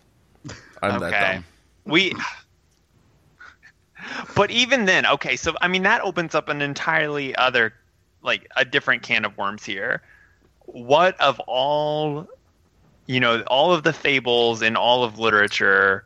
i'm 0.82 0.99
that 0.99 1.36
dumb 1.36 1.45
we 1.86 2.14
but 4.36 4.52
even 4.52 4.84
then 4.86 5.06
okay 5.06 5.38
so 5.38 5.53
i 5.61 5.70
mean 5.70 5.84
that 5.84 6.02
opens 6.02 6.36
up 6.36 6.49
an 6.49 6.61
entirely 6.61 7.34
other 7.38 7.74
like 8.22 8.45
a 8.57 8.65
different 8.65 9.03
can 9.03 9.24
of 9.24 9.38
worms 9.38 9.64
here 9.64 10.02
what 10.65 11.20
of 11.22 11.40
all 11.48 12.28
you 13.06 13.20
know 13.20 13.42
all 13.48 13.74
of 13.74 13.84
the 13.84 13.94
fables 13.94 14.62
in 14.62 14.76
all 14.76 15.04
of 15.04 15.20
literature 15.20 16.06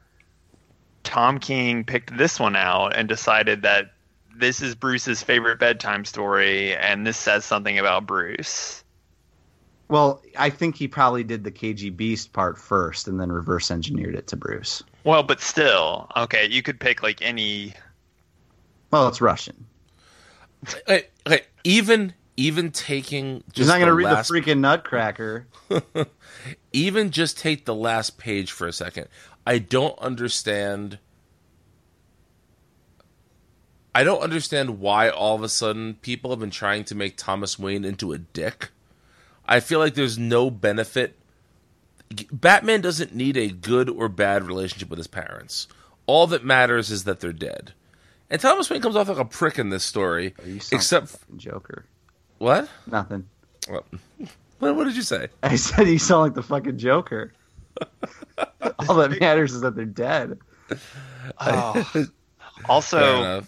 tom 1.03 1.40
king 1.40 1.84
picked 1.84 2.15
this 2.18 2.40
one 2.40 2.56
out 2.56 2.95
and 2.95 3.07
decided 3.07 3.61
that 3.61 3.91
this 4.36 4.61
is 4.61 4.76
bruce's 4.76 5.22
favorite 5.24 5.60
bedtime 5.60 6.03
story 6.06 6.76
and 6.76 7.06
this 7.07 7.18
says 7.18 7.45
something 7.45 7.78
about 7.80 8.06
bruce 8.06 8.84
Well, 9.90 10.22
I 10.38 10.49
think 10.49 10.76
he 10.76 10.88
probably 10.90 11.24
did 11.24 11.45
the 11.45 11.52
KG 11.52 11.95
Beast 11.95 12.34
part 12.34 12.57
first, 12.57 13.07
and 13.07 13.18
then 13.22 13.32
reverse 13.32 13.72
engineered 13.72 14.15
it 14.15 14.28
to 14.28 14.36
Bruce. 14.36 14.84
well 15.06 15.24
but 15.24 15.40
still 15.40 16.10
okay 16.18 16.45
you 16.49 16.61
could 16.61 16.80
pick 16.80 17.02
like 17.03 17.22
any 17.22 17.74
Well, 18.91 19.07
it's 19.07 19.22
Russian. 19.22 19.65
okay, 20.90 21.07
okay, 21.26 21.41
even 21.64 22.14
even 22.38 22.72
taking 22.72 23.43
just 23.47 23.57
He's 23.57 23.68
not 23.68 23.80
going 23.80 23.88
to 23.88 23.91
the 23.91 23.95
read 23.95 24.05
last 24.05 24.31
the 24.31 24.39
freaking 24.39 24.59
Nutcracker. 24.59 25.47
even 26.72 27.09
just 27.09 27.38
take 27.38 27.65
the 27.65 27.76
last 27.76 28.18
page 28.19 28.51
for 28.51 28.68
a 28.68 28.73
second. 28.73 29.07
I 29.45 29.57
don't 29.57 29.97
understand. 29.99 30.99
I 33.93 34.03
don't 34.03 34.22
understand 34.22 34.80
why 34.80 35.09
all 35.09 35.35
of 35.35 35.41
a 35.41 35.49
sudden 35.49 35.95
people 35.95 36.30
have 36.30 36.39
been 36.39 36.51
trying 36.51 36.84
to 36.85 36.95
make 36.95 37.18
Thomas 37.18 37.57
Wayne 37.57 37.84
into 37.84 38.14
a 38.14 38.19
dick. 38.19 38.69
I 39.47 39.59
feel 39.59 39.80
like 39.80 39.95
there's 39.95 40.19
no 40.19 40.51
benefit. 40.51 41.18
Batman 42.31 42.81
doesn't 42.81 43.15
need 43.15 43.35
a 43.35 43.49
good 43.49 43.89
or 43.89 44.07
bad 44.07 44.43
relationship 44.43 44.89
with 44.89 44.99
his 44.99 45.07
parents. 45.07 45.68
All 46.05 46.27
that 46.27 46.45
matters 46.45 46.91
is 46.91 47.05
that 47.05 47.19
they're 47.19 47.34
dead. 47.34 47.73
And 48.30 48.39
Thomas 48.39 48.69
Wayne 48.69 48.81
comes 48.81 48.95
off 48.95 49.09
like 49.09 49.18
a 49.18 49.26
prick 49.26 49.57
in 49.57 49.69
this 49.69 49.84
story. 49.84 50.35
Except 50.72 51.15
Joker. 51.38 51.85
What? 52.38 52.69
Nothing. 52.85 53.27
Well, 53.69 53.84
What, 54.59 54.76
what 54.76 54.85
did 54.85 54.95
you 54.95 55.03
say? 55.03 55.27
I 55.43 55.55
said 55.55 55.88
you 55.88 55.99
sound 55.99 56.22
like 56.23 56.34
the 56.34 56.41
fucking 56.43 56.77
Joker. 56.77 57.31
All 58.80 58.95
that 58.95 59.19
matters 59.19 59.53
is 59.53 59.61
that 59.61 59.76
they're 59.76 59.85
dead. 59.85 60.39
Oh. 61.39 62.05
Also, 62.68 63.43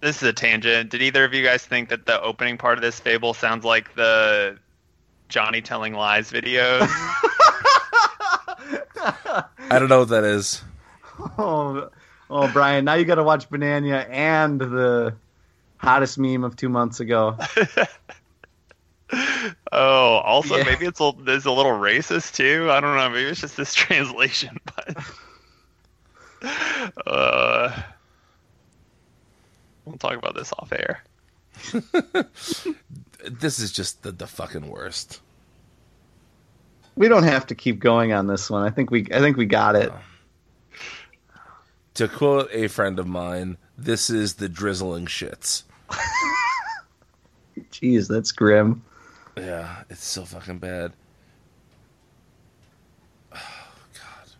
this 0.00 0.18
is 0.18 0.22
a 0.22 0.32
tangent. 0.32 0.90
Did 0.90 1.02
either 1.02 1.24
of 1.24 1.34
you 1.34 1.42
guys 1.42 1.66
think 1.66 1.88
that 1.88 2.06
the 2.06 2.22
opening 2.22 2.56
part 2.56 2.78
of 2.78 2.82
this 2.82 3.00
fable 3.00 3.34
sounds 3.34 3.64
like 3.64 3.92
the 3.96 4.56
Johnny 5.28 5.60
telling 5.60 5.94
lies 5.94 6.30
videos? 6.30 6.86
I 9.68 9.78
don't 9.80 9.88
know 9.88 9.98
what 9.98 10.10
that 10.10 10.22
is. 10.22 10.62
Oh, 11.36 11.90
oh, 12.30 12.52
Brian! 12.52 12.84
Now 12.84 12.94
you 12.94 13.04
got 13.04 13.16
to 13.16 13.24
watch 13.24 13.50
Bananya 13.50 14.08
and 14.08 14.60
the 14.60 15.16
hottest 15.78 16.18
meme 16.18 16.44
of 16.44 16.54
two 16.54 16.68
months 16.68 17.00
ago. 17.00 17.36
Oh, 19.72 20.16
also 20.24 20.56
Yeah. 20.56 20.64
maybe 20.64 20.86
it's 20.86 21.00
a, 21.00 21.12
it's 21.26 21.44
a 21.44 21.50
little 21.50 21.72
racist 21.72 22.34
too. 22.34 22.68
I 22.70 22.80
don't 22.80 22.96
know. 22.96 23.10
Maybe 23.10 23.28
it's 23.28 23.40
just 23.40 23.56
this 23.56 23.74
translation, 23.82 24.58
but 24.64 24.96
uh, 27.06 27.82
we'll 29.84 29.98
talk 29.98 30.14
about 30.16 30.34
this 30.34 30.52
off 30.58 30.72
air. 30.72 31.02
This 33.24 33.60
is 33.60 33.70
just 33.70 34.02
the, 34.02 34.10
the 34.10 34.26
fucking 34.26 34.68
worst. 34.68 35.20
We 36.96 37.06
don't 37.06 37.22
have 37.22 37.46
to 37.46 37.54
keep 37.54 37.78
going 37.78 38.12
on 38.12 38.26
this 38.26 38.50
one. 38.50 38.64
I 38.64 38.70
think 38.70 38.90
we, 38.90 39.06
I 39.14 39.20
think 39.20 39.36
we 39.36 39.46
got 39.46 39.76
it. 39.76 39.92
To 41.94 42.08
quote 42.08 42.50
a 42.52 42.66
friend 42.66 42.98
of 42.98 43.06
mine, 43.06 43.58
this 43.78 44.10
is 44.10 44.34
the 44.34 44.48
drizzling 44.48 45.06
shits. 45.06 45.62
Jeez, 47.70 48.08
that's 48.08 48.32
grim. 48.32 48.82
Yeah, 49.36 49.82
it's 49.90 50.04
so 50.04 50.24
fucking 50.24 50.58
bad. 50.58 50.92
Oh, 53.34 53.38
God. 53.94 54.30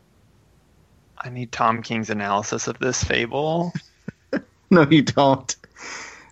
I 1.18 1.30
need 1.30 1.50
Tom 1.52 1.82
King's 1.82 2.10
analysis 2.10 2.68
of 2.68 2.78
this 2.78 3.02
fable. 3.02 3.72
No, 4.72 4.88
you 4.88 5.02
don't. 5.02 5.54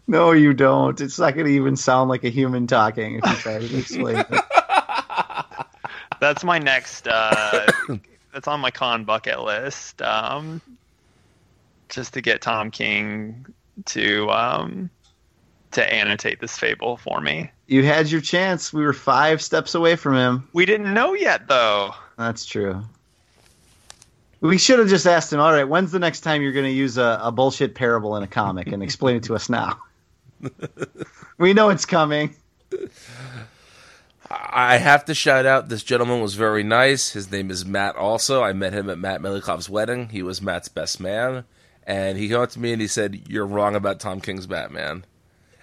No, 0.07 0.33
you 0.33 0.55
don't. 0.55 0.99
It's 0.99 1.19
not 1.19 1.35
going 1.35 1.45
to 1.45 1.53
even 1.53 1.77
sound 1.77 2.09
like 2.09 2.25
a 2.25 2.31
human 2.31 2.67
talking 2.67 3.21
if 3.23 3.31
you 3.31 3.37
try 3.37 3.59
to 3.59 3.79
explain 3.79 4.17
it. 4.17 4.27
That's 6.21 6.43
my 6.43 6.59
next. 6.59 7.07
Uh, 7.07 7.67
that's 8.33 8.49
on 8.49 8.61
my 8.61 8.71
con 8.71 9.05
bucket 9.05 9.41
list. 9.41 10.01
Um, 10.01 10.63
just 11.91 12.15
to 12.15 12.23
get 12.23 12.41
Tom 12.41 12.71
King 12.71 13.47
to 13.87 14.31
um, 14.31 14.91
to 15.73 15.93
annotate 15.93 16.41
this 16.41 16.59
fable 16.59 16.97
for 16.97 17.21
me. 17.21 17.51
You 17.67 17.85
had 17.85 18.11
your 18.11 18.21
chance. 18.21 18.73
We 18.73 18.83
were 18.83 18.93
five 18.93 19.41
steps 19.41 19.75
away 19.75 19.97
from 19.97 20.17
him. 20.17 20.49
We 20.53 20.67
didn't 20.67 20.93
know 20.93 21.15
yet, 21.15 21.49
though. 21.49 21.95
That's 22.19 22.45
true. 22.45 22.83
We 24.41 24.59
should 24.59 24.79
have 24.79 24.89
just 24.89 25.07
asked 25.07 25.33
him, 25.33 25.41
all 25.41 25.53
right, 25.53 25.69
when's 25.69 25.93
the 25.93 25.99
next 25.99 26.21
time 26.21 26.43
you're 26.43 26.53
going 26.53 26.65
to 26.65 26.73
use 26.73 26.97
a, 26.97 27.21
a 27.23 27.31
bullshit 27.31 27.75
parable 27.75 28.17
in 28.17 28.23
a 28.23 28.27
comic 28.27 28.69
and 28.69 28.83
explain 28.83 29.17
it 29.17 29.23
to 29.25 29.35
us 29.35 29.49
now? 29.49 29.79
we 31.39 31.53
know 31.53 31.69
it's 31.69 31.85
coming. 31.85 32.35
I 34.31 34.79
have 34.79 35.05
to 35.07 35.15
shout 35.15 35.45
out 35.45 35.69
this 35.69 35.83
gentleman 35.83 36.21
was 36.21 36.35
very 36.35 36.63
nice. 36.63 37.13
His 37.13 37.31
name 37.31 37.51
is 37.51 37.67
Matt 37.67 37.97
also. 37.97 38.43
I 38.43 38.53
met 38.53 38.73
him 38.73 38.89
at 38.89 38.99
Matt 38.99 39.21
Meylikhov's 39.21 39.69
wedding. 39.69 40.09
He 40.09 40.23
was 40.23 40.41
Matt's 40.41 40.69
best 40.69 41.01
man. 41.01 41.45
And 41.87 42.17
he 42.17 42.29
came 42.29 42.41
up 42.41 42.51
to 42.51 42.61
me 42.61 42.73
and 42.73 42.81
he 42.81 42.87
said, 42.87 43.29
You're 43.29 43.47
wrong 43.47 43.75
about 43.75 44.01
Tom 44.01 44.21
King's 44.21 44.47
Batman. 44.47 45.05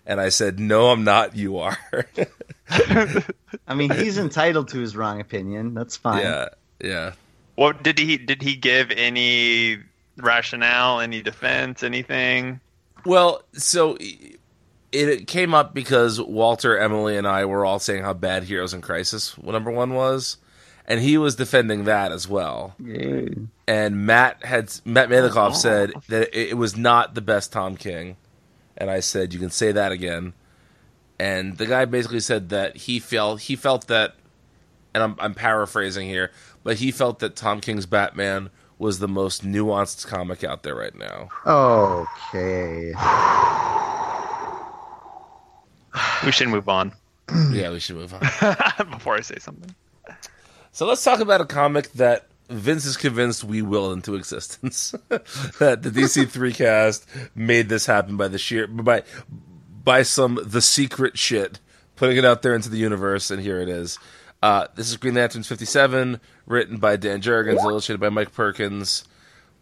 And 0.07 0.19
I 0.19 0.29
said, 0.29 0.59
No, 0.59 0.87
I'm 0.89 1.03
not. 1.03 1.35
You 1.35 1.57
are. 1.57 1.77
I 2.69 3.75
mean, 3.75 3.91
he's 3.91 4.17
entitled 4.17 4.69
to 4.69 4.79
his 4.79 4.95
wrong 4.95 5.21
opinion. 5.21 5.73
That's 5.75 5.97
fine. 5.97 6.23
yeah. 6.23 6.47
Yeah. 6.81 7.11
What 7.55 7.83
did 7.83 7.99
he 7.99 8.17
did 8.17 8.41
he 8.41 8.55
give 8.55 8.91
any 8.91 9.79
rationale, 10.17 10.99
any 10.99 11.21
defense, 11.21 11.83
anything? 11.83 12.59
Well, 13.05 13.43
so 13.53 13.97
it, 13.99 14.39
it 14.91 15.27
came 15.27 15.53
up 15.53 15.73
because 15.73 16.21
Walter, 16.21 16.77
Emily, 16.77 17.17
and 17.17 17.27
I 17.27 17.45
were 17.45 17.65
all 17.65 17.79
saying 17.79 18.03
how 18.03 18.13
bad 18.13 18.43
Heroes 18.43 18.73
in 18.73 18.81
Crisis 18.81 19.35
number 19.41 19.71
one 19.71 19.93
was. 19.93 20.37
And 20.89 21.01
he 21.01 21.17
was 21.17 21.35
defending 21.35 21.83
that 21.83 22.13
as 22.13 22.29
well. 22.29 22.73
Yeah. 22.79 23.25
and 23.67 24.05
Matt 24.05 24.45
had 24.45 24.71
Matt 24.85 25.09
Meylikhov 25.09 25.55
said 25.55 25.91
that 26.07 26.29
it, 26.33 26.51
it 26.51 26.57
was 26.57 26.77
not 26.77 27.13
the 27.13 27.21
best 27.21 27.51
Tom 27.51 27.75
King, 27.75 28.15
and 28.77 28.89
I 28.89 28.99
said 28.99 29.33
you 29.33 29.39
can 29.39 29.49
say 29.49 29.71
that 29.71 29.91
again, 29.91 30.33
and 31.19 31.57
the 31.57 31.65
guy 31.65 31.85
basically 31.85 32.19
said 32.19 32.49
that 32.49 32.77
he 32.77 32.99
felt 32.99 33.41
he 33.41 33.55
felt 33.55 33.87
that, 33.87 34.15
and 34.93 35.03
I'm 35.03 35.15
I'm 35.19 35.33
paraphrasing 35.33 36.07
here, 36.07 36.31
but 36.63 36.77
he 36.77 36.91
felt 36.91 37.19
that 37.19 37.35
Tom 37.35 37.59
King's 37.61 37.85
Batman 37.85 38.49
was 38.79 38.99
the 38.99 39.07
most 39.07 39.43
nuanced 39.43 40.05
comic 40.07 40.43
out 40.43 40.63
there 40.63 40.75
right 40.75 40.95
now. 40.95 41.29
Okay. 41.45 42.93
We 46.23 46.31
should 46.31 46.49
move 46.49 46.69
on 46.69 46.93
yeah, 47.51 47.71
we 47.71 47.79
should 47.79 47.95
move 47.95 48.13
on. 48.13 48.19
before 48.89 49.15
I 49.15 49.21
say 49.21 49.37
something. 49.39 49.75
So 50.71 50.85
let's 50.85 51.03
talk 51.03 51.19
about 51.19 51.41
a 51.41 51.45
comic 51.45 51.91
that 51.93 52.26
Vince 52.49 52.85
is 52.85 52.95
convinced 52.95 53.43
we 53.43 53.61
will 53.61 53.91
into 53.91 54.15
existence. 54.15 54.91
that 55.09 55.79
the 55.81 55.89
DC 55.89 56.29
three 56.29 56.53
cast 56.53 57.05
made 57.35 57.69
this 57.69 57.85
happen 57.85 58.17
by 58.17 58.27
the 58.27 58.37
sheer 58.37 58.67
by 58.67 59.03
by 59.83 60.03
some 60.03 60.39
the 60.43 60.61
secret 60.61 61.17
shit, 61.17 61.59
putting 61.95 62.17
it 62.17 62.25
out 62.25 62.41
there 62.41 62.55
into 62.55 62.69
the 62.69 62.77
universe, 62.77 63.31
and 63.31 63.41
here 63.41 63.59
it 63.59 63.69
is. 63.69 63.99
Uh, 64.41 64.67
this 64.75 64.89
is 64.89 64.97
Green 64.97 65.15
Lanterns 65.15 65.47
fifty 65.47 65.65
seven, 65.65 66.21
written 66.45 66.77
by 66.77 66.95
Dan 66.95 67.21
Jurgens, 67.21 67.63
illustrated 67.63 67.99
by 67.99 68.09
Mike 68.09 68.33
Perkins. 68.33 69.03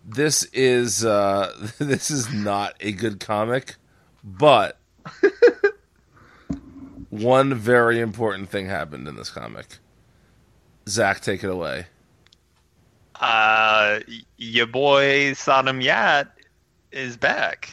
This 0.04 0.44
is 0.54 1.04
uh, 1.04 1.70
this 1.80 2.12
is 2.12 2.32
not 2.32 2.76
a 2.80 2.92
good 2.92 3.20
comic, 3.20 3.78
but 4.24 4.78
one 7.10 7.56
very 7.56 8.00
important 8.00 8.50
thing 8.50 8.68
happened 8.68 9.08
in 9.08 9.16
this 9.16 9.32
comic. 9.32 9.80
Zach, 10.88 11.22
take 11.22 11.44
it 11.44 11.50
away. 11.50 11.88
Uh, 13.20 14.00
your 14.38 14.68
boy 14.68 15.32
Sodam 15.32 15.82
Yat 15.82 16.32
is 16.92 17.18
back. 17.18 17.70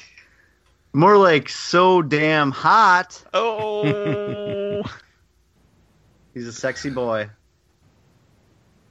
More 0.92 1.16
like 1.16 1.48
so 1.48 2.02
damn 2.02 2.50
hot. 2.50 3.22
Oh, 3.32 4.82
He's 6.34 6.46
a 6.46 6.52
sexy 6.52 6.90
boy. 6.90 7.28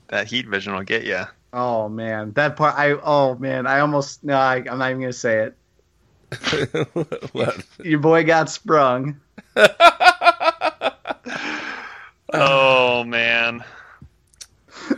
that 0.10 0.28
heat 0.28 0.48
vision 0.48 0.74
will 0.74 0.84
get 0.84 1.04
you. 1.04 1.24
Oh 1.54 1.90
man, 1.90 2.32
that 2.34 2.56
part. 2.56 2.76
I 2.78 2.92
oh 2.94 3.36
man, 3.36 3.68
I 3.68 3.80
almost 3.80 4.24
no. 4.24 4.36
I, 4.36 4.58
I'm 4.58 4.78
not 4.78 4.90
even 4.90 5.02
gonna 5.02 5.14
say 5.14 5.52
it. 6.32 7.30
what? 7.34 7.64
Your 7.84 8.00
boy 8.00 8.24
got 8.24 8.50
sprung. 8.50 9.20
Oh 12.34 13.04
man. 13.04 13.64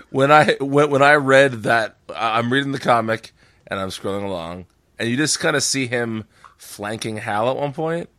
When 0.10 0.32
I 0.32 0.56
when, 0.60 0.90
when 0.90 1.02
I 1.02 1.14
read 1.16 1.64
that, 1.64 1.98
I'm 2.16 2.52
reading 2.54 2.72
the 2.72 2.80
comic 2.80 3.32
and 3.68 3.80
I'm 3.80 3.90
scrolling 3.90 4.24
along, 4.24 4.66
and 5.00 5.10
you 5.10 5.18
just 5.18 5.40
kind 5.40 5.56
of 5.56 5.64
see 5.64 5.88
him 5.88 6.26
flanking 6.58 7.18
Hal 7.18 7.50
at 7.50 7.58
one 7.58 7.74
point, 7.74 8.10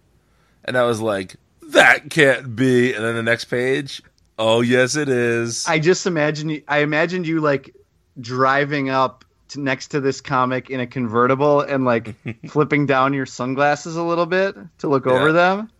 and 0.65 0.77
I 0.77 0.83
was 0.85 1.01
like, 1.01 1.37
"That 1.71 2.11
can't 2.11 2.57
be." 2.57 2.93
And 2.95 3.05
then 3.05 3.15
the 3.15 3.23
next 3.23 3.45
page, 3.47 4.03
oh 4.39 4.61
yes, 4.61 4.97
it 4.97 5.09
is. 5.09 5.67
I 5.69 5.79
just 5.79 6.07
imagine. 6.07 6.49
you- 6.49 6.63
I 6.69 6.79
imagined 6.79 7.27
you 7.27 7.41
like 7.41 7.75
driving 8.21 8.89
up 8.91 9.25
to 9.49 9.61
next 9.61 9.89
to 9.89 10.01
this 10.01 10.21
comic 10.21 10.71
in 10.71 10.81
a 10.81 10.87
convertible 10.87 11.61
and 11.61 11.85
like 11.85 12.15
flipping 12.49 12.87
down 12.87 13.13
your 13.15 13.27
sunglasses 13.27 13.97
a 13.97 14.03
little 14.03 14.27
bit 14.27 14.57
to 14.79 14.89
look 14.89 15.07
over 15.07 15.33
them, 15.33 15.71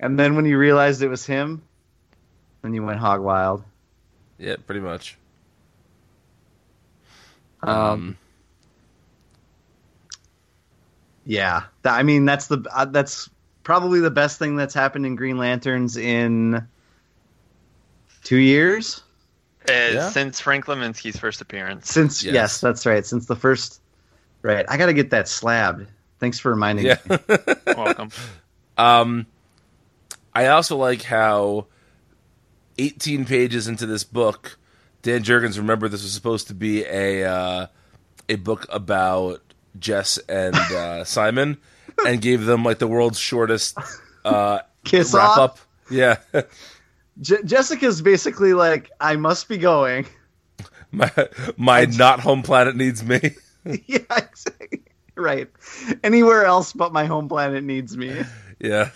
and 0.00 0.18
then 0.18 0.36
when 0.36 0.44
you 0.44 0.58
realized 0.58 1.02
it 1.02 1.08
was 1.08 1.24
him, 1.24 1.62
then 2.62 2.74
you 2.74 2.82
went 2.84 2.98
hog 2.98 3.20
wild. 3.22 3.64
yeah, 4.38 4.56
pretty 4.66 4.80
much. 4.80 5.16
Um, 7.68 8.16
yeah, 11.26 11.62
Th- 11.82 11.92
I 11.94 12.02
mean 12.02 12.24
that's 12.24 12.46
the 12.48 12.64
uh, 12.72 12.84
that's 12.86 13.30
probably 13.62 14.00
the 14.00 14.10
best 14.10 14.38
thing 14.38 14.56
that's 14.56 14.74
happened 14.74 15.06
in 15.06 15.16
Green 15.16 15.38
Lanterns 15.38 15.96
in 15.96 16.66
two 18.22 18.36
years 18.36 19.02
Uh, 19.68 19.72
Yeah. 19.72 20.10
Since 20.10 20.40
Frank 20.40 20.66
Leminski's 20.66 21.16
first 21.18 21.40
appearance. 21.40 21.90
since. 21.90 22.22
Yes. 22.22 22.34
Yes, 22.34 22.60
that's 22.60 22.84
right. 22.86 23.04
Since 23.06 23.26
the 23.26 23.36
first. 23.36 23.80
Right, 24.42 24.66
I 24.68 24.76
got 24.76 24.86
to 24.86 24.92
get 24.92 25.08
that 25.10 25.26
slabbed. 25.26 25.86
Thanks 26.20 26.38
for 26.38 26.50
reminding 26.50 26.84
Yeah. 26.84 26.96
me. 27.08 27.16
Welcome. 27.74 28.10
Um, 28.76 29.24
I 30.34 30.48
also 30.48 30.76
like 30.76 31.00
how 31.00 31.68
18 32.76 33.24
pages 33.24 33.68
into 33.68 33.86
this 33.86 34.04
book, 34.04 34.58
Dan 35.04 35.22
Jurgens 35.22 35.58
remembered 35.58 35.90
this 35.90 36.02
was 36.02 36.12
supposed 36.12 36.48
to 36.48 36.54
be 36.54 36.82
a 36.84 37.24
uh, 37.24 37.66
a 38.28 38.36
book 38.36 38.66
about 38.70 39.40
Jess 39.78 40.18
and 40.28 40.56
uh, 40.56 41.04
Simon, 41.04 41.58
and 42.06 42.20
gave 42.20 42.44
them 42.46 42.64
like 42.64 42.78
the 42.78 42.88
world's 42.88 43.18
shortest 43.18 43.78
uh, 44.24 44.60
Kiss 44.84 45.12
wrap 45.14 45.28
off. 45.30 45.38
up. 45.38 45.58
Yeah, 45.90 46.16
Je- 47.20 47.42
Jessica's 47.44 48.00
basically 48.00 48.54
like, 48.54 48.90
I 48.98 49.16
must 49.16 49.48
be 49.48 49.58
going. 49.58 50.06
My 50.90 51.10
my 51.56 51.84
not 51.86 52.20
home 52.20 52.42
planet 52.42 52.76
needs 52.76 53.02
me. 53.04 53.18
yeah, 53.64 53.98
exactly. 54.10 54.82
right. 55.16 55.50
Anywhere 56.04 56.44
else 56.44 56.72
but 56.72 56.92
my 56.92 57.04
home 57.06 57.28
planet 57.28 57.64
needs 57.64 57.96
me. 57.96 58.22
yeah. 58.60 58.90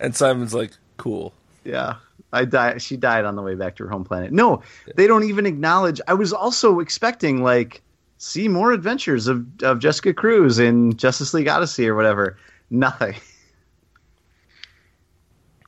And 0.00 0.16
Simon's 0.16 0.54
like, 0.54 0.70
cool. 0.96 1.34
Yeah. 1.62 1.96
I 2.36 2.44
died. 2.44 2.80
She 2.82 2.96
died 2.96 3.24
on 3.24 3.34
the 3.36 3.42
way 3.42 3.54
back 3.54 3.76
to 3.76 3.84
her 3.84 3.90
home 3.90 4.04
planet. 4.04 4.32
No, 4.32 4.62
they 4.94 5.06
don't 5.06 5.24
even 5.24 5.46
acknowledge. 5.46 6.00
I 6.06 6.14
was 6.14 6.32
also 6.32 6.80
expecting 6.80 7.42
like 7.42 7.82
see 8.18 8.48
more 8.48 8.72
adventures 8.72 9.26
of, 9.26 9.44
of 9.62 9.78
Jessica 9.78 10.14
Cruz 10.14 10.58
in 10.58 10.96
Justice 10.96 11.34
League 11.34 11.48
Odyssey 11.48 11.88
or 11.88 11.94
whatever. 11.94 12.38
Nothing. 12.70 13.14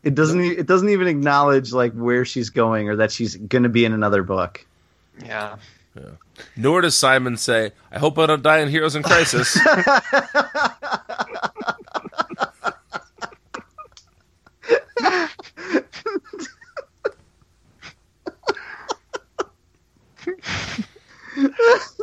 It 0.05 0.15
doesn't. 0.15 0.41
e- 0.41 0.57
It 0.57 0.67
doesn't 0.67 0.89
even 0.89 1.09
acknowledge 1.09 1.73
like 1.73 1.93
where 1.93 2.25
she's 2.25 2.51
going 2.51 2.89
or 2.89 2.97
that 2.97 3.11
she's 3.13 3.35
going 3.37 3.65
to 3.65 3.69
be 3.69 3.85
in 3.85 3.93
another 3.93 4.23
book. 4.23 4.65
Yeah. 5.25 5.57
Yeah. 5.97 6.11
Nor 6.57 6.83
does 6.83 6.97
Simon 6.97 7.37
say, 7.37 7.73
I 7.91 7.99
hope 7.99 8.17
I 8.19 8.27
don't 8.27 8.43
die 8.43 8.59
in 8.59 8.69
Heroes 8.69 8.95
in 8.95 9.03
Crisis. 9.03 9.59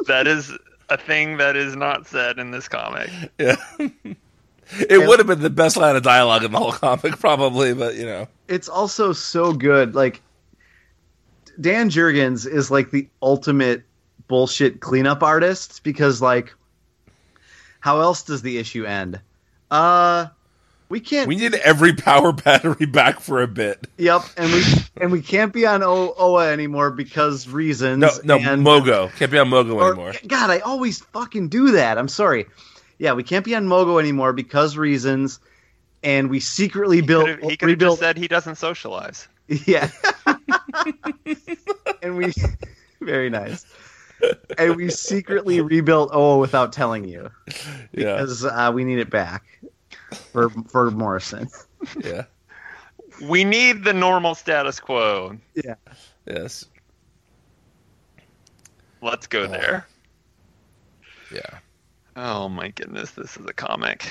That 0.07 0.27
is 0.27 0.51
a 0.89 0.97
thing 0.97 1.37
that 1.37 1.55
is 1.55 1.75
not 1.75 2.07
said 2.07 2.39
in 2.39 2.51
this 2.51 2.67
comic. 2.67 3.09
yeah. 3.39 3.55
It 4.89 5.07
would 5.07 5.19
have 5.19 5.27
been 5.27 5.41
the 5.41 5.49
best 5.51 5.77
line 5.77 5.95
of 5.95 6.01
dialogue 6.01 6.43
in 6.43 6.51
the 6.51 6.57
whole 6.57 6.71
comic, 6.71 7.19
probably, 7.19 7.75
but 7.75 7.93
you 7.95 8.05
know. 8.05 8.27
it's 8.47 8.67
also 8.67 9.13
so 9.13 9.53
good. 9.53 9.93
Like 9.93 10.23
Dan 11.61 11.89
Jurgens 11.89 12.47
is 12.47 12.71
like 12.71 12.89
the 12.91 13.07
ultimate 13.21 13.83
bullshit 14.27 14.79
cleanup 14.79 15.21
artist 15.21 15.83
because 15.83 16.19
like 16.21 16.53
how 17.79 18.01
else 18.01 18.23
does 18.23 18.41
the 18.41 18.57
issue 18.57 18.85
end? 18.85 19.19
Uh 19.69 20.27
we 20.95 21.01
can't 21.01 21.27
We 21.27 21.35
need 21.35 21.53
every 21.55 21.91
power 21.93 22.31
battery 22.45 22.85
back 22.85 23.19
for 23.19 23.41
a 23.41 23.47
bit. 23.47 23.85
Yep, 23.97 24.21
and 24.37 24.49
we 24.53 24.63
and 24.95 25.11
we 25.11 25.21
can't 25.21 25.51
be 25.51 25.65
on 25.65 25.83
o- 25.83 26.15
Oa 26.17 26.49
anymore 26.53 26.89
because 26.89 27.49
reasons. 27.49 27.99
No, 28.23 28.37
no, 28.37 28.49
and, 28.49 28.65
Mogo. 28.65 29.13
Can't 29.17 29.29
be 29.29 29.37
on 29.37 29.49
Mogo 29.49 29.75
or- 29.75 29.89
anymore. 29.89 30.13
God, 30.25 30.49
I 30.49 30.59
always 30.59 31.01
fucking 31.01 31.49
do 31.49 31.71
that. 31.71 31.97
I'm 31.97 32.07
sorry. 32.07 32.45
Yeah, 32.97 33.11
we 33.11 33.23
can't 33.23 33.43
be 33.43 33.53
on 33.55 33.67
Mogo 33.67 33.99
anymore 33.99 34.31
because 34.31 34.77
reasons, 34.77 35.41
and 36.01 36.29
we 36.29 36.39
secretly 36.39 37.01
built 37.01 37.25
Could've- 37.25 37.49
he 37.49 37.57
could 37.57 37.69
have 37.71 37.79
just 37.79 37.99
said 37.99 38.15
he 38.15 38.29
doesn't 38.29 38.55
socialize. 38.55 39.27
Yeah. 39.67 39.91
and 42.01 42.15
we 42.15 42.33
very 43.01 43.29
nice. 43.29 43.65
And 44.57 44.75
we 44.77 44.89
secretly 44.89 45.59
rebuilt 45.59 46.09
Oa 46.13 46.37
without 46.37 46.71
telling 46.71 47.03
you 47.03 47.29
Yeah. 47.91 48.13
because 48.15 48.45
uh, 48.45 48.71
we 48.73 48.85
need 48.85 48.99
it 48.99 49.09
back 49.09 49.43
for 50.15 50.49
for 50.49 50.91
Morrison. 50.91 51.49
Yeah. 52.03 52.25
We 53.21 53.43
need 53.43 53.83
the 53.83 53.93
normal 53.93 54.35
status 54.35 54.79
quo. 54.79 55.37
Yeah. 55.53 55.75
Yes. 56.25 56.65
Let's 59.01 59.27
go 59.27 59.43
uh, 59.43 59.47
there. 59.47 59.87
Yeah. 61.33 61.59
Oh 62.15 62.49
my 62.49 62.69
goodness, 62.69 63.11
this 63.11 63.37
is 63.37 63.45
a 63.45 63.53
comic. 63.53 64.09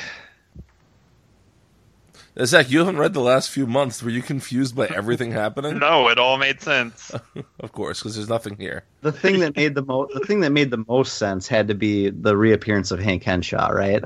Now, 2.37 2.45
Zach, 2.47 2.69
you 2.69 2.81
haven't 2.81 2.97
read 2.99 3.15
the 3.15 3.21
last 3.21 3.51
few 3.51 3.67
months. 3.67 4.03
Were 4.03 4.11
you 4.11 4.21
confused 4.23 4.75
by 4.75 4.87
everything 4.89 5.31
happening? 5.43 5.79
No, 5.79 6.09
it 6.09 6.19
all 6.19 6.37
made 6.37 6.61
sense. 6.61 7.13
Of 7.61 7.73
course, 7.73 8.01
because 8.01 8.17
there's 8.17 8.29
nothing 8.29 8.57
here. 8.59 8.85
The 9.01 9.13
thing 9.13 9.41
that 9.41 9.57
made 9.57 9.75
the 9.75 9.83
most 9.83 10.13
the 10.13 10.21
thing 10.21 10.41
that 10.41 10.51
made 10.51 10.71
the 10.71 10.85
most 10.87 11.15
sense 11.15 11.49
had 11.49 11.69
to 11.69 11.75
be 11.75 12.11
the 12.11 12.37
reappearance 12.37 12.91
of 12.91 13.01
Hank 13.01 13.23
Henshaw, 13.23 13.69
right? 13.71 14.03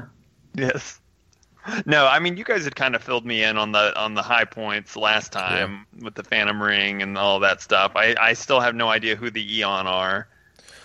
yes. 0.54 0.97
No, 1.86 2.06
I 2.06 2.18
mean 2.18 2.36
you 2.36 2.44
guys 2.44 2.64
had 2.64 2.76
kind 2.76 2.94
of 2.94 3.02
filled 3.02 3.26
me 3.26 3.42
in 3.42 3.56
on 3.56 3.72
the 3.72 3.98
on 3.98 4.14
the 4.14 4.22
high 4.22 4.44
points 4.44 4.96
last 4.96 5.32
time 5.32 5.86
with 6.00 6.14
the 6.14 6.22
Phantom 6.22 6.62
Ring 6.62 7.02
and 7.02 7.18
all 7.18 7.40
that 7.40 7.60
stuff. 7.60 7.92
I, 7.94 8.14
I 8.20 8.32
still 8.32 8.60
have 8.60 8.74
no 8.74 8.88
idea 8.88 9.16
who 9.16 9.30
the 9.30 9.58
Eon 9.58 9.86
are. 9.86 10.28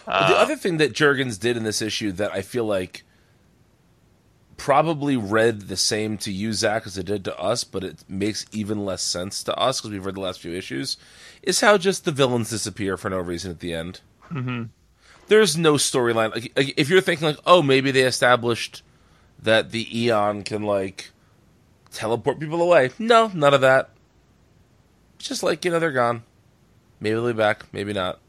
But 0.05 0.27
the 0.27 0.35
Uh, 0.35 0.39
other 0.39 0.55
thing 0.55 0.77
that 0.77 0.93
Jurgens 0.93 1.39
did 1.39 1.55
in 1.55 1.64
this 1.64 1.81
issue 1.81 2.11
that 2.14 2.31
I 2.34 2.41
feel 2.41 2.65
like 2.65 3.03
probably 4.57 5.18
read 5.18 5.61
the 5.61 5.77
same 5.77 6.18
to 6.19 6.31
you, 6.31 6.53
Zach, 6.53 6.84
as 6.85 6.97
it 6.97 7.05
did 7.05 7.26
to 7.26 7.38
us, 7.39 7.64
but 7.64 7.84
it 7.84 8.03
makes 8.07 8.45
even 8.51 8.85
less 8.85 9.01
sense 9.01 9.43
to 9.43 9.55
us 9.55 9.80
because 9.80 9.91
we've 9.91 10.05
read 10.05 10.15
the 10.15 10.22
last 10.22 10.41
few 10.41 10.53
issues, 10.53 10.97
is 11.41 11.61
how 11.61 11.77
just 11.77 12.05
the 12.05 12.11
villains 12.11 12.49
disappear 12.49 12.95
for 12.97 13.10
no 13.10 13.18
reason 13.18 13.51
at 13.51 13.60
the 13.61 13.73
end. 13.73 14.01
Mm-hmm. 14.31 14.64
There's 15.27 15.57
no 15.57 15.73
storyline. 15.73 16.34
Like, 16.34 16.51
if 16.55 16.89
you're 16.89 17.01
thinking 17.01 17.27
like, 17.27 17.39
oh, 17.45 17.61
maybe 17.61 17.91
they 17.91 18.03
established 18.03 18.84
that 19.43 19.71
the 19.71 19.87
Eon 20.01 20.43
can 20.43 20.63
like 20.63 21.11
teleport 21.91 22.39
people 22.39 22.61
away. 22.61 22.89
No, 22.99 23.31
none 23.33 23.53
of 23.53 23.61
that. 23.61 23.89
Just 25.17 25.43
like 25.43 25.63
you 25.63 25.71
know 25.71 25.79
they're 25.79 25.91
gone. 25.91 26.23
Maybe 26.99 27.13
they'll 27.15 27.27
be 27.27 27.33
back. 27.33 27.71
Maybe 27.73 27.93
not. 27.93 28.19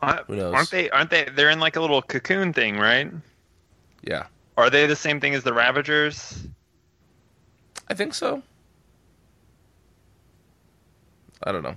I- 0.00 0.22
who 0.26 0.36
knows? 0.36 0.54
Aren't 0.54 0.70
they? 0.70 0.90
Aren't 0.90 1.10
they? 1.10 1.24
They're 1.34 1.50
in 1.50 1.60
like 1.60 1.76
a 1.76 1.80
little 1.80 2.02
cocoon 2.02 2.52
thing, 2.52 2.76
right? 2.78 3.10
Yeah, 4.02 4.26
Are 4.56 4.68
they 4.68 4.86
the 4.86 4.96
same 4.96 5.20
thing 5.20 5.34
as 5.34 5.44
the 5.44 5.52
Ravagers? 5.52 6.44
I 7.88 7.94
think 7.94 8.14
so. 8.14 8.42
I 11.44 11.52
don't 11.52 11.62
know. 11.62 11.76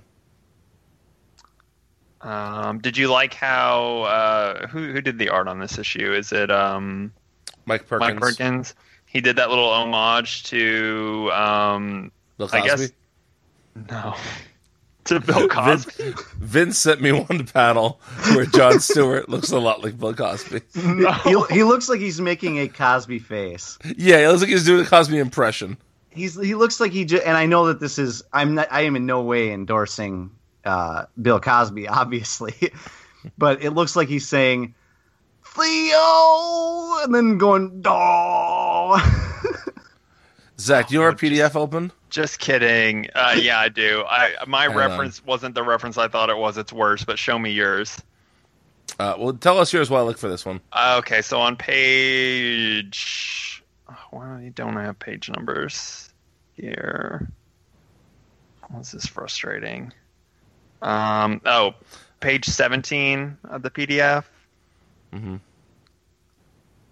Um, 2.28 2.80
did 2.80 2.96
you 2.96 3.08
like 3.08 3.34
how 3.34 4.02
uh, 4.02 4.66
who 4.66 4.90
who 4.92 5.00
did 5.00 5.18
the 5.18 5.28
art 5.28 5.46
on 5.46 5.60
this 5.60 5.78
issue? 5.78 6.12
Is 6.12 6.32
it 6.32 6.50
um, 6.50 7.12
Mike 7.66 7.86
Perkins. 7.86 8.10
Mike 8.14 8.20
Perkins? 8.20 8.74
He 9.06 9.20
did 9.20 9.36
that 9.36 9.48
little 9.50 9.68
homage 9.68 10.44
to 10.44 11.30
um, 11.32 12.12
Bill 12.38 12.48
I 12.52 12.60
Cosby. 12.60 12.86
guess 12.86 12.92
no 13.90 14.14
to 15.04 15.20
Bill 15.20 15.48
Cosby. 15.48 16.14
Vince 16.38 16.78
sent 16.78 17.00
me 17.00 17.12
one 17.12 17.46
panel 17.46 18.00
where 18.34 18.46
John 18.46 18.80
Stewart 18.80 19.28
looks 19.28 19.50
a 19.52 19.58
lot 19.58 19.82
like 19.82 19.98
Bill 19.98 20.14
Cosby. 20.14 20.60
He, 20.74 21.42
he 21.50 21.62
looks 21.64 21.88
like 21.88 22.00
he's 22.00 22.20
making 22.20 22.58
a 22.58 22.68
Cosby 22.68 23.18
face. 23.20 23.78
Yeah, 23.96 24.18
it 24.18 24.28
looks 24.28 24.40
like 24.40 24.50
he's 24.50 24.64
doing 24.64 24.84
a 24.84 24.88
Cosby 24.88 25.18
impression. 25.18 25.76
He's 26.10 26.40
he 26.40 26.54
looks 26.54 26.80
like 26.80 26.92
he 26.92 27.04
just, 27.04 27.24
and 27.26 27.36
I 27.36 27.44
know 27.46 27.66
that 27.66 27.78
this 27.78 27.98
is 27.98 28.22
I'm 28.32 28.54
not 28.54 28.68
I 28.70 28.82
am 28.82 28.96
in 28.96 29.04
no 29.06 29.22
way 29.22 29.52
endorsing 29.52 30.30
uh, 30.64 31.04
Bill 31.20 31.40
Cosby, 31.40 31.88
obviously, 31.88 32.54
but 33.38 33.62
it 33.62 33.70
looks 33.72 33.96
like 33.96 34.08
he's 34.08 34.26
saying 34.26 34.74
Theo, 35.56 37.04
and 37.04 37.14
then 37.14 37.38
going 37.38 37.80
Daw. 37.80 39.00
Zach, 40.58 40.88
do 40.88 40.94
you 40.94 41.00
have 41.00 41.14
our 41.14 41.18
PDF 41.18 41.54
open? 41.56 41.92
Just 42.10 42.38
kidding. 42.38 43.08
Uh, 43.14 43.34
yeah, 43.38 43.58
I 43.58 43.68
do. 43.68 44.04
I 44.08 44.32
my 44.46 44.62
Hang 44.62 44.70
on. 44.70 44.76
reference 44.76 45.24
wasn't 45.24 45.54
the 45.54 45.62
reference 45.62 45.98
I 45.98 46.08
thought 46.08 46.30
it 46.30 46.36
was. 46.36 46.56
It's 46.56 46.72
worse. 46.72 47.04
But 47.04 47.18
show 47.18 47.38
me 47.38 47.52
yours. 47.52 48.00
Uh, 48.98 49.14
well, 49.18 49.32
tell 49.34 49.58
us 49.58 49.72
yours 49.72 49.90
while 49.90 50.02
I 50.02 50.06
look 50.06 50.18
for 50.18 50.28
this 50.28 50.46
one. 50.46 50.60
Uh, 50.72 50.96
okay, 50.98 51.20
so 51.20 51.40
on 51.40 51.56
page, 51.56 53.62
why 54.10 54.50
don't 54.54 54.76
I 54.76 54.84
have 54.84 54.98
page 54.98 55.28
numbers 55.28 56.12
here? 56.54 57.28
This 58.78 58.94
is 58.94 59.06
frustrating. 59.06 59.92
Um, 60.82 61.40
oh, 61.44 61.74
page 62.20 62.46
seventeen 62.46 63.36
of 63.44 63.62
the 63.62 63.70
PDF. 63.70 64.24
Mhm. 65.12 65.40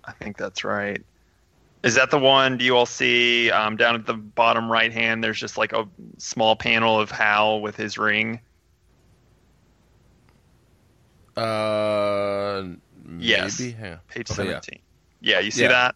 I 0.05 0.12
think 0.12 0.36
that's 0.36 0.65
right. 0.65 1.03
Is 1.82 1.95
that 1.97 2.11
the 2.11 2.19
one? 2.19 2.57
Do 2.59 2.65
you 2.65 2.77
all 2.77 2.86
see 2.86 3.51
um, 3.51 3.77
down 3.77 3.95
at 3.95 4.07
the 4.07 4.15
bottom 4.15 4.70
right 4.73 4.93
hand? 4.93 5.23
There's 5.23 5.39
just 5.39 5.59
like 5.59 5.73
a 5.73 5.86
small 6.19 6.57
panel 6.57 6.99
of 6.99 7.11
Hal 7.11 7.61
with 7.61 7.77
his 7.77 7.99
ring. 7.99 8.41
Uh, 11.36 12.65
Yes. 13.19 13.61
maybe. 13.61 13.73
Hang 13.73 13.93
on. 13.95 13.99
Page 14.09 14.31
Okay, 14.31 14.45
yeah. 14.45 14.49
seventeen. 14.51 14.78
Yeah. 15.20 15.41
you 15.41 15.51
see 15.51 15.62
Yeah. 15.62 15.69
that? 15.69 15.95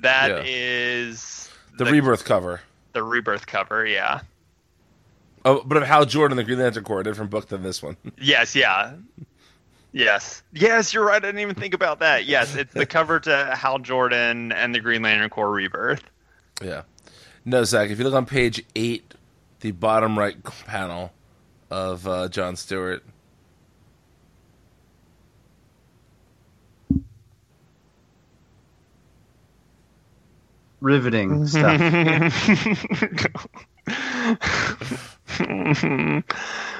That 0.00 0.28
Yeah. 0.30 0.42
is 0.46 1.50
The, 1.78 1.84
rebirth 1.86 2.24
cover. 2.24 2.60
the 2.92 3.02
rebirth 3.02 3.46
cover. 3.46 3.84
Yeah. 3.86 4.20
Oh, 5.44 5.62
but 5.64 5.76
of 5.76 5.82
Hal 5.82 6.06
Jordan, 6.06 6.36
the 6.36 6.44
Green 6.44 6.58
Lantern 6.60 6.84
Corps, 6.84 7.00
a 7.00 7.04
different 7.04 7.30
book 7.30 7.48
than 7.48 7.62
this 7.62 7.82
one. 7.82 7.96
Yes, 8.18 8.54
yeah. 8.56 8.94
Yes. 9.94 10.42
Yes, 10.52 10.92
you're 10.92 11.04
right. 11.04 11.22
I 11.22 11.28
didn't 11.28 11.38
even 11.38 11.54
think 11.54 11.72
about 11.72 12.00
that. 12.00 12.24
Yes, 12.24 12.56
it's 12.56 12.74
the 12.74 12.84
cover 12.84 13.20
to 13.20 13.54
Hal 13.54 13.78
Jordan 13.78 14.50
and 14.50 14.74
the 14.74 14.80
Green 14.80 15.02
Lantern 15.02 15.30
Corps 15.30 15.52
Rebirth. 15.52 16.02
yeah. 16.60 16.82
No, 17.44 17.62
Zach, 17.62 17.90
if 17.90 17.98
you 17.98 18.04
look 18.04 18.14
on 18.14 18.26
page 18.26 18.64
eight, 18.74 19.14
the 19.60 19.70
bottom 19.70 20.18
right 20.18 20.36
panel 20.66 21.12
of 21.70 22.08
uh, 22.08 22.28
John 22.28 22.56
Stewart. 22.56 23.04
Riveting 30.80 31.46
stuff. 31.46 31.80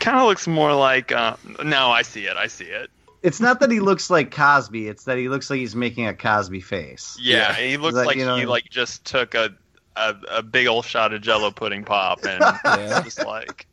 kind 0.00 0.18
of 0.18 0.26
looks 0.26 0.46
more 0.46 0.74
like. 0.74 1.12
Uh, 1.12 1.36
no, 1.64 1.90
I 1.90 2.02
see 2.02 2.26
it. 2.26 2.36
I 2.36 2.46
see 2.46 2.64
it. 2.66 2.90
It's 3.22 3.40
not 3.40 3.60
that 3.60 3.70
he 3.70 3.80
looks 3.80 4.08
like 4.10 4.30
Cosby; 4.30 4.88
it's 4.88 5.04
that 5.04 5.18
he 5.18 5.28
looks 5.28 5.50
like 5.50 5.58
he's 5.58 5.76
making 5.76 6.06
a 6.06 6.14
Cosby 6.14 6.60
face. 6.60 7.16
Yeah, 7.20 7.52
he 7.54 7.76
looks 7.76 7.94
Like, 7.96 8.06
like, 8.06 8.16
you 8.16 8.24
know- 8.24 8.36
he 8.36 8.46
like 8.46 8.64
just 8.70 9.04
took 9.04 9.34
a, 9.34 9.50
a 9.96 10.14
a 10.30 10.42
big 10.42 10.66
old 10.66 10.84
shot 10.84 11.12
of 11.12 11.20
Jello 11.20 11.50
pudding 11.50 11.84
pop 11.84 12.24
and 12.24 12.40
Yeah. 12.64 13.02
just 13.02 13.24
like. 13.24 13.66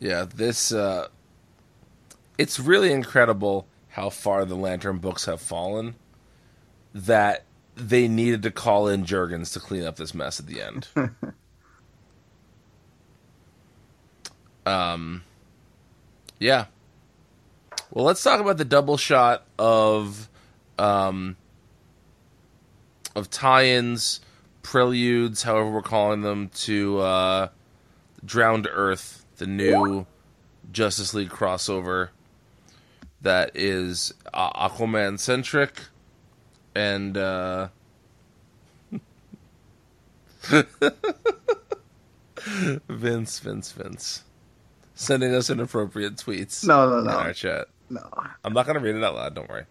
Yeah, 0.00 0.26
this 0.32 0.72
uh 0.72 1.08
it's 2.36 2.60
really 2.60 2.92
incredible 2.92 3.66
how 3.90 4.10
far 4.10 4.44
the 4.44 4.54
Lantern 4.54 4.98
books 4.98 5.24
have 5.24 5.40
fallen 5.40 5.96
that 6.94 7.44
they 7.78 8.08
needed 8.08 8.42
to 8.42 8.50
call 8.50 8.88
in 8.88 9.04
Jurgens 9.04 9.52
to 9.52 9.60
clean 9.60 9.84
up 9.84 9.96
this 9.96 10.14
mess 10.14 10.40
at 10.40 10.46
the 10.46 10.60
end. 10.62 10.88
um 14.66 15.22
yeah. 16.38 16.66
Well, 17.90 18.04
let's 18.04 18.22
talk 18.22 18.40
about 18.40 18.58
the 18.58 18.64
double 18.64 18.96
shot 18.96 19.44
of 19.58 20.28
um 20.78 21.36
of 23.16 23.30
tie-ins, 23.30 24.20
preludes, 24.62 25.42
however 25.42 25.70
we're 25.70 25.82
calling 25.82 26.20
them 26.22 26.50
to 26.50 26.98
uh 26.98 27.48
Drowned 28.24 28.68
Earth, 28.70 29.24
the 29.36 29.46
new 29.46 30.06
Justice 30.72 31.14
League 31.14 31.30
crossover 31.30 32.08
that 33.20 33.50
is 33.54 34.12
uh, 34.32 34.68
Aquaman 34.68 35.18
centric 35.18 35.82
and 36.78 37.16
uh 37.16 37.68
Vince, 42.88 43.38
Vince, 43.40 43.72
Vince. 43.72 44.24
Sending 44.94 45.34
us 45.34 45.50
inappropriate 45.50 46.16
tweets. 46.16 46.64
No, 46.66 46.88
no, 46.88 46.98
In 46.98 47.04
no. 47.04 47.10
our 47.12 47.32
chat. 47.32 47.66
No. 47.90 48.08
I'm 48.44 48.52
not 48.52 48.66
gonna 48.66 48.80
read 48.80 48.94
it 48.96 49.04
out 49.04 49.14
loud. 49.14 49.34
Don't 49.34 49.48
worry. 49.48 49.64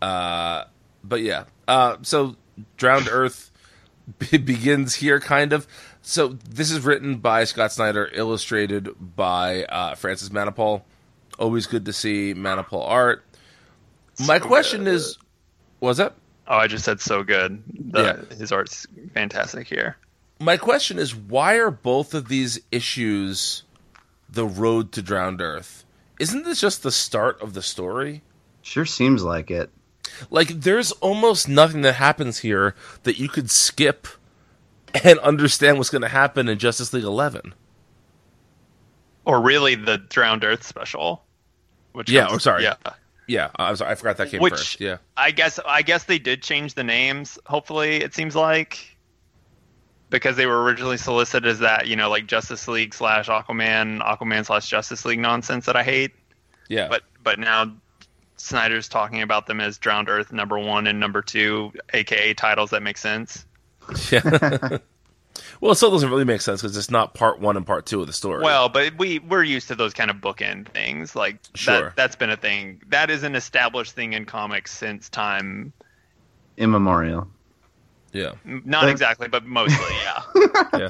Uh, 0.00 0.64
but 1.02 1.20
yeah. 1.22 1.44
Uh, 1.68 1.96
so 2.02 2.36
Drowned 2.76 3.08
Earth 3.10 3.50
be- 4.18 4.38
begins 4.38 4.94
here, 4.96 5.20
kind 5.20 5.52
of. 5.52 5.66
So 6.02 6.28
this 6.48 6.70
is 6.70 6.80
written 6.80 7.16
by 7.16 7.44
Scott 7.44 7.72
Snyder, 7.72 8.10
illustrated 8.12 8.90
by 9.16 9.64
uh, 9.64 9.94
Francis 9.94 10.28
Manapul. 10.28 10.82
Always 11.38 11.66
good 11.66 11.84
to 11.86 11.92
see 11.92 12.34
Manapul 12.34 12.86
art. 12.88 13.24
My 14.26 14.38
question 14.38 14.86
is, 14.86 15.18
was 15.84 16.00
it? 16.00 16.12
Oh, 16.46 16.56
I 16.56 16.66
just 16.66 16.84
said 16.84 17.00
so 17.00 17.22
good. 17.22 17.62
The, 17.92 18.26
His 18.38 18.52
art's 18.52 18.86
fantastic 19.14 19.66
here. 19.68 19.96
My 20.40 20.56
question 20.56 20.98
is, 20.98 21.14
why 21.14 21.54
are 21.54 21.70
both 21.70 22.12
of 22.12 22.28
these 22.28 22.60
issues 22.72 23.62
the 24.28 24.44
road 24.46 24.92
to 24.92 25.02
Drowned 25.02 25.40
Earth? 25.40 25.84
Isn't 26.20 26.44
this 26.44 26.60
just 26.60 26.82
the 26.82 26.90
start 26.92 27.40
of 27.40 27.54
the 27.54 27.62
story? 27.62 28.22
Sure 28.62 28.84
seems 28.84 29.22
like 29.22 29.50
it. 29.50 29.70
Like, 30.30 30.48
there's 30.48 30.92
almost 30.92 31.48
nothing 31.48 31.80
that 31.82 31.94
happens 31.94 32.38
here 32.40 32.74
that 33.04 33.18
you 33.18 33.28
could 33.28 33.50
skip 33.50 34.06
and 35.02 35.18
understand 35.20 35.78
what's 35.78 35.90
going 35.90 36.02
to 36.02 36.08
happen 36.08 36.48
in 36.48 36.58
Justice 36.58 36.92
League 36.92 37.04
11. 37.04 37.54
Or 39.24 39.40
really 39.40 39.74
the 39.74 39.98
Drowned 39.98 40.44
Earth 40.44 40.62
special. 40.62 41.24
Which 41.92 42.10
Yeah, 42.10 42.26
comes- 42.26 42.36
or 42.36 42.40
sorry. 42.40 42.62
Yeah. 42.64 42.74
Yeah, 43.26 43.50
I 43.56 43.70
was 43.70 43.80
I 43.80 43.94
forgot 43.94 44.16
that 44.18 44.30
came 44.30 44.40
Which- 44.40 44.52
first. 44.52 44.80
Yeah, 44.80 44.98
I 45.16 45.30
guess 45.30 45.58
I 45.66 45.82
guess 45.82 46.04
they 46.04 46.18
did 46.18 46.42
change 46.42 46.74
the 46.74 46.84
names. 46.84 47.38
Hopefully, 47.46 47.96
it 47.96 48.14
seems 48.14 48.36
like 48.36 48.96
because 50.10 50.36
they 50.36 50.46
were 50.46 50.62
originally 50.62 50.96
solicited 50.96 51.48
as 51.50 51.58
that, 51.60 51.86
you 51.88 51.96
know, 51.96 52.08
like 52.10 52.26
Justice 52.26 52.68
League 52.68 52.94
slash 52.94 53.28
Aquaman, 53.28 54.00
Aquaman 54.00 54.44
slash 54.46 54.68
Justice 54.68 55.04
League 55.04 55.18
nonsense 55.18 55.66
that 55.66 55.74
I 55.76 55.82
hate. 55.82 56.12
yeah. 56.68 56.88
But 56.88 57.02
but 57.22 57.38
now 57.38 57.72
Snyder's 58.36 58.88
talking 58.88 59.22
about 59.22 59.46
them 59.46 59.60
as 59.60 59.78
Drowned 59.78 60.08
Earth 60.08 60.30
number 60.32 60.58
one 60.58 60.86
and 60.86 61.00
number 61.00 61.22
two, 61.22 61.72
aka 61.94 62.34
titles 62.34 62.70
that 62.70 62.82
make 62.82 62.98
sense. 62.98 63.46
yeah. 64.12 64.78
well, 65.60 65.72
it 65.72 65.76
still 65.76 65.90
doesn't 65.90 66.10
really 66.10 66.24
make 66.24 66.40
sense 66.40 66.62
because 66.62 66.76
it's 66.76 66.90
not 66.90 67.14
part 67.14 67.40
one 67.40 67.56
and 67.56 67.66
part 67.66 67.86
two 67.86 68.00
of 68.00 68.06
the 68.06 68.12
story. 68.12 68.42
Well, 68.42 68.68
but 68.68 68.96
we 68.98 69.18
we're 69.20 69.42
used 69.44 69.68
to 69.68 69.74
those 69.74 69.94
kind 69.94 70.10
of 70.10 70.16
bookend 70.16 70.68
things. 70.68 71.14
Like 71.16 71.38
Sure. 71.54 71.82
that 71.84 71.96
that's 71.96 72.16
been 72.16 72.30
a 72.30 72.36
thing. 72.36 72.82
That 72.88 73.10
is 73.10 73.22
an 73.22 73.34
established 73.34 73.92
thing 73.92 74.12
in 74.12 74.24
comics 74.26 74.72
since 74.76 75.08
time. 75.08 75.72
Immemorial. 76.56 77.26
yeah, 78.12 78.32
Not 78.44 78.82
But- 78.82 78.90
exactly, 78.90 79.26
but 79.28 79.44
mostly, 79.44 79.94
yeah. 80.04 80.22
yeah. 80.78 80.88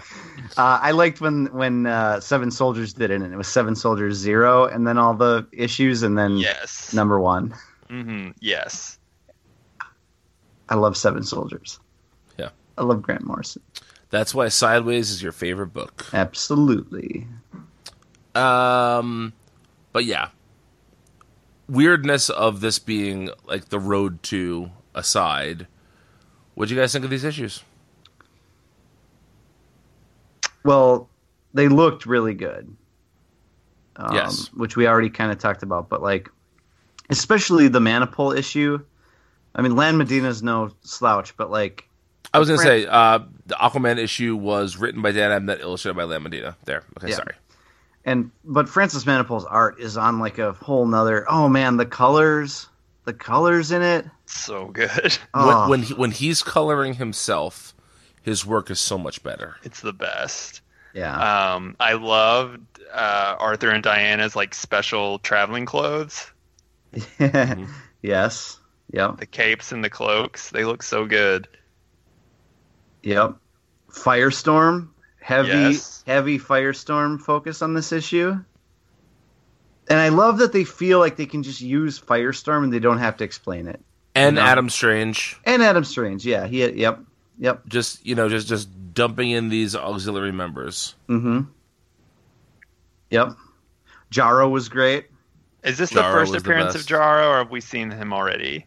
Uh, 0.59 0.78
I 0.82 0.91
liked 0.91 1.20
when 1.23 1.47
when 1.47 1.86
uh, 1.86 2.20
Seven 2.20 2.51
Soldiers 2.51 2.93
did 2.93 3.11
it, 3.11 3.23
and 3.23 3.32
it 3.32 3.36
was 3.36 3.49
Seven 3.49 3.74
Soldiers 3.74 4.16
Zero, 4.16 4.66
and 4.66 4.86
then 4.86 4.99
all 4.99 5.15
the 5.15 5.47
issues, 5.53 6.03
and 6.03 6.19
then 6.19 6.36
yes. 6.36 6.93
number 6.93 7.19
one. 7.19 7.55
Mm-hmm. 7.89 8.31
Yes. 8.41 8.99
I 10.69 10.74
love 10.74 10.97
Seven 10.97 11.23
Soldiers. 11.23 11.78
Yeah. 12.39 12.49
I 12.78 12.82
love 12.82 13.03
Grant 13.03 13.24
Morrison. 13.24 13.62
That's 14.15 14.32
why 14.32 14.47
Sideways 14.47 15.11
is 15.11 15.20
your 15.20 15.32
favorite 15.32 15.73
book. 15.73 16.07
Absolutely. 16.12 17.27
Um, 18.36 19.32
but 19.93 20.05
yeah, 20.05 20.28
weirdness 21.69 22.31
of 22.31 22.61
this 22.61 22.78
being 22.78 23.31
like 23.45 23.70
the 23.70 23.81
road 23.81 24.23
to 24.24 24.70
aside. 24.95 25.66
What 26.55 26.69
do 26.69 26.77
you 26.77 26.81
guys 26.81 26.93
think 26.93 27.05
of 27.05 27.11
these 27.11 27.24
issues? 27.24 27.65
Well, 30.65 31.09
they 31.53 31.66
looked 31.66 32.07
really 32.07 32.35
good. 32.35 32.73
Um, 33.97 34.15
Yes. 34.15 34.47
Which 34.55 34.77
we 34.77 34.86
already 34.86 35.11
kind 35.11 35.32
of 35.32 35.39
talked 35.39 35.65
about, 35.65 35.89
but 35.89 36.03
like, 36.03 36.31
especially 37.11 37.66
the 37.66 37.81
Manapul 37.81 38.39
issue. 38.39 38.78
I 39.57 39.62
mean, 39.62 39.74
Lan 39.74 39.97
Medina's 39.97 40.41
no 40.41 40.70
slouch, 40.82 41.36
but 41.36 41.51
like, 41.51 41.89
I 42.32 42.39
was 42.39 42.49
gonna 42.49 42.62
say 42.62 42.86
uh, 42.86 43.19
the 43.47 43.55
Aquaman 43.57 43.99
issue 43.99 44.37
was 44.37 44.77
written 44.77 45.03
by 45.03 45.12
Dan 45.12 45.31
Abnett, 45.31 45.61
illustrated 45.61 45.97
by 45.97 46.05
Lan 46.05 46.23
Medina. 46.23 46.57
There, 46.65 46.83
okay, 46.99 47.11
Yeah. 47.11 47.16
sorry. 47.16 47.35
and 48.05 48.31
but 48.45 48.69
Francis 48.69 49.05
Manapul's 49.05 49.45
art 49.45 49.79
is 49.81 49.97
on 49.97 50.19
like 50.19 50.39
a 50.39 50.53
whole 50.53 50.87
nother. 50.87 51.25
Oh 51.31 51.49
man, 51.49 51.77
the 51.77 51.87
colors, 51.87 52.69
the 53.05 53.12
colors 53.15 53.71
in 53.73 53.83
it. 53.83 54.07
So 54.27 54.66
good. 54.69 55.19
Oh, 55.35 55.69
When 55.69 55.69
when, 55.71 55.83
he, 55.83 55.95
when 55.95 56.11
he's 56.11 56.43
coloring 56.43 56.95
himself, 56.95 57.75
his 58.23 58.47
work 58.47 58.71
is 58.71 58.81
so 58.81 58.97
much 58.99 59.23
better. 59.23 59.57
It's 59.62 59.81
the 59.81 59.93
best. 59.93 60.61
yeah, 60.95 61.55
Um, 61.55 61.77
I 61.81 61.95
loved 61.95 62.61
uh, 62.93 63.37
Arthur 63.39 63.71
and 63.71 63.83
Diana's 63.83 64.35
like 64.37 64.55
special 64.55 65.19
traveling 65.19 65.66
clothes, 65.66 66.31
yes, 68.03 68.59
yep, 68.93 69.16
the 69.19 69.27
capes 69.27 69.73
and 69.73 69.85
the 69.85 69.91
cloaks. 69.91 70.51
They 70.51 70.65
look 70.65 70.83
so 70.83 71.05
good. 71.07 71.49
Yep. 73.05 73.36
Firestorm, 73.90 74.89
heavy, 75.20 75.48
Yes. 75.48 76.02
heavy 76.06 76.39
Firestorm 76.39 77.20
focus 77.20 77.62
on 77.62 77.74
this 77.74 77.93
issue. 77.93 78.36
And 79.89 79.98
I 80.01 80.09
love 80.09 80.39
that 80.39 80.52
they 80.52 80.64
feel 80.64 80.98
like 80.98 81.16
they 81.16 81.26
can 81.26 81.43
just 81.43 81.60
use 81.60 82.01
Firestorm 82.01 82.64
and 82.64 82.72
they 82.72 82.78
don't 82.78 82.98
have 82.98 83.18
to 83.18 83.24
explain 83.24 83.68
it. 83.68 83.81
And 84.14 84.36
No. 84.36 84.43
Adam 84.43 84.70
Strange, 84.70 85.36
And 85.44 85.62
Adam 85.62 85.85
Strange, 85.85 86.24
yeah, 86.24 86.47
he, 86.47 86.66
yep, 86.70 87.01
yep, 87.39 87.66
just 87.66 88.05
you 88.06 88.14
know, 88.14 88.28
just 88.28 88.48
just 88.48 88.68
dumping 88.94 89.31
in 89.31 89.48
these 89.48 89.74
auxiliary 89.76 90.32
members. 90.32 90.94
mm-hmm, 91.09 91.40
yep. 93.10 93.31
Jarro 94.10 94.48
was 94.48 94.68
great. 94.68 95.06
Is 95.64 95.78
this 95.78 95.90
Jarro 95.90 96.06
the 96.06 96.12
first 96.12 96.32
was 96.32 96.43
the 96.43 96.48
appearance 96.48 96.74
of 96.74 96.81
best. 96.81 96.89
Jarro, 96.89 97.31
or 97.31 97.39
have 97.39 97.51
we 97.51 97.60
seen 97.60 97.90
him 97.90 98.12
already? 98.12 98.66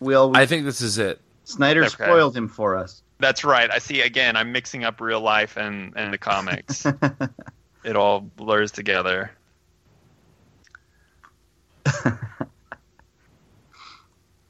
We 0.00 0.14
always, 0.14 0.38
I 0.38 0.46
think 0.46 0.64
this 0.64 0.80
is 0.80 0.98
it. 0.98 1.20
Snyder 1.44 1.80
Okay. 1.84 2.04
spoiled 2.04 2.36
him 2.36 2.48
for 2.48 2.76
us. 2.76 3.02
That's 3.20 3.44
right. 3.44 3.70
I 3.70 3.78
see. 3.78 4.00
Again, 4.02 4.36
I'm 4.36 4.52
mixing 4.52 4.84
up 4.84 5.00
real 5.00 5.20
life 5.20 5.56
and 5.56 5.92
and 5.96 6.12
the 6.12 6.18
comics. 6.18 6.92
it 7.84 7.96
all 7.96 8.20
blurs 8.20 8.72
together. 8.72 9.30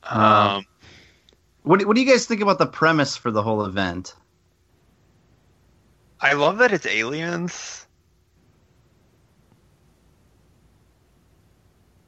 um, 0.05 0.65
What 1.63 1.85
what 1.87 1.95
do 1.97 2.03
you 2.03 2.11
guys 2.11 2.27
think 2.27 2.41
about 2.41 2.59
the 2.59 2.67
premise 2.67 3.17
for 3.17 3.31
the 3.31 3.43
whole 3.43 3.65
event? 3.67 4.15
I 6.21 6.35
love 6.35 6.59
that 6.59 6.73
it's 6.73 6.87
aliens. 6.87 7.86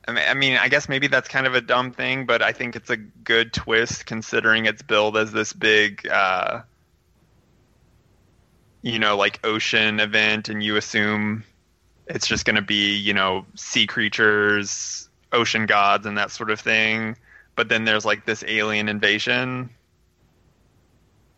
I 0.09 0.35
mean, 0.35 0.57
I 0.57 0.69
guess 0.69 0.89
maybe 0.89 1.07
that's 1.07 1.29
kind 1.29 1.47
of 1.47 1.55
a 1.55 1.61
dumb 1.61 1.93
thing, 1.93 2.25
but 2.25 2.41
I 2.43 2.53
think 2.53 2.75
it's 2.77 2.89
a 2.89 2.97
good 2.97 3.53
twist 3.53 4.07
considering 4.07 4.65
it's 4.67 4.81
billed 4.81 5.17
as 5.19 5.33
this 5.33 5.53
big, 5.53 6.09
uh, 6.09 6.63
you 8.83 8.99
know, 8.99 9.17
like 9.17 9.41
ocean 9.45 10.01
event, 10.01 10.49
and 10.49 10.63
you 10.63 10.77
assume 10.77 11.45
it's 12.07 12.27
just 12.27 12.47
going 12.47 12.57
to 12.57 12.63
be, 12.63 12.97
you 12.97 13.13
know, 13.13 13.45
sea 13.55 13.87
creatures, 13.87 15.09
ocean 15.33 15.67
gods, 15.67 16.07
and 16.07 16.17
that 16.17 16.31
sort 16.31 16.51
of 16.51 16.59
thing. 16.59 17.17
But 17.55 17.69
then 17.69 17.85
there's 17.85 18.07
like 18.07 18.25
this 18.25 18.43
alien 18.47 18.89
invasion. 18.89 19.71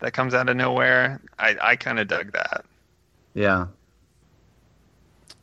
that 0.01 0.13
comes 0.13 0.35
out 0.35 0.49
of 0.49 0.57
nowhere. 0.57 1.21
I, 1.39 1.57
I 1.61 1.77
kind 1.77 1.99
of 1.99 2.09
dug 2.09 2.33
that. 2.33 2.65
Yeah. 3.35 3.67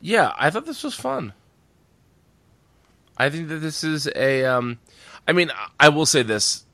Yeah, 0.00 0.32
I 0.38 0.50
thought 0.50 0.66
this 0.66 0.84
was 0.84 0.94
fun. 0.94 1.32
I 3.18 3.30
think 3.30 3.48
that 3.48 3.56
this 3.56 3.82
is 3.84 4.08
a. 4.14 4.44
Um, 4.44 4.78
I 5.26 5.32
mean, 5.32 5.50
I 5.78 5.88
will 5.88 6.06
say 6.06 6.22
this. 6.22 6.64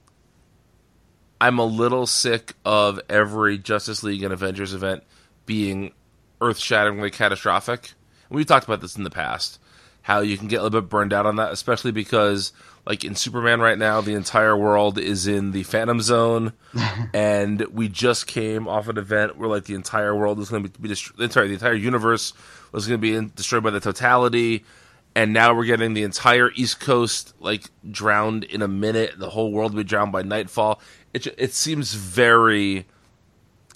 I'm 1.40 1.58
a 1.58 1.64
little 1.64 2.06
sick 2.06 2.54
of 2.64 3.00
every 3.08 3.58
Justice 3.58 4.02
League 4.02 4.22
and 4.22 4.32
Avengers 4.32 4.72
event 4.72 5.02
being 5.46 5.92
earth 6.40 6.58
shatteringly 6.58 7.10
catastrophic. 7.10 7.92
We've 8.30 8.46
talked 8.46 8.64
about 8.64 8.80
this 8.80 8.96
in 8.96 9.04
the 9.04 9.10
past. 9.10 9.58
How 10.02 10.20
you 10.20 10.36
can 10.36 10.48
get 10.48 10.60
a 10.60 10.62
little 10.62 10.80
bit 10.82 10.90
burned 10.90 11.12
out 11.12 11.24
on 11.24 11.36
that, 11.36 11.52
especially 11.52 11.90
because, 11.90 12.52
like 12.84 13.04
in 13.04 13.14
Superman 13.14 13.60
right 13.60 13.78
now, 13.78 14.02
the 14.02 14.14
entire 14.14 14.56
world 14.56 14.98
is 14.98 15.26
in 15.26 15.52
the 15.52 15.62
Phantom 15.62 16.00
Zone, 16.00 16.52
and 17.14 17.62
we 17.72 17.88
just 17.88 18.26
came 18.26 18.68
off 18.68 18.88
an 18.88 18.98
event 18.98 19.38
where 19.38 19.48
like 19.48 19.64
the 19.64 19.74
entire 19.74 20.14
world 20.14 20.38
was 20.38 20.50
going 20.50 20.62
to 20.62 20.78
be 20.78 20.88
destroyed. 20.88 21.32
Sorry, 21.32 21.48
the 21.48 21.54
entire 21.54 21.74
universe 21.74 22.34
was 22.70 22.86
going 22.86 23.00
to 23.00 23.02
be 23.02 23.14
in- 23.14 23.32
destroyed 23.34 23.62
by 23.62 23.70
the 23.70 23.80
totality, 23.80 24.64
and 25.14 25.32
now 25.32 25.54
we're 25.54 25.64
getting 25.64 25.94
the 25.94 26.02
entire 26.02 26.50
East 26.54 26.80
Coast 26.80 27.34
like 27.40 27.70
drowned 27.88 28.44
in 28.44 28.62
a 28.62 28.68
minute. 28.68 29.18
The 29.18 29.30
whole 29.30 29.52
world 29.52 29.72
will 29.72 29.82
be 29.82 29.88
drowned 29.88 30.12
by 30.12 30.22
nightfall. 30.22 30.80
It 31.12 31.26
it 31.38 31.52
seems 31.54 31.94
very 31.94 32.86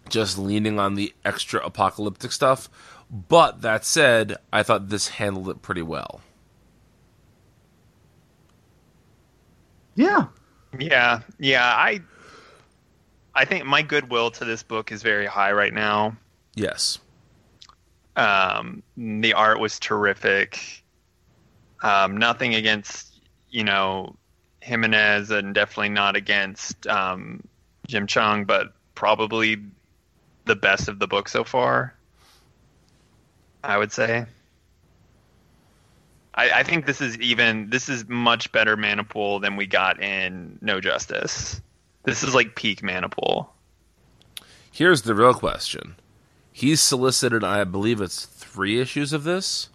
just 0.09 0.39
leaning 0.39 0.78
on 0.78 0.94
the 0.94 1.15
extra 1.24 1.65
apocalyptic 1.65 2.32
stuff. 2.32 2.69
But 3.10 3.62
that 3.62 3.85
said, 3.85 4.36
I 4.52 4.62
thought 4.62 4.89
this 4.89 5.09
handled 5.09 5.48
it 5.48 5.62
pretty 5.62 5.82
well. 5.82 6.20
Yeah. 9.94 10.27
Yeah, 10.78 11.20
yeah. 11.39 11.65
I 11.65 12.01
I 13.35 13.44
think 13.44 13.65
my 13.65 13.82
goodwill 13.82 14.31
to 14.32 14.44
this 14.44 14.62
book 14.62 14.93
is 14.93 15.02
very 15.02 15.27
high 15.27 15.52
right 15.52 15.73
now. 15.73 16.16
Yes. 16.55 16.98
Um, 18.16 18.82
the 18.97 19.32
art 19.35 19.60
was 19.60 19.78
terrific. 19.78 20.85
Um, 21.83 22.17
nothing 22.17 22.55
against 22.55 23.13
you 23.51 23.65
know 23.65 24.17
Jimenez, 24.61 25.31
and 25.31 25.55
definitely 25.55 25.91
not 25.91 26.17
against 26.17 26.87
um, 26.87 27.43
Jim 27.87 28.07
Cheung, 28.07 28.47
but 28.47 28.73
probably 28.95 29.57
the 30.45 30.57
best 30.57 30.89
of 30.89 30.99
the 30.99 31.07
book 31.07 31.29
so 31.29 31.45
far. 31.45 31.95
I 33.63 33.79
would 33.79 33.93
say. 33.93 34.27
I, 36.35 36.61
I 36.61 36.63
think 36.63 36.87
this 36.87 37.01
is 37.01 37.19
even 37.19 37.71
this 37.71 37.89
is 37.89 38.09
much 38.09 38.51
better 38.53 38.77
Manapul 38.77 39.41
than 39.41 39.57
we 39.57 39.67
got 39.67 40.01
in 40.01 40.59
No 40.63 40.81
Justice. 40.81 41.61
This 42.05 42.23
is 42.23 42.35
like 42.35 42.55
peak 42.55 42.81
Manapul. 42.81 43.49
Here's 44.71 45.03
the 45.03 45.15
real 45.15 45.35
question. 45.35 45.97
He's 46.53 46.81
solicited, 46.81 47.45
I 47.45 47.65
believe 47.65 48.01
it's 48.01 48.25
three 48.25 48.81
issues 48.81 49.13
of 49.13 49.25
this. 49.25 49.69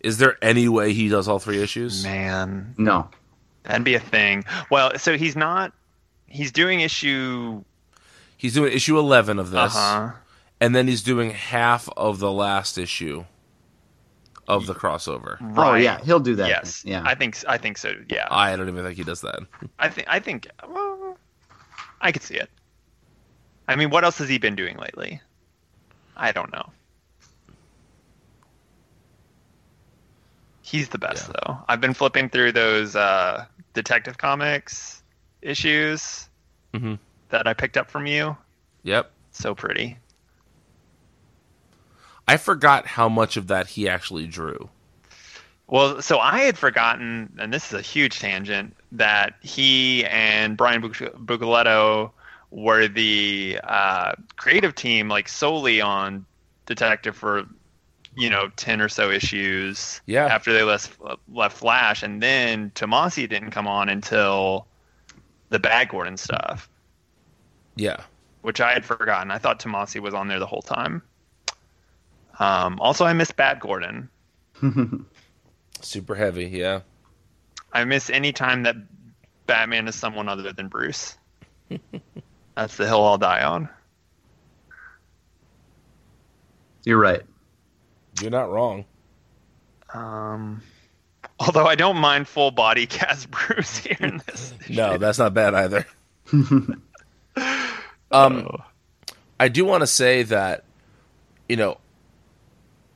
Is 0.00 0.18
there 0.18 0.36
any 0.42 0.68
way 0.68 0.92
he 0.92 1.08
does 1.08 1.26
all 1.28 1.38
three 1.38 1.60
issues? 1.62 2.04
Man, 2.04 2.74
No. 2.78 3.08
that'd 3.64 3.84
be 3.84 3.94
a 3.94 4.00
thing. 4.00 4.44
Well, 4.70 4.98
so 4.98 5.16
he's 5.16 5.34
not. 5.36 5.72
He's 6.26 6.52
doing 6.52 6.80
issue. 6.80 7.64
He's 8.36 8.54
doing 8.54 8.72
issue 8.72 8.98
11 8.98 9.38
of 9.38 9.52
Uh 9.54 9.64
this, 9.64 9.74
huh. 9.74 10.10
and 10.60 10.74
then 10.76 10.86
he's 10.86 11.02
doing 11.02 11.30
half 11.30 11.88
of 11.96 12.18
the 12.20 12.30
last 12.30 12.78
issue 12.78 13.24
of 14.46 14.66
the 14.66 14.74
crossover. 14.74 15.36
Oh 15.56 15.74
yeah, 15.74 15.98
he'll 16.04 16.20
do 16.20 16.36
that. 16.36 16.48
Yes. 16.48 16.84
Yeah. 16.84 17.02
I 17.04 17.14
think. 17.14 17.36
I 17.48 17.58
think 17.58 17.76
so. 17.78 17.92
Yeah. 18.08 18.26
I 18.30 18.54
don't 18.56 18.68
even 18.68 18.84
think 18.84 18.96
he 18.96 19.04
does 19.04 19.20
that. 19.22 19.40
I 19.78 19.88
think. 19.88 20.06
I 20.08 20.20
think. 20.20 20.48
Well, 20.68 21.18
I 22.00 22.12
could 22.12 22.22
see 22.22 22.36
it. 22.36 22.48
I 23.66 23.74
mean, 23.76 23.90
what 23.90 24.04
else 24.04 24.18
has 24.18 24.28
he 24.28 24.38
been 24.38 24.54
doing 24.54 24.76
lately? 24.78 25.20
I 26.16 26.32
don't 26.32 26.52
know. 26.52 26.70
He's 30.68 30.90
the 30.90 30.98
best 30.98 31.28
Yeah. 31.28 31.32
though. 31.46 31.58
I've 31.66 31.80
been 31.80 31.94
flipping 31.94 32.28
through 32.28 32.52
those 32.52 32.94
uh, 32.94 33.46
Detective 33.72 34.18
Comics 34.18 35.02
issues 35.40 36.28
Mhm. 36.74 36.98
that 37.30 37.46
I 37.46 37.54
picked 37.54 37.78
up 37.78 37.90
from 37.90 38.06
you. 38.06 38.36
Yep. 38.82 39.10
So 39.32 39.54
pretty. 39.54 39.96
I 42.26 42.36
forgot 42.36 42.86
how 42.86 43.08
much 43.08 43.38
of 43.38 43.46
that 43.46 43.68
he 43.68 43.88
actually 43.88 44.26
drew. 44.26 44.68
Well, 45.68 46.02
so 46.02 46.18
I 46.18 46.40
had 46.40 46.58
forgotten, 46.58 47.32
and 47.38 47.52
this 47.52 47.68
is 47.68 47.78
a 47.78 47.82
huge 47.82 48.18
tangent, 48.20 48.76
that 48.92 49.34
he 49.40 50.04
and 50.06 50.54
Brian 50.56 50.82
Buc- 50.82 51.24
Buccellato 51.24 52.10
were 52.50 52.88
the 52.88 53.58
uh, 53.64 54.12
creative 54.36 54.74
team, 54.74 55.08
like 55.08 55.28
solely 55.28 55.80
on 55.80 56.26
Detective 56.66 57.16
for, 57.16 57.46
you 58.18 58.28
know, 58.28 58.48
ten 58.56 58.80
or 58.80 58.88
so 58.88 59.10
issues. 59.10 60.00
Yeah. 60.06 60.26
After 60.26 60.52
they 60.52 60.62
left 60.64 60.98
left 61.32 61.56
Flash, 61.56 62.02
and 62.02 62.20
then 62.22 62.70
Tomasi 62.74 63.28
didn't 63.28 63.52
come 63.52 63.68
on 63.68 63.88
until 63.88 64.66
the 65.50 65.58
Bad 65.58 65.88
Gordon 65.88 66.16
stuff, 66.16 66.68
Yeah. 67.76 68.02
which 68.42 68.60
I 68.60 68.72
had 68.72 68.84
forgotten. 68.84 69.30
I 69.30 69.38
thought 69.38 69.60
Tomasi 69.60 70.00
was 70.00 70.12
on 70.14 70.28
there 70.28 70.38
the 70.38 70.46
whole 70.46 70.62
time. 70.62 71.00
Um, 72.40 72.78
also, 72.80 73.04
I 73.04 73.12
miss 73.12 73.30
Bad 73.30 73.60
Gordon. 73.60 74.08
Super 75.80 76.14
heavy, 76.14 76.46
yeah. 76.46 76.80
I 77.72 77.84
miss 77.84 78.10
any 78.10 78.32
time 78.32 78.62
that 78.64 78.76
Batman 79.46 79.86
is 79.88 79.94
someone 79.94 80.28
other 80.28 80.52
than 80.52 80.68
Bruce. 80.68 81.16
That's 82.56 82.76
the 82.76 82.86
hill 82.86 83.04
I'll 83.04 83.18
die 83.18 83.44
on. 83.44 83.68
You're 86.84 86.98
right. 86.98 87.22
You're 88.20 88.30
not 88.30 88.50
wrong. 88.50 88.84
Um, 89.94 90.62
although 91.38 91.66
I 91.66 91.74
don't 91.74 91.96
mind 91.96 92.28
full 92.28 92.50
body 92.50 92.86
cast 92.86 93.30
Bruce 93.30 93.78
here 93.78 93.96
in 94.00 94.20
this. 94.26 94.54
No, 94.68 94.98
that's 94.98 95.18
not 95.18 95.34
bad 95.34 95.54
either. 95.54 95.86
um, 96.32 96.80
Oh. 98.10 98.56
I 99.40 99.48
do 99.48 99.64
want 99.64 99.82
to 99.82 99.86
say 99.86 100.24
that, 100.24 100.64
you 101.48 101.56
know, 101.56 101.78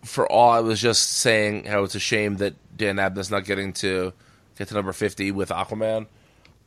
for 0.05 0.27
all 0.31 0.51
I 0.51 0.61
was 0.61 0.81
just 0.81 1.05
saying 1.09 1.65
how 1.65 1.85
it's 1.85 1.95
a 1.95 2.01
shame 2.01 2.37
that 2.39 2.55
Dan 2.77 2.97
Abnett's 2.97 3.31
not 3.31 3.45
getting 3.45 3.73
to 3.75 4.13
get 4.59 4.69
to 4.69 4.75
number 4.75 4.93
50 4.93 5.31
with 5.31 5.51
Aquaman, 5.51 6.07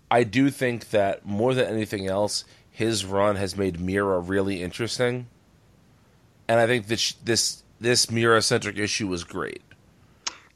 I 0.09 0.23
do 0.23 0.49
think 0.49 0.91
that 0.91 1.25
more 1.25 1.53
than 1.53 1.67
anything 1.67 2.07
else, 2.07 2.45
his 2.71 3.03
run 3.05 3.35
has 3.35 3.57
made 3.57 3.79
Mera 3.79 4.19
really 4.19 4.61
interesting. 4.63 5.27
And 6.47 6.59
I 6.59 6.67
think 6.67 6.87
that 6.87 6.99
sh- 6.99 7.13
this 7.23 7.63
this 7.79 8.09
Mera 8.11 8.41
centric 8.41 8.77
issue 8.77 9.07
was 9.07 9.23
great. 9.23 9.61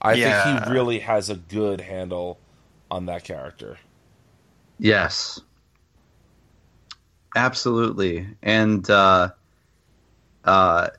I 0.01 0.15
Yeah. 0.15 0.53
think 0.53 0.65
he 0.65 0.71
really 0.71 0.99
has 0.99 1.29
a 1.29 1.35
good 1.35 1.81
handle 1.81 2.39
on 2.91 3.05
that 3.07 3.23
character. 3.23 3.77
Yes. 4.79 5.41
Absolutely. 7.35 8.27
And 8.41 8.87
uh 8.89 9.29
uh 10.43 10.89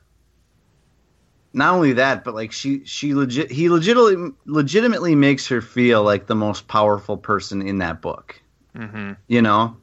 not 1.53 1.73
only 1.73 1.93
that, 1.93 2.23
but 2.23 2.33
like 2.33 2.51
she 2.51 2.85
she 2.85 3.13
legit 3.13 3.51
he 3.51 3.69
legitimately 3.69 4.31
legitimately 4.45 5.15
makes 5.15 5.47
her 5.47 5.61
feel 5.61 6.03
like 6.03 6.27
the 6.27 6.35
most 6.35 6.67
powerful 6.67 7.17
person 7.17 7.61
in 7.61 7.79
that 7.79 8.01
book. 8.01 8.41
hmm 8.75 9.13
You 9.27 9.41
know? 9.41 9.77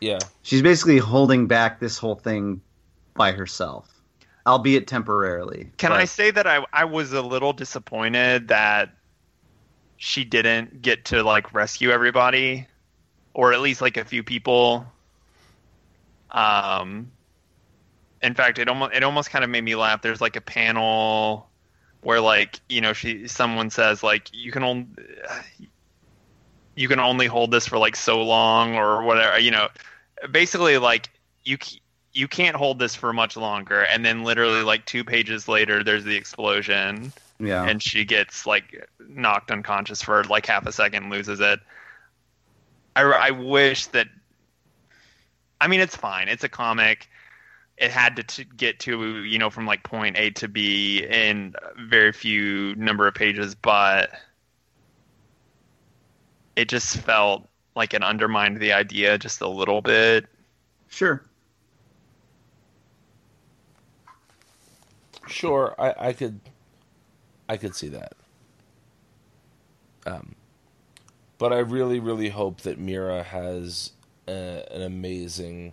Yeah. 0.00 0.18
She's 0.42 0.62
basically 0.62 0.98
holding 0.98 1.46
back 1.46 1.80
this 1.80 1.98
whole 1.98 2.16
thing 2.16 2.62
by 3.14 3.32
herself. 3.32 4.01
Albeit 4.46 4.86
temporarily. 4.86 5.70
Can 5.76 5.90
But- 5.90 6.00
I 6.00 6.04
say 6.04 6.30
that 6.30 6.46
I 6.46 6.64
I 6.72 6.84
was 6.84 7.12
a 7.12 7.22
little 7.22 7.52
disappointed 7.52 8.48
that 8.48 8.90
she 9.96 10.24
didn't 10.24 10.82
get 10.82 11.04
to 11.06 11.22
like 11.22 11.54
rescue 11.54 11.90
everybody, 11.90 12.66
or 13.34 13.52
at 13.52 13.60
least 13.60 13.80
like 13.80 13.96
a 13.96 14.04
few 14.04 14.22
people. 14.22 14.86
Um, 16.32 17.12
in 18.22 18.34
fact, 18.34 18.58
it 18.58 18.68
almost 18.68 18.94
it 18.94 19.04
almost 19.04 19.30
kind 19.30 19.44
of 19.44 19.50
made 19.50 19.62
me 19.62 19.76
laugh. 19.76 20.02
There's 20.02 20.20
like 20.20 20.36
a 20.36 20.40
panel 20.40 21.48
where 22.02 22.20
like 22.20 22.60
you 22.68 22.80
know 22.80 22.92
she 22.92 23.28
someone 23.28 23.70
says 23.70 24.02
like 24.02 24.28
you 24.32 24.50
can 24.50 24.64
only 24.64 24.88
you 26.74 26.88
can 26.88 26.98
only 26.98 27.26
hold 27.26 27.50
this 27.50 27.66
for 27.66 27.78
like 27.78 27.96
so 27.96 28.22
long 28.22 28.74
or 28.74 29.02
whatever 29.02 29.38
you 29.38 29.50
know 29.50 29.68
basically 30.30 30.78
like 30.78 31.10
you 31.44 31.56
you 32.12 32.28
can't 32.28 32.56
hold 32.56 32.78
this 32.78 32.94
for 32.94 33.12
much 33.12 33.36
longer. 33.36 33.82
And 33.82 34.04
then 34.04 34.24
literally 34.24 34.62
like 34.62 34.84
two 34.86 35.04
pages 35.04 35.48
later 35.48 35.82
there's 35.82 36.04
the 36.04 36.16
explosion. 36.16 37.12
Yeah. 37.40 37.64
and 37.64 37.82
she 37.82 38.04
gets 38.04 38.46
like 38.46 38.88
knocked 39.08 39.50
unconscious 39.50 40.00
for 40.00 40.22
like 40.24 40.46
half 40.46 40.64
a 40.66 40.72
second 40.72 41.10
loses 41.10 41.40
it. 41.40 41.58
I, 42.94 43.02
I 43.02 43.30
wish 43.30 43.86
that 43.86 44.06
i 45.60 45.66
mean 45.66 45.80
it's 45.80 45.96
fine. 45.96 46.28
It's 46.28 46.44
a 46.44 46.48
comic. 46.48 47.08
It 47.78 47.90
had 47.90 48.16
to 48.16 48.22
t- 48.22 48.46
get 48.56 48.78
to 48.80 49.24
you 49.24 49.38
know 49.38 49.50
from 49.50 49.66
like 49.66 49.82
point 49.82 50.16
a 50.18 50.30
to 50.30 50.46
b 50.46 51.04
in 51.08 51.54
very 51.78 52.12
few 52.12 52.76
number 52.76 53.08
of 53.08 53.14
pages 53.14 53.54
but 53.56 54.10
it 56.54 56.68
just 56.68 56.98
felt 56.98 57.48
like 57.74 57.94
it 57.94 58.02
undermined 58.02 58.58
the 58.58 58.72
idea 58.72 59.18
just 59.18 59.40
a 59.40 59.48
little 59.48 59.80
bit. 59.80 60.26
Sure. 60.88 61.22
Sure, 65.32 65.74
I, 65.78 66.08
I 66.08 66.12
could, 66.12 66.40
I 67.48 67.56
could 67.56 67.74
see 67.74 67.88
that. 67.88 68.14
Um, 70.06 70.34
but 71.38 71.52
I 71.52 71.58
really, 71.58 71.98
really 71.98 72.28
hope 72.28 72.60
that 72.62 72.78
Mera 72.78 73.22
has 73.22 73.92
a, 74.28 74.64
an 74.70 74.82
amazing 74.82 75.72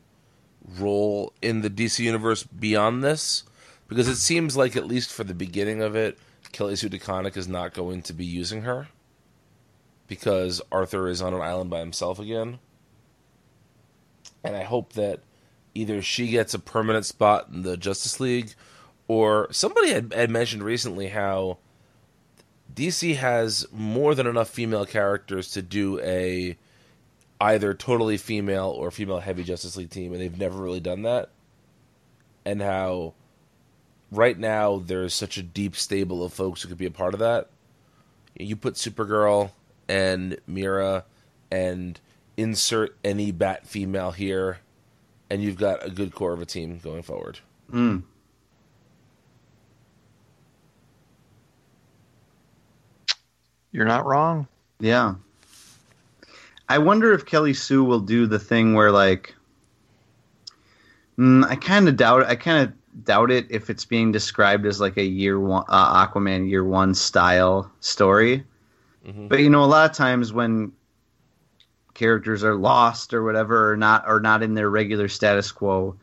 role 0.77 1.33
in 1.41 1.61
the 1.61 1.69
DC 1.69 1.99
universe 1.99 2.43
beyond 2.43 3.03
this, 3.03 3.43
because 3.87 4.07
it 4.07 4.17
seems 4.17 4.55
like 4.55 4.75
at 4.75 4.87
least 4.87 5.11
for 5.11 5.23
the 5.23 5.33
beginning 5.33 5.81
of 5.81 5.95
it, 5.95 6.17
Kelly 6.51 6.75
Sue 6.75 6.89
DeConnick 6.89 7.37
is 7.37 7.47
not 7.47 7.73
going 7.73 8.01
to 8.03 8.13
be 8.13 8.25
using 8.25 8.63
her 8.63 8.87
because 10.07 10.61
Arthur 10.71 11.07
is 11.07 11.21
on 11.21 11.33
an 11.33 11.41
island 11.41 11.69
by 11.69 11.79
himself 11.79 12.19
again, 12.19 12.59
and 14.43 14.55
I 14.55 14.63
hope 14.63 14.93
that 14.93 15.19
either 15.75 16.01
she 16.01 16.29
gets 16.29 16.53
a 16.53 16.59
permanent 16.59 17.05
spot 17.05 17.49
in 17.53 17.61
the 17.61 17.77
Justice 17.77 18.19
League 18.19 18.53
or 19.09 19.47
somebody 19.51 19.91
had, 19.91 20.13
had 20.13 20.29
mentioned 20.29 20.63
recently 20.63 21.07
how 21.07 21.57
DC 22.73 23.15
has 23.15 23.65
more 23.71 24.13
than 24.13 24.27
enough 24.27 24.49
female 24.49 24.85
characters 24.85 25.49
to 25.51 25.63
do 25.63 25.99
a 26.01 26.55
either 27.41 27.73
totally 27.73 28.17
female 28.17 28.67
or 28.67 28.91
female 28.91 29.19
heavy 29.19 29.43
Justice 29.43 29.75
League 29.75 29.89
team, 29.89 30.13
and 30.13 30.21
they've 30.21 30.37
never 30.37 30.61
really 30.61 30.79
done 30.79 31.01
that. 31.01 31.29
And 32.45 32.61
how 32.61 33.15
right 34.11 34.37
now 34.37 34.77
there's 34.77 35.15
such 35.15 35.37
a 35.37 35.43
deep 35.43 35.75
stable 35.75 36.23
of 36.23 36.31
folks 36.31 36.61
who 36.61 36.69
could 36.69 36.77
be 36.77 36.85
a 36.85 36.91
part 36.91 37.15
of 37.15 37.19
that. 37.19 37.49
You 38.37 38.55
put 38.55 38.75
Supergirl 38.75 39.51
and 39.87 40.37
Mera 40.45 41.03
and 41.49 41.99
insert 42.37 42.95
any 43.03 43.31
bat 43.31 43.65
female 43.65 44.11
here, 44.11 44.59
and 45.31 45.41
you've 45.41 45.57
got 45.57 45.83
a 45.83 45.89
good 45.89 46.13
core 46.13 46.33
of 46.33 46.41
a 46.43 46.45
team 46.45 46.77
going 46.77 47.01
forward. 47.01 47.39
Mm. 47.73 48.03
You're 53.71 53.85
not 53.85 54.05
wrong. 54.05 54.47
Yeah. 54.79 55.15
I 56.67 56.77
wonder 56.77 57.13
if 57.13 57.25
Kelly 57.25 57.53
Sue 57.53 57.83
will 57.83 57.99
do 57.99 58.27
the 58.27 58.39
thing 58.39 58.73
where 58.73 58.91
like 58.91 59.35
mm, 61.17 61.45
I 61.45 61.55
kind 61.55 61.87
of 61.87 61.97
doubt 61.97 62.25
I 62.25 62.35
kind 62.35 62.67
of 62.67 63.03
doubt 63.03 63.31
it 63.31 63.47
if 63.49 63.69
it's 63.69 63.85
being 63.85 64.11
described 64.11 64.65
as 64.65 64.79
like 64.79 64.97
a 64.97 65.03
year 65.03 65.39
one 65.39 65.65
uh, 65.67 66.07
Aquaman 66.07 66.49
year 66.49 66.63
1 66.63 66.93
style 66.95 67.71
story. 67.79 68.43
But 69.27 69.39
you 69.39 69.49
know 69.49 69.63
a 69.63 69.65
lot 69.65 69.89
of 69.89 69.95
times 69.95 70.33
when 70.33 70.71
characters 71.93 72.43
are 72.43 72.55
lost 72.55 73.13
or 73.13 73.23
whatever 73.23 73.71
or 73.71 73.77
not 73.77 74.05
or 74.07 74.19
not 74.19 74.43
in 74.43 74.53
their 74.53 74.69
regular 74.69 75.07
status 75.07 75.51
quo 75.51 75.95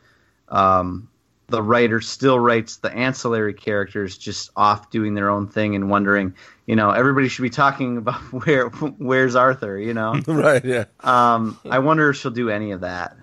um, 0.48 1.08
the 1.48 1.62
writer 1.62 2.00
still 2.00 2.38
writes 2.38 2.78
the 2.78 2.92
ancillary 2.92 3.54
characters 3.54 4.18
just 4.18 4.50
off 4.56 4.90
doing 4.90 5.14
their 5.14 5.30
own 5.30 5.46
thing 5.46 5.74
and 5.76 5.88
wondering, 5.88 6.34
you 6.66 6.74
know, 6.74 6.90
everybody 6.90 7.28
should 7.28 7.42
be 7.42 7.50
talking 7.50 7.96
about 7.98 8.20
where 8.32 8.68
where's 8.68 9.36
Arthur, 9.36 9.78
you 9.78 9.94
know. 9.94 10.20
right, 10.26 10.64
yeah. 10.64 10.84
Um, 11.00 11.58
I 11.68 11.78
wonder 11.78 12.10
if 12.10 12.16
she'll 12.16 12.30
do 12.30 12.50
any 12.50 12.72
of 12.72 12.80
that, 12.80 13.16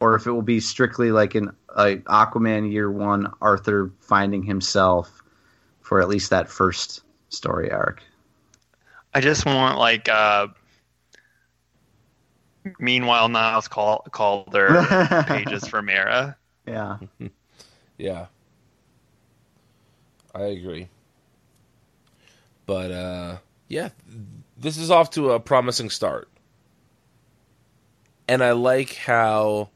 or 0.00 0.14
if 0.14 0.26
it 0.26 0.32
will 0.32 0.42
be 0.42 0.60
strictly 0.60 1.12
like 1.12 1.34
an 1.34 1.52
a 1.76 1.96
Aquaman 1.96 2.70
year 2.72 2.90
one 2.90 3.30
Arthur 3.40 3.92
finding 4.00 4.42
himself 4.42 5.22
for 5.82 6.00
at 6.00 6.08
least 6.08 6.30
that 6.30 6.48
first 6.48 7.02
story 7.28 7.70
arc. 7.70 8.02
I 9.14 9.20
just 9.20 9.44
want 9.44 9.78
like 9.78 10.08
uh 10.08 10.48
meanwhile 12.78 13.28
Niles 13.28 13.68
call 13.68 14.06
Calder 14.10 15.24
pages 15.28 15.68
for 15.68 15.82
Mera. 15.82 16.36
Yeah, 16.66 16.98
Yeah. 17.98 18.26
I 20.34 20.44
agree. 20.44 20.88
But 22.66 22.90
uh 22.90 23.36
yeah, 23.68 23.90
this 24.56 24.76
is 24.76 24.90
off 24.90 25.10
to 25.10 25.32
a 25.32 25.40
promising 25.40 25.90
start. 25.90 26.28
And 28.28 28.42
I 28.42 28.52
like 28.52 28.94
how 28.94 29.70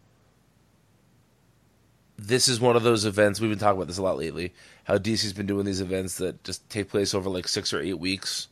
this 2.18 2.48
is 2.48 2.60
one 2.60 2.76
of 2.76 2.82
those 2.82 3.04
events 3.04 3.40
we've 3.40 3.50
been 3.50 3.58
talking 3.58 3.78
about 3.78 3.86
this 3.88 3.98
a 3.98 4.02
lot 4.02 4.18
lately. 4.18 4.52
How 4.84 4.98
DC's 4.98 5.32
been 5.32 5.46
doing 5.46 5.64
these 5.64 5.80
events 5.80 6.16
that 6.18 6.42
just 6.44 6.68
take 6.68 6.90
place 6.90 7.14
over 7.14 7.30
like 7.30 7.48
6 7.48 7.72
or 7.72 7.80
8 7.80 7.94
weeks 7.94 8.48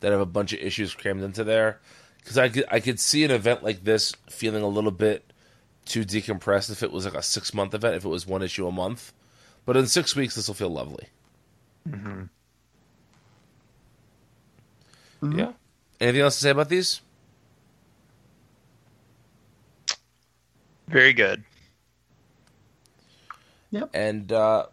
that 0.00 0.10
have 0.10 0.20
a 0.20 0.26
bunch 0.26 0.52
of 0.52 0.58
issues 0.58 0.94
crammed 0.94 1.22
into 1.22 1.44
there 1.44 1.80
cuz 2.24 2.36
I 2.38 2.48
could 2.48 2.64
I 2.70 2.80
could 2.80 2.98
see 2.98 3.24
an 3.24 3.30
event 3.30 3.62
like 3.62 3.84
this 3.84 4.14
feeling 4.28 4.62
a 4.62 4.68
little 4.68 4.90
bit 4.90 5.31
too 5.84 6.04
decompressed 6.04 6.70
if 6.70 6.82
it 6.82 6.92
was 6.92 7.04
like 7.04 7.14
a 7.14 7.22
6 7.22 7.54
month 7.54 7.74
event 7.74 7.96
if 7.96 8.04
it 8.04 8.08
was 8.08 8.26
one 8.26 8.42
issue 8.42 8.66
a 8.66 8.72
month. 8.72 9.12
But 9.64 9.76
in 9.76 9.86
6 9.86 10.16
weeks 10.16 10.34
this 10.34 10.48
will 10.48 10.54
feel 10.54 10.70
lovely. 10.70 11.08
Yeah. 15.22 15.52
Anything 16.00 16.22
else 16.22 16.36
to 16.36 16.42
say 16.42 16.50
about 16.50 16.68
these? 16.68 17.00
Very 20.88 21.12
good. 21.12 21.44
Yep. 23.70 23.90
And 23.94 24.30
uh, 24.32 24.66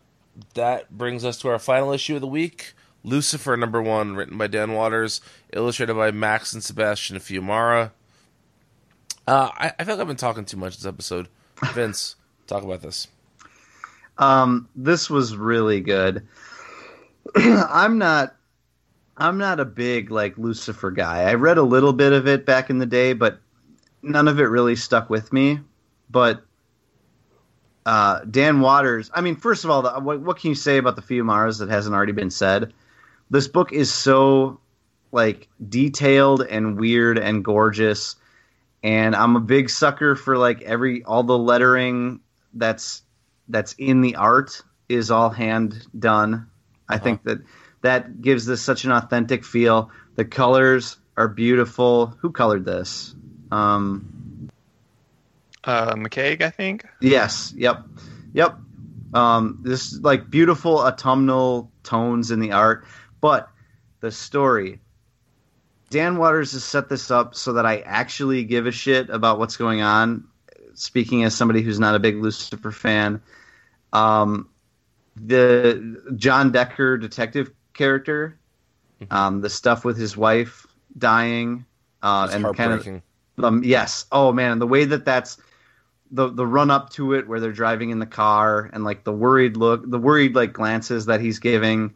that 0.56 0.90
brings 0.95 1.23
us 1.23 1.38
to 1.40 1.49
our 1.49 1.60
final 1.60 1.94
issue 1.94 2.15
of 2.15 2.22
the 2.22 2.27
week 2.27 2.73
Lucifer, 3.03 3.56
number 3.56 3.81
one, 3.81 4.15
written 4.15 4.38
by 4.38 4.48
Dan 4.48 4.73
Watters, 4.73 5.22
illustrated 5.53 5.94
by 5.95 6.11
Max 6.11 6.53
and 6.53 6.64
Sebastian 6.64 7.18
Fiumara. 7.18 7.91
Uh, 9.30 9.51
I, 9.56 9.73
I 9.77 9.84
feel 9.84 9.93
like 9.93 10.01
I've 10.01 10.07
been 10.07 10.15
talking 10.15 10.43
too 10.43 10.57
much 10.57 10.77
this 10.77 10.88
episode. 10.88 11.27
Vince, 11.73 12.15
talk 12.47 12.64
about 12.64 12.81
this. 12.81 13.07
um, 14.18 14.68
this 14.76 15.07
was 15.07 15.38
really 15.38 15.81
good. 15.81 16.27
I'm 17.35 17.99
not. 17.99 18.35
I'm 19.15 19.38
not 19.38 19.60
a 19.60 19.65
big 19.65 20.10
like 20.10 20.35
Lucifer 20.39 20.89
guy. 20.89 21.30
I 21.30 21.35
read 21.35 21.60
a 21.60 21.64
little 21.64 21.93
bit 21.93 22.11
of 22.11 22.27
it 22.27 22.43
back 22.43 22.72
in 22.72 22.80
the 22.80 22.88
day, 22.88 23.14
but 23.14 23.39
none 24.01 24.27
of 24.27 24.39
it 24.39 24.45
really 24.45 24.76
stuck 24.76 25.11
with 25.11 25.31
me. 25.31 25.60
But 26.10 26.41
uh, 27.85 28.22
Dan 28.22 28.61
Watters. 28.61 29.11
I 29.14 29.22
mean, 29.22 29.35
first 29.35 29.64
of 29.64 29.69
all, 29.69 29.84
the, 29.84 29.91
what, 29.99 30.22
what 30.22 30.39
can 30.39 30.49
you 30.49 30.56
say 30.56 30.77
about 30.80 30.95
the 30.95 31.03
Fiumaras 31.03 31.60
that 31.60 31.69
hasn't 31.69 31.93
already 31.93 32.14
been 32.14 32.31
said? 32.31 32.73
This 33.30 33.47
book 33.47 33.73
is 33.73 33.93
so 33.93 34.60
like 35.11 35.47
detailed 35.68 36.41
and 36.41 36.80
weird 36.80 37.19
and 37.19 37.45
gorgeous, 37.45 38.15
and 38.84 39.15
I'm 39.15 39.35
a 39.35 39.41
big 39.41 39.69
sucker 39.69 40.15
for 40.15 40.38
like 40.38 40.61
every 40.61 41.03
all 41.03 41.23
the 41.23 41.38
lettering 41.38 42.22
that's 42.53 43.01
that's 43.47 43.73
in 43.73 44.01
the 44.01 44.15
art 44.15 44.61
is 44.88 45.11
all 45.11 45.30
hand 45.30 45.85
done. 45.97 46.49
I 46.88 46.97
think 46.97 47.23
that 47.23 47.39
that 47.81 48.22
gives 48.22 48.45
this 48.45 48.61
such 48.61 48.85
an 48.85 48.91
authentic 48.91 49.45
feel. 49.45 49.91
The 50.15 50.26
colors 50.26 50.97
are 51.15 51.27
beautiful. 51.27 52.07
Who 52.19 52.31
colored 52.31 52.65
this? 52.65 53.15
Um, 53.51 54.49
Uh 55.64 55.95
McCaig, 55.95 56.41
I 56.41 56.49
think. 56.49 56.85
Yes. 57.01 57.53
Yep. 57.56 57.85
Yep. 58.34 58.57
Um, 59.14 59.60
this 59.64 59.99
like 59.99 60.30
beautiful 60.30 60.80
autumnal 60.80 61.72
tones 61.84 62.31
in 62.31 62.39
the 62.39 62.51
art, 62.53 62.85
but 63.22 63.49
the 63.99 64.11
story. 64.11 64.80
Dan 65.90 66.18
Watters 66.18 66.52
has 66.52 66.64
set 66.64 66.90
this 66.90 67.10
up 67.10 67.36
so 67.36 67.53
that 67.53 67.66
I 67.66 67.80
actually 67.80 68.44
give 68.44 68.68
a 68.68 68.72
shit 68.72 69.10
about 69.10 69.40
what's 69.40 69.57
going 69.57 69.82
on. 69.82 70.26
Speaking 70.76 71.24
as 71.24 71.36
somebody 71.36 71.61
who's 71.61 71.80
not 71.80 71.95
a 71.95 71.99
big 71.99 72.18
Lucifer 72.18 72.72
fan, 72.72 73.22
um, 73.91 74.49
the 75.16 76.02
John 76.16 76.52
Decker 76.52 76.98
detective 76.98 77.52
character, 77.74 78.40
um, 79.11 79.41
the 79.41 79.49
stuff 79.49 79.84
with 79.84 79.98
his 79.98 80.16
wife 80.16 80.66
dying, 80.98 81.66
uh, 82.02 82.30
and 82.32 82.56
kind 82.56 82.74
of 82.74 83.44
um, 83.44 83.64
yes. 83.64 84.06
Oh 84.11 84.32
man, 84.32 84.60
the 84.60 84.68
way 84.68 84.86
that 84.86 85.06
that's 85.06 85.38
the 86.11 86.30
the 86.30 86.45
run 86.45 86.72
up 86.72 86.91
to 86.91 87.14
it, 87.14 87.28
where 87.28 87.40
they're 87.40 87.52
driving 87.52 87.90
in 87.90 87.99
the 87.99 88.06
car, 88.06 88.70
and 88.72 88.84
like 88.84 89.03
the 89.03 89.14
worried 89.14 89.57
look, 89.57 89.90
the 89.90 89.99
worried 89.99 90.36
like 90.36 90.53
glances 90.53 91.07
that 91.07 91.20
he's 91.20 91.40
giving. 91.40 91.94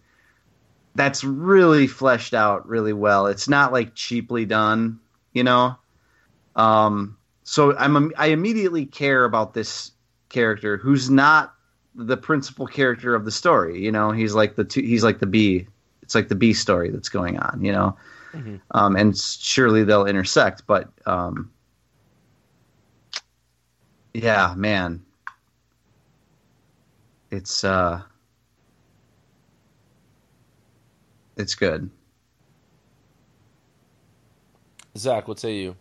That's 0.95 1.23
really 1.23 1.87
fleshed 1.87 2.33
out 2.33 2.67
really 2.67 2.93
well. 2.93 3.27
It's 3.27 3.49
not 3.49 3.71
like 3.71 3.95
cheaply 3.95 4.45
done, 4.45 4.99
you 5.33 5.43
know. 5.43 5.75
Um, 6.55 7.17
so 7.43 7.75
I'm 7.77 8.11
I 8.17 8.27
immediately 8.27 8.85
care 8.85 9.25
about 9.25 9.53
this 9.53 9.91
character 10.29 10.77
who's 10.77 11.09
not 11.09 11.53
the 11.95 12.17
principal 12.17 12.67
character 12.67 13.15
of 13.15 13.25
the 13.25 13.31
story. 13.31 13.83
You 13.83 13.91
know, 13.91 14.11
he's 14.11 14.33
like 14.33 14.55
the 14.55 14.63
two, 14.63 14.81
he's 14.81 15.03
like 15.03 15.19
the 15.19 15.25
B. 15.25 15.67
It's 16.01 16.15
like 16.15 16.27
the 16.27 16.35
B 16.35 16.53
story 16.53 16.89
that's 16.89 17.09
going 17.09 17.37
on. 17.39 17.63
You 17.63 17.71
know, 17.71 17.97
um, 18.71 18.95
and 18.95 19.17
surely 19.17 19.83
they'll 19.83 20.05
intersect. 20.05 20.63
But 20.67 20.89
um, 21.05 21.51
yeah, 24.13 24.53
man, 24.55 25.03
it's 27.31 27.63
uh, 27.63 28.01
it's 31.43 31.55
good. 31.55 31.89
Zach, 34.97 35.27
what 35.27 35.39
say 35.39 35.55
you? 35.55 35.75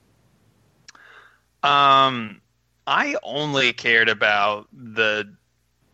Um, 1.62 2.40
I 2.88 3.14
only 3.22 3.72
cared 3.72 4.08
about 4.08 4.66
the 4.72 5.32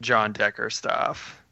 John 0.01 0.33
Decker 0.33 0.71
stuff. 0.71 1.43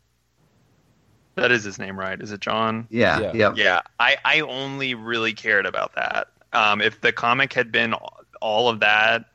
That 1.34 1.52
is 1.52 1.62
his 1.62 1.78
name, 1.78 1.98
right? 1.98 2.18
Is 2.18 2.32
it 2.32 2.40
John? 2.40 2.86
Yeah, 2.88 3.20
Yeah. 3.20 3.32
yep. 3.34 3.56
Yeah, 3.56 3.80
I, 4.00 4.16
I 4.24 4.40
only 4.40 4.94
really 4.94 5.34
cared 5.34 5.66
about 5.66 5.94
that. 5.96 6.28
Um, 6.54 6.80
if 6.80 7.02
the 7.02 7.12
comic 7.12 7.52
had 7.52 7.70
been 7.70 7.94
all 8.40 8.70
of 8.70 8.80
that, 8.80 9.26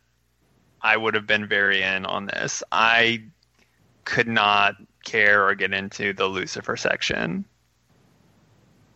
I 0.82 0.98
would 0.98 1.14
have 1.14 1.28
been 1.28 1.48
very 1.48 1.84
in 1.84 2.08
on 2.08 2.26
this. 2.26 2.64
I 2.72 3.26
could 4.06 4.28
not 4.28 4.74
care 5.04 5.46
or 5.48 5.54
get 5.54 5.72
into 5.72 6.14
the 6.14 6.26
Lucifer 6.26 6.76
section. 6.76 7.46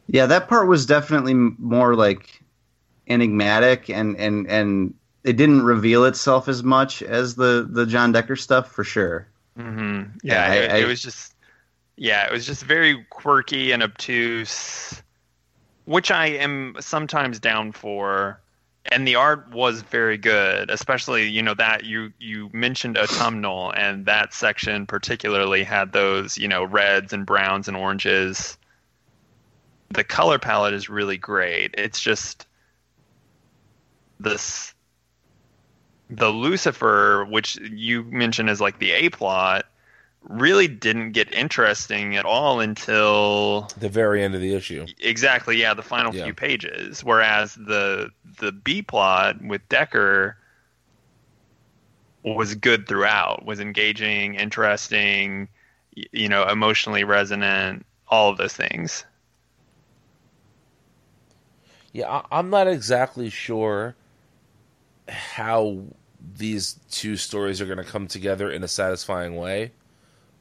Yeah, 0.08 0.28
that 0.28 0.48
part 0.48 0.68
was 0.68 0.86
definitely 0.86 1.34
more 1.34 1.96
like 1.96 2.42
enigmatic, 3.08 3.90
and 3.90 4.16
and 4.18 4.48
and 4.48 4.94
it 5.24 5.34
didn't 5.38 5.64
reveal 5.64 6.06
itself 6.06 6.48
as 6.48 6.64
much 6.64 7.02
as 7.02 7.36
the 7.36 7.68
the 7.70 7.86
John 7.86 8.12
Decker 8.12 8.36
stuff 8.36 8.72
for 8.72 8.84
sure. 8.84 9.28
hmm 9.58 10.04
Yeah, 10.24 10.46
Yeah, 10.46 10.52
I- 10.52 10.56
it, 10.56 10.72
it 10.84 10.86
was 10.86 11.02
just 11.02 11.34
yeah, 11.98 12.26
it 12.28 12.32
was 12.32 12.46
just 12.46 12.64
very 12.64 13.06
quirky 13.10 13.72
and 13.72 13.82
obtuse, 13.84 15.02
which 15.86 16.12
I 16.12 16.28
am 16.28 16.76
sometimes 16.80 17.40
down 17.40 17.72
for. 17.72 18.40
And 18.92 19.08
the 19.08 19.16
art 19.16 19.50
was 19.52 19.82
very 19.82 20.18
good, 20.18 20.70
especially 20.70 21.28
you 21.28 21.42
know 21.42 21.56
that 21.56 21.86
you 21.86 22.14
you 22.20 22.50
mentioned 22.54 22.98
autumnal, 22.98 23.72
and 23.76 24.06
that 24.06 24.34
section 24.34 24.86
particularly 24.86 25.64
had 25.64 25.92
those 25.94 26.38
you 26.38 26.48
know 26.48 26.64
reds 26.64 27.12
and 27.14 27.26
browns 27.26 27.68
and 27.68 27.76
oranges. 27.78 28.58
The 29.92 30.04
color 30.04 30.40
palette 30.40 30.74
is 30.74 30.90
really 30.90 31.18
great. 31.18 31.76
It's 31.78 32.00
just 32.02 32.48
this 34.20 34.74
the 36.10 36.30
Lucifer, 36.30 37.26
which 37.26 37.58
you 37.58 38.04
mentioned 38.04 38.50
as 38.50 38.62
like 38.62 38.78
the 38.80 38.92
A 38.92 39.10
plot, 39.10 39.66
really 40.22 40.68
didn't 40.68 41.12
get 41.12 41.32
interesting 41.34 42.16
at 42.16 42.26
all 42.26 42.60
until 42.60 43.70
The 43.78 43.90
very 43.90 44.24
end 44.24 44.36
of 44.36 44.42
the 44.42 44.54
issue. 44.56 44.86
exactly 45.00 45.58
yeah 45.58 45.74
the 45.74 45.82
final 45.84 46.14
Yeah. 46.14 46.24
few 46.26 46.34
pages. 46.34 47.04
Whereas 47.04 47.56
the 47.56 48.10
the 48.40 48.52
B 48.52 48.82
plot 48.82 49.42
with 49.42 49.68
Decker 49.70 50.38
was 52.24 52.56
good 52.56 52.88
throughout, 52.88 53.46
was 53.46 53.60
engaging, 53.60 54.36
interesting, 54.36 55.48
you 55.94 56.28
know, 56.28 56.48
emotionally 56.48 57.04
resonant, 57.04 57.86
all 58.08 58.30
of 58.32 58.38
those 58.38 58.54
things. 58.54 59.06
Yeah, 61.96 62.10
I, 62.10 62.40
I'm 62.40 62.50
not 62.50 62.68
exactly 62.68 63.30
sure 63.30 63.96
how 65.08 65.84
these 66.38 66.78
two 66.92 67.16
stories 67.16 67.62
are 67.62 67.66
going 67.66 67.78
to 67.78 67.86
come 67.86 68.08
together 68.08 68.52
in 68.52 68.66
a 68.66 68.68
satisfying 68.68 69.38
way, 69.38 69.72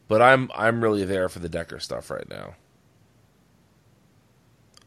but 0.09 0.21
I'm 0.21 0.51
I'm 0.53 0.83
really 0.83 1.05
there 1.05 1.29
for 1.29 1.39
the 1.39 1.49
Decker 1.49 1.79
stuff 1.79 2.11
right 2.11 2.29
now. 2.29 2.57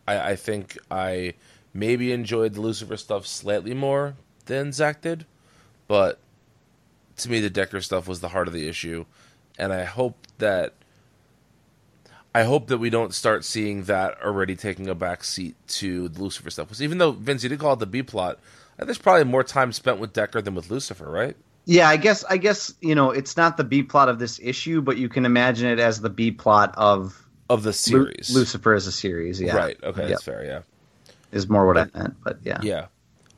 I, 0.05 0.31
I 0.31 0.35
think 0.35 0.77
I 0.91 1.35
maybe 1.73 2.11
enjoyed 2.11 2.55
the 2.55 2.59
Lucifer 2.59 2.97
stuff 2.97 3.25
slightly 3.25 3.73
more 3.73 4.17
than 4.47 4.73
Zach 4.73 5.01
did, 5.01 5.25
but 5.87 6.19
to 7.15 7.29
me 7.31 7.39
the 7.39 7.49
Decker 7.49 7.79
stuff 7.79 8.09
was 8.09 8.19
the 8.19 8.29
heart 8.29 8.49
of 8.49 8.53
the 8.53 8.67
issue, 8.67 9.05
and 9.57 9.71
I 9.71 9.85
hope 9.85 10.17
that 10.39 10.73
I 12.37 12.43
hope 12.43 12.67
that 12.67 12.77
we 12.77 12.89
don't 12.89 13.13
start 13.13 13.43
seeing 13.45 13.83
that 13.83 14.21
already 14.23 14.55
taking 14.55 14.87
a 14.87 14.95
back 14.95 15.23
seat 15.23 15.55
to 15.69 16.07
the 16.09 16.21
Lucifer 16.21 16.49
stuff. 16.49 16.67
Because 16.67 16.83
even 16.83 16.97
though 16.99 17.11
Vince, 17.11 17.41
you 17.43 17.49
did 17.49 17.59
call 17.59 17.73
it 17.73 17.79
the 17.79 17.85
B 17.87 18.03
plot, 18.03 18.39
there's 18.77 18.97
probably 18.99 19.23
more 19.23 19.43
time 19.43 19.71
spent 19.71 19.99
with 19.99 20.13
Decker 20.13 20.41
than 20.41 20.53
with 20.53 20.69
Lucifer, 20.69 21.09
right? 21.09 21.35
Yeah, 21.65 21.89
I 21.89 21.97
guess 21.97 22.23
I 22.23 22.37
guess 22.37 22.73
you 22.79 22.95
know 22.95 23.11
it's 23.11 23.35
not 23.37 23.57
the 23.57 23.63
B 23.63 23.83
plot 23.83 24.07
of 24.07 24.19
this 24.19 24.39
issue, 24.41 24.81
but 24.81 24.97
you 24.97 25.09
can 25.09 25.25
imagine 25.25 25.67
it 25.67 25.79
as 25.79 25.99
the 25.99 26.09
B 26.09 26.31
plot 26.31 26.73
of 26.77 27.27
Of 27.49 27.63
the 27.63 27.69
Lu- 27.69 27.73
series, 27.73 28.29
Lucifer 28.33 28.73
as 28.73 28.87
a 28.87 28.91
series. 28.91 29.41
Yeah, 29.41 29.55
right? 29.55 29.77
Okay, 29.83 30.01
Yep. 30.01 30.09
that's 30.09 30.23
fair. 30.23 30.45
Yeah, 30.45 30.61
is 31.31 31.49
more 31.49 31.65
what 31.65 31.77
I 31.77 31.87
meant. 31.93 32.15
But 32.23 32.37
yeah, 32.43 32.59
yeah, 32.61 32.85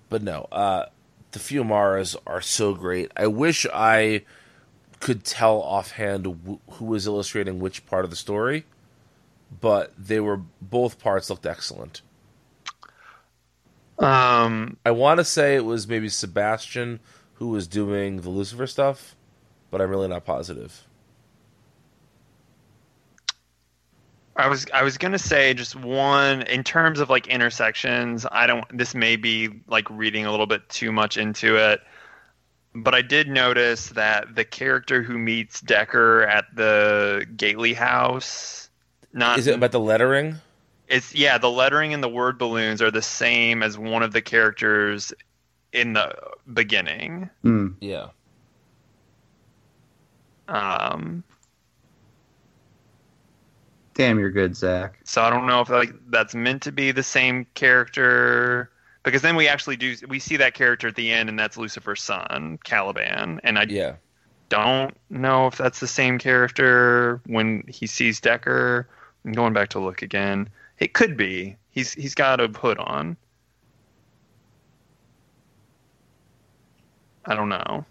but 0.09 0.21
no, 0.23 0.47
uh, 0.51 0.85
the 1.31 1.39
Fiumaras 1.39 2.15
are 2.27 2.41
so 2.41 2.73
great. 2.75 3.11
I 3.17 3.27
wish 3.27 3.65
I 3.73 4.23
could 4.99 5.23
tell 5.23 5.61
offhand 5.61 6.25
wh- 6.45 6.73
who 6.73 6.85
was 6.85 7.07
illustrating 7.07 7.59
which 7.59 7.85
part 7.87 8.03
of 8.03 8.11
the 8.11 8.17
story, 8.17 8.65
but 9.61 9.93
they 9.97 10.19
were 10.19 10.41
both 10.61 10.99
parts 10.99 11.29
looked 11.29 11.45
excellent. 11.45 12.01
Um, 13.97 14.77
I 14.85 14.91
want 14.91 15.19
to 15.19 15.25
say 15.25 15.55
it 15.55 15.65
was 15.65 15.87
maybe 15.87 16.07
Sebastian 16.09 16.99
who 17.33 17.49
was 17.49 17.67
doing 17.67 18.21
the 18.21 18.29
Lucifer 18.29 18.67
stuff, 18.67 19.15
but 19.71 19.81
I'm 19.81 19.89
really 19.89 20.07
not 20.07 20.25
positive. 20.25 20.85
I 24.39 24.47
was 24.47 24.65
I 24.73 24.83
was 24.83 24.97
gonna 24.97 25.19
say 25.19 25.53
just 25.53 25.75
one 25.75 26.43
in 26.43 26.63
terms 26.63 27.01
of 27.01 27.09
like 27.09 27.27
intersections. 27.27 28.25
I 28.31 28.47
don't. 28.47 28.65
This 28.75 28.95
may 28.95 29.17
be 29.17 29.49
like 29.67 29.89
reading 29.89 30.25
a 30.25 30.31
little 30.31 30.47
bit 30.47 30.67
too 30.69 30.93
much 30.93 31.17
into 31.17 31.57
it, 31.57 31.81
but 32.73 32.95
I 32.95 33.01
did 33.01 33.27
notice 33.27 33.89
that 33.89 34.35
the 34.35 34.45
character 34.45 35.03
who 35.03 35.17
meets 35.17 35.59
Decker 35.59 36.23
at 36.23 36.45
the 36.55 37.27
Gately 37.35 37.73
house, 37.73 38.68
not 39.13 39.39
Is 39.39 39.47
it 39.47 39.55
about 39.55 39.71
the 39.71 39.79
lettering? 39.79 40.35
it's 40.87 41.13
yeah 41.13 41.37
the 41.37 41.49
lettering 41.49 41.93
and 41.93 42.03
the 42.03 42.09
word 42.09 42.37
balloons 42.39 42.81
are 42.81 42.89
the 42.91 43.01
same 43.01 43.61
as 43.61 43.77
one 43.77 44.01
of 44.03 44.11
the 44.11 44.21
characters 44.21 45.13
in 45.71 45.93
the 45.93 46.15
beginning. 46.53 47.29
Hmm. 47.43 47.67
Yeah. 47.79 48.07
Um, 50.47 51.23
damn, 53.93 54.17
you're 54.17 54.31
good, 54.31 54.55
Zach. 54.55 54.99
So 55.03 55.21
I 55.21 55.29
don't 55.29 55.45
know 55.45 55.61
if 55.61 55.69
like 55.69 55.93
that's 56.09 56.33
meant 56.33 56.63
to 56.63 56.71
be 56.71 56.91
the 56.91 57.03
same 57.03 57.45
character 57.53 58.71
because 59.03 59.21
then 59.21 59.35
we 59.35 59.47
actually 59.47 59.75
do 59.77 59.95
we 60.07 60.19
see 60.19 60.37
that 60.37 60.55
character 60.55 60.87
at 60.87 60.95
the 60.95 61.11
end 61.11 61.29
and 61.29 61.37
that's 61.37 61.57
Lucifer's 61.57 62.01
son, 62.01 62.57
Caliban, 62.63 63.39
and 63.43 63.59
I 63.59 63.63
Yeah. 63.69 63.95
don't 64.49 64.97
know 65.11 65.45
if 65.47 65.57
that's 65.57 65.79
the 65.79 65.87
same 65.87 66.17
character 66.17 67.21
when 67.27 67.63
he 67.67 67.85
sees 67.85 68.19
Decker. 68.19 68.87
I'm 69.25 69.33
going 69.33 69.53
back 69.53 69.69
to 69.69 69.79
look 69.79 70.01
again. 70.01 70.49
It 70.79 70.93
could 70.93 71.17
be. 71.17 71.57
He's 71.71 71.93
he's 71.93 72.15
got 72.15 72.39
a 72.39 72.47
hood 72.47 72.77
on. 72.77 73.17
I 77.25 77.35
don't 77.35 77.49
know. 77.49 77.85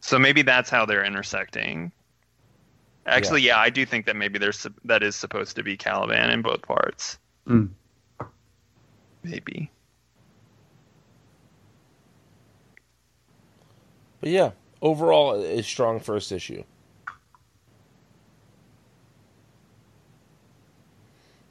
So 0.00 0.18
maybe 0.18 0.42
that's 0.42 0.68
how 0.68 0.84
they're 0.84 1.04
intersecting. 1.04 1.90
Actually, 3.06 3.42
yeah, 3.42 3.58
I 3.58 3.70
do 3.70 3.84
think 3.84 4.06
that 4.06 4.14
maybe 4.14 4.38
there's 4.38 4.66
that 4.84 5.02
is 5.02 5.16
supposed 5.16 5.56
to 5.56 5.62
be 5.62 5.76
Caliban 5.76 6.30
in 6.30 6.42
both 6.42 6.62
parts. 6.62 7.18
Hmm. 7.46 7.66
Maybe. 9.24 9.70
But 14.20 14.30
yeah, 14.30 14.50
overall, 14.80 15.34
a 15.42 15.62
strong 15.62 15.98
first 15.98 16.30
issue. 16.30 16.62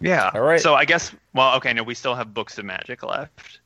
Yeah. 0.02 0.32
All 0.34 0.42
right. 0.42 0.60
So 0.62 0.74
I 0.76 0.86
guess 0.86 1.14
well, 1.34 1.56
okay, 1.58 1.74
no, 1.74 1.84
we 1.84 1.94
still 1.96 2.16
have 2.16 2.34
books 2.34 2.58
of 2.58 2.66
magic 2.66 3.04
left. 3.04 3.60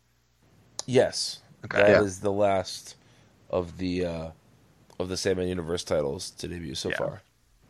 Yes. 0.86 1.40
Okay. 1.66 1.78
that 1.80 1.90
Yeah. 1.90 2.02
is 2.02 2.20
the 2.20 2.32
last 2.32 2.96
of 3.50 3.78
the 3.78 4.06
uh, 4.06 4.30
of 5.00 5.10
the 5.10 5.18
Sandman 5.18 5.48
Universe 5.48 5.84
titles 5.84 6.32
to 6.32 6.48
debut 6.48 6.76
so 6.76 6.90
Yeah. 6.90 6.98
far. 6.98 7.22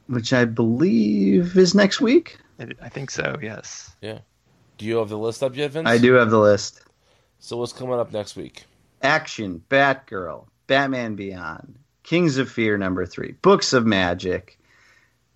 Which 0.07 0.33
I 0.33 0.45
believe 0.45 1.57
is 1.57 1.73
next 1.73 2.01
week. 2.01 2.37
I 2.59 2.67
I 2.81 2.89
think 2.89 3.09
so. 3.11 3.37
Yes. 3.41 3.95
Yeah. 4.01 4.19
Do 4.77 4.85
you 4.85 4.97
have 4.97 5.09
the 5.09 5.17
list 5.17 5.41
up 5.41 5.55
yet, 5.55 5.71
Vince? 5.71 5.87
I 5.87 5.97
do 5.97 6.13
have 6.13 6.29
the 6.29 6.39
list. 6.39 6.81
So 7.39 7.57
what's 7.57 7.71
coming 7.73 7.97
up 7.99 8.11
next 8.11 8.35
week? 8.35 8.65
Action, 9.01 9.63
Batgirl, 9.69 10.47
Batman 10.67 11.15
Beyond, 11.15 11.77
Kings 12.03 12.37
of 12.37 12.49
Fear 12.51 12.77
number 12.77 13.05
three, 13.05 13.33
Books 13.41 13.71
of 13.71 13.85
Magic, 13.85 14.57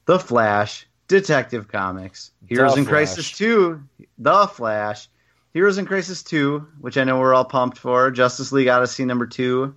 The 0.06 0.20
Flash, 0.20 0.88
Detective 1.10 1.68
Comics, 1.68 2.32
Heroes 2.48 2.76
The 2.76 2.82
in 2.82 2.86
Crisis 2.86 3.32
2, 3.32 3.84
The 4.20 4.48
Flash, 4.48 5.10
Heroes 5.54 5.80
in 5.80 5.88
Crisis 5.88 6.22
2, 6.22 6.66
which 6.80 6.98
I 6.98 7.04
know 7.04 7.20
we're 7.20 7.34
all 7.34 7.44
pumped 7.44 7.80
for, 7.80 8.12
Justice 8.12 8.52
League 8.52 8.68
Odyssey 8.68 9.06
number 9.06 9.26
2, 9.26 9.76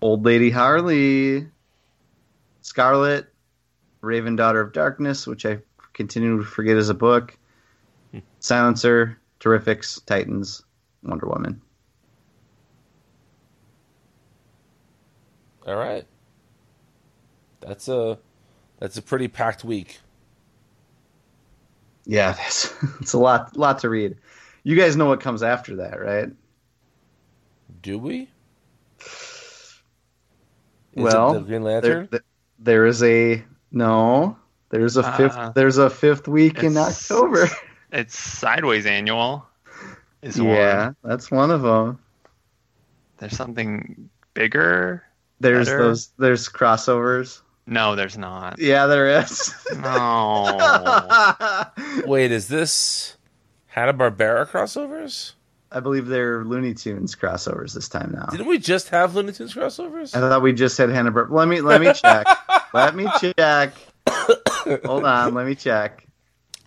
Old 0.00 0.24
Lady 0.24 0.48
Harley, 0.48 1.48
Scarlet, 2.62 3.26
Raven 4.00 4.36
Daughter 4.36 4.60
of 4.60 4.72
Darkness, 4.72 5.26
which 5.26 5.44
I 5.44 5.58
continue 5.92 6.38
to 6.38 6.44
forget 6.44 6.76
is 6.76 6.88
a 6.88 6.94
book, 6.94 7.36
Silencer, 8.38 9.18
Terrifics, 9.40 10.02
Titans, 10.06 10.62
Wonder 11.02 11.26
Woman. 11.26 11.60
All 15.66 15.74
right. 15.74 16.06
That's 17.60 17.88
a 17.88 18.18
that's 18.78 18.96
a 18.96 19.02
pretty 19.02 19.28
packed 19.28 19.64
week. 19.64 19.98
Yeah, 22.06 22.32
that's 22.38 22.74
it's 23.00 23.12
a 23.12 23.18
lot 23.18 23.56
lot 23.56 23.78
to 23.80 23.88
read. 23.88 24.16
You 24.62 24.76
guys 24.76 24.96
know 24.96 25.06
what 25.06 25.20
comes 25.20 25.42
after 25.42 25.76
that, 25.76 26.00
right? 26.00 26.30
Do 27.82 27.98
we? 27.98 28.28
Is 29.00 29.82
well, 30.94 31.30
it 31.36 31.40
the 31.40 31.46
Green 31.46 31.62
Lantern? 31.62 32.08
th- 32.08 32.22
There 32.58 32.86
is 32.86 33.02
a 33.02 33.42
no. 33.70 34.36
There's 34.70 34.96
a 34.96 35.12
fifth. 35.12 35.36
Uh, 35.36 35.50
there's 35.54 35.78
a 35.78 35.88
fifth 35.90 36.28
week 36.28 36.62
in 36.62 36.76
October. 36.76 37.48
It's 37.92 38.16
Sideways 38.16 38.86
Annual. 38.86 39.44
Is 40.22 40.38
yeah, 40.38 40.84
one. 40.84 40.96
that's 41.02 41.28
one 41.28 41.50
of 41.50 41.62
them. 41.62 41.98
There's 43.18 43.36
something 43.36 44.08
bigger. 44.32 45.02
There's 45.40 45.66
Better. 45.66 45.82
those. 45.82 46.08
There's 46.16 46.48
crossovers. 46.48 47.40
No, 47.66 47.94
there's 47.94 48.18
not. 48.18 48.58
Yeah, 48.58 48.86
there 48.86 49.20
is. 49.20 49.54
No. 49.76 51.64
Wait, 52.06 52.32
is 52.32 52.48
this 52.48 53.16
Hanna 53.66 53.94
Barbera 53.94 54.46
crossovers? 54.48 55.32
I 55.72 55.78
believe 55.78 56.06
they're 56.06 56.44
Looney 56.44 56.74
Tunes 56.74 57.14
crossovers 57.14 57.74
this 57.74 57.88
time 57.88 58.12
now. 58.12 58.26
Didn't 58.26 58.48
we 58.48 58.58
just 58.58 58.88
have 58.88 59.14
Looney 59.14 59.32
Tunes 59.32 59.54
crossovers? 59.54 60.16
I 60.16 60.20
thought 60.20 60.42
we 60.42 60.52
just 60.52 60.74
said 60.74 60.90
Hanna 60.90 61.12
Barbera. 61.12 61.30
Let 61.30 61.48
me 61.48 61.60
let 61.60 61.80
me 61.80 61.92
check. 61.92 62.26
let 62.74 62.96
me 62.96 63.06
check. 63.20 63.74
Hold 64.84 65.04
on, 65.04 65.34
let 65.34 65.46
me 65.46 65.54
check. 65.54 66.06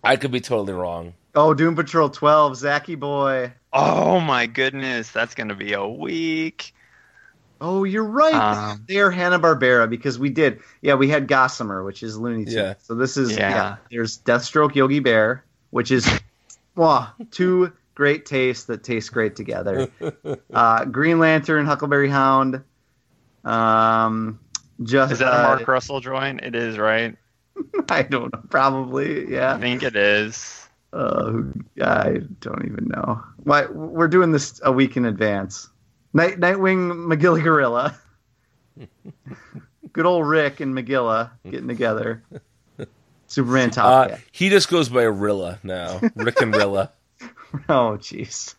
I 0.04 0.16
could 0.16 0.32
be 0.32 0.40
totally 0.40 0.74
wrong. 0.74 1.14
Oh, 1.36 1.54
Doom 1.54 1.76
Patrol 1.76 2.10
12, 2.10 2.54
Zacky 2.54 3.00
Boy. 3.00 3.52
oh 3.74 4.20
my 4.20 4.46
goodness, 4.46 5.12
that's 5.12 5.36
gonna 5.36 5.56
be 5.56 5.74
a 5.74 5.86
week. 5.86 6.74
Oh, 7.66 7.86
you're 7.86 8.04
right. 8.04 8.34
Um, 8.34 8.84
They're 8.90 9.10
Hanna 9.10 9.40
Barbera 9.40 9.90
because 9.90 10.20
we 10.20 10.30
did. 10.30 10.60
Yeah, 10.82 10.96
we 10.96 11.08
had 11.08 11.30
Gossamer, 11.30 11.82
which 11.86 12.04
is 12.04 12.18
Looney 12.18 12.44
Tunes. 12.44 12.56
Yeah. 12.56 12.74
So 12.80 12.94
this 12.94 13.16
is 13.16 13.32
yeah. 13.32 13.50
Yeah. 13.50 13.76
There's 13.90 14.20
Deathstroke 14.20 14.76
Yogi 14.76 15.00
Bear, 15.00 15.46
which 15.70 15.90
is 15.90 16.06
wow, 16.76 17.14
two 17.32 17.72
great 17.96 18.26
tastes 18.26 18.66
that 18.66 18.84
taste 18.84 19.14
great 19.14 19.38
together. 19.38 19.90
uh, 20.54 20.84
Green 20.84 21.20
Lantern, 21.20 21.66
Huckleberry 21.66 22.10
Hound. 22.10 22.66
Um, 23.46 24.42
just 24.82 25.14
Is 25.14 25.20
that 25.20 25.32
a 25.32 25.40
uh, 25.40 25.44
Mark 25.44 25.66
Russell 25.66 26.02
joint? 26.02 26.42
It 26.44 26.56
is, 26.56 26.78
right? 26.78 27.16
I 27.90 28.02
don't 28.02 28.34
know. 28.34 28.42
Probably, 28.50 29.32
yeah. 29.32 29.56
I 29.56 29.60
think 29.60 29.84
it 29.84 29.96
is. 29.96 30.68
Uh, 30.92 31.44
I 31.82 32.20
don't 32.42 32.66
even 32.66 32.90
know. 32.90 33.24
Why 33.38 33.68
we're 33.68 34.10
doing 34.10 34.34
this 34.34 34.60
a 34.66 34.72
week 34.74 34.98
in 34.98 35.06
advance. 35.06 35.70
Night 36.14 36.40
Nightwing 36.40 37.08
Magilla 37.08 37.44
Gorilla. 37.44 38.00
Good 39.94 40.06
old 40.06 40.28
Rick 40.28 40.60
and 40.60 40.74
Magilla 40.76 41.32
getting 41.50 41.68
together. 41.68 42.24
Superman 43.28 43.72
Top 43.72 44.12
Uh, 44.12 44.16
he 44.32 44.50
just 44.50 44.70
goes 44.70 44.90
by 44.90 45.04
Rilla 45.04 45.60
now. 45.64 46.00
Rick 46.16 46.42
and 46.42 46.56
Rilla. 46.56 46.92
Oh 47.70 47.98
jeez. 48.02 48.56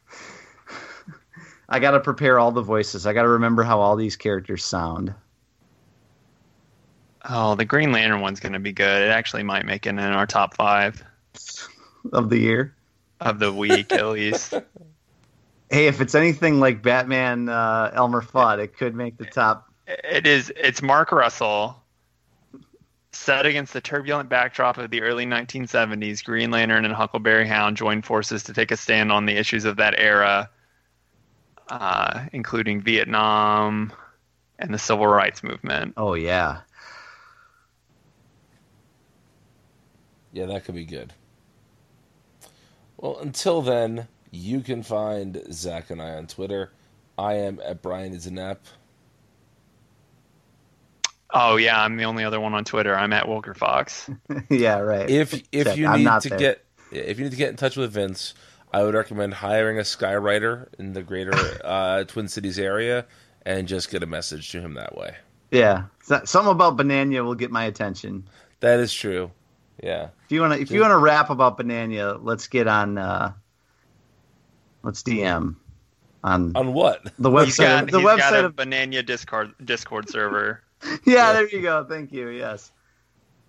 I 1.69 1.81
got 1.81 1.91
to 1.93 2.01
prepare 2.01 2.39
all 2.39 2.53
the 2.53 2.63
voices. 2.63 3.07
I 3.09 3.13
got 3.13 3.23
to 3.23 3.29
remember 3.31 3.65
how 3.65 3.81
all 3.81 3.97
these 3.97 4.15
characters 4.15 4.65
sound. 4.65 5.13
Oh, 7.29 7.57
the 7.57 7.65
Green 7.65 7.91
Lantern 7.91 8.21
one's 8.21 8.39
gonna 8.39 8.61
be 8.61 8.71
good. 8.73 9.03
It 9.03 9.11
actually 9.11 9.43
might 9.43 9.67
make 9.67 9.87
it 9.87 9.91
in 9.91 9.99
our 9.99 10.27
top 10.27 10.55
five 10.55 11.03
of 12.13 12.31
the 12.31 12.39
year. 12.39 12.75
of 13.21 13.41
the 13.41 13.53
week 13.53 13.91
at 13.93 14.07
least. 14.11 14.55
Hey, 15.70 15.86
if 15.86 16.01
it's 16.01 16.15
anything 16.15 16.61
like 16.61 16.82
Batman 16.82 17.49
uh, 17.49 17.91
Elmer 17.95 18.23
Fudd, 18.23 18.59
it 18.59 18.77
could 18.77 18.95
make 18.95 19.16
the 19.16 19.24
top. 19.24 19.69
It 19.86 20.27
is. 20.27 20.53
It's 20.57 20.82
Mark 20.82 21.12
Russell. 21.12 21.82
Set 23.12 23.47
against 23.47 23.73
the 23.73 23.81
turbulent 23.81 24.28
backdrop 24.28 24.77
of 24.77 24.91
the 24.91 25.01
early 25.01 25.24
1970s, 25.24 26.24
Green 26.24 26.51
Lantern 26.51 26.85
and 26.85 26.93
Huckleberry 26.93 27.47
Hound 27.47 27.77
joined 27.77 28.05
forces 28.05 28.43
to 28.43 28.53
take 28.53 28.73
a 28.73 28.77
stand 28.77 29.12
on 29.12 29.24
the 29.24 29.36
issues 29.36 29.65
of 29.65 29.77
that 29.77 29.95
era, 29.97 30.51
uh, 31.69 32.27
including 32.32 32.81
Vietnam 32.81 33.93
and 34.59 34.74
the 34.74 34.78
Civil 34.78 35.07
Rights 35.07 35.45
Movement. 35.45 35.95
Oh 35.97 36.15
yeah, 36.15 36.62
Yeah, 40.35 40.47
that 40.47 40.65
could 40.65 40.74
be 40.74 40.85
good. 40.85 41.12
Well, 42.97 43.19
until 43.20 43.62
then, 43.62 44.09
you 44.35 44.61
can 44.61 44.82
find 44.82 45.43
Zach 45.52 45.90
and 45.90 46.02
I 46.02 46.11
on 46.15 46.27
Twitter. 46.27 46.73
I 47.16 47.35
am 47.35 47.61
at 47.65 47.82
Brian 47.82 48.15
Isanap. 48.15 48.59
Oh 51.31 51.56
yeah, 51.56 51.81
I'm 51.81 51.97
the 51.97 52.05
only 52.05 52.24
other 52.24 52.40
one 52.40 52.55
on 52.55 52.65
Twitter. 52.65 52.94
I'm 52.94 53.12
at 53.12 53.24
Wilker 53.27 53.56
Fox. 53.56 54.11
yeah, 54.51 54.78
right. 54.78 55.09
If 55.09 55.35
if 55.52 55.66
Check. 55.66 55.77
you 55.77 55.86
I'm 55.86 56.05
need 56.05 56.20
to 56.23 56.28
there. 56.28 56.39
get 56.39 56.65
if 56.90 57.19
you 57.19 57.24
need 57.24 57.31
to 57.31 57.36
get 57.36 57.51
in 57.51 57.56
touch 57.56 57.77
with 57.77 57.93
Vince, 57.93 58.35
I 58.73 58.82
would 58.82 58.94
recommend 58.94 59.35
hiring 59.35 59.78
a 59.78 59.82
skywriter 59.82 60.69
in 60.78 60.93
the 60.93 61.02
greater 61.02 61.32
uh, 61.65 62.05
Twin 62.05 62.28
Cities 62.28 62.59
area 62.59 63.06
and 63.47 63.69
just 63.69 63.90
get 63.90 64.02
a 64.02 64.06
message 64.06 64.51
to 64.52 64.61
him 64.61 64.74
that 64.74 64.97
way. 64.97 65.15
Yeah, 65.51 65.85
something 66.02 66.51
about 66.51 66.77
Bananya 66.77 67.24
will 67.24 67.36
get 67.36 67.51
my 67.51 67.65
attention. 67.65 68.28
That 68.61 68.81
is 68.81 68.93
true. 68.93 69.31
Yeah. 69.82 70.09
If 70.24 70.32
you 70.32 70.40
want 70.40 70.55
to, 70.55 70.61
if 70.61 70.70
you 70.70 70.81
want 70.81 70.93
to 70.93 70.98
rap 70.98 71.31
about 71.31 71.59
Bananya, 71.59 72.19
let's 72.20 72.48
get 72.48 72.66
on. 72.66 72.98
Uh, 72.98 73.32
let's 74.85 75.02
DM 75.02 75.56
on 76.23 76.52
On 76.56 76.73
what? 76.73 77.02
the 77.19 77.31
He's 77.31 77.56
website. 77.59 77.59
got, 77.59 77.90
the 77.90 77.98
he's 77.98 78.06
website 78.09 78.19
got 78.19 78.35
a 78.35 78.47
of 78.47 78.56
Bananya 78.56 79.05
Discord 79.05 79.52
Discord 79.65 80.09
server. 80.09 80.62
yeah, 81.05 81.32
there 81.32 81.48
you 81.48 81.61
go. 81.62 81.85
Thank 81.85 82.12
you. 82.12 82.28
Yes. 82.28 82.62
Is 82.65 82.70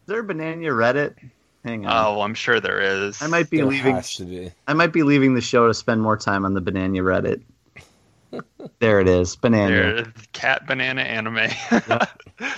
there 0.07 0.19
a 0.21 0.23
Bananya 0.23 0.71
Reddit? 0.71 1.15
Hang 1.63 1.85
on. 1.85 1.91
Oh, 2.17 2.21
I'm 2.21 2.33
sure 2.35 2.59
there 2.59 2.79
is. 2.79 3.21
I 3.21 3.27
might 3.27 3.49
be 3.49 3.57
There 3.57 3.65
leaving. 3.65 3.95
has 3.95 4.13
to 4.15 4.23
be. 4.25 4.51
I 4.67 4.73
might 4.73 4.93
be 4.93 5.03
leaving 5.03 5.33
the 5.33 5.41
show 5.41 5.67
to 5.67 5.73
spend 5.73 6.01
more 6.01 6.15
time 6.17 6.45
on 6.45 6.53
the 6.53 6.61
Bananya 6.61 7.01
Reddit. 7.01 7.41
there 8.79 8.99
it 8.99 9.07
is, 9.07 9.35
Bananya. 9.35 10.03
There, 10.03 10.13
cat 10.31 10.67
Bananya 10.67 11.03
anime. 11.05 11.49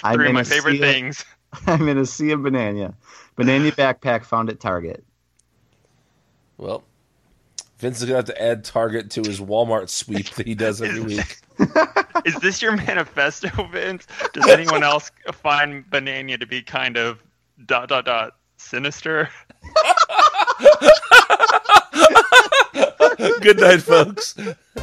I'm 0.03 0.13
Three 0.15 0.27
of 0.27 0.33
my 0.33 0.43
favorite 0.43 0.73
sea 0.73 0.77
of- 0.77 0.83
things. 0.93 1.25
I'm 1.65 1.87
in 1.87 1.97
a 1.97 2.05
sea 2.05 2.31
of 2.31 2.41
Bananya. 2.41 2.93
Bananya 3.37 3.71
backpack 3.71 4.25
found 4.25 4.49
at 4.49 4.59
Target. 4.59 5.03
Well, 6.57 6.83
Vince 7.77 7.99
is 7.99 8.05
gonna 8.05 8.17
have 8.17 8.25
to 8.25 8.41
add 8.41 8.63
Target 8.63 9.11
to 9.11 9.21
his 9.21 9.39
Walmart 9.39 9.89
sweep 9.89 10.29
that 10.31 10.47
he 10.47 10.55
does 10.55 10.81
every 10.81 11.01
week. 11.01 11.37
Is 12.25 12.35
this 12.35 12.61
your 12.61 12.75
manifesto, 12.75 13.49
Vince? 13.67 14.07
Does 14.33 14.47
anyone 14.47 14.83
else 14.83 15.11
find 15.31 15.85
Bananya 15.89 16.39
to 16.39 16.47
be 16.47 16.61
kind 16.63 16.97
of 16.97 17.23
dot 17.65 17.89
dot 17.89 18.05
dot 18.05 18.33
sinister? 18.57 19.29
Good 23.41 23.59
night, 23.59 23.81
folks. 23.81 24.35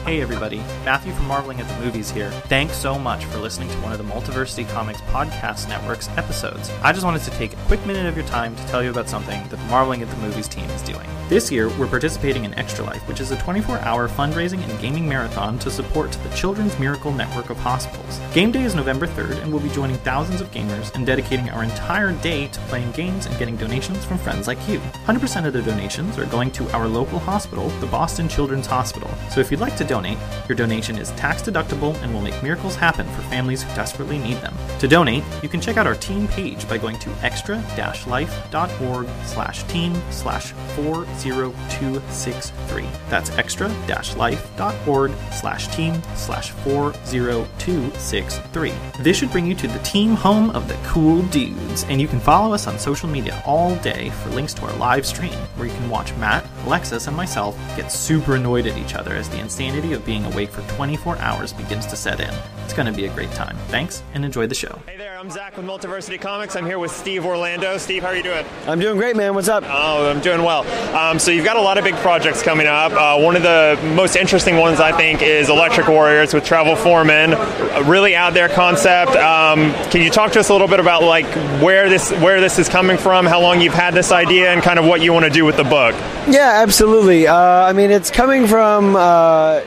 Hey 0.05 0.21
everybody, 0.21 0.59
Matthew 0.85 1.13
from 1.15 1.27
Marveling 1.27 1.61
at 1.61 1.69
the 1.69 1.85
Movies 1.85 2.11
here. 2.11 2.31
Thanks 2.49 2.77
so 2.77 2.99
much 2.99 3.25
for 3.25 3.39
listening 3.39 3.69
to 3.71 3.77
one 3.79 3.93
of 3.93 3.99
the 3.99 4.05
Multiversity 4.05 4.69
Comics 4.69 5.01
Podcast 5.03 5.69
Network's 5.69 6.09
episodes. 6.11 6.71
I 6.83 6.93
just 6.93 7.05
wanted 7.05 7.23
to 7.23 7.31
take 7.33 7.55
a 7.55 7.65
quick 7.67 7.85
minute 7.87 8.07
of 8.07 8.17
your 8.17 8.27
time 8.27 8.55
to 8.55 8.67
tell 8.67 8.83
you 8.83 8.91
about 8.91 9.09
something 9.09 9.41
that 9.41 9.51
the 9.51 9.57
Marveling 9.69 10.03
at 10.03 10.11
the 10.11 10.17
Movies 10.17 10.47
team 10.47 10.69
is 10.71 10.83
doing. 10.83 11.09
This 11.29 11.51
year, 11.51 11.71
we're 11.79 11.87
participating 11.87 12.45
in 12.45 12.53
Extra 12.55 12.85
Life, 12.85 13.09
which 13.09 13.21
is 13.21 13.31
a 13.31 13.39
24 13.39 13.79
hour 13.79 14.09
fundraising 14.09 14.63
and 14.69 14.81
gaming 14.81 15.09
marathon 15.09 15.59
to 15.61 15.71
support 15.71 16.13
the 16.13 16.29
Children's 16.37 16.79
Miracle 16.79 17.13
Network 17.13 17.49
of 17.49 17.57
Hospitals. 17.57 18.21
Game 18.35 18.53
day 18.53 18.65
is 18.65 18.75
November 18.75 19.07
3rd, 19.07 19.43
and 19.43 19.51
we'll 19.51 19.63
be 19.63 19.71
joining 19.71 19.97
thousands 19.99 20.43
of 20.43 20.51
gamers 20.51 20.95
and 20.95 21.07
dedicating 21.07 21.49
our 21.49 21.65
entire 21.65 22.13
day 22.21 22.49
to 22.49 22.61
playing 22.63 22.93
games 22.93 23.25
and 23.25 23.39
getting 23.39 23.57
donations 23.57 24.05
from 24.05 24.19
friends 24.19 24.47
like 24.47 24.69
you. 24.69 24.81
100% 25.07 25.47
of 25.47 25.55
the 25.55 25.63
donations 25.63 26.19
are 26.19 26.27
going 26.27 26.51
to 26.51 26.71
our 26.73 26.87
local 26.87 27.19
hospital, 27.19 27.71
the 27.81 27.87
Boston 27.87 28.04
Children's 28.29 28.67
Hospital. 28.67 29.09
So 29.31 29.41
if 29.41 29.51
you'd 29.51 29.61
like 29.61 29.77
to 29.77 29.85
donate, 29.85 30.19
your 30.49 30.57
donation 30.57 30.99
is 30.99 31.11
tax 31.13 31.41
deductible 31.43 31.95
and 32.03 32.13
will 32.13 32.21
make 32.21 32.43
miracles 32.43 32.75
happen 32.77 33.07
for 33.09 33.23
families 33.23 33.63
who 33.63 33.75
desperately 33.75 34.19
need 34.19 34.37
them. 34.39 34.55
To 34.81 34.89
donate, 34.89 35.23
you 35.43 35.49
can 35.49 35.61
check 35.61 35.77
out 35.77 35.87
our 35.87 35.95
team 35.95 36.27
page 36.29 36.69
by 36.69 36.79
going 36.79 36.99
to 36.99 37.11
extra-life.org 37.23 39.09
slash 39.25 39.63
team 39.65 39.95
slash 40.11 40.53
40263. 40.77 42.87
That's 43.09 43.31
extra-life.org 43.39 45.13
slash 45.33 45.69
team 45.69 46.03
slash 46.15 46.51
40263. 46.51 48.73
This 49.01 49.17
should 49.17 49.33
bring 49.33 49.47
you 49.47 49.55
to 49.55 49.67
the 49.67 49.79
team 49.79 50.15
home 50.15 50.51
of 50.51 50.69
the 50.69 50.77
cool 50.85 51.23
dudes, 51.25 51.85
and 51.85 51.99
you 52.01 52.09
can 52.09 52.21
follow 52.21 52.55
us 52.55 52.67
on 52.67 52.79
social 52.79 53.09
media 53.09 53.43
all 53.47 53.75
day 53.77 54.11
for 54.11 54.29
links 54.31 54.53
to 54.55 54.67
our 54.67 54.77
live 54.77 55.07
stream, 55.07 55.33
where 55.57 55.67
you 55.67 55.75
can 55.75 55.89
watch 55.89 56.15
Matt, 56.17 56.45
Alexis, 56.67 57.07
and 57.07 57.17
myself 57.17 57.57
get 57.77 57.91
super 57.91 58.37
annoyed 58.37 58.67
at 58.67 58.79
each 58.79 58.95
other 58.95 59.15
as 59.15 59.29
the 59.29 59.39
insanity 59.39 59.93
of 59.93 60.05
being 60.05 60.25
awake 60.25 60.51
for 60.51 60.63
24 60.75 61.19
hours 61.19 61.53
begins 61.53 61.87
to 61.87 61.97
set 61.97 62.21
in. 62.21 62.35
It's 62.65 62.75
going 62.75 62.87
to 62.87 62.93
be 62.93 63.07
a 63.07 63.15
great 63.15 63.33
time. 63.33 63.57
Thanks, 63.69 64.03
and 64.15 64.25
enjoy 64.25 64.47
the 64.47 64.55
show. 64.55 64.81
Hey 64.87 64.97
I'm 65.25 65.31
Zach 65.31 65.57
with 65.57 65.65
Multiversity 65.65 66.21
Comics. 66.21 66.55
I'm 66.55 66.67
here 66.67 66.79
with 66.79 66.91
Steve 66.91 67.25
Orlando. 67.25 67.79
Steve, 67.79 68.03
how 68.03 68.11
are 68.11 68.15
you 68.15 68.23
doing? 68.23 68.45
I'm 68.67 68.79
doing 68.79 68.99
great, 68.99 69.17
man. 69.17 69.35
What's 69.35 69.49
up? 69.49 69.65
Oh, 69.67 70.11
I'm 70.11 70.21
doing 70.21 70.43
well. 70.43 70.67
Um, 70.95 71.19
so 71.19 71.31
you've 71.31 71.47
got 71.47 71.57
a 71.57 71.63
lot 71.63 71.79
of 71.79 71.85
big 71.85 71.95
projects 71.95 72.43
coming 72.43 72.67
up. 72.67 72.93
Uh, 72.93 73.19
one 73.19 73.35
of 73.35 73.43
the 73.43 73.81
most 73.97 74.17
interesting 74.17 74.59
ones, 74.59 74.81
I 74.81 74.95
think, 74.95 75.23
is 75.23 75.49
Electric 75.49 75.89
Warriors 75.89 76.35
with 76.35 76.45
Travel 76.45 76.77
Foreman. 76.77 77.33
A 77.33 77.83
really 77.85 78.15
out 78.15 78.35
there 78.35 78.51
concept. 78.51 79.13
Um, 79.13 79.73
can 79.89 80.03
you 80.03 80.11
talk 80.11 80.33
to 80.33 80.41
us 80.41 80.51
a 80.51 80.53
little 80.53 80.69
bit 80.69 80.79
about 80.79 81.03
like 81.03 81.25
where 81.63 81.89
this 81.89 82.11
where 82.11 82.43
this 82.43 82.59
is 82.59 82.69
coming 82.69 82.99
from, 82.99 83.25
how 83.25 83.41
long 83.41 83.63
you've 83.63 83.73
had 83.73 83.95
this 83.95 84.13
idea, 84.13 84.53
and 84.53 84.63
kind 84.63 84.79
of 84.79 84.85
what 84.85 85.01
you 85.01 85.15
want 85.15 85.25
to 85.25 85.31
do 85.31 85.47
with 85.47 85.57
the 85.57 85.65
book? 85.65 85.95
Yeah, 86.29 86.61
absolutely. 86.63 87.29
Uh, 87.29 87.35
I 87.35 87.73
mean, 87.73 87.91
it's 87.91 88.11
coming 88.11 88.47
from 88.47 88.95
uh, 88.95 89.63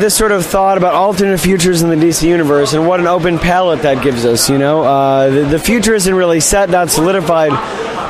this 0.00 0.14
sort 0.14 0.32
of 0.32 0.44
thought 0.44 0.76
about 0.76 0.94
alternate 0.94 1.38
futures 1.38 1.82
in 1.82 1.88
the 1.88 1.96
DC 1.96 2.26
universe 2.26 2.74
and 2.74 2.86
what 2.86 3.00
an 3.00 3.06
open 3.06 3.38
palette 3.38 3.82
that 3.82 4.02
gives 4.02 4.24
us. 4.24 4.50
You 4.50 4.58
know, 4.58 4.82
uh, 4.82 5.30
the, 5.30 5.44
the 5.44 5.58
future 5.58 5.94
isn't 5.94 6.14
really 6.14 6.40
set, 6.40 6.70
not 6.70 6.90
solidified 6.90 7.52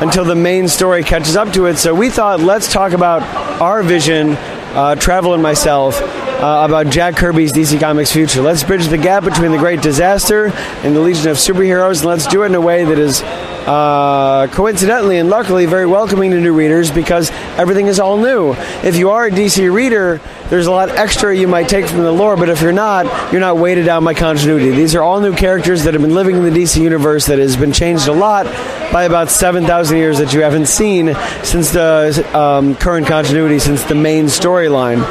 until 0.03 0.25
the 0.25 0.35
main 0.35 0.69
story 0.69 1.03
catches 1.03 1.37
up 1.37 1.53
to 1.53 1.67
it. 1.67 1.77
So 1.77 1.95
we 1.95 2.11
thought, 2.11 2.41
let's 2.41 2.73
talk 2.73 2.93
about 2.93 3.23
our 3.61 3.83
vision, 3.83 4.33
uh, 4.75 4.95
Travel 4.97 5.35
and 5.35 5.43
myself, 5.43 6.01
uh, 6.03 6.65
about 6.69 6.89
Jack 6.89 7.17
Kirby's 7.17 7.53
DC 7.53 7.81
Comics 7.81 8.13
future. 8.13 8.43
Let's 8.43 8.63
bridge 8.63 8.89
the 8.89 8.99
gap 8.99 9.25
between 9.25 9.53
the 9.53 9.59
Great 9.59 9.81
Disaster 9.81 10.47
and 10.83 10.95
the 10.95 11.01
Legion 11.01 11.31
of 11.31 11.39
Superheroes, 11.39 12.01
and 12.01 12.07
let's 12.07 12.27
do 12.27 12.43
it 12.43 12.47
in 12.47 12.55
a 12.55 12.61
way 12.61 12.85
that 12.85 12.99
is 12.99 13.23
uh, 13.67 14.47
coincidentally 14.49 15.19
and 15.19 15.29
luckily 15.29 15.67
very 15.67 15.87
welcoming 15.87 16.31
to 16.31 16.41
new 16.41 16.53
readers 16.53 16.91
because 16.91 17.31
everything 17.59 17.89
is 17.89 17.99
all 17.99 18.17
new. 18.17 18.55
If 18.85 18.97
you 18.97 19.11
are 19.11 19.27
a 19.27 19.31
DC 19.31 19.73
reader, 19.73 20.21
there's 20.49 20.67
a 20.67 20.71
lot 20.71 20.91
extra 20.91 21.37
you 21.37 21.49
might 21.49 21.69
take 21.69 21.87
from 21.87 21.99
the 21.99 22.13
lore, 22.13 22.37
but 22.37 22.49
if 22.49 22.63
you're 22.63 22.73
not, 22.73 23.33
you're 23.33 23.41
not 23.41 23.57
weighted 23.57 23.85
down 23.85 24.05
by 24.05 24.15
continuity. 24.15 24.71
These 24.71 24.95
are 24.95 25.03
all 25.03 25.21
new 25.21 25.35
characters 25.35 25.85
that 25.85 25.95
have 25.95 26.03
been 26.03 26.15
living 26.15 26.37
in 26.37 26.45
the 26.45 26.51
DC 26.51 26.81
universe 26.81 27.27
that 27.27 27.39
has 27.39 27.57
been 27.57 27.73
changed 27.73 28.07
a 28.07 28.13
lot 28.13 28.47
by 28.93 29.05
about 29.05 29.31
7,000 29.31 29.97
years 29.97 30.19
that 30.19 30.33
you 30.33 30.43
haven't 30.43 30.67
seen 30.67 31.15
since 31.43 31.71
the 31.71 32.27
um, 32.37 32.75
current 32.77 33.07
continuity, 33.07 33.59
since 33.59 33.83
the 33.85 33.95
main 33.95 34.27
storyline. 34.27 35.05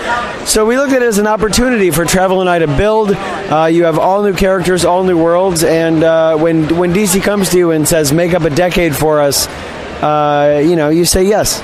So 0.46 0.66
we 0.66 0.78
looked 0.78 0.94
at 0.94 1.02
it 1.02 1.06
as 1.06 1.18
an 1.18 1.28
opportunity 1.28 1.92
for 1.92 2.06
Travel 2.06 2.42
and 2.42 2.50
I 2.50 2.60
to 2.60 2.68
build. 2.68 3.12
Uh, 3.12 3.66
you 3.72 3.86
have 3.86 3.98
all 3.98 4.24
new 4.24 4.34
characters, 4.34 4.86
all 4.86 5.04
new 5.04 5.18
worlds, 5.18 5.64
and 5.64 6.04
uh, 6.04 6.38
when 6.38 6.78
when 6.78 6.94
DC 6.94 7.24
comes 7.24 7.50
to 7.50 7.58
you 7.58 7.72
and 7.72 7.88
says, 7.88 8.14
"Make 8.14 8.34
up 8.34 8.44
a 8.44 8.52
decade 8.52 8.96
for 8.96 9.22
us," 9.22 9.48
uh, 9.48 10.62
you 10.64 10.76
know, 10.76 10.90
you 10.90 11.04
say 11.04 11.24
yes. 11.24 11.62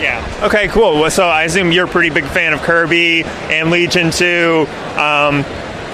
Yeah. 0.00 0.40
Okay. 0.42 0.66
Cool. 0.68 1.08
So 1.10 1.28
I 1.28 1.44
assume 1.44 1.70
you're 1.70 1.86
a 1.86 1.88
pretty 1.88 2.10
big 2.10 2.26
fan 2.26 2.52
of 2.52 2.62
Kirby 2.62 3.22
and 3.22 3.70
Legion 3.70 4.10
too. 4.10 4.66
Um, 4.96 5.44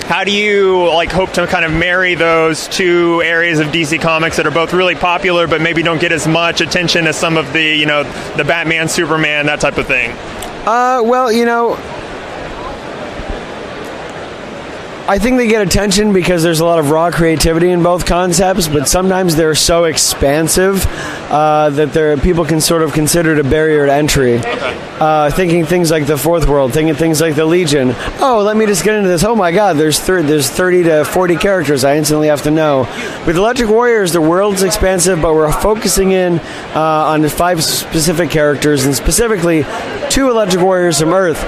how 0.08 0.24
do 0.24 0.32
you 0.32 0.88
like 0.88 1.12
hope 1.12 1.32
to 1.32 1.46
kind 1.46 1.66
of 1.66 1.70
marry 1.72 2.14
those 2.14 2.66
two 2.68 3.20
areas 3.22 3.58
of 3.58 3.66
DC 3.68 4.00
Comics 4.00 4.38
that 4.38 4.46
are 4.46 4.50
both 4.50 4.72
really 4.72 4.94
popular, 4.94 5.46
but 5.46 5.60
maybe 5.60 5.82
don't 5.82 6.00
get 6.00 6.12
as 6.12 6.26
much 6.26 6.62
attention 6.62 7.06
as 7.06 7.14
some 7.14 7.36
of 7.36 7.52
the 7.52 7.62
you 7.62 7.84
know 7.84 8.04
the 8.36 8.44
Batman, 8.44 8.88
Superman, 8.88 9.46
that 9.46 9.60
type 9.60 9.76
of 9.76 9.86
thing? 9.86 10.12
Uh, 10.66 11.02
well, 11.04 11.30
you 11.30 11.44
know, 11.44 11.76
I 15.08 15.18
think 15.18 15.38
they 15.38 15.46
get 15.46 15.62
attention 15.62 16.12
because 16.12 16.42
there's 16.42 16.60
a 16.60 16.66
lot 16.66 16.78
of 16.78 16.90
raw 16.90 17.10
creativity 17.10 17.70
in 17.70 17.82
both 17.82 18.04
concepts, 18.04 18.68
but 18.68 18.86
sometimes 18.86 19.36
they're 19.36 19.54
so 19.54 19.84
expansive 19.84 20.84
uh, 21.30 21.70
that 21.70 21.94
there 21.94 22.14
people 22.18 22.44
can 22.44 22.60
sort 22.60 22.82
of 22.82 22.92
consider 22.92 23.32
it 23.32 23.38
a 23.38 23.42
barrier 23.42 23.86
to 23.86 23.92
entry. 23.92 24.38
Uh, 25.00 25.30
thinking 25.30 25.64
things 25.64 25.90
like 25.90 26.06
the 26.06 26.18
Fourth 26.18 26.46
World, 26.46 26.74
thinking 26.74 26.94
things 26.94 27.22
like 27.22 27.36
the 27.36 27.46
Legion. 27.46 27.94
Oh, 28.20 28.42
let 28.44 28.54
me 28.54 28.66
just 28.66 28.84
get 28.84 28.96
into 28.96 29.08
this. 29.08 29.24
Oh 29.24 29.34
my 29.34 29.50
God, 29.50 29.78
there's 29.78 29.98
thir- 29.98 30.22
there's 30.22 30.50
30 30.50 30.82
to 30.82 31.04
40 31.06 31.36
characters. 31.36 31.84
I 31.84 31.96
instantly 31.96 32.26
have 32.26 32.42
to 32.42 32.50
know. 32.50 32.80
With 33.26 33.38
Electric 33.38 33.70
Warriors, 33.70 34.12
the 34.12 34.20
world's 34.20 34.62
expansive, 34.62 35.22
but 35.22 35.32
we're 35.32 35.52
focusing 35.52 36.10
in 36.10 36.38
uh, 36.74 36.80
on 37.06 37.26
five 37.30 37.64
specific 37.64 38.28
characters, 38.28 38.84
and 38.84 38.94
specifically 38.94 39.64
two 40.10 40.28
Electric 40.28 40.62
Warriors 40.62 41.00
from 41.00 41.14
Earth. 41.14 41.42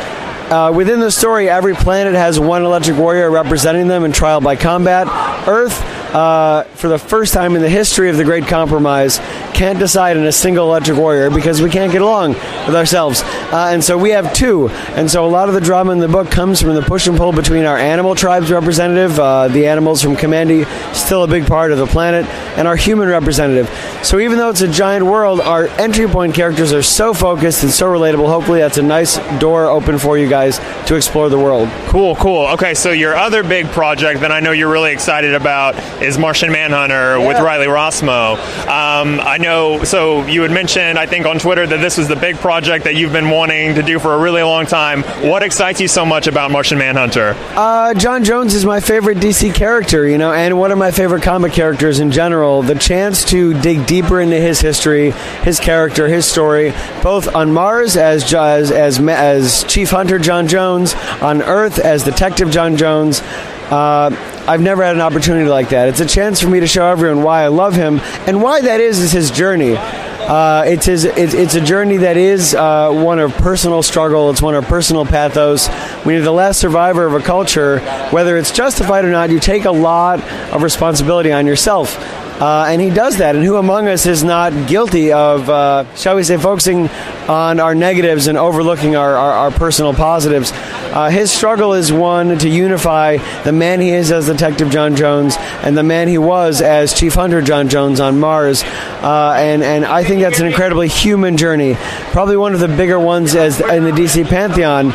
Uh, 0.51 0.72
within 0.74 0.98
the 0.98 1.12
story, 1.12 1.48
every 1.48 1.74
planet 1.74 2.14
has 2.14 2.40
one 2.40 2.64
electric 2.64 2.97
warrior 2.97 3.31
representing 3.31 3.86
them 3.86 4.05
in 4.05 4.10
trial 4.10 4.40
by 4.40 4.56
combat. 4.56 5.06
Earth, 5.47 5.81
uh, 6.15 6.65
for 6.74 6.89
the 6.89 6.99
first 6.99 7.32
time 7.32 7.57
in 7.57 7.62
the 7.62 7.69
history 7.69 8.11
of 8.11 8.16
the 8.16 8.24
Great 8.24 8.47
Compromise, 8.47 9.19
can't 9.55 9.78
decide 9.78 10.16
on 10.16 10.24
a 10.24 10.32
single 10.32 10.66
electric 10.69 10.97
warrior 10.97 11.31
because 11.31 11.61
we 11.61 11.70
can't 11.70 11.93
get 11.93 12.03
along 12.03 12.32
with 12.32 12.74
ourselves. 12.74 13.23
Uh, 13.23 13.70
and 13.73 13.85
so 13.85 13.99
we 13.99 14.11
have 14.11 14.32
two. 14.32 14.69
And 14.97 15.11
so 15.11 15.24
a 15.24 15.28
lot 15.28 15.49
of 15.49 15.55
the 15.55 15.61
drama 15.61 15.93
in 15.93 15.99
the 15.99 16.09
book 16.09 16.31
comes 16.31 16.61
from 16.62 16.74
the 16.74 16.82
push 16.82 17.07
and 17.07 17.16
pull 17.16 17.32
between 17.32 17.65
our 17.65 17.77
animal 17.77 18.15
tribes 18.15 18.51
representative, 18.51 19.19
uh, 19.19 19.49
the 19.49 19.66
animals 19.66 20.03
from 20.03 20.16
Kamandi, 20.16 20.66
still 20.95 21.24
a 21.24 21.28
big 21.28 21.47
part 21.47 21.73
of 21.73 21.78
the 21.78 21.87
planet, 21.87 22.27
and 22.57 22.66
our 22.66 22.77
human 22.77 23.09
representative. 23.09 23.69
So 24.03 24.19
even 24.19 24.39
though 24.39 24.51
it's 24.51 24.62
a 24.62 24.69
giant 24.69 25.05
world, 25.05 25.41
our 25.41 25.66
entry 25.69 26.09
point 26.09 26.35
characters 26.35 26.73
are 26.73 26.82
so 26.82 27.12
focused 27.12 27.62
and 27.62 27.73
so 27.73 27.87
relatable. 27.87 28.27
Hopefully, 28.27 28.61
that's 28.61 28.78
a 28.78 28.82
nice 28.82 29.19
door 29.39 29.66
open 29.66 29.99
for 29.99 30.16
you 30.16 30.28
guys 30.28 30.59
to 30.87 30.97
explore 30.97 31.28
the 31.28 31.39
world. 31.39 31.69
Cool, 31.87 32.16
cool. 32.16 32.47
Okay, 32.49 32.74
so 32.74 32.91
your 32.93 33.15
other 33.15 33.43
big 33.43 33.66
project 33.69 34.20
that 34.20 34.32
I 34.32 34.41
know 34.41 34.53
you're 34.53 34.70
really 34.73 34.93
excited 34.93 35.35
about 35.35 35.74
is 36.01 36.16
Martian 36.18 36.51
Manhunter 36.51 37.20
with 37.20 37.39
Riley 37.39 37.66
Rossmo. 37.66 38.36
Um, 38.66 39.20
I 39.20 39.36
know, 39.39 39.85
so 39.85 40.27
you 40.27 40.43
had 40.43 40.51
mentioned, 40.51 40.98
I 40.98 41.06
think, 41.06 41.27
on 41.27 41.39
Twitter 41.39 41.66
that 41.66 41.81
this 41.81 41.98
was 41.98 42.09
the 42.09 42.16
big 42.16 42.36
project 42.36 42.85
that 42.85 42.94
you've 42.94 43.12
been 43.12 43.31
wanting 43.31 43.74
to 43.74 43.82
do 43.82 43.98
for 43.98 44.14
a 44.14 44.18
really 44.18 44.43
long 44.43 44.66
time. 44.66 45.02
What 45.28 45.43
excites 45.43 45.81
you 45.81 45.89
so 45.89 46.06
much 46.06 46.27
about 46.27 46.51
Martian 46.51 46.78
Manhunter? 46.78 47.36
Uh, 47.55 47.93
J'onn 47.94 48.24
J'onzz 48.24 48.55
is 48.55 48.64
my 48.64 48.81
favorite 48.81 49.18
DC 49.18 49.55
character, 49.55 50.06
you 50.06 50.18
know, 50.18 50.32
and 50.32 50.59
one 50.59 50.72
of 50.72 50.78
my 50.78 50.90
favorite 50.90 51.22
comic 51.22 51.52
characters 51.52 52.01
in 52.01 52.10
general. 52.10 52.62
The 52.62 52.74
chance 52.74 53.24
to 53.27 53.59
dig 53.60 53.86
deeper 53.86 54.20
into 54.20 54.36
his 54.40 54.60
history, 54.60 55.10
his 55.43 55.60
character, 55.60 56.09
his 56.09 56.24
story, 56.27 56.72
both 57.02 57.35
on 57.35 57.52
Mars 57.52 57.97
as 57.97 58.32
as 58.32 58.70
as, 58.70 58.98
as 59.01 59.64
Chief 59.64 59.90
Hunter 59.90 60.18
J'onn 60.18 60.48
J'onzz, 60.48 60.94
on 61.22 61.43
Earth 61.43 61.78
as 61.78 62.05
Detective 62.05 62.48
J'onn 62.48 62.77
J'onzz. 62.77 63.22
Uh, 63.70 64.10
I've 64.46 64.60
never 64.60 64.82
had 64.82 64.94
an 64.94 65.00
opportunity 65.00 65.48
like 65.48 65.70
that. 65.70 65.88
It's 65.88 66.00
a 66.00 66.06
chance 66.06 66.40
for 66.40 66.48
me 66.48 66.60
to 66.60 66.66
show 66.66 66.86
everyone 66.86 67.22
why 67.22 67.44
I 67.44 67.48
love 67.48 67.74
him 67.74 68.00
and 68.26 68.42
why 68.42 68.60
that 68.62 68.80
is 68.80 68.98
is 68.98 69.12
his 69.12 69.30
journey. 69.30 69.76
Uh, 69.76 70.62
it's 70.64 70.86
his. 70.86 71.04
It's, 71.04 71.34
it's 71.34 71.54
a 71.54 71.60
journey 71.60 71.96
that 71.98 72.16
is 72.16 72.54
uh, 72.54 72.90
one 72.92 73.18
of 73.18 73.32
personal 73.32 73.82
struggle. 73.82 74.30
It's 74.30 74.40
one 74.40 74.54
of 74.54 74.64
personal 74.64 75.04
pathos. 75.04 75.66
When 76.04 76.14
you're 76.14 76.24
the 76.24 76.32
last 76.32 76.60
survivor 76.60 77.04
of 77.04 77.14
a 77.14 77.20
culture, 77.20 77.80
whether 78.10 78.36
it's 78.36 78.52
justified 78.52 79.04
or 79.04 79.10
not, 79.10 79.30
you 79.30 79.40
take 79.40 79.64
a 79.64 79.72
lot 79.72 80.22
of 80.52 80.62
responsibility 80.62 81.32
on 81.32 81.46
yourself. 81.46 81.96
Uh, 82.40 82.64
and 82.68 82.80
he 82.80 82.88
does 82.88 83.18
that. 83.18 83.36
And 83.36 83.44
who 83.44 83.56
among 83.56 83.86
us 83.86 84.06
is 84.06 84.24
not 84.24 84.66
guilty 84.66 85.12
of, 85.12 85.50
uh, 85.50 85.94
shall 85.94 86.16
we 86.16 86.22
say, 86.22 86.38
focusing 86.38 86.88
on 87.28 87.60
our 87.60 87.74
negatives 87.74 88.28
and 88.28 88.38
overlooking 88.38 88.96
our, 88.96 89.14
our, 89.14 89.32
our 89.32 89.50
personal 89.50 89.92
positives? 89.92 90.50
Uh, 90.90 91.10
his 91.10 91.30
struggle 91.30 91.74
is 91.74 91.92
one 91.92 92.38
to 92.38 92.48
unify 92.48 93.18
the 93.44 93.52
man 93.52 93.80
he 93.80 93.90
is 93.90 94.10
as 94.10 94.26
Detective 94.26 94.68
J'onn 94.68 94.96
J'onzz 94.96 95.38
and 95.62 95.76
the 95.76 95.82
man 95.82 96.08
he 96.08 96.18
was 96.18 96.62
as 96.62 96.92
Chief 96.98 97.14
Hunter 97.14 97.42
J'onn 97.42 97.68
J'onzz 97.68 98.02
on 98.02 98.18
Mars. 98.18 98.64
Uh, 98.64 99.34
and, 99.36 99.62
and 99.62 99.84
I 99.84 100.02
think 100.02 100.22
that's 100.22 100.40
an 100.40 100.46
incredibly 100.46 100.88
human 100.88 101.36
journey. 101.36 101.76
Probably 102.10 102.36
one 102.36 102.54
of 102.54 102.60
the 102.60 102.68
bigger 102.68 102.98
ones 102.98 103.34
as 103.34 103.60
in 103.60 103.84
the 103.84 103.92
DC 103.92 104.26
Pantheon 104.28 104.92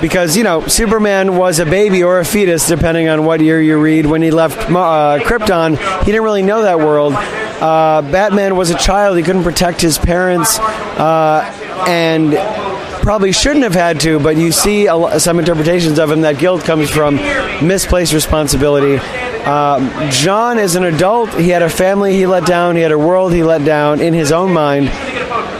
because 0.00 0.36
you 0.36 0.44
know 0.44 0.66
Superman 0.66 1.36
was 1.36 1.58
a 1.58 1.66
baby 1.66 2.02
or 2.02 2.20
a 2.20 2.24
fetus, 2.24 2.66
depending 2.66 3.08
on 3.08 3.24
what 3.24 3.40
year 3.40 3.60
you 3.60 3.78
read. 3.78 4.06
When 4.06 4.22
he 4.22 4.30
left 4.30 4.58
uh, 4.70 5.18
Krypton, 5.22 5.78
he 6.00 6.06
didn't 6.06 6.22
really 6.22 6.42
know 6.42 6.62
that 6.62 6.78
world. 6.78 7.14
Uh, 7.14 8.02
Batman 8.02 8.56
was 8.56 8.70
a 8.70 8.78
child; 8.78 9.16
he 9.16 9.22
couldn't 9.22 9.44
protect 9.44 9.80
his 9.80 9.98
parents, 9.98 10.58
uh, 10.58 11.40
and 11.86 12.32
probably 13.02 13.32
shouldn't 13.32 13.64
have 13.64 13.74
had 13.74 14.00
to. 14.00 14.18
But 14.18 14.36
you 14.36 14.52
see 14.52 14.86
a, 14.86 15.18
some 15.18 15.38
interpretations 15.38 15.98
of 15.98 16.10
him 16.10 16.22
that 16.22 16.38
guilt 16.38 16.64
comes 16.64 16.90
from 16.90 17.16
misplaced 17.66 18.12
responsibility. 18.12 18.96
Um, 19.46 19.88
J'onn, 20.10 20.58
as 20.58 20.74
an 20.74 20.82
adult, 20.82 21.32
he 21.34 21.50
had 21.50 21.62
a 21.62 21.70
family 21.70 22.14
he 22.14 22.26
let 22.26 22.44
down, 22.46 22.74
he 22.74 22.82
had 22.82 22.90
a 22.90 22.98
world 22.98 23.32
he 23.32 23.44
let 23.44 23.64
down 23.64 24.00
in 24.00 24.12
his 24.12 24.32
own 24.32 24.52
mind 24.52 24.90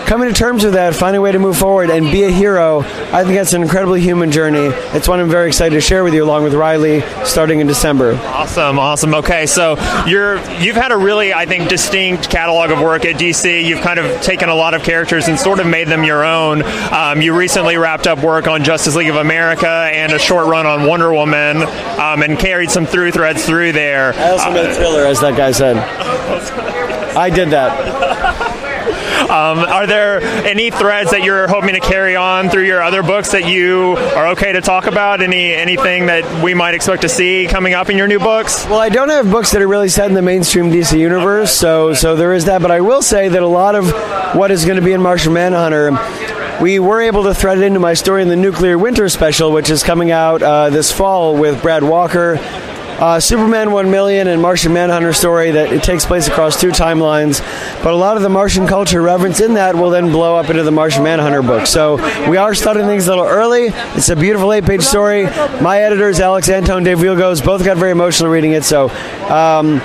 coming 0.07 0.28
to 0.28 0.35
terms 0.35 0.65
with 0.65 0.74
that, 0.74 0.95
finding 0.95 1.19
a 1.19 1.23
way 1.23 1.33
to 1.33 1.39
move 1.39 1.57
forward 1.59 1.91
and 1.91 2.11
be 2.11 2.23
a 2.23 2.31
hero, 2.31 2.81
I 2.81 3.24
think 3.24 3.37
that's 3.37 3.53
an 3.53 3.62
incredibly 3.62 4.01
human 4.01 4.31
journey. 4.31 4.70
It's 4.95 5.09
one 5.09 5.20
I'm 5.20 5.28
very 5.28 5.49
excited 5.49 5.74
to 5.74 5.81
share 5.81 6.05
with 6.05 6.15
you 6.15 6.24
along 6.24 6.45
with 6.45 6.55
Riley 6.55 7.03
starting 7.24 7.61
in 7.61 7.66
December. 7.66 8.15
Awesome, 8.15 8.78
awesome. 8.78 9.15
Okay, 9.15 9.47
so 9.47 9.77
you're 10.07 10.37
you've 10.61 10.77
had 10.77 10.93
a 10.93 10.97
really, 10.97 11.35
I 11.35 11.45
think, 11.45 11.69
distinct 11.69 12.31
catalog 12.31 12.70
of 12.70 12.81
work 12.81 13.05
at 13.05 13.16
DC. 13.16 13.65
You've 13.65 13.81
kind 13.81 13.99
of 13.99 14.23
taken 14.23 14.49
a 14.49 14.55
lot 14.55 14.74
of 14.74 14.83
characters 14.83 15.27
and 15.28 15.39
sort 15.39 15.59
of 15.59 15.66
made 15.66 15.89
them 15.89 16.05
your 16.05 16.24
own. 16.24 16.62
Um, 16.93 17.20
you 17.20 17.37
recently 17.37 17.77
wrapped 17.77 18.07
up 18.07 18.23
work 18.23 18.47
on 18.47 18.62
Justice 18.62 18.95
League 18.95 19.11
of 19.11 19.16
America 19.16 19.69
and 19.69 20.12
a 20.12 20.19
short 20.19 20.47
run 20.47 20.66
on 20.66 20.87
Wonder 20.87 21.12
Woman, 21.12 21.62
um, 21.62 22.23
and 22.23 22.39
carried 22.39 22.70
some 22.70 22.87
through 22.87 23.11
threads 23.11 23.45
through 23.45 23.73
there. 23.73 24.15
I 24.15 24.31
also 24.31 24.53
made 24.53 24.74
Thriller, 24.77 25.05
as 25.05 25.20
that 25.20 25.37
guy 25.37 25.51
said. 25.51 25.77
I 27.16 27.31
did 27.31 27.51
that. 27.51 28.06
Um, 29.16 29.59
are 29.59 29.86
there 29.86 30.20
any 30.20 30.70
threads 30.70 31.10
that 31.10 31.22
you're 31.22 31.48
hoping 31.48 31.74
to 31.74 31.80
carry 31.80 32.16
on 32.16 32.48
through 32.48 32.64
your 32.64 32.82
other 32.82 33.02
books 33.02 33.32
that 33.32 33.48
you 33.48 33.97
are 34.14 34.28
okay 34.28 34.52
to 34.52 34.60
talk 34.60 34.86
about? 34.86 35.20
Any 35.20 35.52
anything 35.52 36.06
that 36.06 36.43
we 36.43 36.55
might 36.55 36.74
expect 36.74 37.02
to 37.02 37.09
see 37.09 37.47
coming 37.47 37.74
up 37.74 37.88
in 37.88 37.97
your 37.97 38.06
new 38.06 38.18
books? 38.18 38.64
Well, 38.66 38.78
I 38.78 38.88
don't 38.88 39.09
have 39.09 39.30
books 39.30 39.52
that 39.52 39.62
are 39.62 39.68
really 39.68 39.88
set 39.88 40.09
in 40.09 40.14
the 40.14 40.22
mainstream 40.22 40.70
DC 40.70 40.98
universe, 40.98 41.51
so 41.51 41.94
so 41.94 42.14
there 42.14 42.34
is 42.34 42.44
that. 42.44 42.62
But 42.62 42.70
I 42.70 42.80
will 42.82 43.02
say 43.02 43.28
that 43.28 43.43
a 43.43 43.48
lot 43.48 43.74
of 43.74 43.90
what 44.36 44.51
is 44.51 44.64
going 44.64 44.76
to 44.76 44.84
be 44.84 44.93
in 44.93 45.02
Martian 45.02 45.32
Manhunter, 45.32 45.90
we 46.60 46.78
were 46.78 47.01
able 47.01 47.24
to 47.24 47.34
thread 47.34 47.59
it 47.59 47.64
into 47.64 47.80
my 47.80 47.94
story 47.94 48.22
in 48.22 48.28
the 48.28 48.36
Nuclear 48.36 48.78
Winter 48.78 49.09
special, 49.09 49.51
which 49.51 49.70
is 49.70 49.82
coming 49.82 50.10
out 50.10 50.43
uh, 50.43 50.70
this 50.70 50.93
fall 50.93 51.36
with 51.36 51.62
Brad 51.62 51.82
Walker. 51.82 52.38
Uh, 52.98 53.20
Superman 53.20 53.73
1 53.73 53.90
Million 53.90 54.27
and 54.27 54.40
Martian 54.40 54.73
Manhunter 54.73 55.12
story 55.12 55.51
that 55.51 55.70
it 55.70 55.82
takes 55.82 56.06
place 56.06 56.28
across 56.28 56.59
two 56.59 56.70
timelines. 56.70 57.40
But 57.82 57.93
a 57.93 57.97
lot 57.97 58.16
of 58.16 58.23
the 58.23 58.31
Martian 58.31 58.66
culture 58.66 59.02
reference 59.02 59.40
in 59.40 59.55
that 59.55 59.74
will 59.74 59.90
then 59.90 60.10
blow 60.10 60.35
up 60.35 60.48
into 60.48 60.62
the 60.62 60.70
Martian 60.70 61.02
Manhunter 61.02 61.43
book. 61.43 61.66
So 61.66 61.97
we 62.28 62.39
are 62.39 62.55
starting 62.55 62.86
things 62.86 63.06
a 63.06 63.10
little 63.10 63.27
early. 63.27 63.66
It's 63.94 64.09
a 64.09 64.16
beautiful 64.16 64.51
eight 64.52 64.64
page 64.64 64.82
story. 64.82 65.24
My 65.60 65.82
editors, 65.82 66.20
Alex 66.20 66.48
Antone, 66.48 66.85
Dave 66.85 66.98
Wielgosz, 66.98 67.44
both 67.44 67.62
got 67.64 67.77
very 67.77 67.90
emotional 67.90 68.31
reading 68.31 68.52
it. 68.52 68.64
So 68.64 68.89
um, 69.28 69.78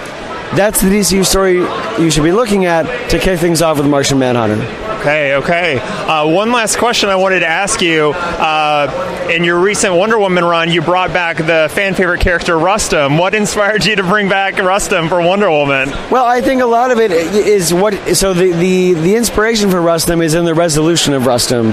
that's 0.55 0.81
the 0.81 0.87
DCU 0.87 1.25
story 1.25 1.55
you 2.01 2.09
should 2.09 2.23
be 2.23 2.31
looking 2.31 2.65
at 2.65 3.09
to 3.09 3.19
kick 3.19 3.41
things 3.41 3.61
off 3.61 3.77
with 3.77 3.87
Martian 3.87 4.19
Manhunter. 4.19 4.80
Okay, 5.01 5.33
okay. 5.33 5.79
Uh, 5.79 6.27
one 6.27 6.51
last 6.51 6.77
question 6.77 7.09
I 7.09 7.15
wanted 7.15 7.39
to 7.39 7.47
ask 7.47 7.81
you. 7.81 8.11
Uh, 8.13 9.29
in 9.31 9.43
your 9.43 9.59
recent 9.59 9.95
Wonder 9.95 10.19
Woman 10.19 10.45
run, 10.45 10.69
you 10.69 10.83
brought 10.83 11.11
back 11.11 11.37
the 11.37 11.71
fan 11.73 11.95
favorite 11.95 12.21
character 12.21 12.55
Rustam. 12.55 13.17
What 13.17 13.33
inspired 13.33 13.83
you 13.83 13.95
to 13.95 14.03
bring 14.03 14.29
back 14.29 14.59
Rustam 14.59 15.09
for 15.09 15.19
Wonder 15.19 15.49
Woman? 15.49 15.89
Well, 16.11 16.25
I 16.25 16.41
think 16.41 16.61
a 16.61 16.67
lot 16.67 16.91
of 16.91 16.99
it 16.99 17.11
is 17.11 17.73
what. 17.73 18.15
So 18.15 18.35
the, 18.35 18.51
the, 18.51 18.93
the 18.93 19.15
inspiration 19.15 19.71
for 19.71 19.81
Rustam 19.81 20.21
is 20.21 20.35
in 20.35 20.45
the 20.45 20.53
resolution 20.53 21.15
of 21.15 21.25
Rustam, 21.25 21.69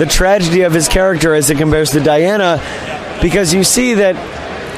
the 0.00 0.06
tragedy 0.10 0.62
of 0.62 0.72
his 0.72 0.88
character 0.88 1.34
as 1.34 1.50
it 1.50 1.58
compares 1.58 1.92
to 1.92 2.00
Diana, 2.00 2.60
because 3.22 3.54
you 3.54 3.62
see 3.62 3.94
that 3.94 4.16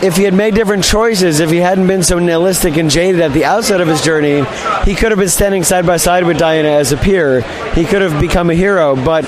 if 0.05 0.17
he 0.17 0.25
had 0.25 0.35
made 0.35 0.55
different 0.55 0.85
choices, 0.85 1.41
if 1.41 1.49
he 1.49 1.57
hadn't 1.57 1.87
been 1.87 2.03
so 2.03 2.19
nihilistic 2.19 2.77
and 2.77 2.91
jaded 2.91 3.23
at 3.23 3.33
the 3.33 3.47
outset 3.47 3.81
of 3.81 3.89
his 3.89 4.03
journey, 4.03 4.45
he 4.85 4.95
could 4.95 5.11
have 5.11 5.19
been 5.19 5.31
standing 5.31 5.65
side 5.65 5.87
by 5.87 5.97
side 5.97 6.25
with 6.25 6.37
Diana 6.37 6.69
as 6.69 6.93
a 6.93 6.99
peer. 6.99 7.41
He 7.73 7.87
could 7.87 8.03
have 8.03 8.21
become 8.21 8.51
a 8.51 8.55
hero, 8.55 8.97
but 8.97 9.25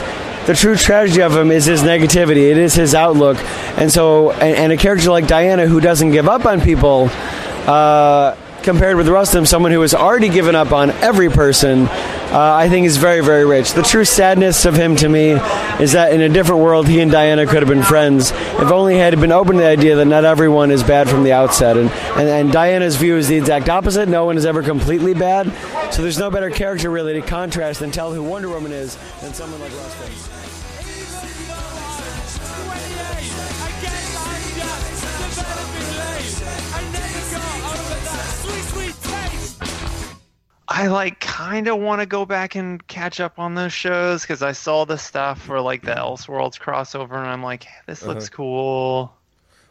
the 0.47 0.53
true 0.53 0.77
tragedy 0.77 1.23
of 1.23 1.35
him 1.35 1.51
is 1.51 1.65
his 1.65 1.81
negativity. 1.81 2.51
It 2.51 2.59
is 2.59 2.75
his 2.75 2.95
outlook, 2.95 3.39
and 3.79 3.91
so 3.91 4.33
and, 4.33 4.55
and 4.55 4.73
a 4.73 4.77
character 4.77 5.11
like 5.11 5.27
Diana 5.27 5.67
who 5.67 5.81
doesn't 5.81 6.11
give 6.11 6.29
up 6.29 6.45
on 6.45 6.61
people. 6.61 7.09
Uh, 7.67 8.37
compared 8.67 8.97
with 8.97 9.09
Rustam, 9.09 9.47
someone 9.47 9.71
who 9.71 9.81
has 9.81 9.95
already 9.95 10.29
given 10.29 10.57
up 10.57 10.73
on 10.73 10.91
every 10.91 11.31
person, 11.31 11.87
uh, 11.87 12.55
I 12.55 12.69
think 12.69 12.85
is 12.85 12.97
very, 12.97 13.21
very 13.21 13.47
rich. 13.47 13.73
The 13.73 13.83
true 13.83 14.05
sadness 14.05 14.65
of 14.67 14.75
him 14.75 14.97
to 14.97 15.09
me 15.09 15.31
is 15.81 15.93
that 15.93 16.13
in 16.13 16.21
a 16.21 16.29
different 16.29 16.63
world, 16.63 16.89
he 16.89 17.01
and 17.01 17.11
Diana 17.11 17.47
could 17.47 17.63
have 17.63 17.69
been 17.69 17.85
friends 17.85 18.33
if 18.33 18.73
only 18.73 18.95
he 18.95 18.99
had 18.99 19.19
been 19.21 19.31
open 19.31 19.55
to 19.55 19.63
the 19.63 19.69
idea 19.69 19.95
that 19.95 20.07
not 20.07 20.25
everyone 20.25 20.73
is 20.73 20.83
bad 20.83 21.09
from 21.09 21.23
the 21.23 21.33
outset. 21.33 21.77
And, 21.77 21.91
and, 21.91 22.29
and 22.29 22.53
Diana's 22.53 22.97
view 22.97 23.17
is 23.17 23.29
the 23.29 23.37
exact 23.37 23.69
opposite. 23.69 24.09
No 24.09 24.25
one 24.25 24.37
is 24.37 24.45
ever 24.45 24.65
completely 24.65 25.15
bad. 25.15 25.47
So 25.95 26.03
there's 26.03 26.19
no 26.19 26.29
better 26.29 26.51
character 26.51 26.91
really 26.91 27.13
to 27.13 27.23
contrast 27.23 27.83
and 27.83 27.95
tell 27.95 28.13
who 28.13 28.23
Wonder 28.23 28.49
Woman 28.49 28.73
is 28.73 28.97
than 29.21 29.33
someone 29.33 29.61
like 29.61 29.73
Rustam. 29.73 30.36
I 40.69 40.89
like 40.89 41.21
kind 41.21 41.69
of 41.69 41.79
want 41.79 42.01
to 42.01 42.07
go 42.07 42.25
back 42.27 42.55
and 42.57 42.85
catch 42.89 43.21
up 43.21 43.39
on 43.39 43.55
those 43.55 43.73
shows 43.73 44.23
because 44.23 44.43
I 44.43 44.53
saw 44.53 44.85
the 44.85 44.99
stuff 44.99 45.41
for 45.41 45.61
like 45.61 45.83
the 45.83 45.93
Elseworlds 45.95 46.59
crossover, 46.61 47.13
and 47.19 47.27
I'm 47.29 47.43
like, 47.43 47.67
this 47.87 48.03
looks 48.03 48.25
Uh-huh. 48.27 48.37
cool. 48.37 49.13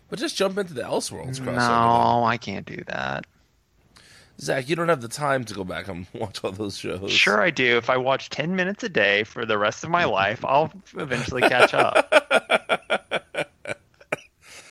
But 0.10 0.20
just 0.20 0.38
jump 0.38 0.58
into 0.58 0.74
the 0.74 0.84
Elseworlds 0.84 1.40
crossover. 1.42 1.56
No, 1.58 2.24
I 2.24 2.38
can't 2.38 2.66
do 2.66 2.82
that. 2.88 3.26
Zach, 4.40 4.68
you 4.70 4.76
don't 4.76 4.90
have 4.90 5.02
the 5.02 5.08
time 5.08 5.44
to 5.46 5.54
go 5.54 5.64
back 5.64 5.88
and 5.88 6.08
watch 6.14 6.44
all 6.44 6.52
those 6.52 6.78
shows. 6.78 7.12
Sure, 7.12 7.42
I 7.42 7.50
do. 7.52 7.78
If 7.78 7.90
I 7.90 7.98
watch 7.98 8.30
10 8.30 8.56
minutes 8.56 8.84
a 8.84 8.90
day 8.90 9.24
for 9.24 9.46
the 9.46 9.58
rest 9.58 9.84
of 9.84 9.90
my 9.90 10.06
life, 10.20 10.44
I'll 10.46 10.72
eventually 10.98 11.42
catch 11.42 11.74
up. 11.74 12.08